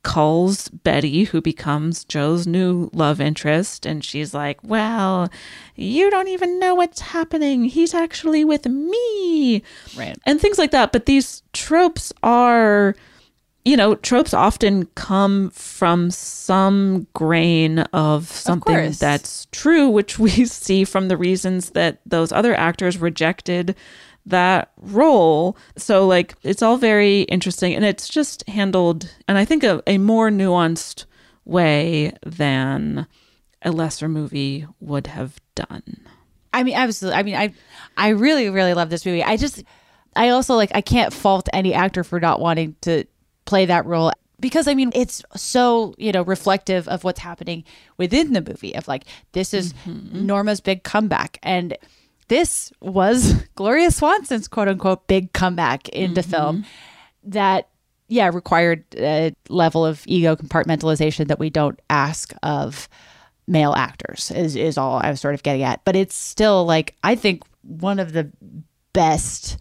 calls 0.08 0.70
Betty, 0.70 1.26
who 1.26 1.42
becomes 1.42 2.06
Joe's 2.06 2.48
new 2.48 2.90
love 2.94 3.20
interest, 3.20 3.86
and 3.86 4.06
she's 4.06 4.34
like, 4.34 4.58
Well, 4.64 5.30
you 5.76 6.10
don't 6.10 6.30
even 6.30 6.60
know 6.60 6.76
what's 6.76 7.02
happening. 7.02 7.66
He's 7.66 7.94
actually 7.94 8.46
with 8.46 8.66
me. 8.68 9.62
Right. 9.98 10.18
And 10.26 10.40
things 10.40 10.58
like 10.58 10.72
that. 10.72 10.94
But 10.94 11.08
these 11.08 11.44
tropes 11.52 12.14
are, 12.24 12.96
you 13.66 13.76
know, 13.76 13.96
tropes 13.96 14.34
often 14.34 14.86
come 14.96 15.50
from 15.50 16.10
some 16.10 17.06
grain 17.14 17.80
of 17.80 18.28
something 18.28 18.76
course. 18.76 19.00
that's 19.00 19.48
true, 19.52 19.90
which 19.90 20.18
we 20.18 20.30
see 20.46 20.86
from 20.86 21.10
the 21.10 21.18
reasons 21.18 21.72
that 21.72 22.00
those 22.06 22.32
other 22.32 22.56
actors 22.56 22.98
rejected 22.98 23.76
that 24.28 24.72
role. 24.78 25.58
So, 25.78 26.08
like, 26.08 26.36
it's 26.44 26.62
all 26.62 26.78
very 26.78 27.22
interesting 27.24 27.74
and 27.74 27.84
it's 27.84 28.08
just 28.08 28.48
handled, 28.48 29.14
and 29.28 29.38
I 29.38 29.46
think 29.46 29.64
a, 29.64 29.82
a 29.88 29.98
more 29.98 30.30
nuanced 30.30 31.06
way 31.46 32.14
than 32.26 33.08
a 33.62 33.72
lesser 33.72 34.08
movie 34.08 34.68
would 34.80 35.08
have 35.08 35.40
done. 35.56 36.08
I 36.54 36.64
mean, 36.64 36.76
absolutely. 36.76 37.20
I 37.20 37.24
mean, 37.24 37.36
I 37.36 37.54
I 37.96 38.10
really 38.10 38.50
really 38.50 38.74
love 38.74 38.90
this 38.90 39.06
movie. 39.06 39.24
I 39.24 39.38
just 39.38 39.64
I 40.16 40.30
also 40.30 40.56
like 40.56 40.72
I 40.74 40.82
can't 40.82 41.14
fault 41.14 41.48
any 41.54 41.74
actor 41.74 42.04
for 42.04 42.20
not 42.20 42.40
wanting 42.40 42.76
to 42.82 43.06
play 43.46 43.66
that 43.66 43.86
role 43.86 44.12
because 44.40 44.68
I 44.68 44.74
mean, 44.74 44.92
it's 44.94 45.24
so, 45.36 45.96
you 45.98 46.12
know, 46.12 46.24
reflective 46.24 46.88
of 46.88 47.04
what's 47.04 47.20
happening 47.20 47.64
within 47.98 48.34
the 48.34 48.42
movie 48.42 48.76
of 48.76 48.88
like 48.88 49.04
this 49.32 49.54
is 49.54 49.74
mm-hmm. 49.74 50.26
Norma's 50.26 50.62
big 50.62 50.84
comeback 50.84 51.40
and 51.44 51.78
this 52.28 52.72
was 52.82 53.34
Gloria 53.56 53.92
Swanson's 53.92 54.48
quote 54.48 54.68
unquote 54.68 55.08
big 55.08 55.34
comeback 55.34 55.90
into 55.90 56.24
film 56.24 56.58
mm-hmm. 56.58 57.30
that 57.32 57.70
yeah 58.08 58.30
required 58.34 58.84
a 58.96 59.34
level 59.50 59.86
of 59.86 60.04
ego 60.06 60.36
compartmentalization 60.36 61.28
that 61.28 61.40
we 61.40 61.50
don't 61.50 61.80
ask 61.90 62.34
of 62.44 62.88
male 63.48 63.74
actors 63.74 64.32
is, 64.32 64.56
is 64.56 64.78
all 64.78 65.00
I 65.02 65.10
was 65.10 65.22
sort 65.22 65.34
of 65.34 65.44
getting 65.44 65.64
at. 65.64 65.84
But 65.86 65.96
it's 65.96 66.16
still 66.16 66.66
like 66.66 66.96
I 67.04 67.16
think 67.16 67.44
one 67.62 68.00
of 68.00 68.14
the 68.14 68.32
best 68.94 69.58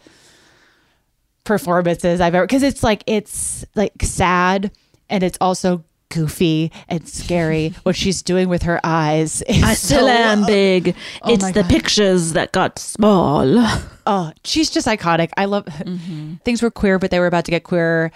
performances 1.44 2.20
I've 2.20 2.34
ever 2.34 2.46
because 2.46 2.62
it's 2.62 2.82
like 2.82 3.04
it's 3.06 3.64
like 3.74 3.92
sad 4.02 4.72
and 5.08 5.22
it's 5.22 5.38
also 5.40 5.84
goofy 6.08 6.70
and 6.88 7.08
scary 7.08 7.74
what 7.82 7.96
she's 7.96 8.22
doing 8.22 8.48
with 8.48 8.62
her 8.62 8.80
eyes. 8.84 9.42
is 9.42 9.62
I 9.62 9.74
still 9.74 10.06
so- 10.06 10.08
am 10.08 10.46
big. 10.46 10.94
Oh 11.22 11.32
it's 11.32 11.44
the 11.52 11.62
God. 11.62 11.70
pictures 11.70 12.32
that 12.34 12.52
got 12.52 12.78
small. 12.78 13.44
Oh, 14.08 14.30
she's 14.44 14.70
just 14.70 14.86
iconic. 14.86 15.30
I 15.36 15.46
love 15.46 15.66
things 16.44 16.62
were 16.62 16.70
queer, 16.70 17.00
but 17.00 17.10
they 17.10 17.18
were 17.18 17.26
about 17.26 17.44
to 17.46 17.50
get 17.50 17.64
queer. 17.64 18.12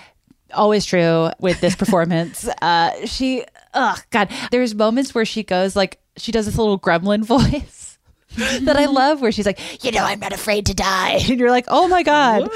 Always 0.55 0.85
true 0.85 1.31
with 1.41 1.61
this 1.61 1.75
performance. 1.75 2.49
uh, 2.63 3.07
she, 3.07 3.45
oh 3.75 3.97
God, 4.11 4.29
there's 4.53 4.73
moments 4.73 5.17
where 5.17 5.25
she 5.25 5.43
goes 5.43 5.75
like 5.75 5.99
she 6.17 6.31
does 6.31 6.47
this 6.47 6.57
little 6.57 6.79
gremlin 6.79 7.25
voice 7.25 7.99
that 8.37 8.77
I 8.77 8.87
love, 8.87 9.21
where 9.21 9.33
she's 9.33 9.47
like, 9.47 9.85
you 9.85 9.91
know, 9.91 10.05
I'm 10.05 10.21
not 10.21 10.33
afraid 10.33 10.67
to 10.67 10.75
die, 10.75 11.19
and 11.29 11.41
you're 11.41 11.51
like, 11.51 11.65
oh 11.67 11.89
my 11.89 12.05
God, 12.05 12.49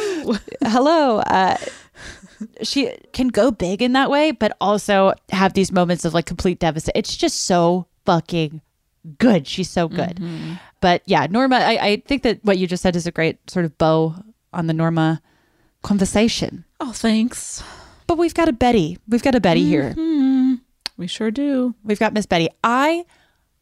hello. 0.62 1.18
Uh, 1.18 1.56
she 2.62 2.94
can 3.12 3.28
go 3.28 3.50
big 3.50 3.82
in 3.82 3.92
that 3.92 4.10
way, 4.10 4.30
but 4.32 4.56
also 4.60 5.14
have 5.30 5.54
these 5.54 5.70
moments 5.72 6.04
of 6.04 6.14
like 6.14 6.26
complete 6.26 6.58
devastation. 6.58 6.98
It's 6.98 7.16
just 7.16 7.42
so 7.42 7.86
fucking 8.06 8.60
good. 9.18 9.46
She's 9.46 9.70
so 9.70 9.88
good. 9.88 10.20
But 10.80 11.02
yeah, 11.06 11.26
Norma, 11.30 11.56
I, 11.56 11.78
I 11.80 12.02
think 12.06 12.22
that 12.22 12.40
what 12.44 12.58
you 12.58 12.66
just 12.66 12.82
said 12.82 12.96
is 12.96 13.06
a 13.06 13.12
great 13.12 13.38
sort 13.50 13.64
of 13.64 13.76
bow 13.78 14.14
on 14.52 14.66
the 14.66 14.74
Norma 14.74 15.20
conversation. 15.82 16.64
Oh, 16.80 16.92
thanks. 16.92 17.62
But 18.06 18.18
we've 18.18 18.34
got 18.34 18.48
a 18.48 18.52
Betty. 18.52 18.98
We've 19.08 19.22
got 19.22 19.34
a 19.34 19.40
Betty 19.40 19.64
here. 19.64 19.94
Mhm. 19.96 20.60
We 20.96 21.06
sure 21.06 21.30
do. 21.30 21.74
We've 21.84 21.98
got 21.98 22.12
Miss 22.12 22.26
Betty. 22.26 22.48
I 22.62 23.04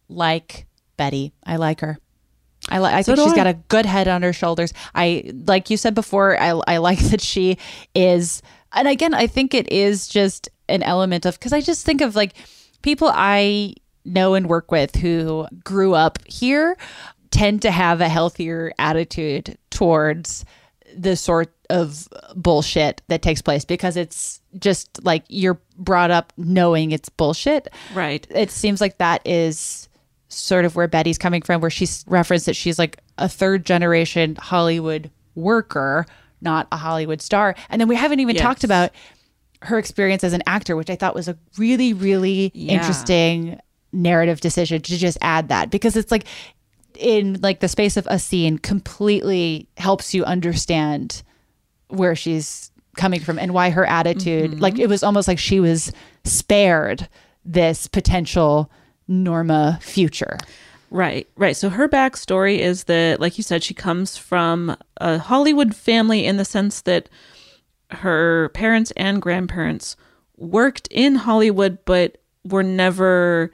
like 0.09 0.67
Betty. 0.97 1.33
I 1.47 1.57
like 1.57 1.81
her. 1.81 1.99
I 2.69 2.79
like. 2.79 2.95
I 2.95 3.03
So 3.03 3.15
think 3.17 3.27
she's 3.27 3.33
I. 3.33 3.37
got 3.37 3.47
a 3.47 3.55
good 3.69 3.87
head 3.87 4.07
on 4.09 4.23
her 4.23 4.33
shoulders. 4.33 4.73
I 4.95 5.31
like 5.47 5.71
you 5.71 5.77
said 5.77 5.95
before. 5.95 6.39
I 6.41 6.51
I 6.67 6.77
like 6.79 6.99
that 7.11 7.21
she 7.21 7.59
is. 7.95 8.43
And 8.75 8.89
again, 8.89 9.15
I 9.15 9.27
think 9.27 9.55
it 9.55 9.71
is 9.71 10.09
just 10.09 10.49
an 10.69 10.83
element 10.83 11.27
of 11.27 11.39
because 11.39 11.53
I 11.53 11.61
just 11.61 11.85
think 11.85 12.01
of 12.01 12.17
like 12.17 12.35
people 12.83 13.11
I 13.13 13.75
know 14.05 14.35
and 14.35 14.49
work 14.49 14.71
with 14.71 14.97
who 14.97 15.47
grew 15.65 15.95
up 15.95 16.19
here 16.27 16.77
tend 17.31 17.63
to 17.63 17.71
have 17.71 18.01
a 18.01 18.09
healthier 18.09 18.73
attitude 18.79 19.57
towards 19.71 20.45
the 20.95 21.17
sort 21.17 21.55
of 21.71 22.07
bullshit 22.37 23.01
that 23.09 23.23
takes 23.23 23.41
place 23.41 23.65
because 23.65 23.97
it's 23.97 24.41
just 24.59 25.03
like 25.05 25.25
you're 25.29 25.61
brought 25.79 26.11
up 26.11 26.33
knowing 26.37 26.93
it's 26.93 27.09
bullshit. 27.09 27.69
Right. 27.95 28.27
It 28.31 28.51
seems 28.51 28.81
like 28.81 28.99
that 28.99 29.27
is 29.27 29.89
sort 30.29 30.65
of 30.65 30.77
where 30.77 30.89
Betty's 30.89 31.19
coming 31.19 31.43
from, 31.43 31.61
where 31.61 31.71
she's 31.71 32.05
referenced 32.07 32.47
that 32.47 32.57
she's 32.57 32.79
like 32.79 32.99
a 33.19 33.29
third 33.29 33.65
generation 33.65 34.37
Hollywood 34.37 35.11
worker, 35.35 36.07
not 36.43 36.69
a 36.73 36.77
Hollywood 36.77 37.23
star. 37.23 37.55
And 37.71 37.81
then 37.81 37.89
we 37.89 37.97
haven't 37.97 38.21
even 38.21 38.35
Yes. 38.37 38.43
talked 38.43 38.65
about 38.65 38.91
her 39.63 39.79
experience 39.79 40.25
as 40.25 40.33
an 40.33 40.43
actor, 40.47 40.77
which 40.77 40.91
I 40.91 40.97
thought 40.97 41.15
was 41.15 41.29
a 41.29 41.37
really, 41.57 41.93
really 41.93 42.51
Yeah. 42.55 42.75
interesting 42.75 43.61
narrative 43.93 44.41
decision 44.41 44.81
to 44.83 44.97
just 44.99 45.19
add 45.21 45.49
that 45.49 45.71
because 45.71 45.97
it's 45.97 46.11
like 46.11 46.25
in 46.99 47.39
like 47.43 47.61
the 47.61 47.69
space 47.69 47.97
of 47.97 48.07
a 48.11 48.19
scene 48.19 48.59
completely 48.59 49.69
helps 49.77 50.15
you 50.15 50.25
understand 50.25 51.23
where 51.89 52.15
she's 52.17 52.71
coming 52.97 53.21
from 53.21 53.39
and 53.39 53.53
why 53.55 53.71
her 53.71 53.85
attitude 53.87 54.53
mm-hmm. 54.53 54.61
like 54.61 54.79
it 54.79 54.89
was 54.89 55.03
almost 55.03 55.29
like 55.29 55.39
she 55.39 55.61
was 55.61 55.93
spared 56.25 57.09
this 57.45 57.87
potential 57.87 58.71
norma 59.09 59.79
future 59.83 60.39
Right, 60.93 61.27
right. 61.37 61.57
So 61.57 61.71
her 61.71 61.89
backstory 61.89 62.59
is 62.59 62.85
that, 62.85 63.19
like 63.19 63.39
you 63.39 63.43
said, 63.43 63.65
she 63.65 63.73
comes 63.73 64.19
from 64.19 64.77
a 64.99 65.17
Hollywood 65.17 65.75
family 65.75 66.27
in 66.27 66.37
the 66.37 66.45
sense 66.45 66.83
that 66.83 67.09
her 67.91 68.51
parents 68.51 68.93
and 68.95 69.23
grandparents 69.23 69.97
worked 70.37 70.89
in 70.91 71.15
Hollywood, 71.15 71.79
but 71.87 72.19
were 72.45 72.63
never 72.63 73.53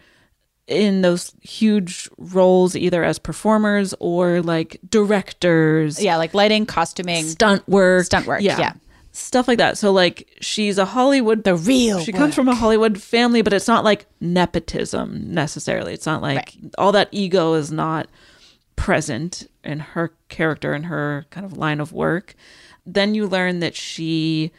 in 0.66 1.02
those 1.02 1.32
huge 1.40 2.08
roles 2.18 2.74
either 2.74 3.04
as 3.04 3.20
performers 3.20 3.94
or 4.00 4.42
like 4.42 4.78
directors. 4.90 6.02
yeah 6.02 6.16
like 6.16 6.34
lighting 6.34 6.66
costuming 6.66 7.24
stunt 7.24 7.66
work, 7.68 8.04
Stunt 8.04 8.26
work, 8.26 8.42
yeah. 8.42 8.72
Stuff 9.12 9.48
like 9.48 9.58
that. 9.58 9.78
So 9.78 9.92
like 9.92 10.36
she's 10.40 10.78
a 10.78 10.84
Hollywood, 10.84 11.44
the 11.44 11.56
real. 11.56 12.00
she 12.00 12.12
comes 12.12 12.34
from 12.34 12.48
a 12.48 12.54
Hollywood 12.54 13.00
family, 13.00 13.42
but 13.42 13.52
it's 13.52 13.68
not 13.68 13.84
like 13.84 14.06
nepotism 14.20 15.32
necessarily. 15.32 15.92
It's 15.92 16.06
not 16.06 16.22
like 16.22 16.56
all 16.76 16.92
that 16.92 17.08
ego 17.12 17.54
is 17.54 17.72
not 17.72 18.08
present 18.76 19.48
in 19.64 19.80
her 19.80 20.12
character 20.28 20.72
and 20.72 20.86
her 20.86 21.26
kind 21.30 21.44
of 21.44 21.56
line 21.56 21.80
of 21.80 21.92
work. 21.92 22.34
Then 22.86 23.14
you 23.14 23.26
learn 23.26 23.60
that 23.60 23.74
she 23.74 24.52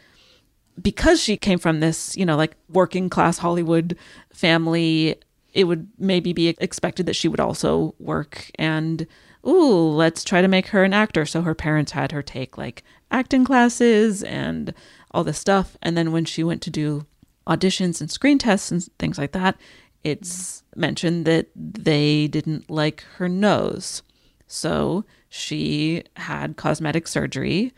because 0.80 1.20
she 1.22 1.36
came 1.36 1.58
from 1.58 1.80
this, 1.80 2.16
you 2.16 2.24
know, 2.24 2.36
like 2.36 2.56
working 2.68 3.10
class 3.10 3.38
Hollywood 3.38 3.96
family, 4.32 5.16
it 5.52 5.64
would 5.64 5.88
maybe 5.98 6.32
be 6.32 6.48
expected 6.48 7.06
that 7.06 7.16
she 7.16 7.28
would 7.28 7.40
also 7.40 7.94
work 7.98 8.50
and 8.54 9.06
ooh, 9.46 9.90
let's 9.90 10.24
try 10.24 10.42
to 10.42 10.48
make 10.48 10.68
her 10.68 10.84
an 10.84 10.92
actor. 10.92 11.24
So 11.24 11.42
her 11.42 11.54
parents 11.54 11.92
had 11.92 12.12
her 12.12 12.22
take 12.22 12.58
like 12.58 12.82
acting 13.10 13.44
classes 13.44 14.22
and 14.22 14.74
all 15.10 15.24
this 15.24 15.38
stuff. 15.38 15.76
And 15.82 15.96
then 15.96 16.12
when 16.12 16.24
she 16.24 16.44
went 16.44 16.62
to 16.62 16.70
do 16.70 17.06
auditions 17.46 18.00
and 18.00 18.10
screen 18.10 18.38
tests 18.38 18.70
and 18.70 18.82
things 18.98 19.18
like 19.18 19.32
that, 19.32 19.56
it's 20.04 20.62
mentioned 20.76 21.24
that 21.26 21.48
they 21.54 22.26
didn't 22.28 22.70
like 22.70 23.04
her 23.16 23.28
nose. 23.28 24.02
So 24.46 25.04
she 25.28 26.04
had 26.16 26.56
cosmetic 26.56 27.06
surgery, 27.06 27.72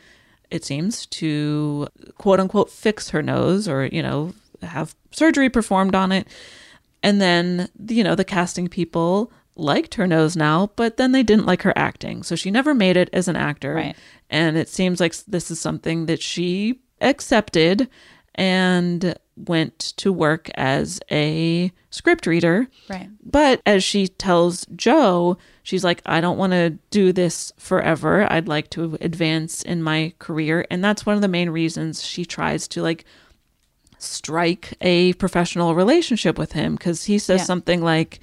it 0.50 0.64
seems, 0.64 1.06
to 1.06 1.88
quote 2.18 2.40
unquote 2.40 2.70
fix 2.70 3.10
her 3.10 3.22
nose 3.22 3.68
or, 3.68 3.86
you 3.86 4.02
know, 4.02 4.34
have 4.62 4.94
surgery 5.10 5.48
performed 5.48 5.94
on 5.94 6.12
it. 6.12 6.26
And 7.02 7.20
then, 7.20 7.68
you 7.88 8.04
know, 8.04 8.14
the 8.14 8.24
casting 8.24 8.68
people 8.68 9.32
liked 9.54 9.94
her 9.96 10.06
nose 10.06 10.36
now, 10.36 10.70
but 10.76 10.96
then 10.96 11.12
they 11.12 11.22
didn't 11.22 11.46
like 11.46 11.62
her 11.62 11.72
acting. 11.76 12.22
So 12.22 12.34
she 12.36 12.50
never 12.50 12.74
made 12.74 12.96
it 12.96 13.10
as 13.12 13.28
an 13.28 13.36
actor. 13.36 13.74
Right. 13.74 13.96
And 14.30 14.56
it 14.56 14.68
seems 14.68 14.98
like 15.00 15.14
this 15.26 15.50
is 15.50 15.60
something 15.60 16.06
that 16.06 16.22
she 16.22 16.80
accepted 17.00 17.88
and 18.34 19.14
went 19.36 19.78
to 19.78 20.12
work 20.12 20.48
as 20.54 21.00
a 21.10 21.70
script 21.90 22.26
reader. 22.26 22.66
Right. 22.88 23.10
But 23.22 23.60
as 23.66 23.84
she 23.84 24.08
tells 24.08 24.64
Joe, 24.74 25.36
she's 25.62 25.84
like, 25.84 26.00
I 26.06 26.20
don't 26.22 26.38
want 26.38 26.52
to 26.52 26.70
do 26.90 27.12
this 27.12 27.52
forever. 27.58 28.26
I'd 28.32 28.48
like 28.48 28.70
to 28.70 28.96
advance 29.00 29.62
in 29.62 29.82
my 29.82 30.14
career. 30.18 30.64
And 30.70 30.82
that's 30.82 31.04
one 31.04 31.14
of 31.16 31.20
the 31.22 31.28
main 31.28 31.50
reasons 31.50 32.02
she 32.02 32.24
tries 32.24 32.66
to 32.68 32.82
like 32.82 33.04
strike 33.98 34.74
a 34.80 35.12
professional 35.14 35.74
relationship 35.74 36.38
with 36.38 36.52
him 36.52 36.74
because 36.76 37.04
he 37.04 37.18
says 37.18 37.40
Yeah. 37.40 37.44
something 37.44 37.82
like, 37.82 38.20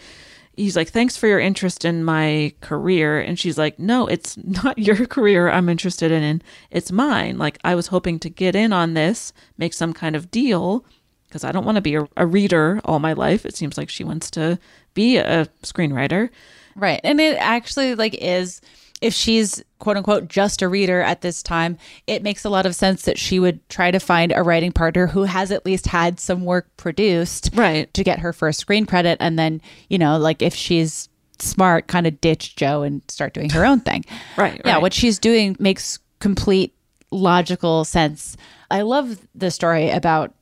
He's 0.60 0.76
like, 0.76 0.90
thanks 0.90 1.16
for 1.16 1.28
your 1.28 1.40
interest 1.40 1.86
in 1.86 2.04
my 2.04 2.54
career. 2.60 3.20
And 3.20 3.40
she's 3.40 3.58
like, 3.58 3.80
no, 3.80 4.08
it's 4.08 4.38
not 4.44 4.78
your 4.78 5.06
career 5.06 5.50
I'm 5.50 5.70
interested 5.70 6.12
in. 6.12 6.42
It's 6.70 6.92
mine. 6.92 7.38
Like, 7.38 7.58
I 7.64 7.76
was 7.76 7.88
hoping 7.88 8.20
to 8.20 8.30
get 8.30 8.56
in 8.56 8.74
on 8.74 8.94
this, 8.94 9.32
make 9.58 9.74
some 9.74 9.94
kind 9.94 10.16
of 10.16 10.30
deal 10.30 10.86
because 11.28 11.44
I 11.44 11.52
don't 11.52 11.66
want 11.66 11.76
to 11.76 11.82
be 11.82 11.96
a, 11.96 12.08
a 12.18 12.26
reader 12.26 12.82
all 12.84 13.00
my 13.00 13.14
life. 13.14 13.46
It 13.46 13.56
seems 13.56 13.78
like 13.78 13.90
she 13.90 14.04
wants 14.04 14.30
to 14.32 14.60
be 14.94 15.18
a 15.18 15.48
screenwriter. 15.64 16.30
Right. 16.76 17.00
And 17.04 17.22
it 17.22 17.38
actually 17.38 17.96
like 17.96 18.16
is 18.16 18.62
if 19.02 19.14
she's 19.14 19.64
quote 19.80 19.98
unquote 19.98 20.28
just 20.28 20.62
a 20.62 20.68
reader 20.68 21.02
at 21.02 21.22
this 21.22 21.42
time, 21.42 21.78
it 22.08 22.22
makes 22.24 22.44
a 22.44 22.50
lot 22.50 22.66
of 22.66 22.76
sense 22.76 23.04
that 23.04 23.18
she 23.18 23.40
would 23.40 23.68
try 23.70 23.92
to 23.92 24.00
find 24.00 24.34
a 24.36 24.44
writing 24.44 24.72
partner 24.72 25.08
who 25.08 25.24
has 25.24 25.52
at 25.52 25.66
least 25.66 25.88
had 25.88 26.20
some 26.20 26.44
work 26.46 26.68
produced 26.78 27.50
right 27.54 27.94
to 27.94 28.04
get 28.04 28.20
her 28.20 28.34
first 28.34 28.60
screen 28.60 28.86
credit 28.86 29.18
and 29.22 29.40
then, 29.40 29.62
you 29.90 29.98
know, 29.98 30.18
like 30.18 30.42
if 30.42 30.54
she's 30.54 31.10
smart, 31.40 31.88
kind 31.88 32.06
of 32.06 32.20
ditch 32.22 32.56
Joe 32.56 32.84
and 32.84 33.02
start 33.08 33.34
doing 33.34 33.50
her 33.52 33.66
own 33.66 33.80
thing. 33.80 34.04
Right. 34.38 34.62
Yeah, 34.64 34.74
right. 34.74 34.82
what 34.82 34.94
she's 34.94 35.20
doing 35.20 35.56
makes 35.60 36.00
complete 36.20 36.74
logical 37.12 37.84
sense. 37.84 38.38
I 38.72 38.82
love 38.82 39.20
the 39.36 39.52
story 39.52 39.90
about 39.90 40.34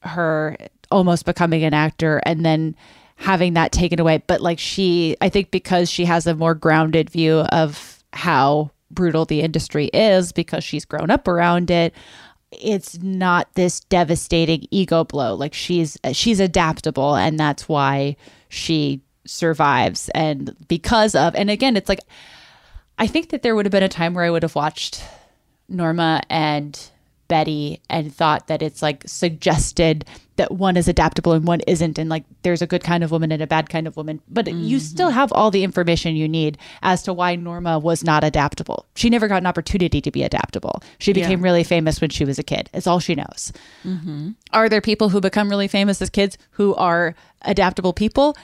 her 0.00 0.56
almost 0.90 1.24
becoming 1.24 1.64
an 1.64 1.74
actor 1.74 2.20
and 2.24 2.44
then 2.44 2.76
having 3.16 3.54
that 3.54 3.72
taken 3.72 3.98
away. 3.98 4.22
But 4.26 4.40
like 4.40 4.58
she, 4.58 5.16
I 5.20 5.28
think 5.28 5.50
because 5.50 5.90
she 5.90 6.04
has 6.04 6.26
a 6.26 6.34
more 6.34 6.54
grounded 6.54 7.08
view 7.10 7.40
of 7.40 7.95
how 8.12 8.70
brutal 8.90 9.24
the 9.24 9.40
industry 9.40 9.86
is 9.92 10.32
because 10.32 10.64
she's 10.64 10.84
grown 10.84 11.10
up 11.10 11.28
around 11.28 11.70
it. 11.70 11.94
It's 12.52 12.98
not 13.02 13.52
this 13.54 13.80
devastating 13.80 14.66
ego 14.70 15.04
blow. 15.04 15.34
Like 15.34 15.54
she's 15.54 15.98
she's 16.12 16.40
adaptable, 16.40 17.16
and 17.16 17.38
that's 17.38 17.68
why 17.68 18.16
she 18.48 19.00
survives. 19.26 20.08
And 20.14 20.54
because 20.68 21.14
of, 21.14 21.34
and 21.34 21.50
again, 21.50 21.76
it's 21.76 21.88
like 21.88 22.00
I 22.98 23.06
think 23.06 23.30
that 23.30 23.42
there 23.42 23.54
would 23.54 23.66
have 23.66 23.72
been 23.72 23.82
a 23.82 23.88
time 23.88 24.14
where 24.14 24.24
I 24.24 24.30
would 24.30 24.42
have 24.42 24.54
watched 24.54 25.02
Norma 25.68 26.22
and 26.30 26.78
Betty 27.28 27.80
and 27.90 28.14
thought 28.14 28.46
that 28.46 28.62
it's 28.62 28.82
like 28.82 29.02
suggested 29.06 30.04
that 30.36 30.52
one 30.52 30.76
is 30.76 30.86
adaptable 30.86 31.32
and 31.32 31.46
one 31.46 31.60
isn't 31.66 31.98
and 31.98 32.10
like 32.10 32.24
there's 32.42 32.62
a 32.62 32.66
good 32.66 32.84
kind 32.84 33.02
of 33.02 33.10
woman 33.10 33.32
and 33.32 33.42
a 33.42 33.46
bad 33.46 33.70
kind 33.70 33.86
of 33.86 33.96
woman 33.96 34.20
but 34.28 34.46
you 34.46 34.76
mm-hmm. 34.76 34.78
still 34.78 35.10
have 35.10 35.32
all 35.32 35.50
the 35.50 35.64
information 35.64 36.14
you 36.14 36.28
need 36.28 36.58
as 36.82 37.02
to 37.02 37.12
why 37.12 37.34
Norma 37.34 37.78
was 37.78 38.04
not 38.04 38.22
adaptable. 38.22 38.86
She 38.94 39.10
never 39.10 39.28
got 39.28 39.42
an 39.42 39.46
opportunity 39.46 40.00
to 40.00 40.10
be 40.10 40.22
adaptable. 40.22 40.82
She 40.98 41.12
Yeah. 41.12 41.24
became 41.24 41.42
really 41.42 41.64
famous 41.64 42.00
when 42.00 42.10
she 42.10 42.24
was 42.24 42.38
a 42.38 42.42
kid. 42.42 42.70
It's 42.74 42.86
all 42.86 43.00
she 43.00 43.14
knows. 43.14 43.52
Mm-hmm. 43.84 44.30
Are 44.52 44.68
there 44.68 44.80
people 44.80 45.08
who 45.08 45.20
become 45.20 45.48
really 45.48 45.68
famous 45.68 46.02
as 46.02 46.10
kids 46.10 46.36
who 46.50 46.74
are 46.74 47.14
adaptable 47.42 47.92
people? 47.92 48.36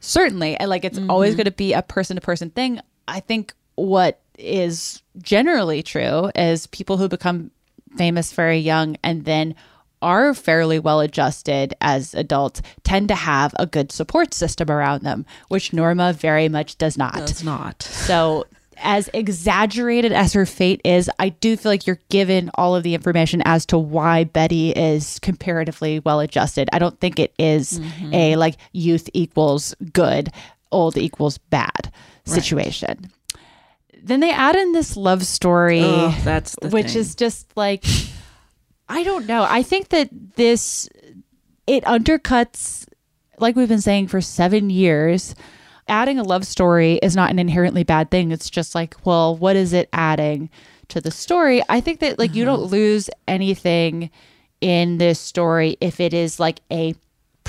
Certainly. 0.00 0.56
And 0.56 0.68
like 0.68 0.84
it's 0.84 0.98
always 1.08 1.32
mm-hmm. 1.32 1.38
going 1.38 1.44
to 1.46 1.50
be 1.52 1.72
a 1.72 1.82
person 1.82 2.16
to 2.16 2.20
person 2.20 2.50
thing. 2.50 2.80
I 3.08 3.20
think 3.20 3.54
what 3.74 4.20
is 4.38 5.02
generally 5.22 5.82
true 5.82 6.30
is 6.34 6.66
people 6.68 6.96
who 6.96 7.08
become 7.08 7.50
famous 7.96 8.32
very 8.32 8.58
young 8.58 8.96
and 9.02 9.24
then 9.24 9.54
are 10.02 10.32
fairly 10.32 10.78
well 10.78 11.00
adjusted 11.00 11.74
as 11.80 12.14
adults 12.14 12.62
tend 12.84 13.08
to 13.08 13.14
have 13.14 13.54
a 13.58 13.66
good 13.66 13.92
support 13.92 14.32
system 14.32 14.70
around 14.70 15.02
them, 15.02 15.26
which 15.48 15.72
Norma 15.74 16.12
very 16.14 16.48
much 16.48 16.78
does 16.78 16.96
not. 16.96 17.16
Does 17.26 17.44
not. 17.44 17.82
So, 17.82 18.46
as 18.82 19.10
exaggerated 19.12 20.10
as 20.12 20.32
her 20.32 20.46
fate 20.46 20.80
is, 20.84 21.10
I 21.18 21.28
do 21.28 21.54
feel 21.54 21.70
like 21.70 21.86
you're 21.86 21.98
given 22.08 22.50
all 22.54 22.74
of 22.74 22.82
the 22.82 22.94
information 22.94 23.42
as 23.44 23.66
to 23.66 23.76
why 23.78 24.24
Betty 24.24 24.70
is 24.70 25.18
comparatively 25.18 25.98
well 26.00 26.20
adjusted. 26.20 26.70
I 26.72 26.78
don't 26.78 26.98
think 26.98 27.18
it 27.18 27.34
is 27.38 27.78
Mm-hmm. 27.78 28.14
a 28.14 28.36
like 28.36 28.56
youth 28.72 29.10
equals 29.12 29.74
good, 29.92 30.32
old 30.72 30.96
equals 30.96 31.36
bad 31.36 31.92
situation. 32.24 33.10
Then 34.02 34.20
they 34.20 34.32
add 34.32 34.56
in 34.56 34.72
this 34.72 34.96
love 34.96 35.24
story, 35.24 35.82
Oh, 35.82 36.18
that's 36.24 36.56
the 36.60 36.68
which 36.68 36.92
thing. 36.92 37.00
is 37.00 37.14
just 37.14 37.56
like 37.56 37.84
I 38.88 39.02
don't 39.04 39.26
know. 39.26 39.46
I 39.48 39.62
think 39.62 39.90
that 39.90 40.08
this 40.36 40.88
it 41.66 41.84
undercuts 41.84 42.86
like 43.38 43.56
we've 43.56 43.68
been 43.68 43.80
saying 43.80 44.08
for 44.08 44.20
7 44.20 44.70
years. 44.70 45.34
Adding 45.88 46.18
a 46.18 46.22
love 46.22 46.46
story 46.46 47.00
is 47.02 47.16
not 47.16 47.30
an 47.30 47.38
inherently 47.38 47.82
bad 47.82 48.10
thing. 48.10 48.30
It's 48.30 48.48
just 48.48 48.74
like, 48.76 48.94
well, 49.04 49.34
what 49.34 49.56
is 49.56 49.72
it 49.72 49.88
adding 49.92 50.48
to 50.88 51.00
the 51.00 51.10
story? 51.10 51.62
I 51.68 51.80
think 51.80 51.98
that 52.00 52.18
like 52.18 52.34
you 52.34 52.44
uh-huh. 52.44 52.56
don't 52.56 52.70
lose 52.70 53.10
anything 53.26 54.10
in 54.60 54.98
this 54.98 55.18
story 55.18 55.76
if 55.80 56.00
it 56.00 56.14
is 56.14 56.38
like 56.38 56.60
a 56.70 56.94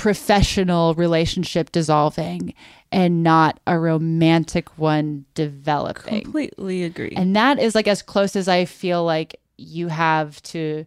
professional 0.02 0.94
relationship 0.94 1.70
dissolving 1.70 2.52
and 2.90 3.22
not 3.22 3.60
a 3.68 3.78
romantic 3.78 4.76
one 4.76 5.24
developing. 5.34 6.22
Completely 6.22 6.82
agree. 6.82 7.12
And 7.16 7.36
that 7.36 7.60
is 7.60 7.76
like 7.76 7.86
as 7.86 8.02
close 8.02 8.34
as 8.34 8.48
I 8.48 8.64
feel 8.64 9.04
like 9.04 9.38
you 9.58 9.86
have 9.86 10.42
to 10.42 10.84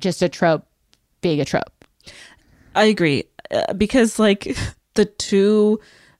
just 0.00 0.20
a 0.20 0.28
trope 0.28 0.66
being 1.20 1.40
a 1.40 1.44
trope. 1.44 1.84
I 2.74 2.86
agree 2.86 3.22
uh, 3.52 3.72
because 3.74 4.18
like 4.18 4.56
the 4.94 5.04
two 5.04 5.78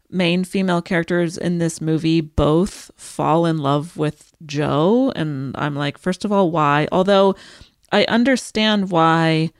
main 0.08 0.44
female 0.44 0.80
characters 0.80 1.36
in 1.36 1.58
this 1.58 1.80
movie 1.80 2.20
both 2.20 2.92
fall 2.94 3.44
in 3.44 3.58
love 3.58 3.96
with 3.96 4.32
Joe 4.46 5.12
and 5.16 5.52
I'm 5.58 5.74
like 5.74 5.98
first 5.98 6.24
of 6.24 6.30
all 6.30 6.52
why 6.52 6.86
although 6.92 7.34
I 7.90 8.04
understand 8.04 8.92
why 8.92 9.50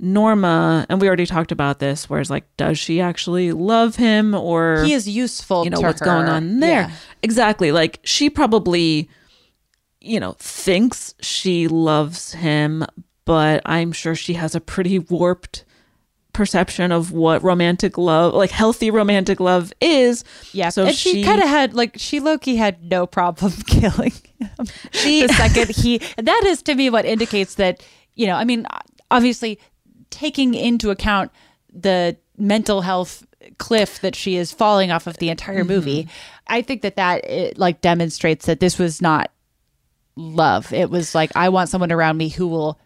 Norma 0.00 0.84
and 0.88 1.00
we 1.00 1.06
already 1.06 1.26
talked 1.26 1.52
about 1.52 1.78
this 1.78 2.10
whereas 2.10 2.28
like 2.30 2.44
does 2.56 2.78
she 2.78 3.00
actually 3.00 3.52
love 3.52 3.96
him 3.96 4.34
or 4.34 4.82
He 4.84 4.92
is 4.92 5.08
useful 5.08 5.64
you 5.64 5.70
know 5.70 5.80
to 5.80 5.86
what's 5.86 6.00
going 6.00 6.26
on 6.28 6.58
there 6.60 6.82
Yeah. 6.88 6.90
exactly 7.22 7.70
like 7.72 8.00
she 8.02 8.28
probably 8.28 9.08
you 10.00 10.18
know 10.18 10.32
thinks 10.38 11.14
she 11.20 11.68
loves 11.68 12.32
him 12.32 12.84
but 13.24 13.62
i'm 13.64 13.92
sure 13.92 14.14
she 14.16 14.34
has 14.34 14.54
a 14.56 14.60
pretty 14.60 14.98
warped 14.98 15.64
perception 16.32 16.90
of 16.90 17.12
what 17.12 17.40
romantic 17.44 17.96
love 17.96 18.34
like 18.34 18.50
healthy 18.50 18.90
romantic 18.90 19.38
love 19.38 19.72
is 19.80 20.24
Yeah. 20.52 20.70
so 20.70 20.86
and 20.86 20.96
she, 20.96 21.22
kind 21.22 21.40
of 21.40 21.48
had 21.48 21.72
like 21.74 21.94
she 21.96 22.18
Loki 22.18 22.56
had 22.56 22.82
no 22.90 23.06
problem 23.06 23.52
killing 23.68 24.12
him. 24.40 24.66
She- 24.90 25.24
the 25.24 25.32
second 25.34 25.70
he 25.76 25.98
that 26.16 26.42
is 26.46 26.60
to 26.62 26.74
me 26.74 26.90
what 26.90 27.04
indicates 27.04 27.54
that 27.54 27.86
you 28.16 28.26
know 28.26 28.34
I 28.34 28.42
mean 28.42 28.66
obviously 29.12 29.60
taking 30.14 30.54
into 30.54 30.90
account 30.90 31.30
the 31.72 32.16
mental 32.38 32.80
health 32.82 33.26
cliff 33.58 34.00
that 34.00 34.14
she 34.14 34.36
is 34.36 34.52
falling 34.52 34.90
off 34.90 35.06
of 35.06 35.18
the 35.18 35.28
entire 35.28 35.58
Mm-hmm. 35.60 35.68
movie. 35.68 36.08
I 36.46 36.62
think 36.62 36.82
that 36.82 36.96
that 36.96 37.24
it, 37.24 37.58
like 37.58 37.80
demonstrates 37.80 38.46
that 38.46 38.60
this 38.60 38.78
was 38.78 39.02
not 39.02 39.30
love. 40.16 40.72
It 40.72 40.90
was 40.90 41.14
like 41.14 41.30
I 41.36 41.48
want 41.48 41.68
someone 41.68 41.92
around 41.92 42.16
me 42.16 42.28
who 42.28 42.46
will 42.46 42.78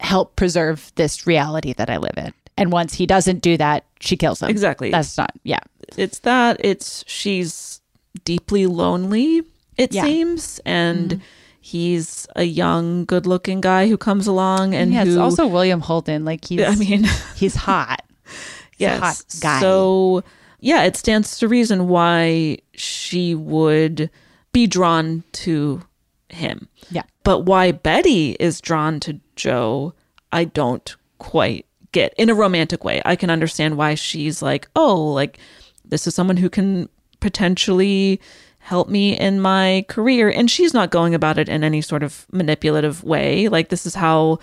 help 0.00 0.36
preserve 0.36 0.92
this 0.96 1.26
reality 1.26 1.72
that 1.74 1.88
I 1.90 1.96
live 1.98 2.16
in. 2.16 2.32
And 2.56 2.70
once 2.70 2.94
he 2.94 3.06
doesn't 3.06 3.40
do 3.40 3.56
that, 3.56 3.84
she 4.00 4.16
kills 4.16 4.42
him. 4.42 4.50
Exactly. 4.50 4.90
That's 4.90 5.16
not 5.16 5.32
yeah. 5.42 5.60
it's 5.96 6.18
that 6.20 6.58
it's 6.64 7.04
she's 7.06 7.80
deeply 8.24 8.66
lonely 8.66 9.42
it 9.78 9.92
Yeah. 9.92 10.02
Mm-hmm. 10.02 10.08
seems 10.10 10.60
and 10.66 11.22
he's 11.64 12.26
a 12.34 12.42
young 12.42 13.04
good 13.04 13.24
looking 13.24 13.60
guy 13.60 13.86
who 13.86 13.96
comes 13.96 14.26
along 14.26 14.74
and 14.74 14.92
yeah, 14.92 15.04
it's 15.04 15.16
also 15.16 15.46
William 15.46 15.80
Holden. 15.80 16.24
Like 16.24 16.44
he's, 16.44 16.60
I 16.66 16.74
mean, 16.74 17.04
he's 17.36 17.54
hot. 17.54 18.02
He's 18.24 18.80
yes. 18.80 19.00
hot 19.00 19.24
guy. 19.40 19.60
So 19.60 20.24
yeah, 20.58 20.82
it 20.82 20.96
stands 20.96 21.38
to 21.38 21.48
reason 21.48 21.88
why 21.88 22.58
she 22.74 23.36
would 23.36 24.10
be 24.52 24.66
drawn 24.66 25.22
to 25.32 25.82
him. 26.28 26.68
Yeah. 26.90 27.04
But 27.22 27.40
why 27.40 27.70
Betty 27.70 28.32
is 28.40 28.60
drawn 28.60 28.98
to 29.00 29.20
Joe, 29.36 29.94
I 30.32 30.44
don't 30.44 30.96
quite 31.18 31.66
get 31.92 32.12
in 32.18 32.28
a 32.28 32.34
romantic 32.34 32.82
way. 32.82 33.00
I 33.04 33.14
can 33.14 33.30
understand 33.30 33.76
why 33.76 33.94
she's 33.94 34.42
like, 34.42 34.68
oh, 34.74 35.12
like 35.12 35.38
this 35.84 36.08
is 36.08 36.14
someone 36.14 36.38
who 36.38 36.50
can 36.50 36.88
potentially 37.20 38.20
help 38.62 38.88
me 38.88 39.18
in 39.18 39.40
my 39.40 39.84
career. 39.88 40.28
And 40.30 40.50
she's 40.50 40.72
not 40.72 40.90
going 40.90 41.14
about 41.14 41.38
it 41.38 41.48
in 41.48 41.64
any 41.64 41.80
sort 41.80 42.02
of 42.02 42.26
manipulative 42.32 43.02
way. 43.04 43.48
Like, 43.48 43.68
this 43.68 43.84
is 43.86 43.94
how 43.94 44.38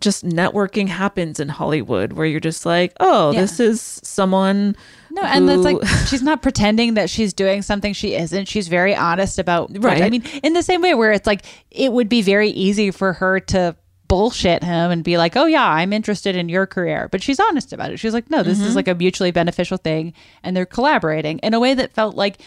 just 0.00 0.24
networking 0.24 0.88
happens 0.88 1.40
in 1.40 1.48
Hollywood, 1.48 2.12
where 2.12 2.26
you're 2.26 2.40
just 2.40 2.66
like, 2.66 2.92
oh, 3.00 3.30
Yeah. 3.32 3.40
this 3.42 3.60
is 3.60 3.80
someone. 4.02 4.76
No, 5.10 5.22
and 5.22 5.48
that's 5.48 5.64
who- 5.64 5.78
like 5.80 5.88
she's 6.08 6.22
not 6.22 6.42
pretending 6.42 6.94
that 6.94 7.08
she's 7.08 7.32
doing 7.32 7.62
something 7.62 7.92
she 7.94 8.14
isn't. 8.14 8.46
She's 8.48 8.68
very 8.68 8.94
honest 8.94 9.38
about 9.38 9.70
Right. 9.82 10.02
I 10.02 10.10
mean, 10.10 10.24
in 10.42 10.52
the 10.52 10.62
same 10.62 10.82
way 10.82 10.94
where 10.94 11.12
it's 11.12 11.26
like 11.26 11.42
it 11.70 11.92
would 11.92 12.08
be 12.08 12.20
very 12.22 12.50
easy 12.50 12.90
for 12.90 13.12
her 13.14 13.38
to 13.40 13.76
bullshit 14.08 14.62
him 14.62 14.90
and 14.90 15.02
be 15.04 15.16
like, 15.16 15.36
"Oh 15.36 15.46
yeah, 15.46 15.66
I'm 15.66 15.92
interested 15.92 16.36
in 16.36 16.48
your 16.50 16.66
career," 16.66 17.08
but 17.10 17.22
she's 17.22 17.40
honest 17.40 17.72
about 17.72 17.90
it. 17.92 17.98
She's 17.98 18.12
like, 18.12 18.28
"No, 18.30 18.42
this 18.42 18.60
is 18.60 18.72
Mhm. 18.72 18.76
like 18.76 18.88
a 18.88 18.94
mutually 18.94 19.30
beneficial 19.30 19.78
thing," 19.78 20.12
and 20.42 20.54
they're 20.56 20.66
collaborating 20.66 21.38
in 21.38 21.54
a 21.54 21.60
way 21.60 21.72
that 21.72 21.94
felt 21.94 22.14
like 22.16 22.38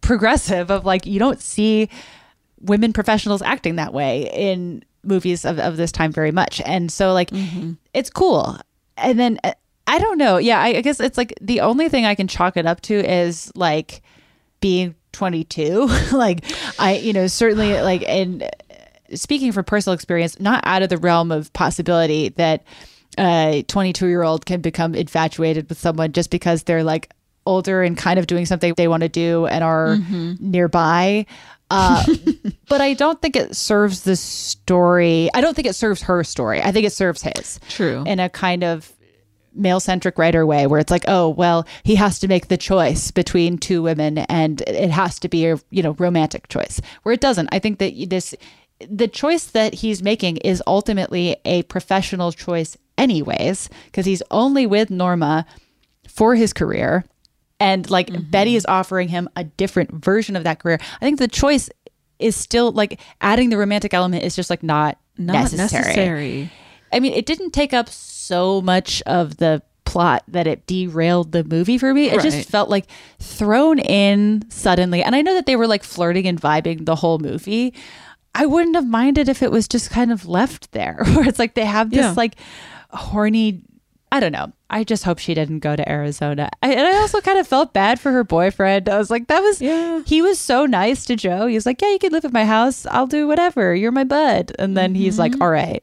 progressive. 0.00 0.70
Of 0.70 0.84
like, 0.84 1.06
you 1.06 1.18
don't 1.18 1.40
see 1.40 1.88
women 2.60 2.92
professionals 2.92 3.42
acting 3.42 3.76
that 3.76 3.92
way 3.92 4.30
in 4.32 4.82
movies 5.06 5.44
of, 5.44 5.58
of 5.58 5.76
this 5.76 5.92
time 5.92 6.12
very 6.12 6.32
much. 6.32 6.60
And 6.64 6.90
so 6.90 7.12
like 7.12 7.30
mm-hmm. 7.30 7.72
it's 7.94 8.10
cool. 8.10 8.56
And 8.96 9.18
then 9.18 9.38
uh, 9.44 9.52
I 9.86 9.98
don't 9.98 10.18
know. 10.18 10.36
Yeah, 10.38 10.60
I, 10.60 10.68
I 10.68 10.80
guess 10.80 11.00
it's 11.00 11.16
like 11.16 11.34
the 11.40 11.60
only 11.60 11.88
thing 11.88 12.04
I 12.04 12.14
can 12.14 12.28
chalk 12.28 12.56
it 12.56 12.66
up 12.66 12.80
to 12.82 12.94
is 12.94 13.52
like 13.54 14.02
being 14.60 14.94
22. 15.12 15.86
like 16.12 16.44
I, 16.78 16.96
you 16.96 17.12
know, 17.12 17.26
certainly 17.26 17.80
like 17.80 18.04
and 18.06 18.42
uh, 18.42 18.48
speaking 19.14 19.52
from 19.52 19.64
personal 19.64 19.94
experience, 19.94 20.40
not 20.40 20.60
out 20.66 20.82
of 20.82 20.88
the 20.88 20.98
realm 20.98 21.30
of 21.30 21.52
possibility 21.52 22.30
that 22.30 22.64
uh, 23.18 23.50
a 23.54 23.64
22 23.68 24.08
year 24.08 24.22
old 24.22 24.44
can 24.44 24.60
become 24.60 24.94
infatuated 24.94 25.68
with 25.68 25.78
someone 25.78 26.12
just 26.12 26.30
because 26.30 26.64
they're 26.64 26.84
like 26.84 27.10
older 27.46 27.82
and 27.82 27.96
kind 27.96 28.18
of 28.18 28.26
doing 28.26 28.44
something 28.46 28.74
they 28.76 28.88
want 28.88 29.02
to 29.02 29.08
do 29.08 29.46
and 29.46 29.62
are 29.64 29.96
Mhm. 29.96 30.40
nearby. 30.40 31.26
Uh, 31.70 32.04
but 32.68 32.80
I 32.80 32.94
don't 32.94 33.20
think 33.22 33.34
it 33.36 33.56
serves 33.56 34.02
the 34.02 34.16
story. 34.16 35.28
I 35.34 35.40
don't 35.40 35.54
think 35.54 35.66
it 35.66 35.74
serves 35.74 36.02
her 36.02 36.22
story. 36.24 36.62
I 36.62 36.72
think 36.72 36.86
it 36.86 36.92
serves 36.92 37.22
his. 37.22 37.58
True. 37.68 38.04
In 38.06 38.20
a 38.20 38.28
kind 38.28 38.62
of 38.64 38.92
male 39.54 39.80
centric 39.80 40.18
writer 40.18 40.44
way 40.44 40.66
where 40.66 40.78
it's 40.78 40.90
like, 40.90 41.04
oh, 41.08 41.30
well, 41.30 41.66
he 41.82 41.94
has 41.94 42.18
to 42.18 42.28
make 42.28 42.48
the 42.48 42.56
choice 42.58 43.10
between 43.10 43.56
two 43.58 43.82
women 43.82 44.18
and 44.18 44.60
it 44.62 44.90
has 44.90 45.18
to 45.20 45.28
be 45.28 45.46
a, 45.46 45.58
you 45.70 45.82
know, 45.82 45.92
romantic 45.98 46.46
choice. 46.48 46.80
Where 47.02 47.14
it 47.14 47.20
doesn't. 47.20 47.48
I 47.52 47.58
think 47.58 47.78
that 47.78 47.92
this 48.10 48.34
the 48.86 49.08
choice 49.08 49.46
that 49.46 49.72
he's 49.72 50.02
making 50.02 50.36
is 50.38 50.62
ultimately 50.66 51.36
a 51.46 51.62
professional 51.62 52.30
choice 52.32 52.76
anyways 52.98 53.70
because 53.86 54.04
he's 54.04 54.22
only 54.30 54.66
with 54.66 54.90
Norma 54.90 55.46
for 56.06 56.34
his 56.34 56.52
career 56.52 57.04
and 57.60 57.88
like 57.90 58.08
mm-hmm. 58.08 58.30
Betty 58.30 58.56
is 58.56 58.66
offering 58.66 59.08
him 59.08 59.28
a 59.36 59.44
different 59.44 59.92
version 59.92 60.36
of 60.36 60.44
that 60.44 60.58
career. 60.60 60.78
I 61.00 61.04
think 61.04 61.18
the 61.18 61.28
choice 61.28 61.70
is 62.18 62.34
still 62.36 62.72
like 62.72 63.00
adding 63.20 63.50
the 63.50 63.56
romantic 63.58 63.92
element 63.94 64.24
is 64.24 64.34
just 64.36 64.50
like 64.50 64.62
not, 64.62 64.98
Not 65.18 65.34
necessary. 65.34 65.82
necessary. 65.82 66.52
I 66.92 67.00
mean, 67.00 67.12
it 67.12 67.26
didn't 67.26 67.50
take 67.50 67.72
up 67.72 67.88
so 67.88 68.60
much 68.62 69.02
of 69.06 69.36
the 69.38 69.62
plot 69.84 70.24
that 70.28 70.46
it 70.46 70.66
derailed 70.66 71.32
the 71.32 71.44
movie 71.44 71.78
for 71.78 71.92
me. 71.94 72.08
It 72.08 72.16
Right. 72.16 72.22
just 72.22 72.48
felt 72.48 72.68
like 72.68 72.86
thrown 73.18 73.78
in 73.78 74.42
suddenly. 74.50 75.02
And 75.02 75.14
I 75.14 75.22
know 75.22 75.34
that 75.34 75.46
they 75.46 75.56
were 75.56 75.66
like 75.66 75.84
flirting 75.84 76.26
and 76.26 76.40
vibing 76.40 76.86
the 76.86 76.96
whole 76.96 77.18
movie. 77.18 77.72
I 78.34 78.46
wouldn't 78.46 78.76
have 78.76 78.86
minded 78.86 79.28
if 79.28 79.42
it 79.42 79.50
was 79.50 79.66
just 79.68 79.90
kind 79.90 80.10
of 80.12 80.26
left 80.26 80.72
there, 80.72 80.98
where 81.14 81.26
it's 81.28 81.38
like 81.38 81.54
they 81.54 81.64
have 81.64 81.90
this 81.90 82.00
Yeah. 82.00 82.14
like 82.16 82.36
horny. 82.90 83.62
I 84.12 84.20
don't 84.20 84.32
know. 84.32 84.52
I 84.70 84.84
just 84.84 85.04
hope 85.04 85.18
she 85.18 85.34
didn't 85.34 85.58
go 85.60 85.74
to 85.76 85.88
Arizona. 85.88 86.48
I, 86.62 86.72
and 86.72 86.86
I 86.86 86.96
also 86.98 87.20
kind 87.20 87.38
of 87.38 87.46
felt 87.46 87.72
bad 87.72 88.00
for 88.00 88.12
her 88.12 88.24
boyfriend. 88.24 88.88
I 88.88 88.98
was 88.98 89.10
like, 89.10 89.26
that 89.28 89.40
was, 89.40 89.58
he 89.58 90.22
was 90.22 90.38
so 90.38 90.64
nice 90.64 91.04
to 91.06 91.16
Joe. 91.16 91.46
He 91.46 91.54
was 91.54 91.66
like, 91.66 91.82
yeah, 91.82 91.90
you 91.90 91.98
can 91.98 92.12
live 92.12 92.24
at 92.24 92.32
my 92.32 92.44
house. 92.44 92.86
I'll 92.86 93.06
do 93.06 93.26
whatever. 93.26 93.74
You're 93.74 93.92
my 93.92 94.04
bud. 94.04 94.52
And 94.58 94.76
then 94.76 94.94
he's 94.94 95.18
like, 95.18 95.32
mm-hmm. 95.32 95.42
all 95.42 95.50
right, 95.50 95.82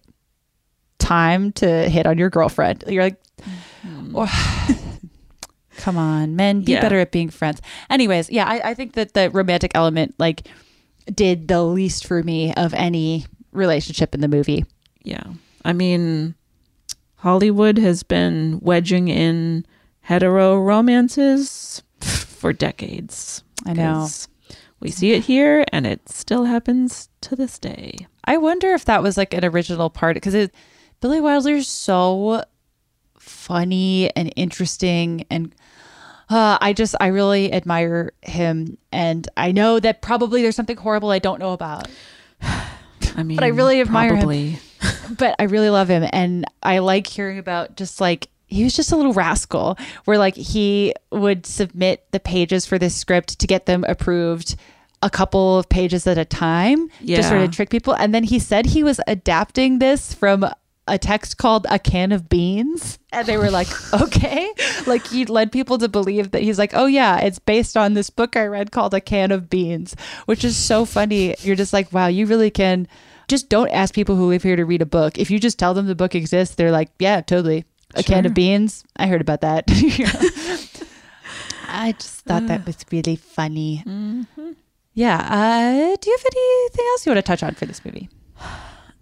time 1.00 1.52
to 1.54 1.90
hit 1.90 2.06
on 2.06 2.18
your 2.18 2.30
girlfriend. 2.30 2.84
You're 2.88 3.04
like, 3.04 3.22
mm-hmm. 3.86 4.78
come 5.78 5.98
on, 5.98 6.36
men, 6.36 6.62
be 6.62 6.74
Yeah. 6.74 6.82
better 6.82 7.00
at 7.00 7.12
being 7.12 7.30
friends. 7.30 7.62
Anyways, 7.90 8.30
yeah, 8.30 8.46
I, 8.48 8.72
I 8.72 8.74
think 8.74 8.94
that 8.94 9.14
the 9.14 9.30
romantic 9.32 9.72
element, 9.76 10.16
like, 10.18 10.48
did 11.14 11.50
the 11.50 11.62
least 11.62 12.08
for 12.08 12.24
me 12.24 12.54
of 12.54 12.74
any 12.74 13.26
relationship 13.52 14.16
in 14.16 14.22
the 14.22 14.28
movie. 14.28 14.66
Yeah. 15.04 15.24
I 15.66 15.74
mean, 15.74 16.36
Hollywood 17.24 17.78
has 17.78 18.04
been 18.04 18.60
wedging 18.62 19.08
in 19.08 19.66
hetero 20.02 20.60
romances 20.60 21.82
for 22.02 22.52
decades. 22.52 23.46
I 23.66 23.72
know. 23.72 24.10
We 24.82 24.92
see 24.92 25.14
it 25.14 25.24
here 25.24 25.64
and 25.72 25.88
it 25.88 26.10
still 26.10 26.44
happens 26.44 27.08
to 27.22 27.38
this 27.38 27.60
day. 27.60 28.08
I 28.26 28.36
wonder 28.36 28.74
if 28.74 28.84
that 28.84 29.02
was 29.02 29.16
like 29.16 29.34
an 29.34 29.46
original 29.46 29.90
part 29.90 30.16
because 30.18 30.50
Billy 31.00 31.22
Wilder's 31.22 31.70
so 31.70 32.44
funny 33.18 34.14
and 34.18 34.34
interesting 34.36 35.26
and 35.30 35.56
uh, 36.30 36.58
I 36.60 36.74
just 36.74 36.94
I 37.00 37.08
really 37.08 37.54
admire 37.54 38.12
him 38.22 38.78
and 38.92 39.30
I 39.38 39.54
know 39.54 39.80
that 39.80 40.02
probably 40.02 40.42
there's 40.42 40.58
something 40.58 40.76
horrible 40.76 41.10
I 41.10 41.20
don't 41.20 41.40
know 41.40 41.54
about. 41.54 41.88
I 42.42 43.24
mean, 43.24 43.38
but 43.38 43.46
I 43.46 43.50
really 43.50 43.80
admire 43.80 44.10
probably. 44.10 44.50
him. 44.50 44.62
but 45.18 45.36
I 45.40 45.44
really 45.44 45.70
love 45.70 45.90
him 45.90 46.08
and 46.12 46.46
I 46.62 46.80
like 46.80 47.08
hearing 47.08 47.38
about 47.38 47.76
just 47.76 48.02
like 48.02 48.30
he 48.48 48.64
was 48.64 48.76
just 48.76 48.92
a 48.92 48.96
little 48.96 49.14
rascal 49.14 49.78
where 50.06 50.18
like 50.18 50.36
he 50.36 50.94
would 51.12 51.46
submit 51.46 52.06
the 52.12 52.20
pages 52.20 52.66
for 52.66 52.78
this 52.78 52.96
script 52.96 53.40
to 53.40 53.48
get 53.48 53.66
them 53.66 53.84
approved 53.88 54.56
a 55.02 55.10
couple 55.10 55.58
of 55.60 55.68
pages 55.68 56.08
at 56.08 56.18
a 56.18 56.26
time 56.26 56.90
to 57.18 57.24
sort 57.24 57.42
of 57.42 57.52
trick 57.52 57.70
people 57.70 57.94
and 57.96 58.14
then 58.14 58.24
he 58.24 58.40
said 58.40 58.66
he 58.66 58.84
was 58.84 59.02
adapting 59.08 59.80
this 59.80 60.14
from 60.14 60.46
a 60.88 60.98
text 60.98 61.38
called 61.38 61.66
a 61.70 61.80
can 61.80 62.12
of 62.12 62.28
beans 62.28 63.00
and 63.12 63.26
they 63.28 63.38
were 63.38 63.50
like 63.50 63.68
okay. 64.02 64.52
Like 64.86 65.08
he 65.08 65.26
led 65.26 65.52
people 65.52 65.78
to 65.78 65.88
believe 65.88 66.32
that 66.32 66.42
he's 66.42 66.60
like 66.60 66.72
oh 66.74 66.86
yeah 66.86 67.20
it's 67.20 67.40
based 67.40 67.78
on 67.78 67.94
this 67.94 68.10
book 68.10 68.36
i 68.36 68.46
read 68.46 68.72
called 68.72 68.94
a 68.94 69.02
can 69.02 69.32
of 69.32 69.50
beans 69.50 69.96
which 70.26 70.44
is 70.44 70.56
so 70.58 70.86
funny. 70.86 71.36
You're 71.40 71.56
just 71.56 71.74
like 71.74 71.92
wow 71.92 72.08
you 72.08 72.26
really 72.26 72.52
can 72.52 72.88
just 73.34 73.50
don't 73.50 73.70
ask 73.70 73.96
people 73.96 74.16
who 74.16 74.28
live 74.28 74.44
here 74.44 74.56
to 74.56 74.64
read 74.64 74.84
a 74.84 74.86
book. 74.86 75.18
If 75.18 75.32
you 75.32 75.40
just 75.40 75.58
tell 75.58 75.74
them 75.74 75.88
the 75.88 75.96
book 75.96 76.14
exists 76.14 76.54
they're 76.54 76.72
like 76.72 76.92
yeah 77.00 77.22
totally. 77.22 77.66
A 77.96 78.04
can 78.04 78.28
of 78.28 78.36
beans? 78.36 78.84
I 78.96 79.08
heard 79.08 79.22
about 79.22 79.42
that. 79.42 79.64
I 81.68 81.94
just 81.94 82.22
thought 82.26 82.46
that 82.46 82.64
was 82.68 82.78
really 82.92 83.16
funny. 83.16 83.84
Yeah 84.94 85.18
uh 85.18 85.96
do 86.00 86.10
you 86.12 86.16
have 86.16 86.26
anything 86.32 86.86
else 86.92 87.08
you 87.08 87.12
want 87.12 87.18
to 87.18 87.24
touch 87.24 87.42
on 87.42 87.56
for 87.56 87.66
this 87.66 87.84
movie? 87.84 88.08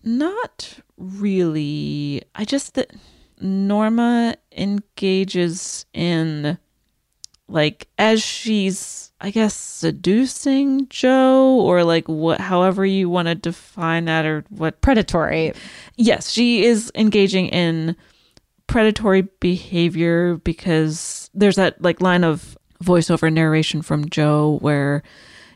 Not 0.05 0.79
really. 0.97 2.23
I 2.33 2.45
just 2.45 2.75
that 2.75 2.93
Norma 3.41 4.35
engages 4.55 5.85
in 5.93 6.57
like 7.51 7.87
as 7.97 8.21
she's 8.21 9.11
I 9.21 9.29
guess 9.29 9.53
seducing 9.53 10.87
Joe 10.89 11.59
or 11.61 11.83
like 11.83 12.07
what 12.07 12.41
however 12.41 12.85
you 12.85 13.09
want 13.09 13.27
to 13.27 13.35
define 13.35 14.05
that 14.05 14.25
or 14.25 14.43
what 14.49 14.81
predatory. 14.81 15.53
Yes, 15.95 16.31
she 16.31 16.65
is 16.65 16.91
engaging 16.95 17.47
in 17.49 17.95
predatory 18.65 19.23
behavior 19.39 20.37
because 20.37 21.29
there's 21.35 21.57
that 21.57 21.81
like 21.81 22.01
line 22.01 22.23
of 22.23 22.57
voiceover 22.83 23.31
narration 23.31 23.83
from 23.83 24.09
Joe 24.09 24.57
where 24.61 25.03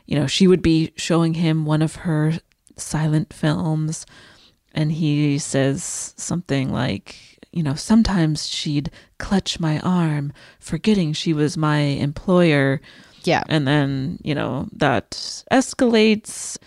you 0.06 0.16
know 0.16 0.28
she 0.28 0.46
would 0.46 0.62
be 0.62 0.92
showing 0.96 1.34
him 1.34 1.64
one 1.64 1.82
of 1.82 1.96
her 1.96 2.34
silent 2.76 3.32
films 3.32 4.06
and 4.72 4.92
he 4.92 5.38
says 5.38 6.14
something 6.16 6.70
like 6.70 7.35
you 7.56 7.62
know 7.62 7.74
sometimes 7.74 8.46
she'd 8.46 8.90
clutch 9.18 9.58
my 9.58 9.80
arm 9.80 10.32
forgetting 10.60 11.12
she 11.12 11.32
was 11.32 11.56
my 11.56 11.78
employer. 11.78 12.80
Yeah. 13.24 13.42
And 13.48 13.66
then 13.66 14.18
you 14.22 14.34
know 14.34 14.68
that 14.72 15.10
escalates 15.50 16.58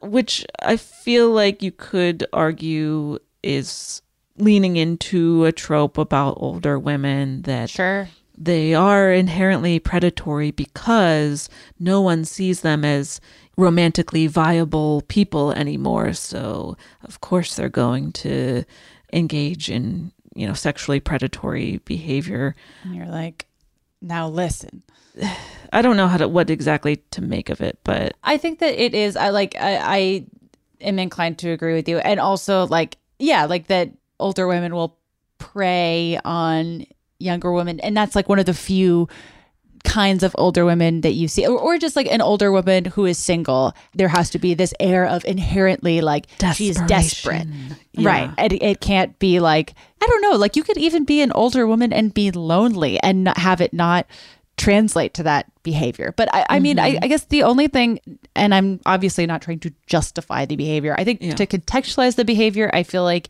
which 0.00 0.46
i 0.62 0.76
feel 0.76 1.30
like 1.30 1.60
you 1.60 1.72
could 1.72 2.24
argue 2.32 3.18
is 3.42 4.00
leaning 4.36 4.76
into 4.76 5.44
a 5.44 5.52
trope 5.52 5.98
about 5.98 6.38
older 6.38 6.78
women 6.78 7.42
that 7.42 7.68
sure. 7.68 8.08
they 8.36 8.74
are 8.74 9.12
inherently 9.12 9.78
predatory 9.80 10.50
because 10.52 11.48
no 11.78 12.00
one 12.00 12.24
sees 12.24 12.60
them 12.60 12.84
as 12.84 13.20
romantically 13.56 14.28
viable 14.28 15.02
people 15.08 15.50
anymore. 15.52 16.12
So, 16.12 16.76
of 17.02 17.20
course, 17.20 17.56
they're 17.56 17.68
going 17.68 18.12
to 18.12 18.64
engage 19.12 19.68
in, 19.68 20.12
you 20.38 20.46
know, 20.46 20.54
sexually 20.54 21.00
predatory 21.00 21.78
behavior. 21.84 22.54
And 22.84 22.94
you're 22.94 23.06
like, 23.06 23.46
now 24.00 24.28
listen. 24.28 24.84
I 25.72 25.82
don't 25.82 25.96
know 25.96 26.06
how 26.06 26.18
to 26.18 26.28
what 26.28 26.48
exactly 26.48 26.96
to 27.10 27.20
make 27.20 27.50
of 27.50 27.60
it, 27.60 27.80
but 27.82 28.14
I 28.22 28.38
think 28.38 28.60
that 28.60 28.80
it 28.80 28.94
is. 28.94 29.16
I 29.16 29.30
like. 29.30 29.56
I, 29.56 29.76
I 29.76 30.26
am 30.80 31.00
inclined 31.00 31.38
to 31.38 31.50
agree 31.50 31.74
with 31.74 31.88
you, 31.88 31.98
and 31.98 32.20
also 32.20 32.68
like, 32.68 32.98
yeah, 33.18 33.46
like 33.46 33.66
that 33.66 33.90
older 34.20 34.46
women 34.46 34.74
will 34.74 34.96
prey 35.38 36.20
on 36.24 36.86
younger 37.18 37.52
women, 37.52 37.80
and 37.80 37.96
that's 37.96 38.14
like 38.14 38.28
one 38.28 38.38
of 38.38 38.46
the 38.46 38.54
few 38.54 39.08
kinds 39.84 40.22
of 40.22 40.34
older 40.38 40.64
women 40.64 41.02
that 41.02 41.12
you 41.12 41.28
see 41.28 41.46
or, 41.46 41.58
or 41.58 41.78
just 41.78 41.96
like 41.96 42.06
an 42.06 42.20
older 42.20 42.50
woman 42.50 42.84
who 42.84 43.04
is 43.04 43.18
single 43.18 43.74
there 43.94 44.08
has 44.08 44.30
to 44.30 44.38
be 44.38 44.54
this 44.54 44.74
air 44.80 45.06
of 45.06 45.24
inherently 45.24 46.00
like 46.00 46.26
she's 46.54 46.80
desperate. 46.82 47.46
Yeah. 47.92 48.08
right. 48.08 48.30
And 48.38 48.52
it, 48.52 48.62
it 48.62 48.80
can't 48.80 49.18
be 49.18 49.40
like 49.40 49.74
i 50.00 50.06
don't 50.06 50.22
know 50.22 50.32
like 50.32 50.56
you 50.56 50.62
could 50.62 50.78
even 50.78 51.04
be 51.04 51.20
an 51.20 51.32
older 51.32 51.66
woman 51.66 51.92
and 51.92 52.12
be 52.14 52.30
lonely 52.30 53.00
and 53.02 53.24
not 53.24 53.38
have 53.38 53.60
it 53.60 53.72
not 53.72 54.06
translate 54.56 55.14
to 55.14 55.22
that 55.22 55.46
behavior. 55.62 56.14
But 56.16 56.32
i, 56.34 56.46
I 56.48 56.58
mean 56.60 56.78
I, 56.78 56.92
mm-hmm. 56.92 57.04
I 57.04 57.08
guess 57.08 57.24
the 57.24 57.42
only 57.42 57.68
thing 57.68 58.00
and 58.34 58.54
i'm 58.54 58.80
obviously 58.86 59.26
not 59.26 59.42
trying 59.42 59.60
to 59.60 59.72
justify 59.86 60.44
the 60.44 60.56
behavior. 60.56 60.94
I 60.98 61.04
think 61.04 61.20
to 61.20 61.46
contextualize 61.46 62.16
the 62.16 62.24
behavior 62.24 62.70
i 62.72 62.82
feel 62.82 63.04
like 63.04 63.28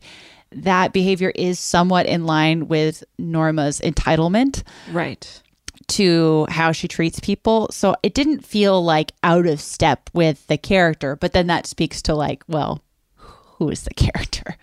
that 0.51 0.93
behavior 0.93 1.31
is 1.35 1.59
somewhat 1.59 2.07
in 2.07 2.25
line 2.25 2.67
with 2.67 3.03
norma's 3.19 3.79
entitlement. 3.81 4.63
Right 4.91 5.41
to 5.89 6.45
how 6.49 6.71
she 6.71 6.87
treats 6.87 7.19
people. 7.19 7.67
So 7.71 7.95
it 8.03 8.13
didn't 8.13 8.45
feel 8.45 8.83
like 8.83 9.11
out 9.23 9.45
of 9.45 9.59
step 9.59 10.09
with 10.13 10.45
the 10.47 10.57
character, 10.57 11.15
but 11.15 11.33
then 11.33 11.47
that 11.47 11.67
speaks 11.67 12.01
to 12.03 12.15
like, 12.15 12.43
well, 12.47 12.81
who 13.15 13.69
is 13.69 13.83
the 13.83 13.93
character? 13.93 14.55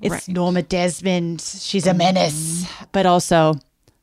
It's 0.00 0.10
Right. 0.10 0.28
Norma 0.28 0.62
Desmond. 0.62 1.40
She's 1.40 1.86
a 1.86 1.90
mm-hmm. 1.90 1.98
menace, 1.98 2.66
but 2.92 3.06
also 3.06 3.54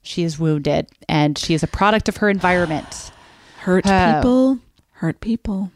she 0.01 0.23
is 0.23 0.39
wounded 0.39 0.87
and 1.07 1.37
she 1.37 1.53
is 1.53 1.63
a 1.63 1.67
product 1.67 2.09
of 2.09 2.17
her 2.17 2.29
environment. 2.29 3.11
hurt 3.59 3.85
Oh. 3.87 4.15
people, 4.15 4.59
hurt 4.91 5.19
people. 5.19 5.71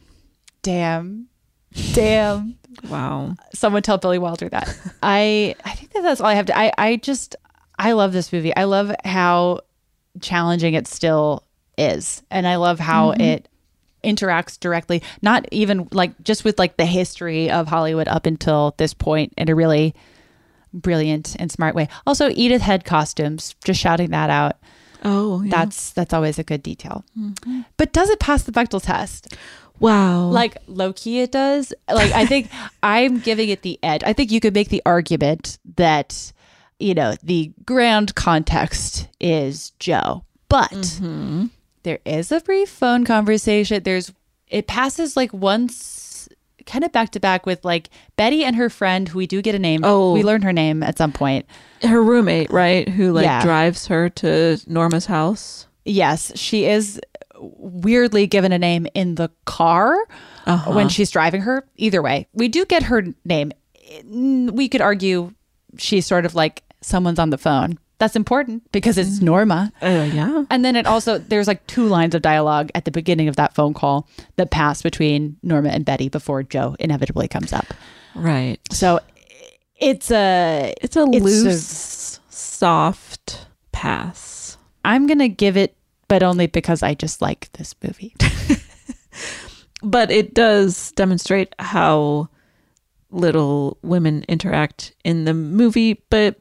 Damn. 0.61 1.27
Damn. 1.93 2.57
Wow. 2.89 3.35
Someone 3.53 3.81
tell 3.81 3.97
Billy 3.97 4.19
Wilder 4.19 4.49
that. 4.49 4.75
I 5.03 5.55
I 5.63 5.71
think 5.71 5.93
that 5.93 6.01
that's 6.01 6.21
all 6.21 6.27
I 6.27 6.33
have 6.35 6.47
to 6.47 6.57
I 6.57 6.71
I 6.77 6.95
just 6.97 7.35
I 7.77 7.91
love 7.91 8.13
this 8.13 8.31
movie. 8.31 8.55
I 8.55 8.63
love 8.63 8.93
how 9.03 9.61
challenging 10.21 10.73
it 10.73 10.87
still 10.87 11.43
is. 11.77 12.23
And 12.31 12.47
I 12.47 12.55
love 12.55 12.79
how 12.79 13.11
Mhm. 13.13 13.19
it 13.21 13.47
interacts 14.03 14.59
directly 14.59 15.01
not 15.23 15.45
even 15.51 15.87
like 15.91 16.11
just 16.23 16.43
with 16.45 16.59
like 16.59 16.77
the 16.77 16.85
history 16.85 17.49
of 17.49 17.67
Hollywood 17.67 18.07
up 18.07 18.27
until 18.27 18.75
this 18.77 18.93
point 18.93 19.33
in 19.35 19.49
a 19.49 19.55
really 19.55 19.95
brilliant 20.73 21.35
and 21.39 21.51
smart 21.51 21.75
way. 21.75 21.87
Also 22.05 22.29
Edith 22.35 22.61
Head 22.61 22.85
costumes, 22.85 23.55
just 23.63 23.79
shouting 23.79 24.11
that 24.11 24.29
out. 24.29 24.57
Oh, 25.03 25.41
yeah. 25.41 25.49
That's 25.51 25.91
that's 25.91 26.13
always 26.13 26.37
a 26.39 26.43
good 26.43 26.63
detail. 26.63 27.03
But 27.77 27.93
does 27.93 28.09
it 28.09 28.19
pass 28.19 28.43
the 28.43 28.51
Bechdel 28.51 28.81
test? 28.83 29.35
Wow. 29.79 30.27
Like 30.29 30.57
low 30.67 30.93
key 30.93 31.19
it 31.21 31.31
does. 31.31 31.73
Like 31.91 32.11
I 32.13 32.25
think 32.25 32.49
I'm 32.83 33.19
giving 33.19 33.49
it 33.49 33.61
the 33.61 33.79
edge. 33.83 34.01
I 34.05 34.13
think 34.13 34.31
you 34.31 34.39
could 34.39 34.53
make 34.53 34.69
the 34.69 34.81
argument 34.85 35.57
that 35.75 36.31
you 36.79 36.93
know, 36.93 37.15
the 37.23 37.51
grand 37.65 38.15
context 38.15 39.07
is 39.19 39.71
Joe. 39.79 40.23
But 40.49 40.99
there 41.83 41.99
is 42.05 42.31
a 42.31 42.39
brief 42.41 42.69
phone 42.69 43.03
conversation. 43.05 43.83
There's 43.83 44.11
it 44.47 44.67
passes 44.67 45.17
like 45.17 45.33
once 45.33 46.29
kind 46.65 46.83
of 46.83 46.91
back 46.91 47.11
to 47.11 47.19
back 47.19 47.45
with 47.45 47.63
like 47.65 47.89
Betty 48.15 48.43
and 48.43 48.55
her 48.55 48.69
friend 48.69 49.07
who 49.07 49.17
we 49.19 49.27
do 49.27 49.41
get 49.41 49.53
a 49.55 49.59
name. 49.59 49.81
Oh. 49.83 50.13
we 50.13 50.23
learn 50.23 50.41
her 50.43 50.53
name 50.53 50.81
at 50.83 50.97
some 50.97 51.11
point. 51.11 51.45
her 51.83 52.01
roommate, 52.01 52.51
right? 52.51 52.87
Who 52.89 53.11
like 53.11 53.23
Yeah. 53.25 53.43
drives 53.43 53.87
her 53.87 54.09
to 54.09 54.57
Norma's 54.67 55.05
house. 55.05 55.67
Yes, 55.83 56.31
she 56.35 56.65
is 56.65 56.99
weirdly 57.37 58.25
given 58.27 58.51
a 58.51 58.57
name 58.59 58.87
in 58.93 59.15
the 59.15 59.29
car. 59.45 59.95
Uh-huh. 60.47 60.73
when 60.73 60.89
she's 60.89 61.09
driving 61.09 61.41
her. 61.41 61.65
Either 61.75 62.03
way, 62.03 62.27
we 62.33 62.47
do 62.47 62.65
get 62.65 62.83
her 62.83 63.03
name. 63.25 63.51
We 64.05 64.69
could 64.69 64.81
argue 64.81 65.33
she's 65.77 66.05
sort 66.05 66.23
of 66.25 66.35
like 66.35 66.61
someone's 66.85 67.19
on 67.19 67.29
the 67.29 67.37
phone. 67.37 67.77
That's 67.97 68.15
important 68.15 68.69
because 68.71 68.97
it's 68.97 69.21
Norma. 69.21 69.71
Uh, 69.81 70.09
yeah. 70.13 70.43
And 70.49 70.65
then 70.65 70.75
it 70.75 70.85
also 70.85 71.17
there's 71.17 71.47
like 71.47 71.65
two 71.65 71.85
lines 71.87 72.13
of 72.13 72.21
dialogue 72.21 72.69
at 72.75 72.83
the 72.85 72.91
beginning 72.91 73.29
of 73.29 73.37
that 73.37 73.55
phone 73.55 73.73
call 73.73 74.07
that 74.35 74.51
pass 74.51 74.81
between 74.81 75.37
Norma 75.43 75.69
and 75.69 75.85
Betty 75.85 76.09
before 76.09 76.43
Joe 76.43 76.75
inevitably 76.79 77.27
comes 77.29 77.53
up. 77.53 77.73
Right. 78.13 78.59
So 78.71 78.99
it's 79.77 80.11
a 80.11 80.73
It's 80.81 80.97
a 80.97 81.05
loose, 81.05 82.19
soft 82.29 83.47
pass. 83.71 84.57
I'm 84.83 85.07
gonna 85.07 85.29
give 85.29 85.55
it, 85.55 85.75
but 86.09 86.21
only 86.21 86.47
because 86.47 86.83
I 86.83 86.95
just 86.95 87.21
like 87.21 87.49
this 87.53 87.73
movie. 87.81 88.13
But 89.85 90.09
it 90.09 90.33
does 90.33 90.91
demonstrate 90.93 91.53
how 91.59 92.29
little 93.11 93.77
women 93.83 94.25
interact 94.27 94.93
in 95.03 95.25
the 95.25 95.33
movie, 95.33 96.03
but 96.09 96.39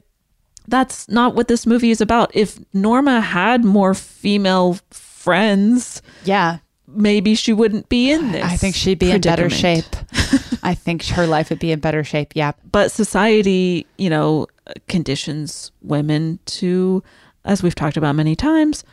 that's 0.68 1.08
not 1.08 1.34
what 1.34 1.48
this 1.48 1.66
movie 1.66 1.90
is 1.90 2.00
about. 2.00 2.30
If 2.34 2.58
Norma 2.72 3.20
had 3.20 3.64
more 3.64 3.94
female 3.94 4.78
friends, 4.90 6.02
yeah, 6.24 6.58
maybe 6.86 7.34
she 7.34 7.52
wouldn't 7.52 7.88
be 7.88 8.10
in 8.10 8.32
this. 8.32 8.44
I 8.44 8.56
think 8.56 8.74
she'd 8.74 8.98
be 8.98 9.10
in 9.10 9.20
better 9.20 9.50
shape. 9.50 9.84
I 10.62 10.74
think 10.74 11.04
her 11.06 11.26
life 11.26 11.50
would 11.50 11.58
be 11.58 11.72
in 11.72 11.80
better 11.80 12.04
shape. 12.04 12.32
Yeah. 12.34 12.52
But 12.70 12.90
society, 12.90 13.86
you 13.98 14.10
know, 14.10 14.46
conditions 14.88 15.70
women 15.82 16.38
to, 16.46 17.02
as 17.44 17.62
we've 17.62 17.74
talked 17.74 17.96
about 17.96 18.14
many 18.14 18.34
times, 18.34 18.84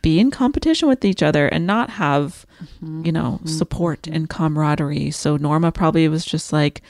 be 0.00 0.20
in 0.20 0.30
competition 0.30 0.88
with 0.88 1.04
each 1.04 1.22
other 1.22 1.48
and 1.48 1.66
not 1.66 1.90
have, 1.90 2.46
mm-hmm. 2.62 3.04
you 3.04 3.12
know, 3.12 3.38
mm-hmm. 3.38 3.48
support 3.48 4.06
and 4.06 4.30
camaraderie. 4.30 5.10
So 5.10 5.36
Norma 5.36 5.72
probably 5.72 6.08
was 6.08 6.24
just 6.24 6.52
like, 6.52 6.82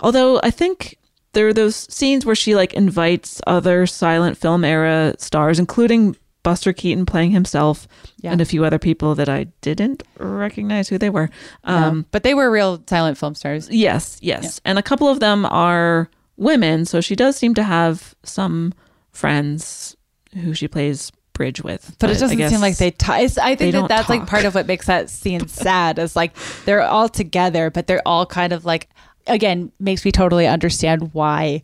although 0.00 0.40
I 0.42 0.50
think 0.50 0.98
there 1.34 1.48
are 1.48 1.52
those 1.52 1.76
scenes 1.92 2.24
where 2.24 2.34
she 2.34 2.54
like 2.54 2.72
invites 2.74 3.40
other 3.46 3.86
silent 3.86 4.38
film 4.38 4.64
era 4.64 5.14
stars, 5.18 5.58
including 5.58 6.16
Buster 6.42 6.72
Keaton 6.72 7.06
playing 7.06 7.30
himself 7.30 7.88
Yeah. 8.20 8.32
and 8.32 8.40
a 8.40 8.44
few 8.44 8.64
other 8.64 8.78
people 8.78 9.14
that 9.14 9.28
I 9.28 9.44
didn't 9.62 10.02
recognize 10.18 10.88
who 10.88 10.98
they 10.98 11.10
were. 11.10 11.30
Um, 11.64 11.98
No, 11.98 12.04
but 12.10 12.22
they 12.22 12.34
were 12.34 12.50
real 12.50 12.82
silent 12.86 13.16
film 13.18 13.34
stars. 13.34 13.68
Yes, 13.70 14.18
yes. 14.20 14.60
And 14.64 14.78
a 14.78 14.82
couple 14.82 15.08
of 15.08 15.20
them 15.20 15.46
are 15.46 16.10
women, 16.36 16.84
so 16.84 17.00
she 17.00 17.16
does 17.16 17.36
seem 17.36 17.54
to 17.54 17.62
have 17.62 18.14
some 18.24 18.74
friends 19.12 19.96
who 20.34 20.52
she 20.54 20.68
plays 20.68 21.10
bridge 21.32 21.62
with. 21.62 21.96
But 21.98 22.10
it 22.10 22.18
doesn't 22.18 22.48
seem 22.48 22.60
like 22.60 22.76
they 22.76 22.90
tie. 22.92 23.28
I 23.42 23.54
think 23.56 23.72
that 23.72 23.88
that's 23.88 24.08
like 24.08 24.26
part 24.26 24.44
of 24.44 24.54
what 24.54 24.66
makes 24.66 24.86
that 24.86 25.10
scene 25.10 25.48
sad. 25.48 25.98
Is 25.98 26.14
like 26.14 26.32
they're 26.64 26.82
all 26.82 27.08
together, 27.08 27.70
but 27.70 27.86
they're 27.86 28.02
all 28.06 28.26
kind 28.26 28.52
of 28.52 28.64
like 28.64 28.88
again 29.26 29.72
makes 29.78 30.04
me 30.04 30.12
totally 30.12 30.46
understand 30.46 31.12
why 31.14 31.62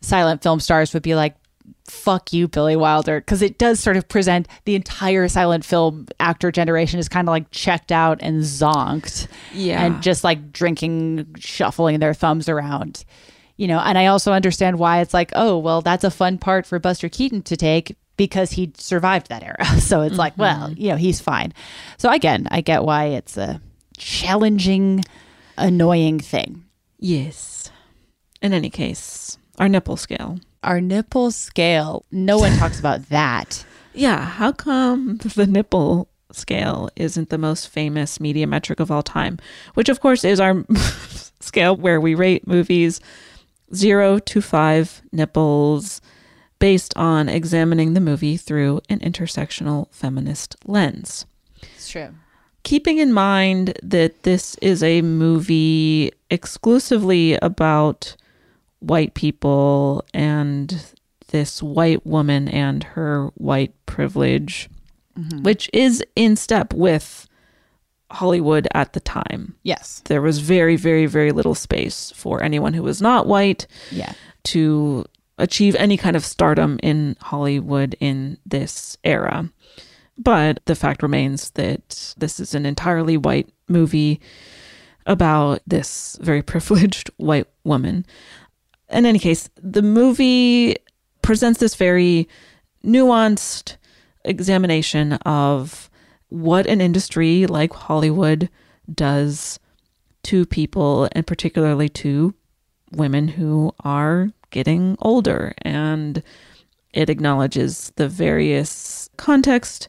silent 0.00 0.42
film 0.42 0.60
stars 0.60 0.92
would 0.94 1.02
be 1.02 1.14
like, 1.14 1.34
"Fuck 1.88 2.32
you, 2.32 2.48
Billy 2.48 2.76
Wilder," 2.76 3.20
because 3.20 3.42
it 3.42 3.58
does 3.58 3.80
sort 3.80 3.96
of 3.96 4.08
present 4.08 4.48
the 4.64 4.74
entire 4.74 5.28
silent 5.28 5.64
film 5.64 6.06
actor 6.20 6.50
generation 6.52 6.98
is 6.98 7.08
kind 7.08 7.28
of 7.28 7.32
like 7.32 7.50
checked 7.50 7.92
out 7.92 8.18
and 8.20 8.42
zonked, 8.42 9.26
Yeah. 9.52 9.84
and 9.84 10.02
just 10.02 10.24
like 10.24 10.52
drinking, 10.52 11.34
shuffling 11.38 11.98
their 12.00 12.14
thumbs 12.14 12.48
around. 12.48 13.04
You 13.56 13.68
know, 13.68 13.78
and 13.78 13.96
I 13.96 14.06
also 14.06 14.32
understand 14.32 14.78
why 14.78 15.00
it's 15.00 15.14
like, 15.14 15.30
oh, 15.34 15.56
well, 15.56 15.80
that's 15.80 16.04
a 16.04 16.10
fun 16.10 16.36
part 16.36 16.66
for 16.66 16.78
Buster 16.78 17.08
Keaton 17.08 17.40
to 17.44 17.56
take 17.56 17.96
because 18.18 18.52
he 18.52 18.72
survived 18.76 19.30
that 19.30 19.42
era. 19.42 19.64
So 19.80 20.02
it's 20.02 20.18
like, 20.18 20.34
mm-hmm. 20.34 20.42
well, 20.42 20.72
you 20.72 20.90
know, 20.90 20.96
he's 20.96 21.20
fine. 21.20 21.54
So 21.96 22.10
again, 22.10 22.48
I 22.50 22.60
get 22.60 22.82
why 22.84 23.06
it's 23.06 23.38
a 23.38 23.62
challenging, 23.96 25.04
annoying 25.56 26.20
thing. 26.20 26.65
Yes. 26.98 27.70
In 28.42 28.52
any 28.52 28.70
case, 28.70 29.38
our 29.58 29.68
nipple 29.68 29.96
scale. 29.96 30.38
Our 30.62 30.80
nipple 30.80 31.30
scale, 31.30 32.04
no 32.10 32.38
one 32.38 32.52
talks 32.58 32.78
about 32.78 33.08
that. 33.08 33.64
Yeah, 33.94 34.24
how 34.24 34.52
come 34.52 35.16
the 35.18 35.46
nipple 35.46 36.08
scale 36.32 36.90
isn't 36.96 37.30
the 37.30 37.38
most 37.38 37.68
famous 37.68 38.20
media 38.20 38.46
metric 38.46 38.80
of 38.80 38.90
all 38.90 39.02
time? 39.02 39.38
Which, 39.74 39.88
of 39.88 40.00
course, 40.00 40.24
is 40.24 40.40
our 40.40 40.64
scale 41.40 41.76
where 41.76 42.00
we 42.00 42.14
rate 42.14 42.46
movies 42.46 43.00
zero 43.74 44.18
to 44.18 44.40
five 44.40 45.02
nipples 45.12 46.00
based 46.58 46.96
on 46.96 47.28
examining 47.28 47.94
the 47.94 48.00
movie 48.00 48.36
through 48.36 48.80
an 48.88 48.98
intersectional 49.00 49.92
feminist 49.92 50.56
lens. 50.64 51.26
It's 51.74 51.88
true. 51.88 52.14
Keeping 52.66 52.98
in 52.98 53.12
mind 53.12 53.78
that 53.80 54.24
this 54.24 54.56
is 54.60 54.82
a 54.82 55.00
movie 55.00 56.10
exclusively 56.30 57.34
about 57.34 58.16
white 58.80 59.14
people 59.14 60.04
and 60.12 60.92
this 61.28 61.62
white 61.62 62.04
woman 62.04 62.48
and 62.48 62.82
her 62.82 63.28
white 63.36 63.72
privilege, 63.86 64.68
mm-hmm. 65.16 65.44
which 65.44 65.70
is 65.72 66.02
in 66.16 66.34
step 66.34 66.74
with 66.74 67.28
Hollywood 68.10 68.66
at 68.74 68.94
the 68.94 69.00
time. 69.00 69.54
Yes. 69.62 70.02
There 70.06 70.20
was 70.20 70.40
very, 70.40 70.74
very, 70.74 71.06
very 71.06 71.30
little 71.30 71.54
space 71.54 72.12
for 72.16 72.42
anyone 72.42 72.74
who 72.74 72.82
was 72.82 73.00
not 73.00 73.28
white 73.28 73.68
Yeah. 73.92 74.12
to 74.46 75.04
achieve 75.38 75.76
any 75.76 75.96
kind 75.96 76.16
of 76.16 76.24
stardom 76.24 76.80
in 76.82 77.16
Hollywood 77.20 77.94
in 78.00 78.38
this 78.44 78.98
era. 79.04 79.50
But 80.18 80.60
the 80.64 80.74
fact 80.74 81.02
remains 81.02 81.50
that 81.50 82.14
this 82.16 82.40
is 82.40 82.54
an 82.54 82.64
entirely 82.66 83.16
white 83.16 83.48
movie 83.68 84.20
about 85.06 85.60
this 85.66 86.18
very 86.20 86.42
privileged 86.52 87.10
white 87.16 87.46
woman. 87.64 88.06
In 88.90 89.06
any 89.06 89.18
case, 89.18 89.50
the 89.60 89.82
movie 89.82 90.76
presents 91.22 91.60
this 91.60 91.74
very 91.74 92.28
nuanced 92.84 93.76
examination 94.24 95.14
of 95.24 95.90
what 96.28 96.66
an 96.66 96.80
industry 96.80 97.46
like 97.46 97.72
Hollywood 97.72 98.48
does 98.92 99.58
to 100.24 100.46
people, 100.46 101.08
and 101.12 101.26
particularly 101.26 101.88
to 101.88 102.34
women 102.92 103.28
who 103.28 103.72
are 103.80 104.30
getting 104.50 104.96
older. 105.00 105.54
And 105.62 106.22
it 106.92 107.10
acknowledges 107.10 107.92
the 107.96 108.08
various 108.08 109.05
context 109.16 109.88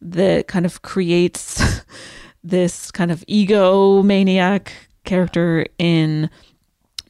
that 0.00 0.48
kind 0.48 0.64
of 0.64 0.82
creates 0.82 1.82
this 2.44 2.90
kind 2.90 3.10
of 3.10 3.24
egomaniac 3.26 4.68
character 5.04 5.66
in 5.78 6.30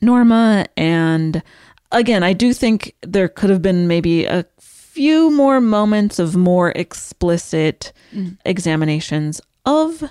Norma. 0.01 0.67
And 0.77 1.43
again, 1.93 2.23
I 2.23 2.33
do 2.33 2.53
think 2.53 2.95
there 3.03 3.29
could 3.29 3.51
have 3.51 3.63
been 3.63 3.89
maybe 3.89 4.25
a 4.25 4.45
few 4.59 5.31
more 5.31 5.61
moments 5.61 6.19
of 6.19 6.37
more 6.37 6.71
explicit 6.71 7.93
mm. 8.13 8.37
examinations 8.45 9.41
of 9.65 10.05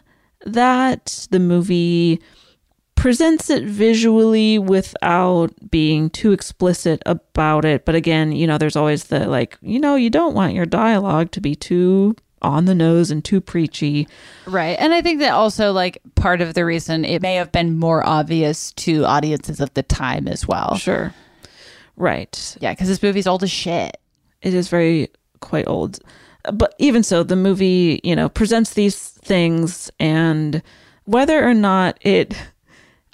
that. 0.45 1.27
The 1.31 1.39
movie 1.39 2.21
presents 2.97 3.49
it 3.49 3.63
visually 3.63 4.59
without 4.59 5.53
being 5.69 6.09
too 6.09 6.31
explicit 6.33 7.01
about 7.05 7.63
it. 7.63 7.85
But 7.85 7.95
again, 7.95 8.33
you 8.33 8.47
know, 8.47 8.57
there's 8.57 8.75
always 8.75 9.05
the 9.05 9.27
like, 9.27 9.57
you 9.61 9.79
know, 9.79 9.95
you 9.95 10.09
don't 10.09 10.33
want 10.33 10.55
your 10.55 10.65
dialogue 10.65 11.31
to 11.31 11.39
be 11.39 11.55
too 11.55 12.15
on 12.41 12.65
the 12.65 12.75
nose 12.75 13.09
and 13.09 13.23
too 13.23 13.39
preachy. 13.39 14.07
Right. 14.45 14.77
And 14.79 14.93
I 14.93 15.01
think 15.01 15.19
that 15.19 15.31
also 15.31 15.71
like 15.71 16.01
part 16.15 16.41
of 16.41 16.55
the 16.55 16.65
reason 16.65 17.05
it 17.05 17.21
may 17.21 17.35
have 17.35 17.51
been 17.51 17.77
more 17.77 18.05
obvious 18.05 18.73
to 18.73 19.05
audiences 19.05 19.59
of 19.59 19.73
the 19.75 19.83
time 19.83 20.27
as 20.27 20.47
well. 20.47 20.75
Sure. 20.75 21.13
Right. 21.95 22.57
Yeah, 22.59 22.73
because 22.73 22.87
this 22.87 23.01
movie's 23.01 23.27
old 23.27 23.43
as 23.43 23.51
shit. 23.51 23.97
It 24.41 24.53
is 24.53 24.69
very 24.69 25.09
quite 25.39 25.67
old. 25.67 25.99
But 26.51 26.73
even 26.79 27.03
so, 27.03 27.23
the 27.23 27.35
movie, 27.35 27.99
you 28.03 28.15
know, 28.15 28.27
presents 28.29 28.73
these 28.73 29.09
things 29.09 29.91
and 29.99 30.63
whether 31.05 31.47
or 31.47 31.53
not 31.53 31.97
it 32.01 32.35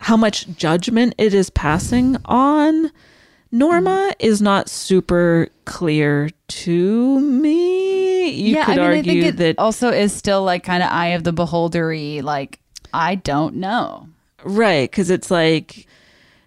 how 0.04 0.18
much 0.18 0.48
judgment 0.58 1.16
it 1.18 1.34
is 1.34 1.50
passing 1.50 2.18
on 2.26 2.92
Norma 3.54 3.90
mm-hmm. 3.90 4.12
is 4.20 4.42
not 4.42 4.68
super 4.70 5.48
clear 5.64 6.30
to 6.50 7.20
me. 7.22 8.30
You 8.30 8.56
yeah, 8.56 8.66
could 8.66 8.80
I 8.80 8.82
mean, 8.82 8.98
argue 8.98 9.00
I 9.00 9.16
think 9.16 9.26
it 9.26 9.38
that 9.38 9.60
also 9.60 9.92
is 9.92 10.12
still 10.12 10.44
like 10.44 10.64
kind 10.64 10.84
of 10.84 10.90
eye 10.92 11.10
of 11.10 11.24
the 11.24 11.32
beholdery. 11.32 12.22
Like, 12.22 12.60
I 12.94 13.16
don't 13.16 13.56
know. 13.56 14.10
Right, 14.44 14.92
because 14.92 15.10
it's 15.10 15.32
like 15.32 15.88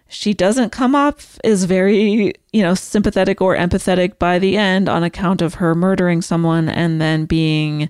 she 0.07 0.35
doesn't 0.35 0.71
come 0.71 0.93
off 0.93 1.39
as 1.43 1.63
very, 1.63 2.33
you 2.53 2.61
know, 2.61 2.75
sympathetic 2.75 3.41
or 3.41 3.55
empathetic 3.55 4.19
by 4.19 4.37
the 4.37 4.55
end 4.55 4.87
on 4.87 5.03
account 5.03 5.41
of 5.41 5.55
her 5.55 5.73
murdering 5.73 6.21
someone 6.21 6.69
and 6.69 7.01
then 7.01 7.25
being 7.25 7.89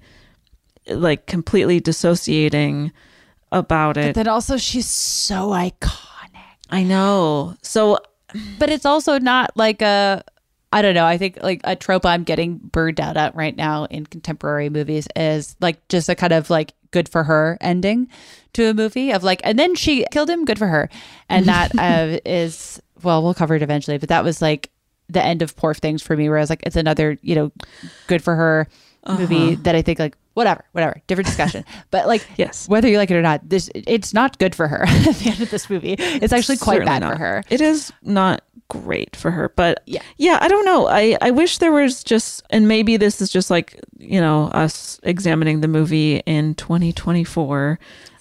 like 0.87 1.25
completely 1.25 1.81
dissociating 1.81 2.93
about 3.51 3.97
it. 3.97 4.07
But 4.07 4.15
then 4.15 4.27
also, 4.27 4.57
she's 4.57 4.87
so 4.87 5.49
iconic. 5.49 6.01
I 6.69 6.83
know. 6.83 7.55
So, 7.61 7.99
but 8.59 8.69
it's 8.69 8.85
also 8.85 9.19
not 9.19 9.55
like 9.55 9.81
a. 9.81 10.23
I 10.73 10.81
don't 10.81 10.95
know. 10.95 11.05
I 11.05 11.17
think 11.17 11.41
like 11.41 11.61
a 11.63 11.77
trope 11.77 12.05
I'm 12.05 12.23
getting 12.23 12.57
burned 12.57 12.99
out 12.99 13.15
at 13.15 13.33
right 13.35 13.55
now 13.55 13.85
in 13.85 14.05
contemporary 14.05 14.69
movies 14.69 15.07
is 15.15 15.55
like 15.61 15.87
just 15.87 16.09
a 16.09 16.15
kind 16.15 16.33
of 16.33 16.49
like 16.49 16.73
good 16.91 17.07
for 17.07 17.23
her 17.23 17.57
ending 17.61 18.09
to 18.53 18.69
a 18.69 18.73
movie 18.73 19.11
of 19.11 19.23
like, 19.23 19.39
and 19.45 19.57
then 19.57 19.75
she 19.75 20.05
killed 20.11 20.29
him, 20.29 20.43
good 20.43 20.59
for 20.59 20.67
her. 20.67 20.89
And 21.29 21.45
that 21.45 21.71
uh, 21.77 22.19
is, 22.25 22.81
well, 23.01 23.23
we'll 23.23 23.33
cover 23.33 23.55
it 23.55 23.61
eventually, 23.61 23.97
but 23.97 24.09
that 24.09 24.25
was 24.25 24.41
like 24.41 24.69
the 25.07 25.23
end 25.23 25.41
of 25.41 25.55
Poor 25.55 25.73
Things 25.73 26.03
for 26.03 26.17
me, 26.17 26.27
where 26.27 26.37
I 26.37 26.41
was 26.41 26.49
like, 26.49 26.63
it's 26.63 26.75
another, 26.75 27.17
you 27.21 27.35
know, 27.35 27.51
good 28.07 28.21
for 28.21 28.35
her 28.35 28.67
movie 29.09 29.53
Uh-huh. 29.53 29.61
that 29.63 29.75
I 29.75 29.81
think 29.81 29.99
like, 29.99 30.17
whatever, 30.33 30.63
whatever, 30.73 31.01
different 31.07 31.27
discussion. 31.27 31.63
but 31.91 32.07
like, 32.07 32.25
yes, 32.37 32.67
whether 32.69 32.87
you 32.87 32.97
like 32.97 33.09
it 33.11 33.15
or 33.15 33.21
not, 33.21 33.47
this, 33.49 33.69
it's 33.73 34.13
not 34.13 34.37
good 34.39 34.53
for 34.55 34.67
her 34.67 34.83
at 34.87 35.15
the 35.15 35.29
end 35.29 35.41
of 35.41 35.49
this 35.49 35.69
movie. 35.69 35.95
It's 35.97 36.33
actually 36.33 36.57
quite 36.57 36.75
Certainly 36.75 36.91
bad 36.93 36.99
not. 37.01 37.13
for 37.13 37.19
her. 37.19 37.43
It 37.49 37.61
is 37.61 37.91
not 38.03 38.41
great 38.69 39.15
for 39.15 39.31
her, 39.31 39.49
but 39.55 39.81
Yeah. 39.85 40.01
yeah, 40.17 40.37
I 40.41 40.47
don't 40.49 40.65
know. 40.65 40.87
I 40.87 41.17
I 41.21 41.31
wish 41.31 41.57
there 41.59 41.71
was 41.71 42.03
just, 42.03 42.43
and 42.49 42.67
maybe 42.67 42.97
this 42.97 43.21
is 43.21 43.29
just 43.29 43.49
like 43.49 43.79
you 43.97 44.19
know 44.19 44.47
us 44.49 44.99
examining 45.03 45.61
the 45.61 45.69
movie 45.69 46.17
in 46.25 46.53
2024, 47.01 47.79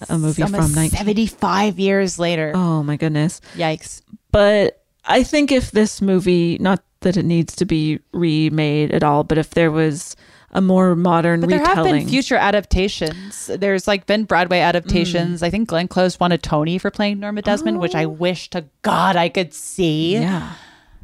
a 0.09 0.17
movie 0.17 0.43
Almost 0.43 0.63
from 0.63 0.73
19. 0.75 0.97
75 0.97 1.79
years 1.79 2.17
later. 2.17 2.53
Oh 2.55 2.81
my 2.83 2.95
goodness. 2.95 3.41
Yikes. 3.55 4.01
But 4.31 4.81
I 5.05 5.23
think 5.23 5.51
if 5.51 5.71
this 5.71 6.01
movie, 6.01 6.57
not 6.59 6.81
that 7.01 7.17
it 7.17 7.25
needs 7.25 7.55
to 7.57 7.65
be 7.65 7.99
remade 8.13 8.91
at 8.91 9.03
all, 9.03 9.23
but 9.23 9.37
if 9.37 9.49
there 9.51 9.71
was 9.71 10.15
a 10.51 10.61
more 10.61 10.95
modern 10.95 11.41
But 11.41 11.49
there 11.49 11.59
have 11.59 11.83
been 11.83 12.07
future 12.07 12.37
adaptations. 12.37 13.47
There's 13.53 13.87
like 13.87 14.05
been 14.05 14.23
Broadway 14.23 14.59
adaptations. 14.59 15.41
Mm. 15.41 15.45
I 15.45 15.49
think 15.49 15.69
Glenn 15.69 15.87
Close 15.87 16.19
won 16.19 16.31
a 16.31 16.37
Tony 16.37 16.77
for 16.77 16.89
playing 16.89 17.19
Norma 17.19 17.41
Desmond, 17.41 17.79
which 17.79 17.95
I 17.95 18.05
oh. 18.05 18.09
wish 18.09 18.49
to 18.51 18.65
God 18.81 19.15
I 19.15 19.29
could 19.29 19.53
see. 19.53 20.13
Yeah. 20.13 20.53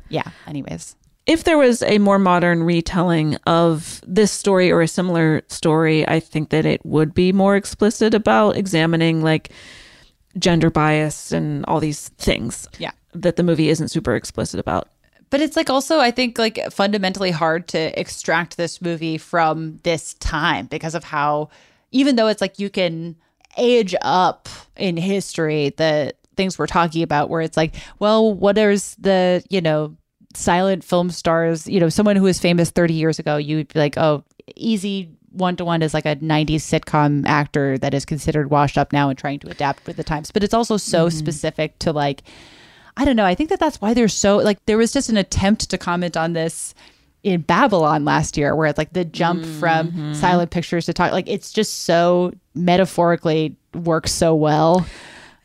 Yeah. 0.10 0.30
Anyways. 0.48 0.96
if 1.26 1.46
there 1.46 1.58
was 1.58 1.82
a 1.84 2.00
more 2.00 2.20
modern 2.20 2.64
retelling 2.64 3.36
of 3.48 4.02
this 4.06 4.32
story 4.32 4.72
or 4.72 4.82
a 4.82 4.88
similar 4.88 5.42
story, 5.48 6.08
I 6.08 6.20
think 6.20 6.50
that 6.50 6.66
it 6.66 6.86
would 6.86 7.14
be 7.14 7.32
more 7.32 7.56
explicit 7.56 8.14
about 8.14 8.58
examining 8.58 9.24
like 9.24 9.50
gender 10.38 10.70
bias 10.70 11.32
and 11.32 11.66
all 11.66 11.80
these 11.80 12.10
things. 12.18 12.68
Yeah. 12.78 12.92
That 13.14 13.36
the 13.36 13.44
movie 13.44 13.70
isn't 13.70 13.90
super 13.90 14.16
explicit 14.16 14.60
about. 14.60 14.90
But 15.34 15.42
it's 15.42 15.56
like 15.56 15.72
also, 15.72 15.98
I 15.98 16.12
think, 16.12 16.38
like 16.38 16.60
fundamentally 16.72 17.32
hard 17.32 17.68
to 17.70 18.00
extract 18.00 18.56
this 18.56 18.84
movie 18.84 19.18
from 19.18 19.80
this 19.82 20.14
time 20.20 20.68
because 20.68 20.94
of 20.94 21.04
how, 21.04 21.50
even 21.90 22.18
though 22.18 22.28
it's 22.28 22.40
like 22.40 22.60
you 22.60 22.70
can 22.70 23.16
age 23.58 23.96
up 24.04 24.48
in 24.78 24.96
history 24.96 25.74
the 25.76 26.14
things 26.38 26.60
we're 26.60 26.68
talking 26.68 27.02
about, 27.02 27.32
where 27.32 27.42
it's 27.42 27.58
like, 27.58 27.74
well, 27.98 28.32
what 28.32 28.60
is 28.60 28.96
the, 29.00 29.44
you 29.50 29.60
know, 29.60 29.98
silent 30.36 30.84
film 30.84 31.10
stars, 31.10 31.66
you 31.66 31.80
know, 31.80 31.90
someone 31.90 32.16
who 32.16 32.26
was 32.26 32.38
famous 32.40 32.70
30 32.70 32.94
years 32.94 33.18
ago, 33.18 33.38
you 33.38 33.56
would 33.56 33.74
be 33.74 33.80
like, 33.80 33.98
oh, 33.98 34.24
easy 34.56 35.10
one 35.32 35.56
to 35.56 35.66
one 35.66 35.82
is 35.82 35.96
like 35.96 36.06
a 36.06 36.16
90s 36.18 36.58
sitcom 36.58 37.26
actor 37.26 37.80
that 37.80 37.96
is 37.96 38.06
considered 38.06 38.52
washed 38.52 38.78
up 38.78 38.94
now 38.94 39.10
and 39.10 39.18
trying 39.18 39.40
to 39.40 39.50
adapt 39.50 39.88
with 39.88 39.98
the 39.98 40.04
times. 40.04 40.30
But 40.30 40.44
it's 40.44 40.54
also 40.54 40.78
so 40.78 41.08
mm-hmm. 41.08 41.18
specific 41.18 41.80
to 41.80 41.92
like, 41.92 42.22
I 42.96 43.06
don't 43.06 43.16
know. 43.16 43.26
I 43.26 43.36
think 43.36 43.50
that 43.50 43.60
that's 43.60 43.82
why 43.82 43.94
there's 43.94 44.14
so 44.14 44.38
like 44.38 44.64
there 44.66 44.78
was 44.78 44.92
just 44.92 45.10
an 45.10 45.18
attempt 45.18 45.70
to 45.70 45.78
comment 45.78 46.16
on 46.16 46.34
this 46.34 46.74
in 47.24 47.42
Babylon 47.42 48.06
last 48.06 48.38
year, 48.38 48.56
where 48.56 48.68
it's 48.68 48.78
like 48.78 48.94
the 48.94 49.06
jump 49.06 49.46
from 49.46 49.92
mm-hmm. 49.92 50.14
silent 50.14 50.52
pictures 50.52 50.86
to 50.86 50.94
talk. 50.94 51.12
Like 51.12 51.30
it's 51.30 51.52
just 51.52 51.84
so 51.84 52.34
metaphorically 52.54 53.56
works 53.74 54.12
so 54.12 54.36
well. 54.36 54.86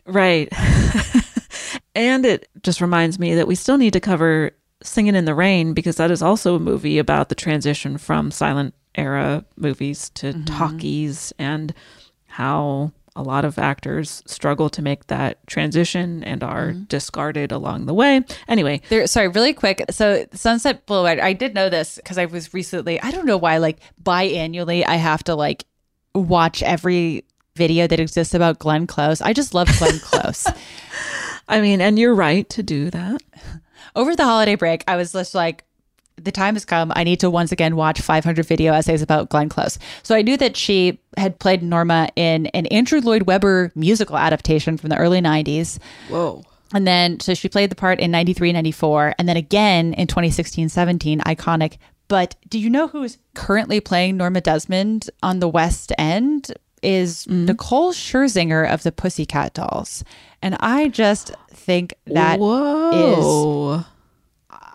Right. 0.04 0.48
and 1.94 2.26
it 2.26 2.48
just 2.62 2.80
reminds 2.80 3.18
me 3.18 3.34
that 3.36 3.46
we 3.46 3.54
still 3.54 3.78
need 3.78 3.92
to 3.92 4.00
cover 4.00 4.52
Singing 4.82 5.16
in 5.16 5.24
the 5.24 5.34
Rain 5.34 5.74
because 5.74 5.96
that 5.96 6.10
is 6.10 6.22
also 6.22 6.54
a 6.54 6.60
movie 6.60 6.98
about 6.98 7.28
the 7.28 7.34
transition 7.34 7.98
from 7.98 8.30
silent 8.30 8.74
era 8.94 9.44
movies 9.56 10.10
to 10.10 10.32
mm-hmm. 10.32 10.44
talkies 10.44 11.32
and 11.38 11.74
how 12.26 12.92
a 13.18 13.22
lot 13.22 13.44
of 13.44 13.58
actors 13.58 14.22
struggle 14.26 14.70
to 14.70 14.80
make 14.80 15.08
that 15.08 15.44
transition 15.48 16.22
and 16.22 16.44
are 16.44 16.68
mm-hmm. 16.68 16.84
discarded 16.84 17.50
along 17.50 17.86
the 17.86 17.92
way. 17.92 18.24
Anyway, 18.46 18.80
There, 18.88 19.06
sorry, 19.08 19.26
really 19.26 19.52
quick. 19.52 19.84
So 19.90 20.24
Sunset 20.32 20.86
Boulevard, 20.86 21.18
I 21.18 21.32
did 21.32 21.52
know 21.52 21.68
this 21.68 21.96
because 21.96 22.16
I 22.16 22.26
was 22.26 22.54
recently. 22.54 23.00
I 23.02 23.10
don't 23.10 23.26
know 23.26 23.36
why. 23.36 23.58
Like 23.58 23.80
biannually, 24.00 24.86
I 24.86 24.94
have 24.94 25.24
to 25.24 25.34
like 25.34 25.64
watch 26.14 26.62
every 26.62 27.24
video 27.56 27.88
that 27.88 27.98
exists 27.98 28.34
about 28.34 28.60
Glenn 28.60 28.86
Close. 28.86 29.20
I 29.20 29.32
just 29.32 29.52
love 29.52 29.68
Glenn 29.78 29.98
Close. 29.98 30.46
I 31.48 31.60
mean, 31.60 31.80
and 31.80 31.98
you're 31.98 32.14
right 32.14 32.48
to 32.50 32.62
do 32.62 32.88
that. 32.90 33.20
Over 33.96 34.14
the 34.14 34.24
holiday 34.24 34.54
break, 34.54 34.84
I 34.86 34.94
was 34.94 35.10
just 35.10 35.34
like, 35.34 35.64
the 36.18 36.32
time 36.32 36.54
has 36.54 36.64
come. 36.64 36.92
I 36.94 37.04
need 37.04 37.20
to 37.20 37.30
once 37.30 37.52
again 37.52 37.76
watch 37.76 38.00
500 38.00 38.44
video 38.46 38.72
essays 38.72 39.02
about 39.02 39.28
Glenn 39.28 39.48
Close. 39.48 39.78
So 40.02 40.14
I 40.14 40.22
knew 40.22 40.36
that 40.36 40.56
she 40.56 40.98
had 41.16 41.38
played 41.38 41.62
Norma 41.62 42.08
in 42.16 42.46
an 42.48 42.66
Andrew 42.66 43.00
Lloyd 43.00 43.22
Webber 43.22 43.72
musical 43.74 44.16
adaptation 44.16 44.76
from 44.76 44.90
the 44.90 44.96
early 44.96 45.20
90s. 45.20 45.78
Whoa. 46.08 46.44
And 46.74 46.86
then, 46.86 47.20
so 47.20 47.34
she 47.34 47.48
played 47.48 47.70
the 47.70 47.76
part 47.76 47.98
in 47.98 48.10
93, 48.10 48.52
94, 48.52 49.14
and 49.18 49.28
then 49.28 49.36
again 49.36 49.94
in 49.94 50.06
2016, 50.06 50.68
17, 50.68 51.20
iconic. 51.20 51.78
But 52.08 52.36
do 52.48 52.58
you 52.58 52.68
know 52.68 52.88
who's 52.88 53.18
currently 53.34 53.80
playing 53.80 54.16
Norma 54.16 54.40
Desmond 54.40 55.08
on 55.22 55.40
the 55.40 55.48
West 55.48 55.92
End? 55.98 56.52
Is 56.80 57.24
mm-hmm. 57.24 57.46
Nicole 57.46 57.92
Scherzinger 57.92 58.72
of 58.72 58.84
the 58.84 58.92
Pussycat 58.92 59.52
Dolls. 59.54 60.04
And 60.40 60.56
I 60.60 60.86
just 60.86 61.32
think 61.50 61.92
that 62.06 62.36
is 62.36 62.38
Whoa. 62.38 63.84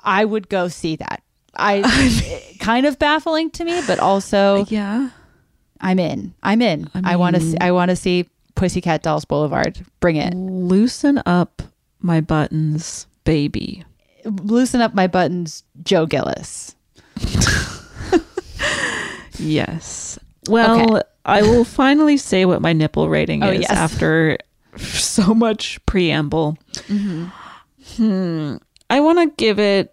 I 0.04 0.26
would 0.26 0.50
go 0.50 0.68
see 0.68 0.98
that. 0.98 1.24
I 1.56 2.56
kind 2.60 2.86
of 2.86 2.98
baffling 3.00 3.52
to 3.52 3.64
me, 3.66 3.82
but 3.88 4.00
also 4.00 4.66
yeah, 4.70 5.10
I'm 5.82 6.00
in. 6.00 6.34
I'm 6.44 6.62
in. 6.62 6.90
I, 6.94 7.16
want 7.16 7.36
to. 7.36 7.42
See, 7.42 7.58
I 7.60 7.72
want 7.72 7.90
to 7.90 7.96
see 7.96 8.30
Pussycat 8.56 9.04
Dolls 9.04 9.26
Boulevard. 9.26 9.86
Bring 10.00 10.16
it. 10.16 10.34
Loosen 10.34 11.22
up 11.26 11.62
my 12.00 12.22
buttons, 12.22 13.08
baby. 13.24 13.84
Loosen 14.26 14.82
up 14.82 14.94
my 14.94 15.08
buttons, 15.08 15.64
Joe 15.84 16.06
Gillis. 16.06 16.76
Yes. 19.40 20.20
Well, 20.48 21.02
I 21.26 21.42
will 21.42 21.64
finally 21.66 22.18
say 22.18 22.46
what 22.46 22.62
my 22.62 22.74
nipple 22.74 23.10
rating 23.10 23.44
Oh, 23.44 23.50
is 23.50 23.62
yes. 23.62 23.72
after 23.72 24.38
so 24.78 25.34
much 25.34 25.84
preamble. 25.86 26.58
Hmm. 26.88 28.56
I 28.90 29.00
want 29.00 29.20
to 29.20 29.36
give 29.44 29.60
it 29.60 29.93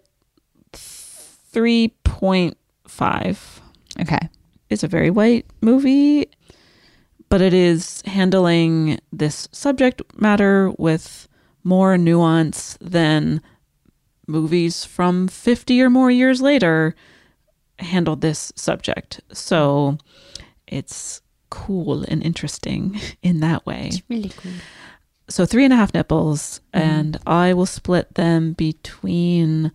3.5. 1.53 3.37
Okay. 3.99 4.29
It's 4.69 4.83
a 4.83 4.87
very 4.87 5.09
white 5.09 5.45
movie, 5.59 6.29
but 7.29 7.41
it 7.41 7.53
is 7.53 8.01
handling 8.05 8.99
this 9.11 9.49
subject 9.51 10.01
matter 10.19 10.71
with 10.77 11.27
more 11.63 11.97
nuance 11.97 12.77
than 12.79 13.41
movies 14.27 14.85
from 14.85 15.27
50 15.27 15.81
or 15.81 15.89
more 15.89 16.09
years 16.09 16.41
later 16.41 16.95
handled 17.79 18.21
this 18.21 18.53
subject. 18.55 19.19
So 19.33 19.97
it's 20.67 21.21
cool 21.49 22.03
and 22.03 22.23
interesting 22.23 22.99
in 23.21 23.41
that 23.41 23.65
way. 23.65 23.87
It's 23.87 24.01
really 24.09 24.29
cool. 24.29 24.51
So 25.27 25.45
three 25.45 25.63
and 25.63 25.73
a 25.73 25.77
half 25.77 25.93
nipples, 25.93 26.61
mm-hmm. 26.73 26.89
and 26.89 27.19
I 27.25 27.53
will 27.53 27.65
split 27.65 28.15
them 28.15 28.53
between 28.53 29.71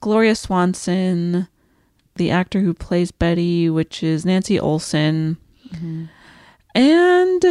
Gloria 0.00 0.34
Swanson, 0.34 1.48
the 2.16 2.30
actor 2.30 2.60
who 2.60 2.74
plays 2.74 3.10
Betty, 3.10 3.68
which 3.70 4.02
is 4.02 4.24
Nancy 4.24 4.58
Olson, 4.58 5.36
and 6.74 7.44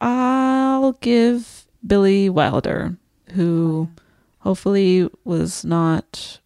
I'll 0.00 0.92
give 0.92 1.66
Billy 1.86 2.28
Wilder, 2.28 2.96
who 3.32 3.88
hopefully 4.40 5.08
was 5.24 5.64
not 5.64 6.40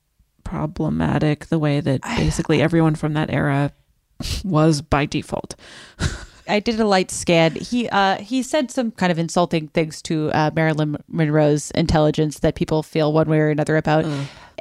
problematic 0.44 1.46
the 1.46 1.58
way 1.58 1.80
that 1.80 2.02
basically 2.02 2.62
everyone 2.62 2.94
from 2.94 3.14
that 3.14 3.30
era 3.30 3.72
was 4.44 4.80
by 4.82 5.06
default. 5.06 5.56
I 6.48 6.60
did 6.60 6.78
a 6.78 6.86
light 6.86 7.10
scan. 7.10 7.56
He 7.56 7.88
uh 7.88 8.18
he 8.18 8.42
said 8.42 8.70
some 8.70 8.92
kind 8.92 9.10
of 9.10 9.18
insulting 9.18 9.66
things 9.68 10.00
to 10.02 10.30
uh, 10.30 10.50
Marilyn 10.54 10.96
Monroe's 11.08 11.72
intelligence 11.72 12.38
that 12.38 12.54
people 12.54 12.84
feel 12.84 13.12
one 13.12 13.28
way 13.28 13.40
or 13.40 13.50
another 13.50 13.76
about, 13.76 14.04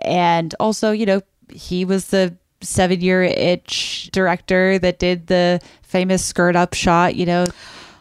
and 0.01 0.53
also 0.59 0.91
you 0.91 1.05
know 1.05 1.21
he 1.49 1.85
was 1.85 2.07
the 2.07 2.35
seven 2.61 3.01
year 3.01 3.23
itch 3.23 4.09
director 4.11 4.79
that 4.79 4.99
did 4.99 5.27
the 5.27 5.61
famous 5.83 6.23
skirt 6.23 6.55
up 6.55 6.73
shot. 6.73 7.15
You 7.15 7.25
know, 7.25 7.45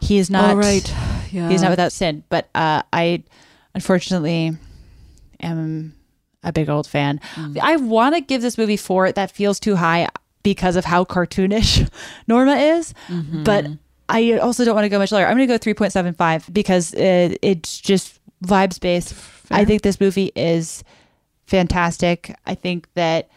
he 0.01 0.17
is 0.17 0.29
not 0.29 0.51
Oh, 0.51 0.55
right. 0.55 0.93
Yeah. 1.31 1.49
He's 1.49 1.61
not 1.61 1.69
without 1.69 1.91
sin. 1.91 2.23
But 2.29 2.49
uh, 2.55 2.81
I 2.91 3.23
unfortunately 3.73 4.57
am 5.39 5.95
a 6.43 6.51
big 6.51 6.69
old 6.69 6.87
fan. 6.87 7.19
Mm. 7.35 7.59
I 7.61 7.75
want 7.77 8.15
to 8.15 8.21
give 8.21 8.41
this 8.41 8.57
movie 8.57 8.77
four. 8.77 9.11
That 9.11 9.31
feels 9.31 9.59
too 9.59 9.75
high 9.75 10.07
because 10.43 10.75
of 10.75 10.85
how 10.85 11.03
cartoonish 11.05 11.89
Norma 12.27 12.55
is. 12.55 12.93
Mm-hmm. 13.07 13.43
But 13.43 13.67
I 14.07 14.33
also 14.33 14.63
don't 14.63 14.75
want 14.75 14.85
to 14.85 14.89
go 14.89 14.99
much 14.99 15.11
lower. 15.11 15.25
I'm 15.25 15.37
going 15.37 15.47
to 15.47 15.57
go 15.57 15.73
3.75 15.73 16.53
because 16.53 16.93
it, 16.93 17.39
it's 17.41 17.79
just 17.79 18.19
vibes 18.43 18.79
based. 18.79 19.15
I 19.51 19.65
think 19.65 19.81
this 19.81 19.99
movie 19.99 20.31
is 20.35 20.83
fantastic. 21.45 22.35
I 22.45 22.55
think 22.55 22.87
that 22.93 23.29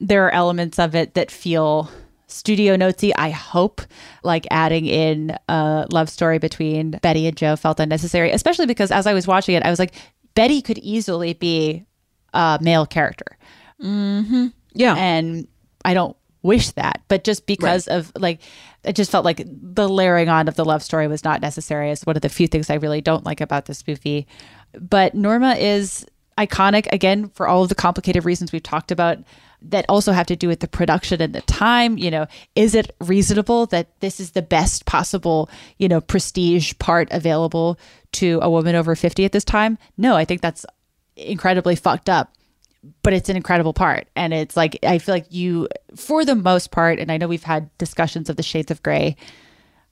there 0.00 0.26
are 0.26 0.30
elements 0.30 0.78
of 0.78 0.94
it 0.94 1.14
that 1.14 1.30
feel 1.30 1.90
studio 2.26 2.76
notesy. 2.76 3.14
I 3.14 3.30
hope 3.30 3.82
like 4.24 4.46
adding 4.50 4.86
in 4.86 5.36
a 5.48 5.86
love 5.90 6.08
story 6.08 6.38
between 6.38 6.92
Betty 7.02 7.26
and 7.26 7.36
Joe 7.36 7.56
felt 7.56 7.78
unnecessary, 7.78 8.30
especially 8.30 8.66
because 8.66 8.90
as 8.90 9.06
I 9.06 9.12
was 9.12 9.26
watching 9.26 9.54
it, 9.54 9.62
I 9.62 9.70
was 9.70 9.78
like, 9.78 9.94
Betty 10.34 10.62
could 10.62 10.78
easily 10.78 11.34
be 11.34 11.84
a 12.32 12.58
male 12.60 12.86
character. 12.86 13.36
Mm-hmm. 13.82 14.46
Yeah. 14.72 14.94
And 14.96 15.46
I 15.84 15.92
don't 15.92 16.16
wish 16.42 16.70
that, 16.72 17.02
but 17.08 17.22
just 17.22 17.46
because 17.46 17.86
of 17.86 18.10
like, 18.16 18.40
it 18.82 18.96
just 18.96 19.10
felt 19.10 19.24
like 19.24 19.42
the 19.46 19.88
layering 19.88 20.28
on 20.28 20.48
of 20.48 20.56
the 20.56 20.64
love 20.64 20.82
story 20.82 21.06
was 21.06 21.22
not 21.22 21.40
necessary. 21.40 21.90
It's 21.90 22.06
one 22.06 22.16
of 22.16 22.22
the 22.22 22.28
few 22.28 22.48
things 22.48 22.70
I 22.70 22.74
really 22.74 23.00
don't 23.00 23.24
like 23.24 23.40
about 23.40 23.66
this 23.66 23.86
movie. 23.86 24.26
But 24.72 25.14
Norma 25.14 25.54
is 25.54 26.06
iconic 26.38 26.86
again 26.92 27.28
for 27.30 27.46
all 27.46 27.62
of 27.62 27.68
the 27.68 27.74
complicated 27.74 28.24
reasons 28.24 28.52
we've 28.52 28.62
talked 28.62 28.90
about 28.90 29.18
that 29.64 29.86
also 29.88 30.12
have 30.12 30.26
to 30.26 30.36
do 30.36 30.48
with 30.48 30.60
the 30.60 30.68
production 30.68 31.22
and 31.22 31.34
the 31.34 31.42
time. 31.42 31.96
You 31.98 32.10
know, 32.10 32.26
is 32.54 32.74
it 32.74 32.94
reasonable 33.00 33.66
that 33.66 34.00
this 34.00 34.20
is 34.20 34.32
the 34.32 34.42
best 34.42 34.86
possible, 34.86 35.48
you 35.78 35.88
know, 35.88 36.00
prestige 36.00 36.74
part 36.78 37.08
available 37.10 37.78
to 38.12 38.40
a 38.42 38.50
woman 38.50 38.74
over 38.74 38.94
50 38.94 39.24
at 39.24 39.32
this 39.32 39.44
time? 39.44 39.78
No, 39.96 40.16
I 40.16 40.24
think 40.24 40.40
that's 40.40 40.66
incredibly 41.16 41.76
fucked 41.76 42.08
up. 42.08 42.32
But 43.04 43.12
it's 43.12 43.28
an 43.28 43.36
incredible 43.36 43.72
part. 43.72 44.08
And 44.16 44.34
it's 44.34 44.56
like, 44.56 44.76
I 44.82 44.98
feel 44.98 45.14
like 45.14 45.26
you, 45.30 45.68
for 45.94 46.24
the 46.24 46.34
most 46.34 46.72
part, 46.72 46.98
and 46.98 47.12
I 47.12 47.16
know 47.16 47.28
we've 47.28 47.44
had 47.44 47.70
discussions 47.78 48.28
of 48.28 48.36
the 48.36 48.42
shades 48.42 48.72
of 48.72 48.82
gray, 48.82 49.14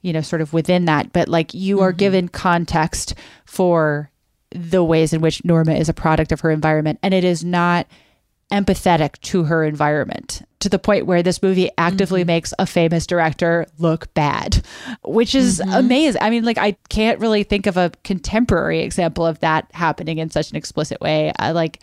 you 0.03 0.13
know, 0.13 0.23
sort 0.23 0.43
of 0.43 0.53
within 0.53 0.87
that, 0.87 1.13
but 1.13 1.29
like 1.29 1.55
you 1.55 1.81
are 1.81 1.91
mm-hmm. 1.91 1.99
given 1.99 2.29
context 2.29 3.15
for 3.45 4.11
the 4.53 4.85
ways 4.85 5.13
in 5.13 5.21
which 5.21 5.45
Norma 5.45 5.75
is 5.75 5.89
a 5.89 5.95
product 5.95 6.33
of 6.33 6.41
her 6.41 6.51
environment. 6.51 6.99
And 7.03 7.15
it 7.15 7.25
is 7.25 7.45
not 7.45 7.87
empathetic 8.51 9.21
to 9.21 9.45
her 9.45 9.65
environment 9.65 10.43
to 10.59 10.69
the 10.69 10.79
point 10.79 11.07
where 11.07 11.23
this 11.23 11.43
movie 11.43 11.71
actively 11.79 12.23
mm-hmm. 12.23 12.29
makes 12.29 12.53
a 12.59 12.67
famous 12.67 13.07
director 13.07 13.67
look 13.79 14.13
bad, 14.15 14.65
which 15.05 15.35
is 15.35 15.61
mm-hmm. 15.61 15.73
amazing. 15.73 16.21
I 16.21 16.31
mean, 16.31 16.45
like, 16.45 16.59
I 16.59 16.73
can't 16.89 17.21
really 17.21 17.45
think 17.45 17.67
of 17.67 17.77
a 17.77 17.93
contemporary 18.05 18.81
example 18.81 19.25
of 19.25 19.39
that 19.41 19.71
happening 19.73 20.19
in 20.19 20.31
such 20.31 20.51
an 20.51 20.57
explicit 20.57 21.01
way. 21.01 21.33
I 21.39 21.53
like, 21.53 21.81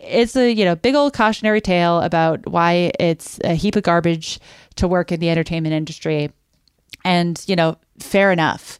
it's 0.00 0.34
a 0.34 0.50
you 0.50 0.64
know 0.64 0.74
big 0.74 0.94
old 0.94 1.12
cautionary 1.12 1.60
tale 1.60 2.00
about 2.00 2.46
why 2.48 2.90
it's 2.98 3.38
a 3.44 3.54
heap 3.54 3.76
of 3.76 3.82
garbage 3.82 4.40
to 4.76 4.88
work 4.88 5.12
in 5.12 5.20
the 5.20 5.28
entertainment 5.28 5.74
industry 5.74 6.30
and 7.04 7.44
you 7.46 7.54
know 7.54 7.76
fair 7.98 8.32
enough 8.32 8.78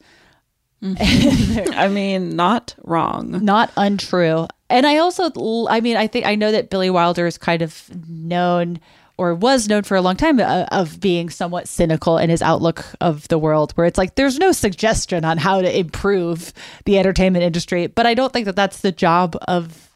I 1.00 1.88
mean, 1.88 2.36
not 2.36 2.74
wrong. 2.84 3.44
not 3.44 3.70
untrue. 3.76 4.46
And 4.68 4.86
I 4.86 4.98
also, 4.98 5.30
I 5.68 5.80
mean, 5.80 5.96
I 5.96 6.06
think 6.06 6.26
I 6.26 6.36
know 6.36 6.52
that 6.52 6.70
Billy 6.70 6.90
Wilder 6.90 7.26
is 7.26 7.36
kind 7.36 7.60
of 7.60 7.90
known 8.08 8.80
or 9.18 9.34
was 9.34 9.68
known 9.68 9.82
for 9.82 9.96
a 9.96 10.00
long 10.00 10.16
time 10.16 10.40
uh, 10.40 10.64
of 10.70 10.98
being 10.98 11.28
somewhat 11.28 11.68
cynical 11.68 12.16
in 12.16 12.30
his 12.30 12.40
outlook 12.40 12.86
of 13.02 13.28
the 13.28 13.36
world, 13.36 13.72
where 13.72 13.86
it's 13.86 13.98
like 13.98 14.14
there's 14.14 14.38
no 14.38 14.50
suggestion 14.50 15.26
on 15.26 15.36
how 15.36 15.60
to 15.60 15.78
improve 15.78 16.54
the 16.86 16.98
entertainment 16.98 17.44
industry. 17.44 17.86
But 17.86 18.06
I 18.06 18.14
don't 18.14 18.32
think 18.32 18.46
that 18.46 18.56
that's 18.56 18.80
the 18.80 18.92
job 18.92 19.36
of 19.46 19.90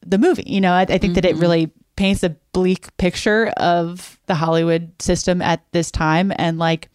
the 0.00 0.16
movie. 0.16 0.44
You 0.46 0.62
know, 0.62 0.72
I, 0.72 0.82
I 0.82 0.96
think 0.96 1.14
that 1.16 1.26
it 1.26 1.36
really 1.36 1.70
paints 1.96 2.22
a 2.22 2.30
bleak 2.52 2.96
picture 2.96 3.48
of 3.58 4.18
the 4.26 4.34
Hollywood 4.34 4.90
system 5.00 5.42
at 5.42 5.62
this 5.72 5.90
time 5.90 6.32
and 6.36 6.58
like 6.58 6.88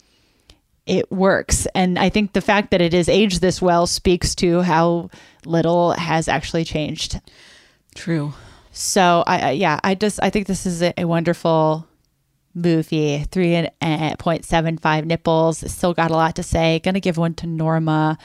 it 0.88 1.12
works. 1.12 1.68
And 1.76 2.00
I 2.00 2.10
think 2.10 2.34
the 2.34 2.42
fact 2.42 2.72
that 2.72 2.82
it 2.82 2.94
is 2.94 3.10
aged 3.10 3.42
this 3.42 3.62
well 3.62 3.86
speaks 3.86 4.34
to 4.36 4.62
how 4.62 5.10
little 5.46 5.92
has 5.92 6.28
actually 6.28 6.64
changed. 6.64 7.20
True. 7.94 8.34
So 8.72 9.24
I, 9.28 9.52
yeah, 9.52 9.80
I 9.84 9.96
just 9.96 10.20
I 10.22 10.30
think 10.30 10.48
this 10.48 10.66
is 10.66 10.82
a, 10.82 10.94
a 10.98 11.06
wonderful 11.06 11.88
movie. 12.54 13.24
Three 13.32 13.56
and 13.56 13.72
uh, 13.82 14.16
point 14.18 14.46
seven 14.46 14.78
five 14.78 15.06
nipples. 15.06 15.70
Still 15.72 15.94
got 15.94 16.12
a 16.12 16.16
lot 16.16 16.36
to 16.36 16.44
say. 16.44 16.80
Gonna 16.80 17.00
give 17.00 17.18
one 17.18 17.34
to 17.36 17.48
Norma. 17.48 18.18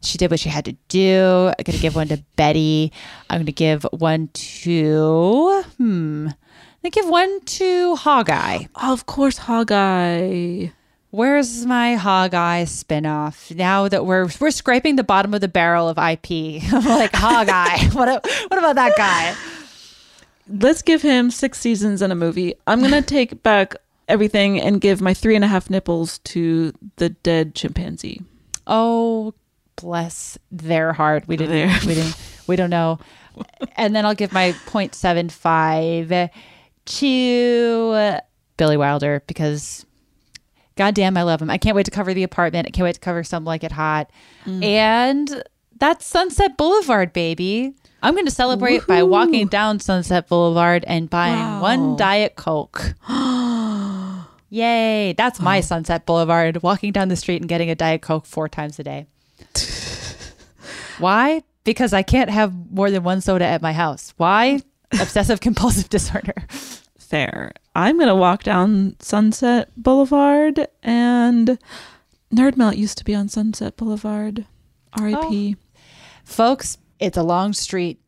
She 0.00 0.16
did 0.16 0.30
what 0.30 0.40
she 0.40 0.48
had 0.48 0.64
to 0.66 0.76
do. 0.88 1.52
I'm 1.58 1.64
gonna 1.64 1.78
give 1.78 1.94
one 1.94 2.08
to 2.08 2.22
Betty. 2.36 2.92
I'm 3.28 3.42
gonna 3.42 3.52
give 3.52 3.84
one 3.92 4.28
to 4.32 5.62
hmm. 5.76 6.28
I'm 6.28 6.82
gonna 6.82 6.90
give 6.90 7.08
one 7.08 7.40
to 7.40 7.96
Hawkeye. 7.96 8.64
Of 8.76 9.06
course, 9.06 9.38
Hawkeye. 9.38 10.68
Where's 11.10 11.64
my 11.64 11.94
Hawkeye 11.94 12.64
spinoff? 12.64 13.54
Now 13.54 13.88
that 13.88 14.04
we're 14.04 14.28
we're 14.40 14.50
scraping 14.50 14.96
the 14.96 15.04
bottom 15.04 15.32
of 15.32 15.40
the 15.40 15.48
barrel 15.48 15.88
of 15.88 15.96
IP, 15.96 16.62
I'm 16.72 16.84
like 16.84 17.14
Hawkeye. 17.14 17.88
what 17.92 18.08
what 18.48 18.58
about 18.58 18.74
that 18.76 18.94
guy? 18.96 19.34
Let's 20.48 20.82
give 20.82 21.02
him 21.02 21.30
six 21.30 21.58
seasons 21.58 22.02
and 22.02 22.12
a 22.12 22.16
movie. 22.16 22.54
I'm 22.66 22.80
gonna 22.82 23.02
take 23.16 23.42
back 23.42 23.76
everything 24.06 24.60
and 24.60 24.80
give 24.80 25.00
my 25.00 25.14
three 25.14 25.34
and 25.34 25.44
a 25.44 25.48
half 25.48 25.70
nipples 25.70 26.18
to 26.20 26.72
the 26.96 27.10
dead 27.10 27.54
chimpanzee. 27.54 28.22
Oh, 28.66 29.34
bless 29.76 30.38
their 30.50 30.92
heart. 30.92 31.26
We 31.26 31.36
didn't. 31.36 31.52
There. 31.52 31.78
We 31.86 31.94
didn't. 31.94 32.16
We 32.46 32.56
don't 32.56 32.70
know. 32.70 32.98
And 33.76 33.94
then 33.94 34.04
I'll 34.04 34.14
give 34.14 34.32
my 34.32 34.52
0.75 34.66 36.30
to 36.84 38.18
Billy 38.56 38.76
Wilder 38.76 39.22
because, 39.26 39.86
goddamn, 40.78 41.18
I 41.18 41.22
love 41.22 41.42
him. 41.42 41.50
I 41.50 41.58
can't 41.58 41.76
wait 41.76 41.84
to 41.84 41.90
cover 41.90 42.14
the 42.14 42.22
apartment. 42.22 42.66
I 42.66 42.70
can't 42.70 42.84
wait 42.84 42.94
to 42.94 43.00
cover 43.00 43.22
Some 43.22 43.44
Like 43.44 43.62
It 43.64 43.72
Hot, 43.72 44.10
mm. 44.46 44.64
and 44.64 45.42
that's 45.78 46.06
Sunset 46.06 46.56
Boulevard, 46.56 47.12
baby. 47.12 47.74
I'm 48.02 48.14
going 48.14 48.26
to 48.26 48.30
celebrate 48.30 48.86
by 48.86 49.02
walking 49.02 49.48
down 49.48 49.80
Sunset 49.80 50.28
Boulevard 50.28 50.84
and 50.86 51.10
buying 51.10 51.34
Wow. 51.34 51.62
one 51.62 51.96
Diet 51.96 52.36
Coke. 52.36 52.94
Yay. 54.50 55.12
That's 55.14 55.40
my 55.40 55.60
Sunset 55.60 56.06
Boulevard, 56.06 56.62
walking 56.62 56.92
down 56.92 57.08
the 57.08 57.16
street 57.16 57.40
and 57.42 57.48
getting 57.48 57.70
a 57.70 57.74
Diet 57.74 58.00
Coke 58.00 58.24
four 58.24 58.48
times 58.48 58.78
a 58.78 58.84
day. 58.84 59.06
Why? 60.98 61.42
Because 61.64 61.92
I 61.92 62.02
can't 62.02 62.30
have 62.30 62.54
more 62.70 62.90
than 62.90 63.02
one 63.02 63.20
soda 63.20 63.44
at 63.44 63.62
my 63.62 63.72
house. 63.72 64.14
Why? 64.16 64.60
Obsessive 64.92 65.40
compulsive 65.40 65.88
disorder. 65.88 66.34
Fair. 67.08 67.52
I'm 67.74 67.98
gonna 67.98 68.14
walk 68.14 68.42
down 68.42 68.96
Sunset 69.00 69.70
Boulevard 69.78 70.68
and 70.82 71.58
Nerd 72.30 72.58
Melt 72.58 72.76
used 72.76 72.98
to 72.98 73.04
be 73.04 73.14
on 73.14 73.30
Sunset 73.30 73.78
Boulevard. 73.78 74.44
R.I.P. 74.92 75.56
Oh. 75.56 75.80
Folks, 76.24 76.76
it's 77.00 77.16
a 77.16 77.22
long 77.22 77.54
street. 77.54 77.98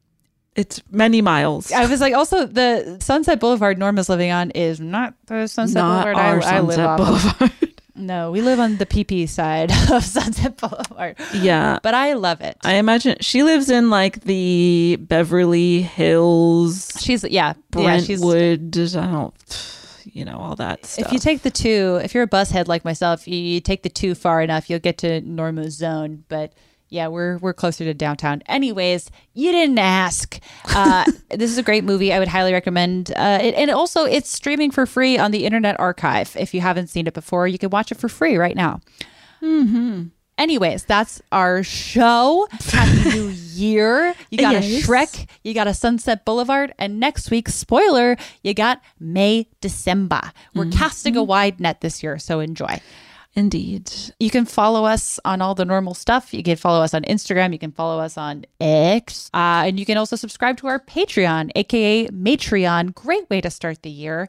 It's 0.55 0.82
many 0.90 1.22
miles. 1.22 1.72
I 1.72 1.86
was 1.86 2.02
like, 2.02 2.12
also, 2.12 2.44
the 2.44 2.98
Sunset 3.01 3.40
Boulevard 3.40 3.78
Norma's 3.78 4.10
living 4.10 4.32
on 4.32 4.51
is 4.51 4.81
not 4.81 5.14
the 5.27 5.47
Sunset 5.47 5.82
Not 5.82 6.05
Boulevard 6.05 6.44
I, 6.44 6.56
I 6.56 6.60
live 6.60 6.77
Sunset 6.77 7.40
on. 7.40 7.69
No, 8.01 8.31
we 8.31 8.40
live 8.40 8.59
on 8.59 8.78
the 8.78 8.86
PP 8.86 9.28
side 9.28 9.70
of 9.90 10.05
Sunset 10.05 10.56
Boulevard. 10.56 11.16
Yeah. 11.35 11.78
But 11.82 11.94
I 11.94 12.14
love 12.14 12.40
it. 12.40 12.56
I 12.64 12.74
imagine 12.74 13.16
she 13.20 13.43
lives 13.43 13.70
in 13.70 13.90
like 13.90 14.22
the 14.22 14.97
Beverly 15.01 15.82
Hills, 15.82 16.93
She's, 16.98 17.24
yeah. 17.24 17.55
yeah 17.77 17.98
she's, 17.98 18.20
Brentwood. 18.20 18.97
I 18.97 19.06
don't, 19.06 19.77
you 20.12 20.24
know, 20.24 20.39
all 20.39 20.56
that 20.56 20.86
stuff. 20.86 21.06
if 21.06 21.12
you 21.12 21.18
take 21.18 21.43
the 21.43 21.51
two, 21.51 22.01
if 22.02 22.14
you're 22.14 22.24
a 22.24 22.28
bus 22.28 22.51
head 22.51 22.68
like 22.68 22.85
myself, 22.85 23.28
you, 23.28 23.36
you 23.36 23.60
take 23.60 23.82
the 23.82 23.89
two 23.89 24.14
far 24.14 24.43
enough, 24.43 24.70
you'll 24.70 24.78
get 24.78 24.98
to 24.98 25.20
Norma's 25.20 25.74
zone. 25.74 26.24
But 26.28 26.52
yeah, 26.90 27.06
we're 27.06 27.38
we're 27.38 27.54
closer 27.54 27.84
to 27.84 27.94
downtown. 27.94 28.42
Anyways, 28.46 29.10
you 29.32 29.52
didn't 29.52 29.78
ask. 29.78 30.38
Uh, 30.74 31.04
this 31.30 31.50
is 31.50 31.56
a 31.56 31.62
great 31.62 31.84
movie. 31.84 32.12
I 32.12 32.18
would 32.18 32.28
highly 32.28 32.52
recommend. 32.52 33.12
Uh, 33.12 33.38
it, 33.40 33.54
and 33.54 33.70
also, 33.70 34.04
it's 34.04 34.28
streaming 34.28 34.72
for 34.72 34.86
free 34.86 35.16
on 35.16 35.30
the 35.30 35.46
Internet 35.46 35.78
Archive. 35.78 36.36
If 36.36 36.52
you 36.52 36.60
haven't 36.60 36.88
seen 36.88 37.06
it 37.06 37.14
before, 37.14 37.46
you 37.46 37.58
can 37.58 37.70
watch 37.70 37.92
it 37.92 37.98
for 37.98 38.08
free 38.08 38.36
right 38.36 38.56
now. 38.56 38.80
mm-hmm. 39.40 40.08
Anyways, 40.36 40.86
that's 40.86 41.20
our 41.32 41.62
show. 41.62 42.48
Happy 42.50 43.10
New 43.14 43.28
Year. 43.28 44.14
You 44.30 44.38
got 44.38 44.54
a 44.54 44.60
Shrek, 44.60 45.28
you 45.44 45.52
got 45.52 45.66
a 45.66 45.74
Sunset 45.74 46.24
Boulevard, 46.24 46.72
and 46.78 46.98
next 46.98 47.30
week, 47.30 47.50
spoiler, 47.50 48.16
you 48.42 48.54
got 48.54 48.80
May 48.98 49.48
December. 49.60 50.32
We're 50.54 50.70
casting 50.70 51.14
a 51.14 51.22
wide 51.22 51.60
net 51.60 51.82
this 51.82 52.02
year, 52.02 52.18
so 52.18 52.40
enjoy. 52.40 52.80
Indeed. 53.35 53.93
You 54.19 54.28
can 54.31 54.44
follow 54.44 54.85
us 54.85 55.20
on 55.24 55.40
all 55.40 55.55
the 55.55 55.65
normal 55.65 55.94
stuff. 55.94 56.35
You 56.35 56.43
can 56.43 56.57
follow 56.57 56.82
us 56.82 56.94
on 56.94 57.02
Instagram. 57.02 57.52
You 57.52 57.61
can 57.61 57.70
follow 57.70 58.01
us 58.01 58.19
on 58.19 58.44
X. 58.61 59.31
Uh, 59.32 59.65
and 59.66 59.78
you 59.78 59.86
can 59.86 59.97
also 59.97 60.16
subscribe 60.16 60.57
to 60.59 60.66
our 60.66 60.81
Patreon, 60.81 61.51
aka 61.55 62.09
Matreon. 62.09 62.94
Great 62.94 63.31
way 63.31 63.40
to 63.40 63.51
start 63.51 63.82
the 63.82 63.90
year. 63.90 64.28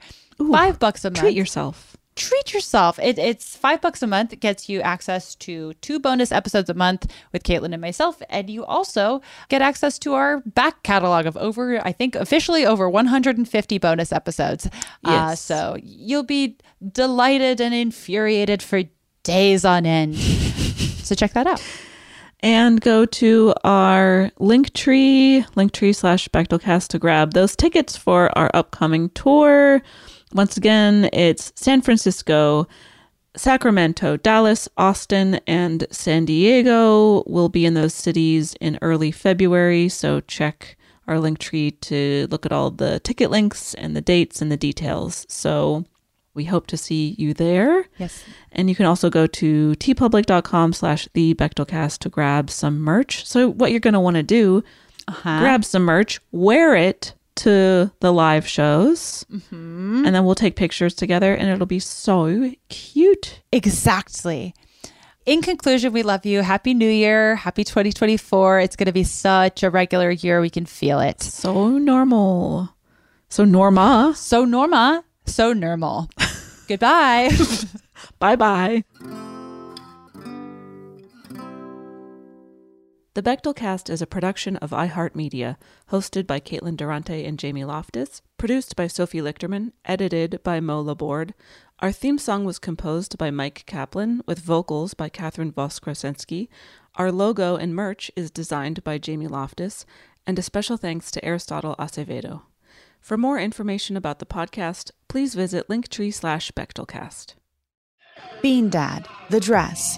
Five 0.51 0.79
bucks 0.79 1.03
a 1.03 1.09
month 1.09 1.19
Treat 1.19 1.35
yourself. 1.35 1.90
Treat 2.15 2.53
yourself. 2.53 2.99
It, 2.99 3.17
it's 3.17 3.55
five 3.55 3.79
bucks 3.81 4.03
a 4.03 4.07
month. 4.07 4.33
It 4.33 4.41
gets 4.41 4.67
you 4.67 4.81
access 4.81 5.33
to 5.35 5.73
two 5.75 5.97
bonus 5.97 6.31
episodes 6.31 6.69
a 6.69 6.73
month 6.73 7.07
with 7.31 7.43
Caitlin 7.43 7.71
and 7.71 7.81
myself. 7.81 8.21
And 8.29 8.49
you 8.49 8.65
also 8.65 9.21
get 9.47 9.61
access 9.61 9.97
to 9.99 10.13
our 10.13 10.41
back 10.41 10.83
catalog 10.83 11.25
of 11.25 11.37
over, 11.37 11.83
I 11.85 11.93
think, 11.93 12.15
officially 12.15 12.65
over 12.65 12.89
150 12.89 13.77
bonus 13.77 14.11
episodes. 14.11 14.67
Uh, 14.67 14.69
Yes. 15.07 15.39
so 15.41 15.77
you'll 15.81 16.23
be 16.23 16.57
delighted 16.91 17.61
and 17.61 17.73
infuriated 17.73 18.61
for 18.61 18.83
days 19.23 19.63
on 19.63 19.85
end. 19.85 20.17
so 20.17 21.15
check 21.15 21.31
that 21.33 21.47
out. 21.47 21.63
and 22.41 22.81
go 22.81 23.05
to 23.05 23.53
our 23.63 24.31
link 24.39 24.73
tree, 24.73 25.45
link 25.55 25.71
tree 25.71 25.93
slash 25.93 26.27
Bechdelcast 26.29 26.87
to 26.89 26.99
grab 26.99 27.33
those 27.33 27.55
tickets 27.55 27.95
for 27.95 28.35
our 28.37 28.51
upcoming 28.53 29.09
tour. 29.11 29.81
Once 30.33 30.55
again, 30.57 31.09
it's 31.11 31.51
San 31.55 31.81
Francisco, 31.81 32.67
Sacramento, 33.35 34.17
Dallas, 34.17 34.67
Austin, 34.77 35.39
and 35.47 35.85
San 35.91 36.25
Diego 36.25 37.23
will 37.27 37.49
be 37.49 37.65
in 37.65 37.73
those 37.73 37.93
cities 37.93 38.55
in 38.61 38.77
early 38.81 39.11
February. 39.11 39.89
So 39.89 40.19
check 40.21 40.77
our 41.07 41.19
link 41.19 41.39
tree 41.39 41.71
to 41.71 42.27
look 42.29 42.45
at 42.45 42.51
all 42.51 42.71
the 42.71 42.99
ticket 43.01 43.31
links 43.31 43.73
and 43.75 43.95
the 43.95 44.01
dates 44.01 44.41
and 44.41 44.51
the 44.51 44.57
details. 44.57 45.25
So 45.29 45.85
we 46.33 46.45
hope 46.45 46.67
to 46.67 46.77
see 46.77 47.15
you 47.17 47.33
there. 47.33 47.85
Yes. 47.97 48.23
And 48.53 48.69
you 48.69 48.75
can 48.75 48.85
also 48.85 49.09
go 49.09 49.27
to 49.27 49.71
teepublic.com 49.75 50.73
slash 50.73 51.07
the 51.13 51.33
Bechdelcast 51.35 51.99
to 51.99 52.09
grab 52.09 52.49
some 52.49 52.79
merch. 52.79 53.25
So 53.27 53.49
what 53.49 53.71
you're 53.71 53.79
going 53.81 53.93
to 53.95 53.99
want 53.99 54.15
to 54.15 54.23
do, 54.23 54.63
Uh-huh. 55.07 55.39
grab 55.39 55.65
some 55.65 55.83
merch, 55.83 56.19
wear 56.31 56.75
it 56.75 57.13
to 57.37 57.91
the 57.99 58.11
live 58.11 58.47
shows, 58.47 59.25
Mhm. 59.31 60.05
and 60.05 60.13
then 60.15 60.25
we'll 60.25 60.35
take 60.35 60.55
pictures 60.55 60.93
together 60.93 61.33
and 61.33 61.49
it'll 61.49 61.65
be 61.65 61.79
so 61.79 62.51
cute. 62.69 63.41
Exactly. 63.51 64.53
In 65.25 65.41
conclusion, 65.41 65.93
we 65.93 66.01
love 66.03 66.25
you. 66.25 66.41
Happy 66.41 66.73
New 66.73 66.89
Year. 66.89 67.35
Happy 67.35 67.63
2024. 67.63 68.59
It's 68.59 68.75
going 68.75 68.87
to 68.87 68.91
be 68.91 69.03
such 69.03 69.61
a 69.63 69.69
regular 69.69 70.09
year. 70.09 70.41
We 70.41 70.49
can 70.49 70.65
feel 70.65 70.99
it. 70.99 71.21
So 71.21 71.77
normal. 71.77 72.69
So 73.29 73.45
Norma. 73.45 74.13
So 74.15 74.45
Norma. 74.45 75.03
So 75.25 75.53
normal. 75.53 76.09
Goodbye. 76.67 77.29
bye 78.19 78.35
bye. 78.35 78.83
The 83.13 83.21
Bechdel 83.21 83.53
Cast 83.53 83.89
is 83.89 84.01
a 84.01 84.07
production 84.07 84.55
of 84.57 84.69
iHeartMedia, 84.69 85.57
hosted 85.89 86.25
by 86.25 86.39
Caitlin 86.39 86.77
Durante 86.77 87.25
and 87.25 87.37
Jamie 87.37 87.65
Loftus, 87.65 88.21
produced 88.37 88.77
by 88.77 88.87
Sophie 88.87 89.19
Lichterman, 89.19 89.73
edited 89.83 90.39
by 90.43 90.61
Mo 90.61 90.79
Laborde. 90.79 91.33
Our 91.79 91.91
theme 91.91 92.17
song 92.17 92.45
was 92.45 92.57
composed 92.57 93.17
by 93.17 93.29
Mike 93.29 93.65
Kaplan, 93.65 94.21
with 94.25 94.39
vocals 94.39 94.93
by 94.93 95.09
Catherine 95.09 95.51
Voskresensky. 95.51 96.47
Our 96.95 97.11
logo 97.11 97.57
and 97.57 97.75
merch 97.75 98.11
is 98.15 98.31
designed 98.31 98.81
by 98.85 98.97
Jamie 98.97 99.27
Loftus, 99.27 99.85
and 100.25 100.39
a 100.39 100.41
special 100.41 100.77
thanks 100.77 101.11
to 101.11 101.25
Aristotle 101.25 101.75
Acevedo. 101.77 102.43
For 103.01 103.17
more 103.17 103.37
information 103.37 103.97
about 103.97 104.19
the 104.19 104.25
podcast, 104.25 104.91
please 105.09 105.35
visit 105.35 105.67
linktree 105.67 106.13
slash 106.13 106.49
Bechdelcast. 106.53 107.33
Bean 108.41 108.69
Dad, 108.69 109.05
The 109.29 109.41
Dress, 109.41 109.97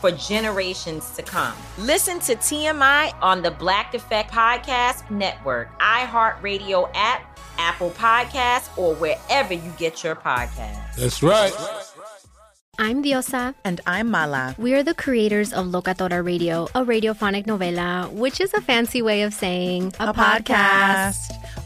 for 0.00 0.10
generations 0.12 1.10
to 1.10 1.22
come. 1.22 1.54
Listen 1.78 2.20
to 2.20 2.36
TMI 2.36 3.14
on 3.20 3.42
the 3.42 3.50
Black 3.50 3.94
Effect 3.94 4.30
Podcast 4.30 5.10
Network, 5.10 5.78
iHeartRadio 5.80 6.90
app, 6.94 7.38
Apple 7.58 7.90
Podcasts, 7.90 8.76
or 8.78 8.94
wherever 8.94 9.52
you 9.52 9.72
get 9.76 10.04
your 10.04 10.14
podcasts. 10.14 10.96
That's 10.96 11.22
right. 11.22 11.52
I'm 12.80 13.02
Diosa. 13.02 13.56
And 13.64 13.80
I'm 13.88 14.08
Mala. 14.08 14.54
We 14.56 14.72
are 14.74 14.84
the 14.84 14.94
creators 14.94 15.52
of 15.52 15.66
Locatora 15.66 16.24
Radio, 16.24 16.68
a 16.76 16.84
radiophonic 16.84 17.44
novela, 17.46 18.08
which 18.12 18.40
is 18.40 18.54
a 18.54 18.60
fancy 18.60 19.02
way 19.02 19.22
of 19.22 19.34
saying 19.34 19.94
A 19.98 20.14
podcast. 20.14 21.57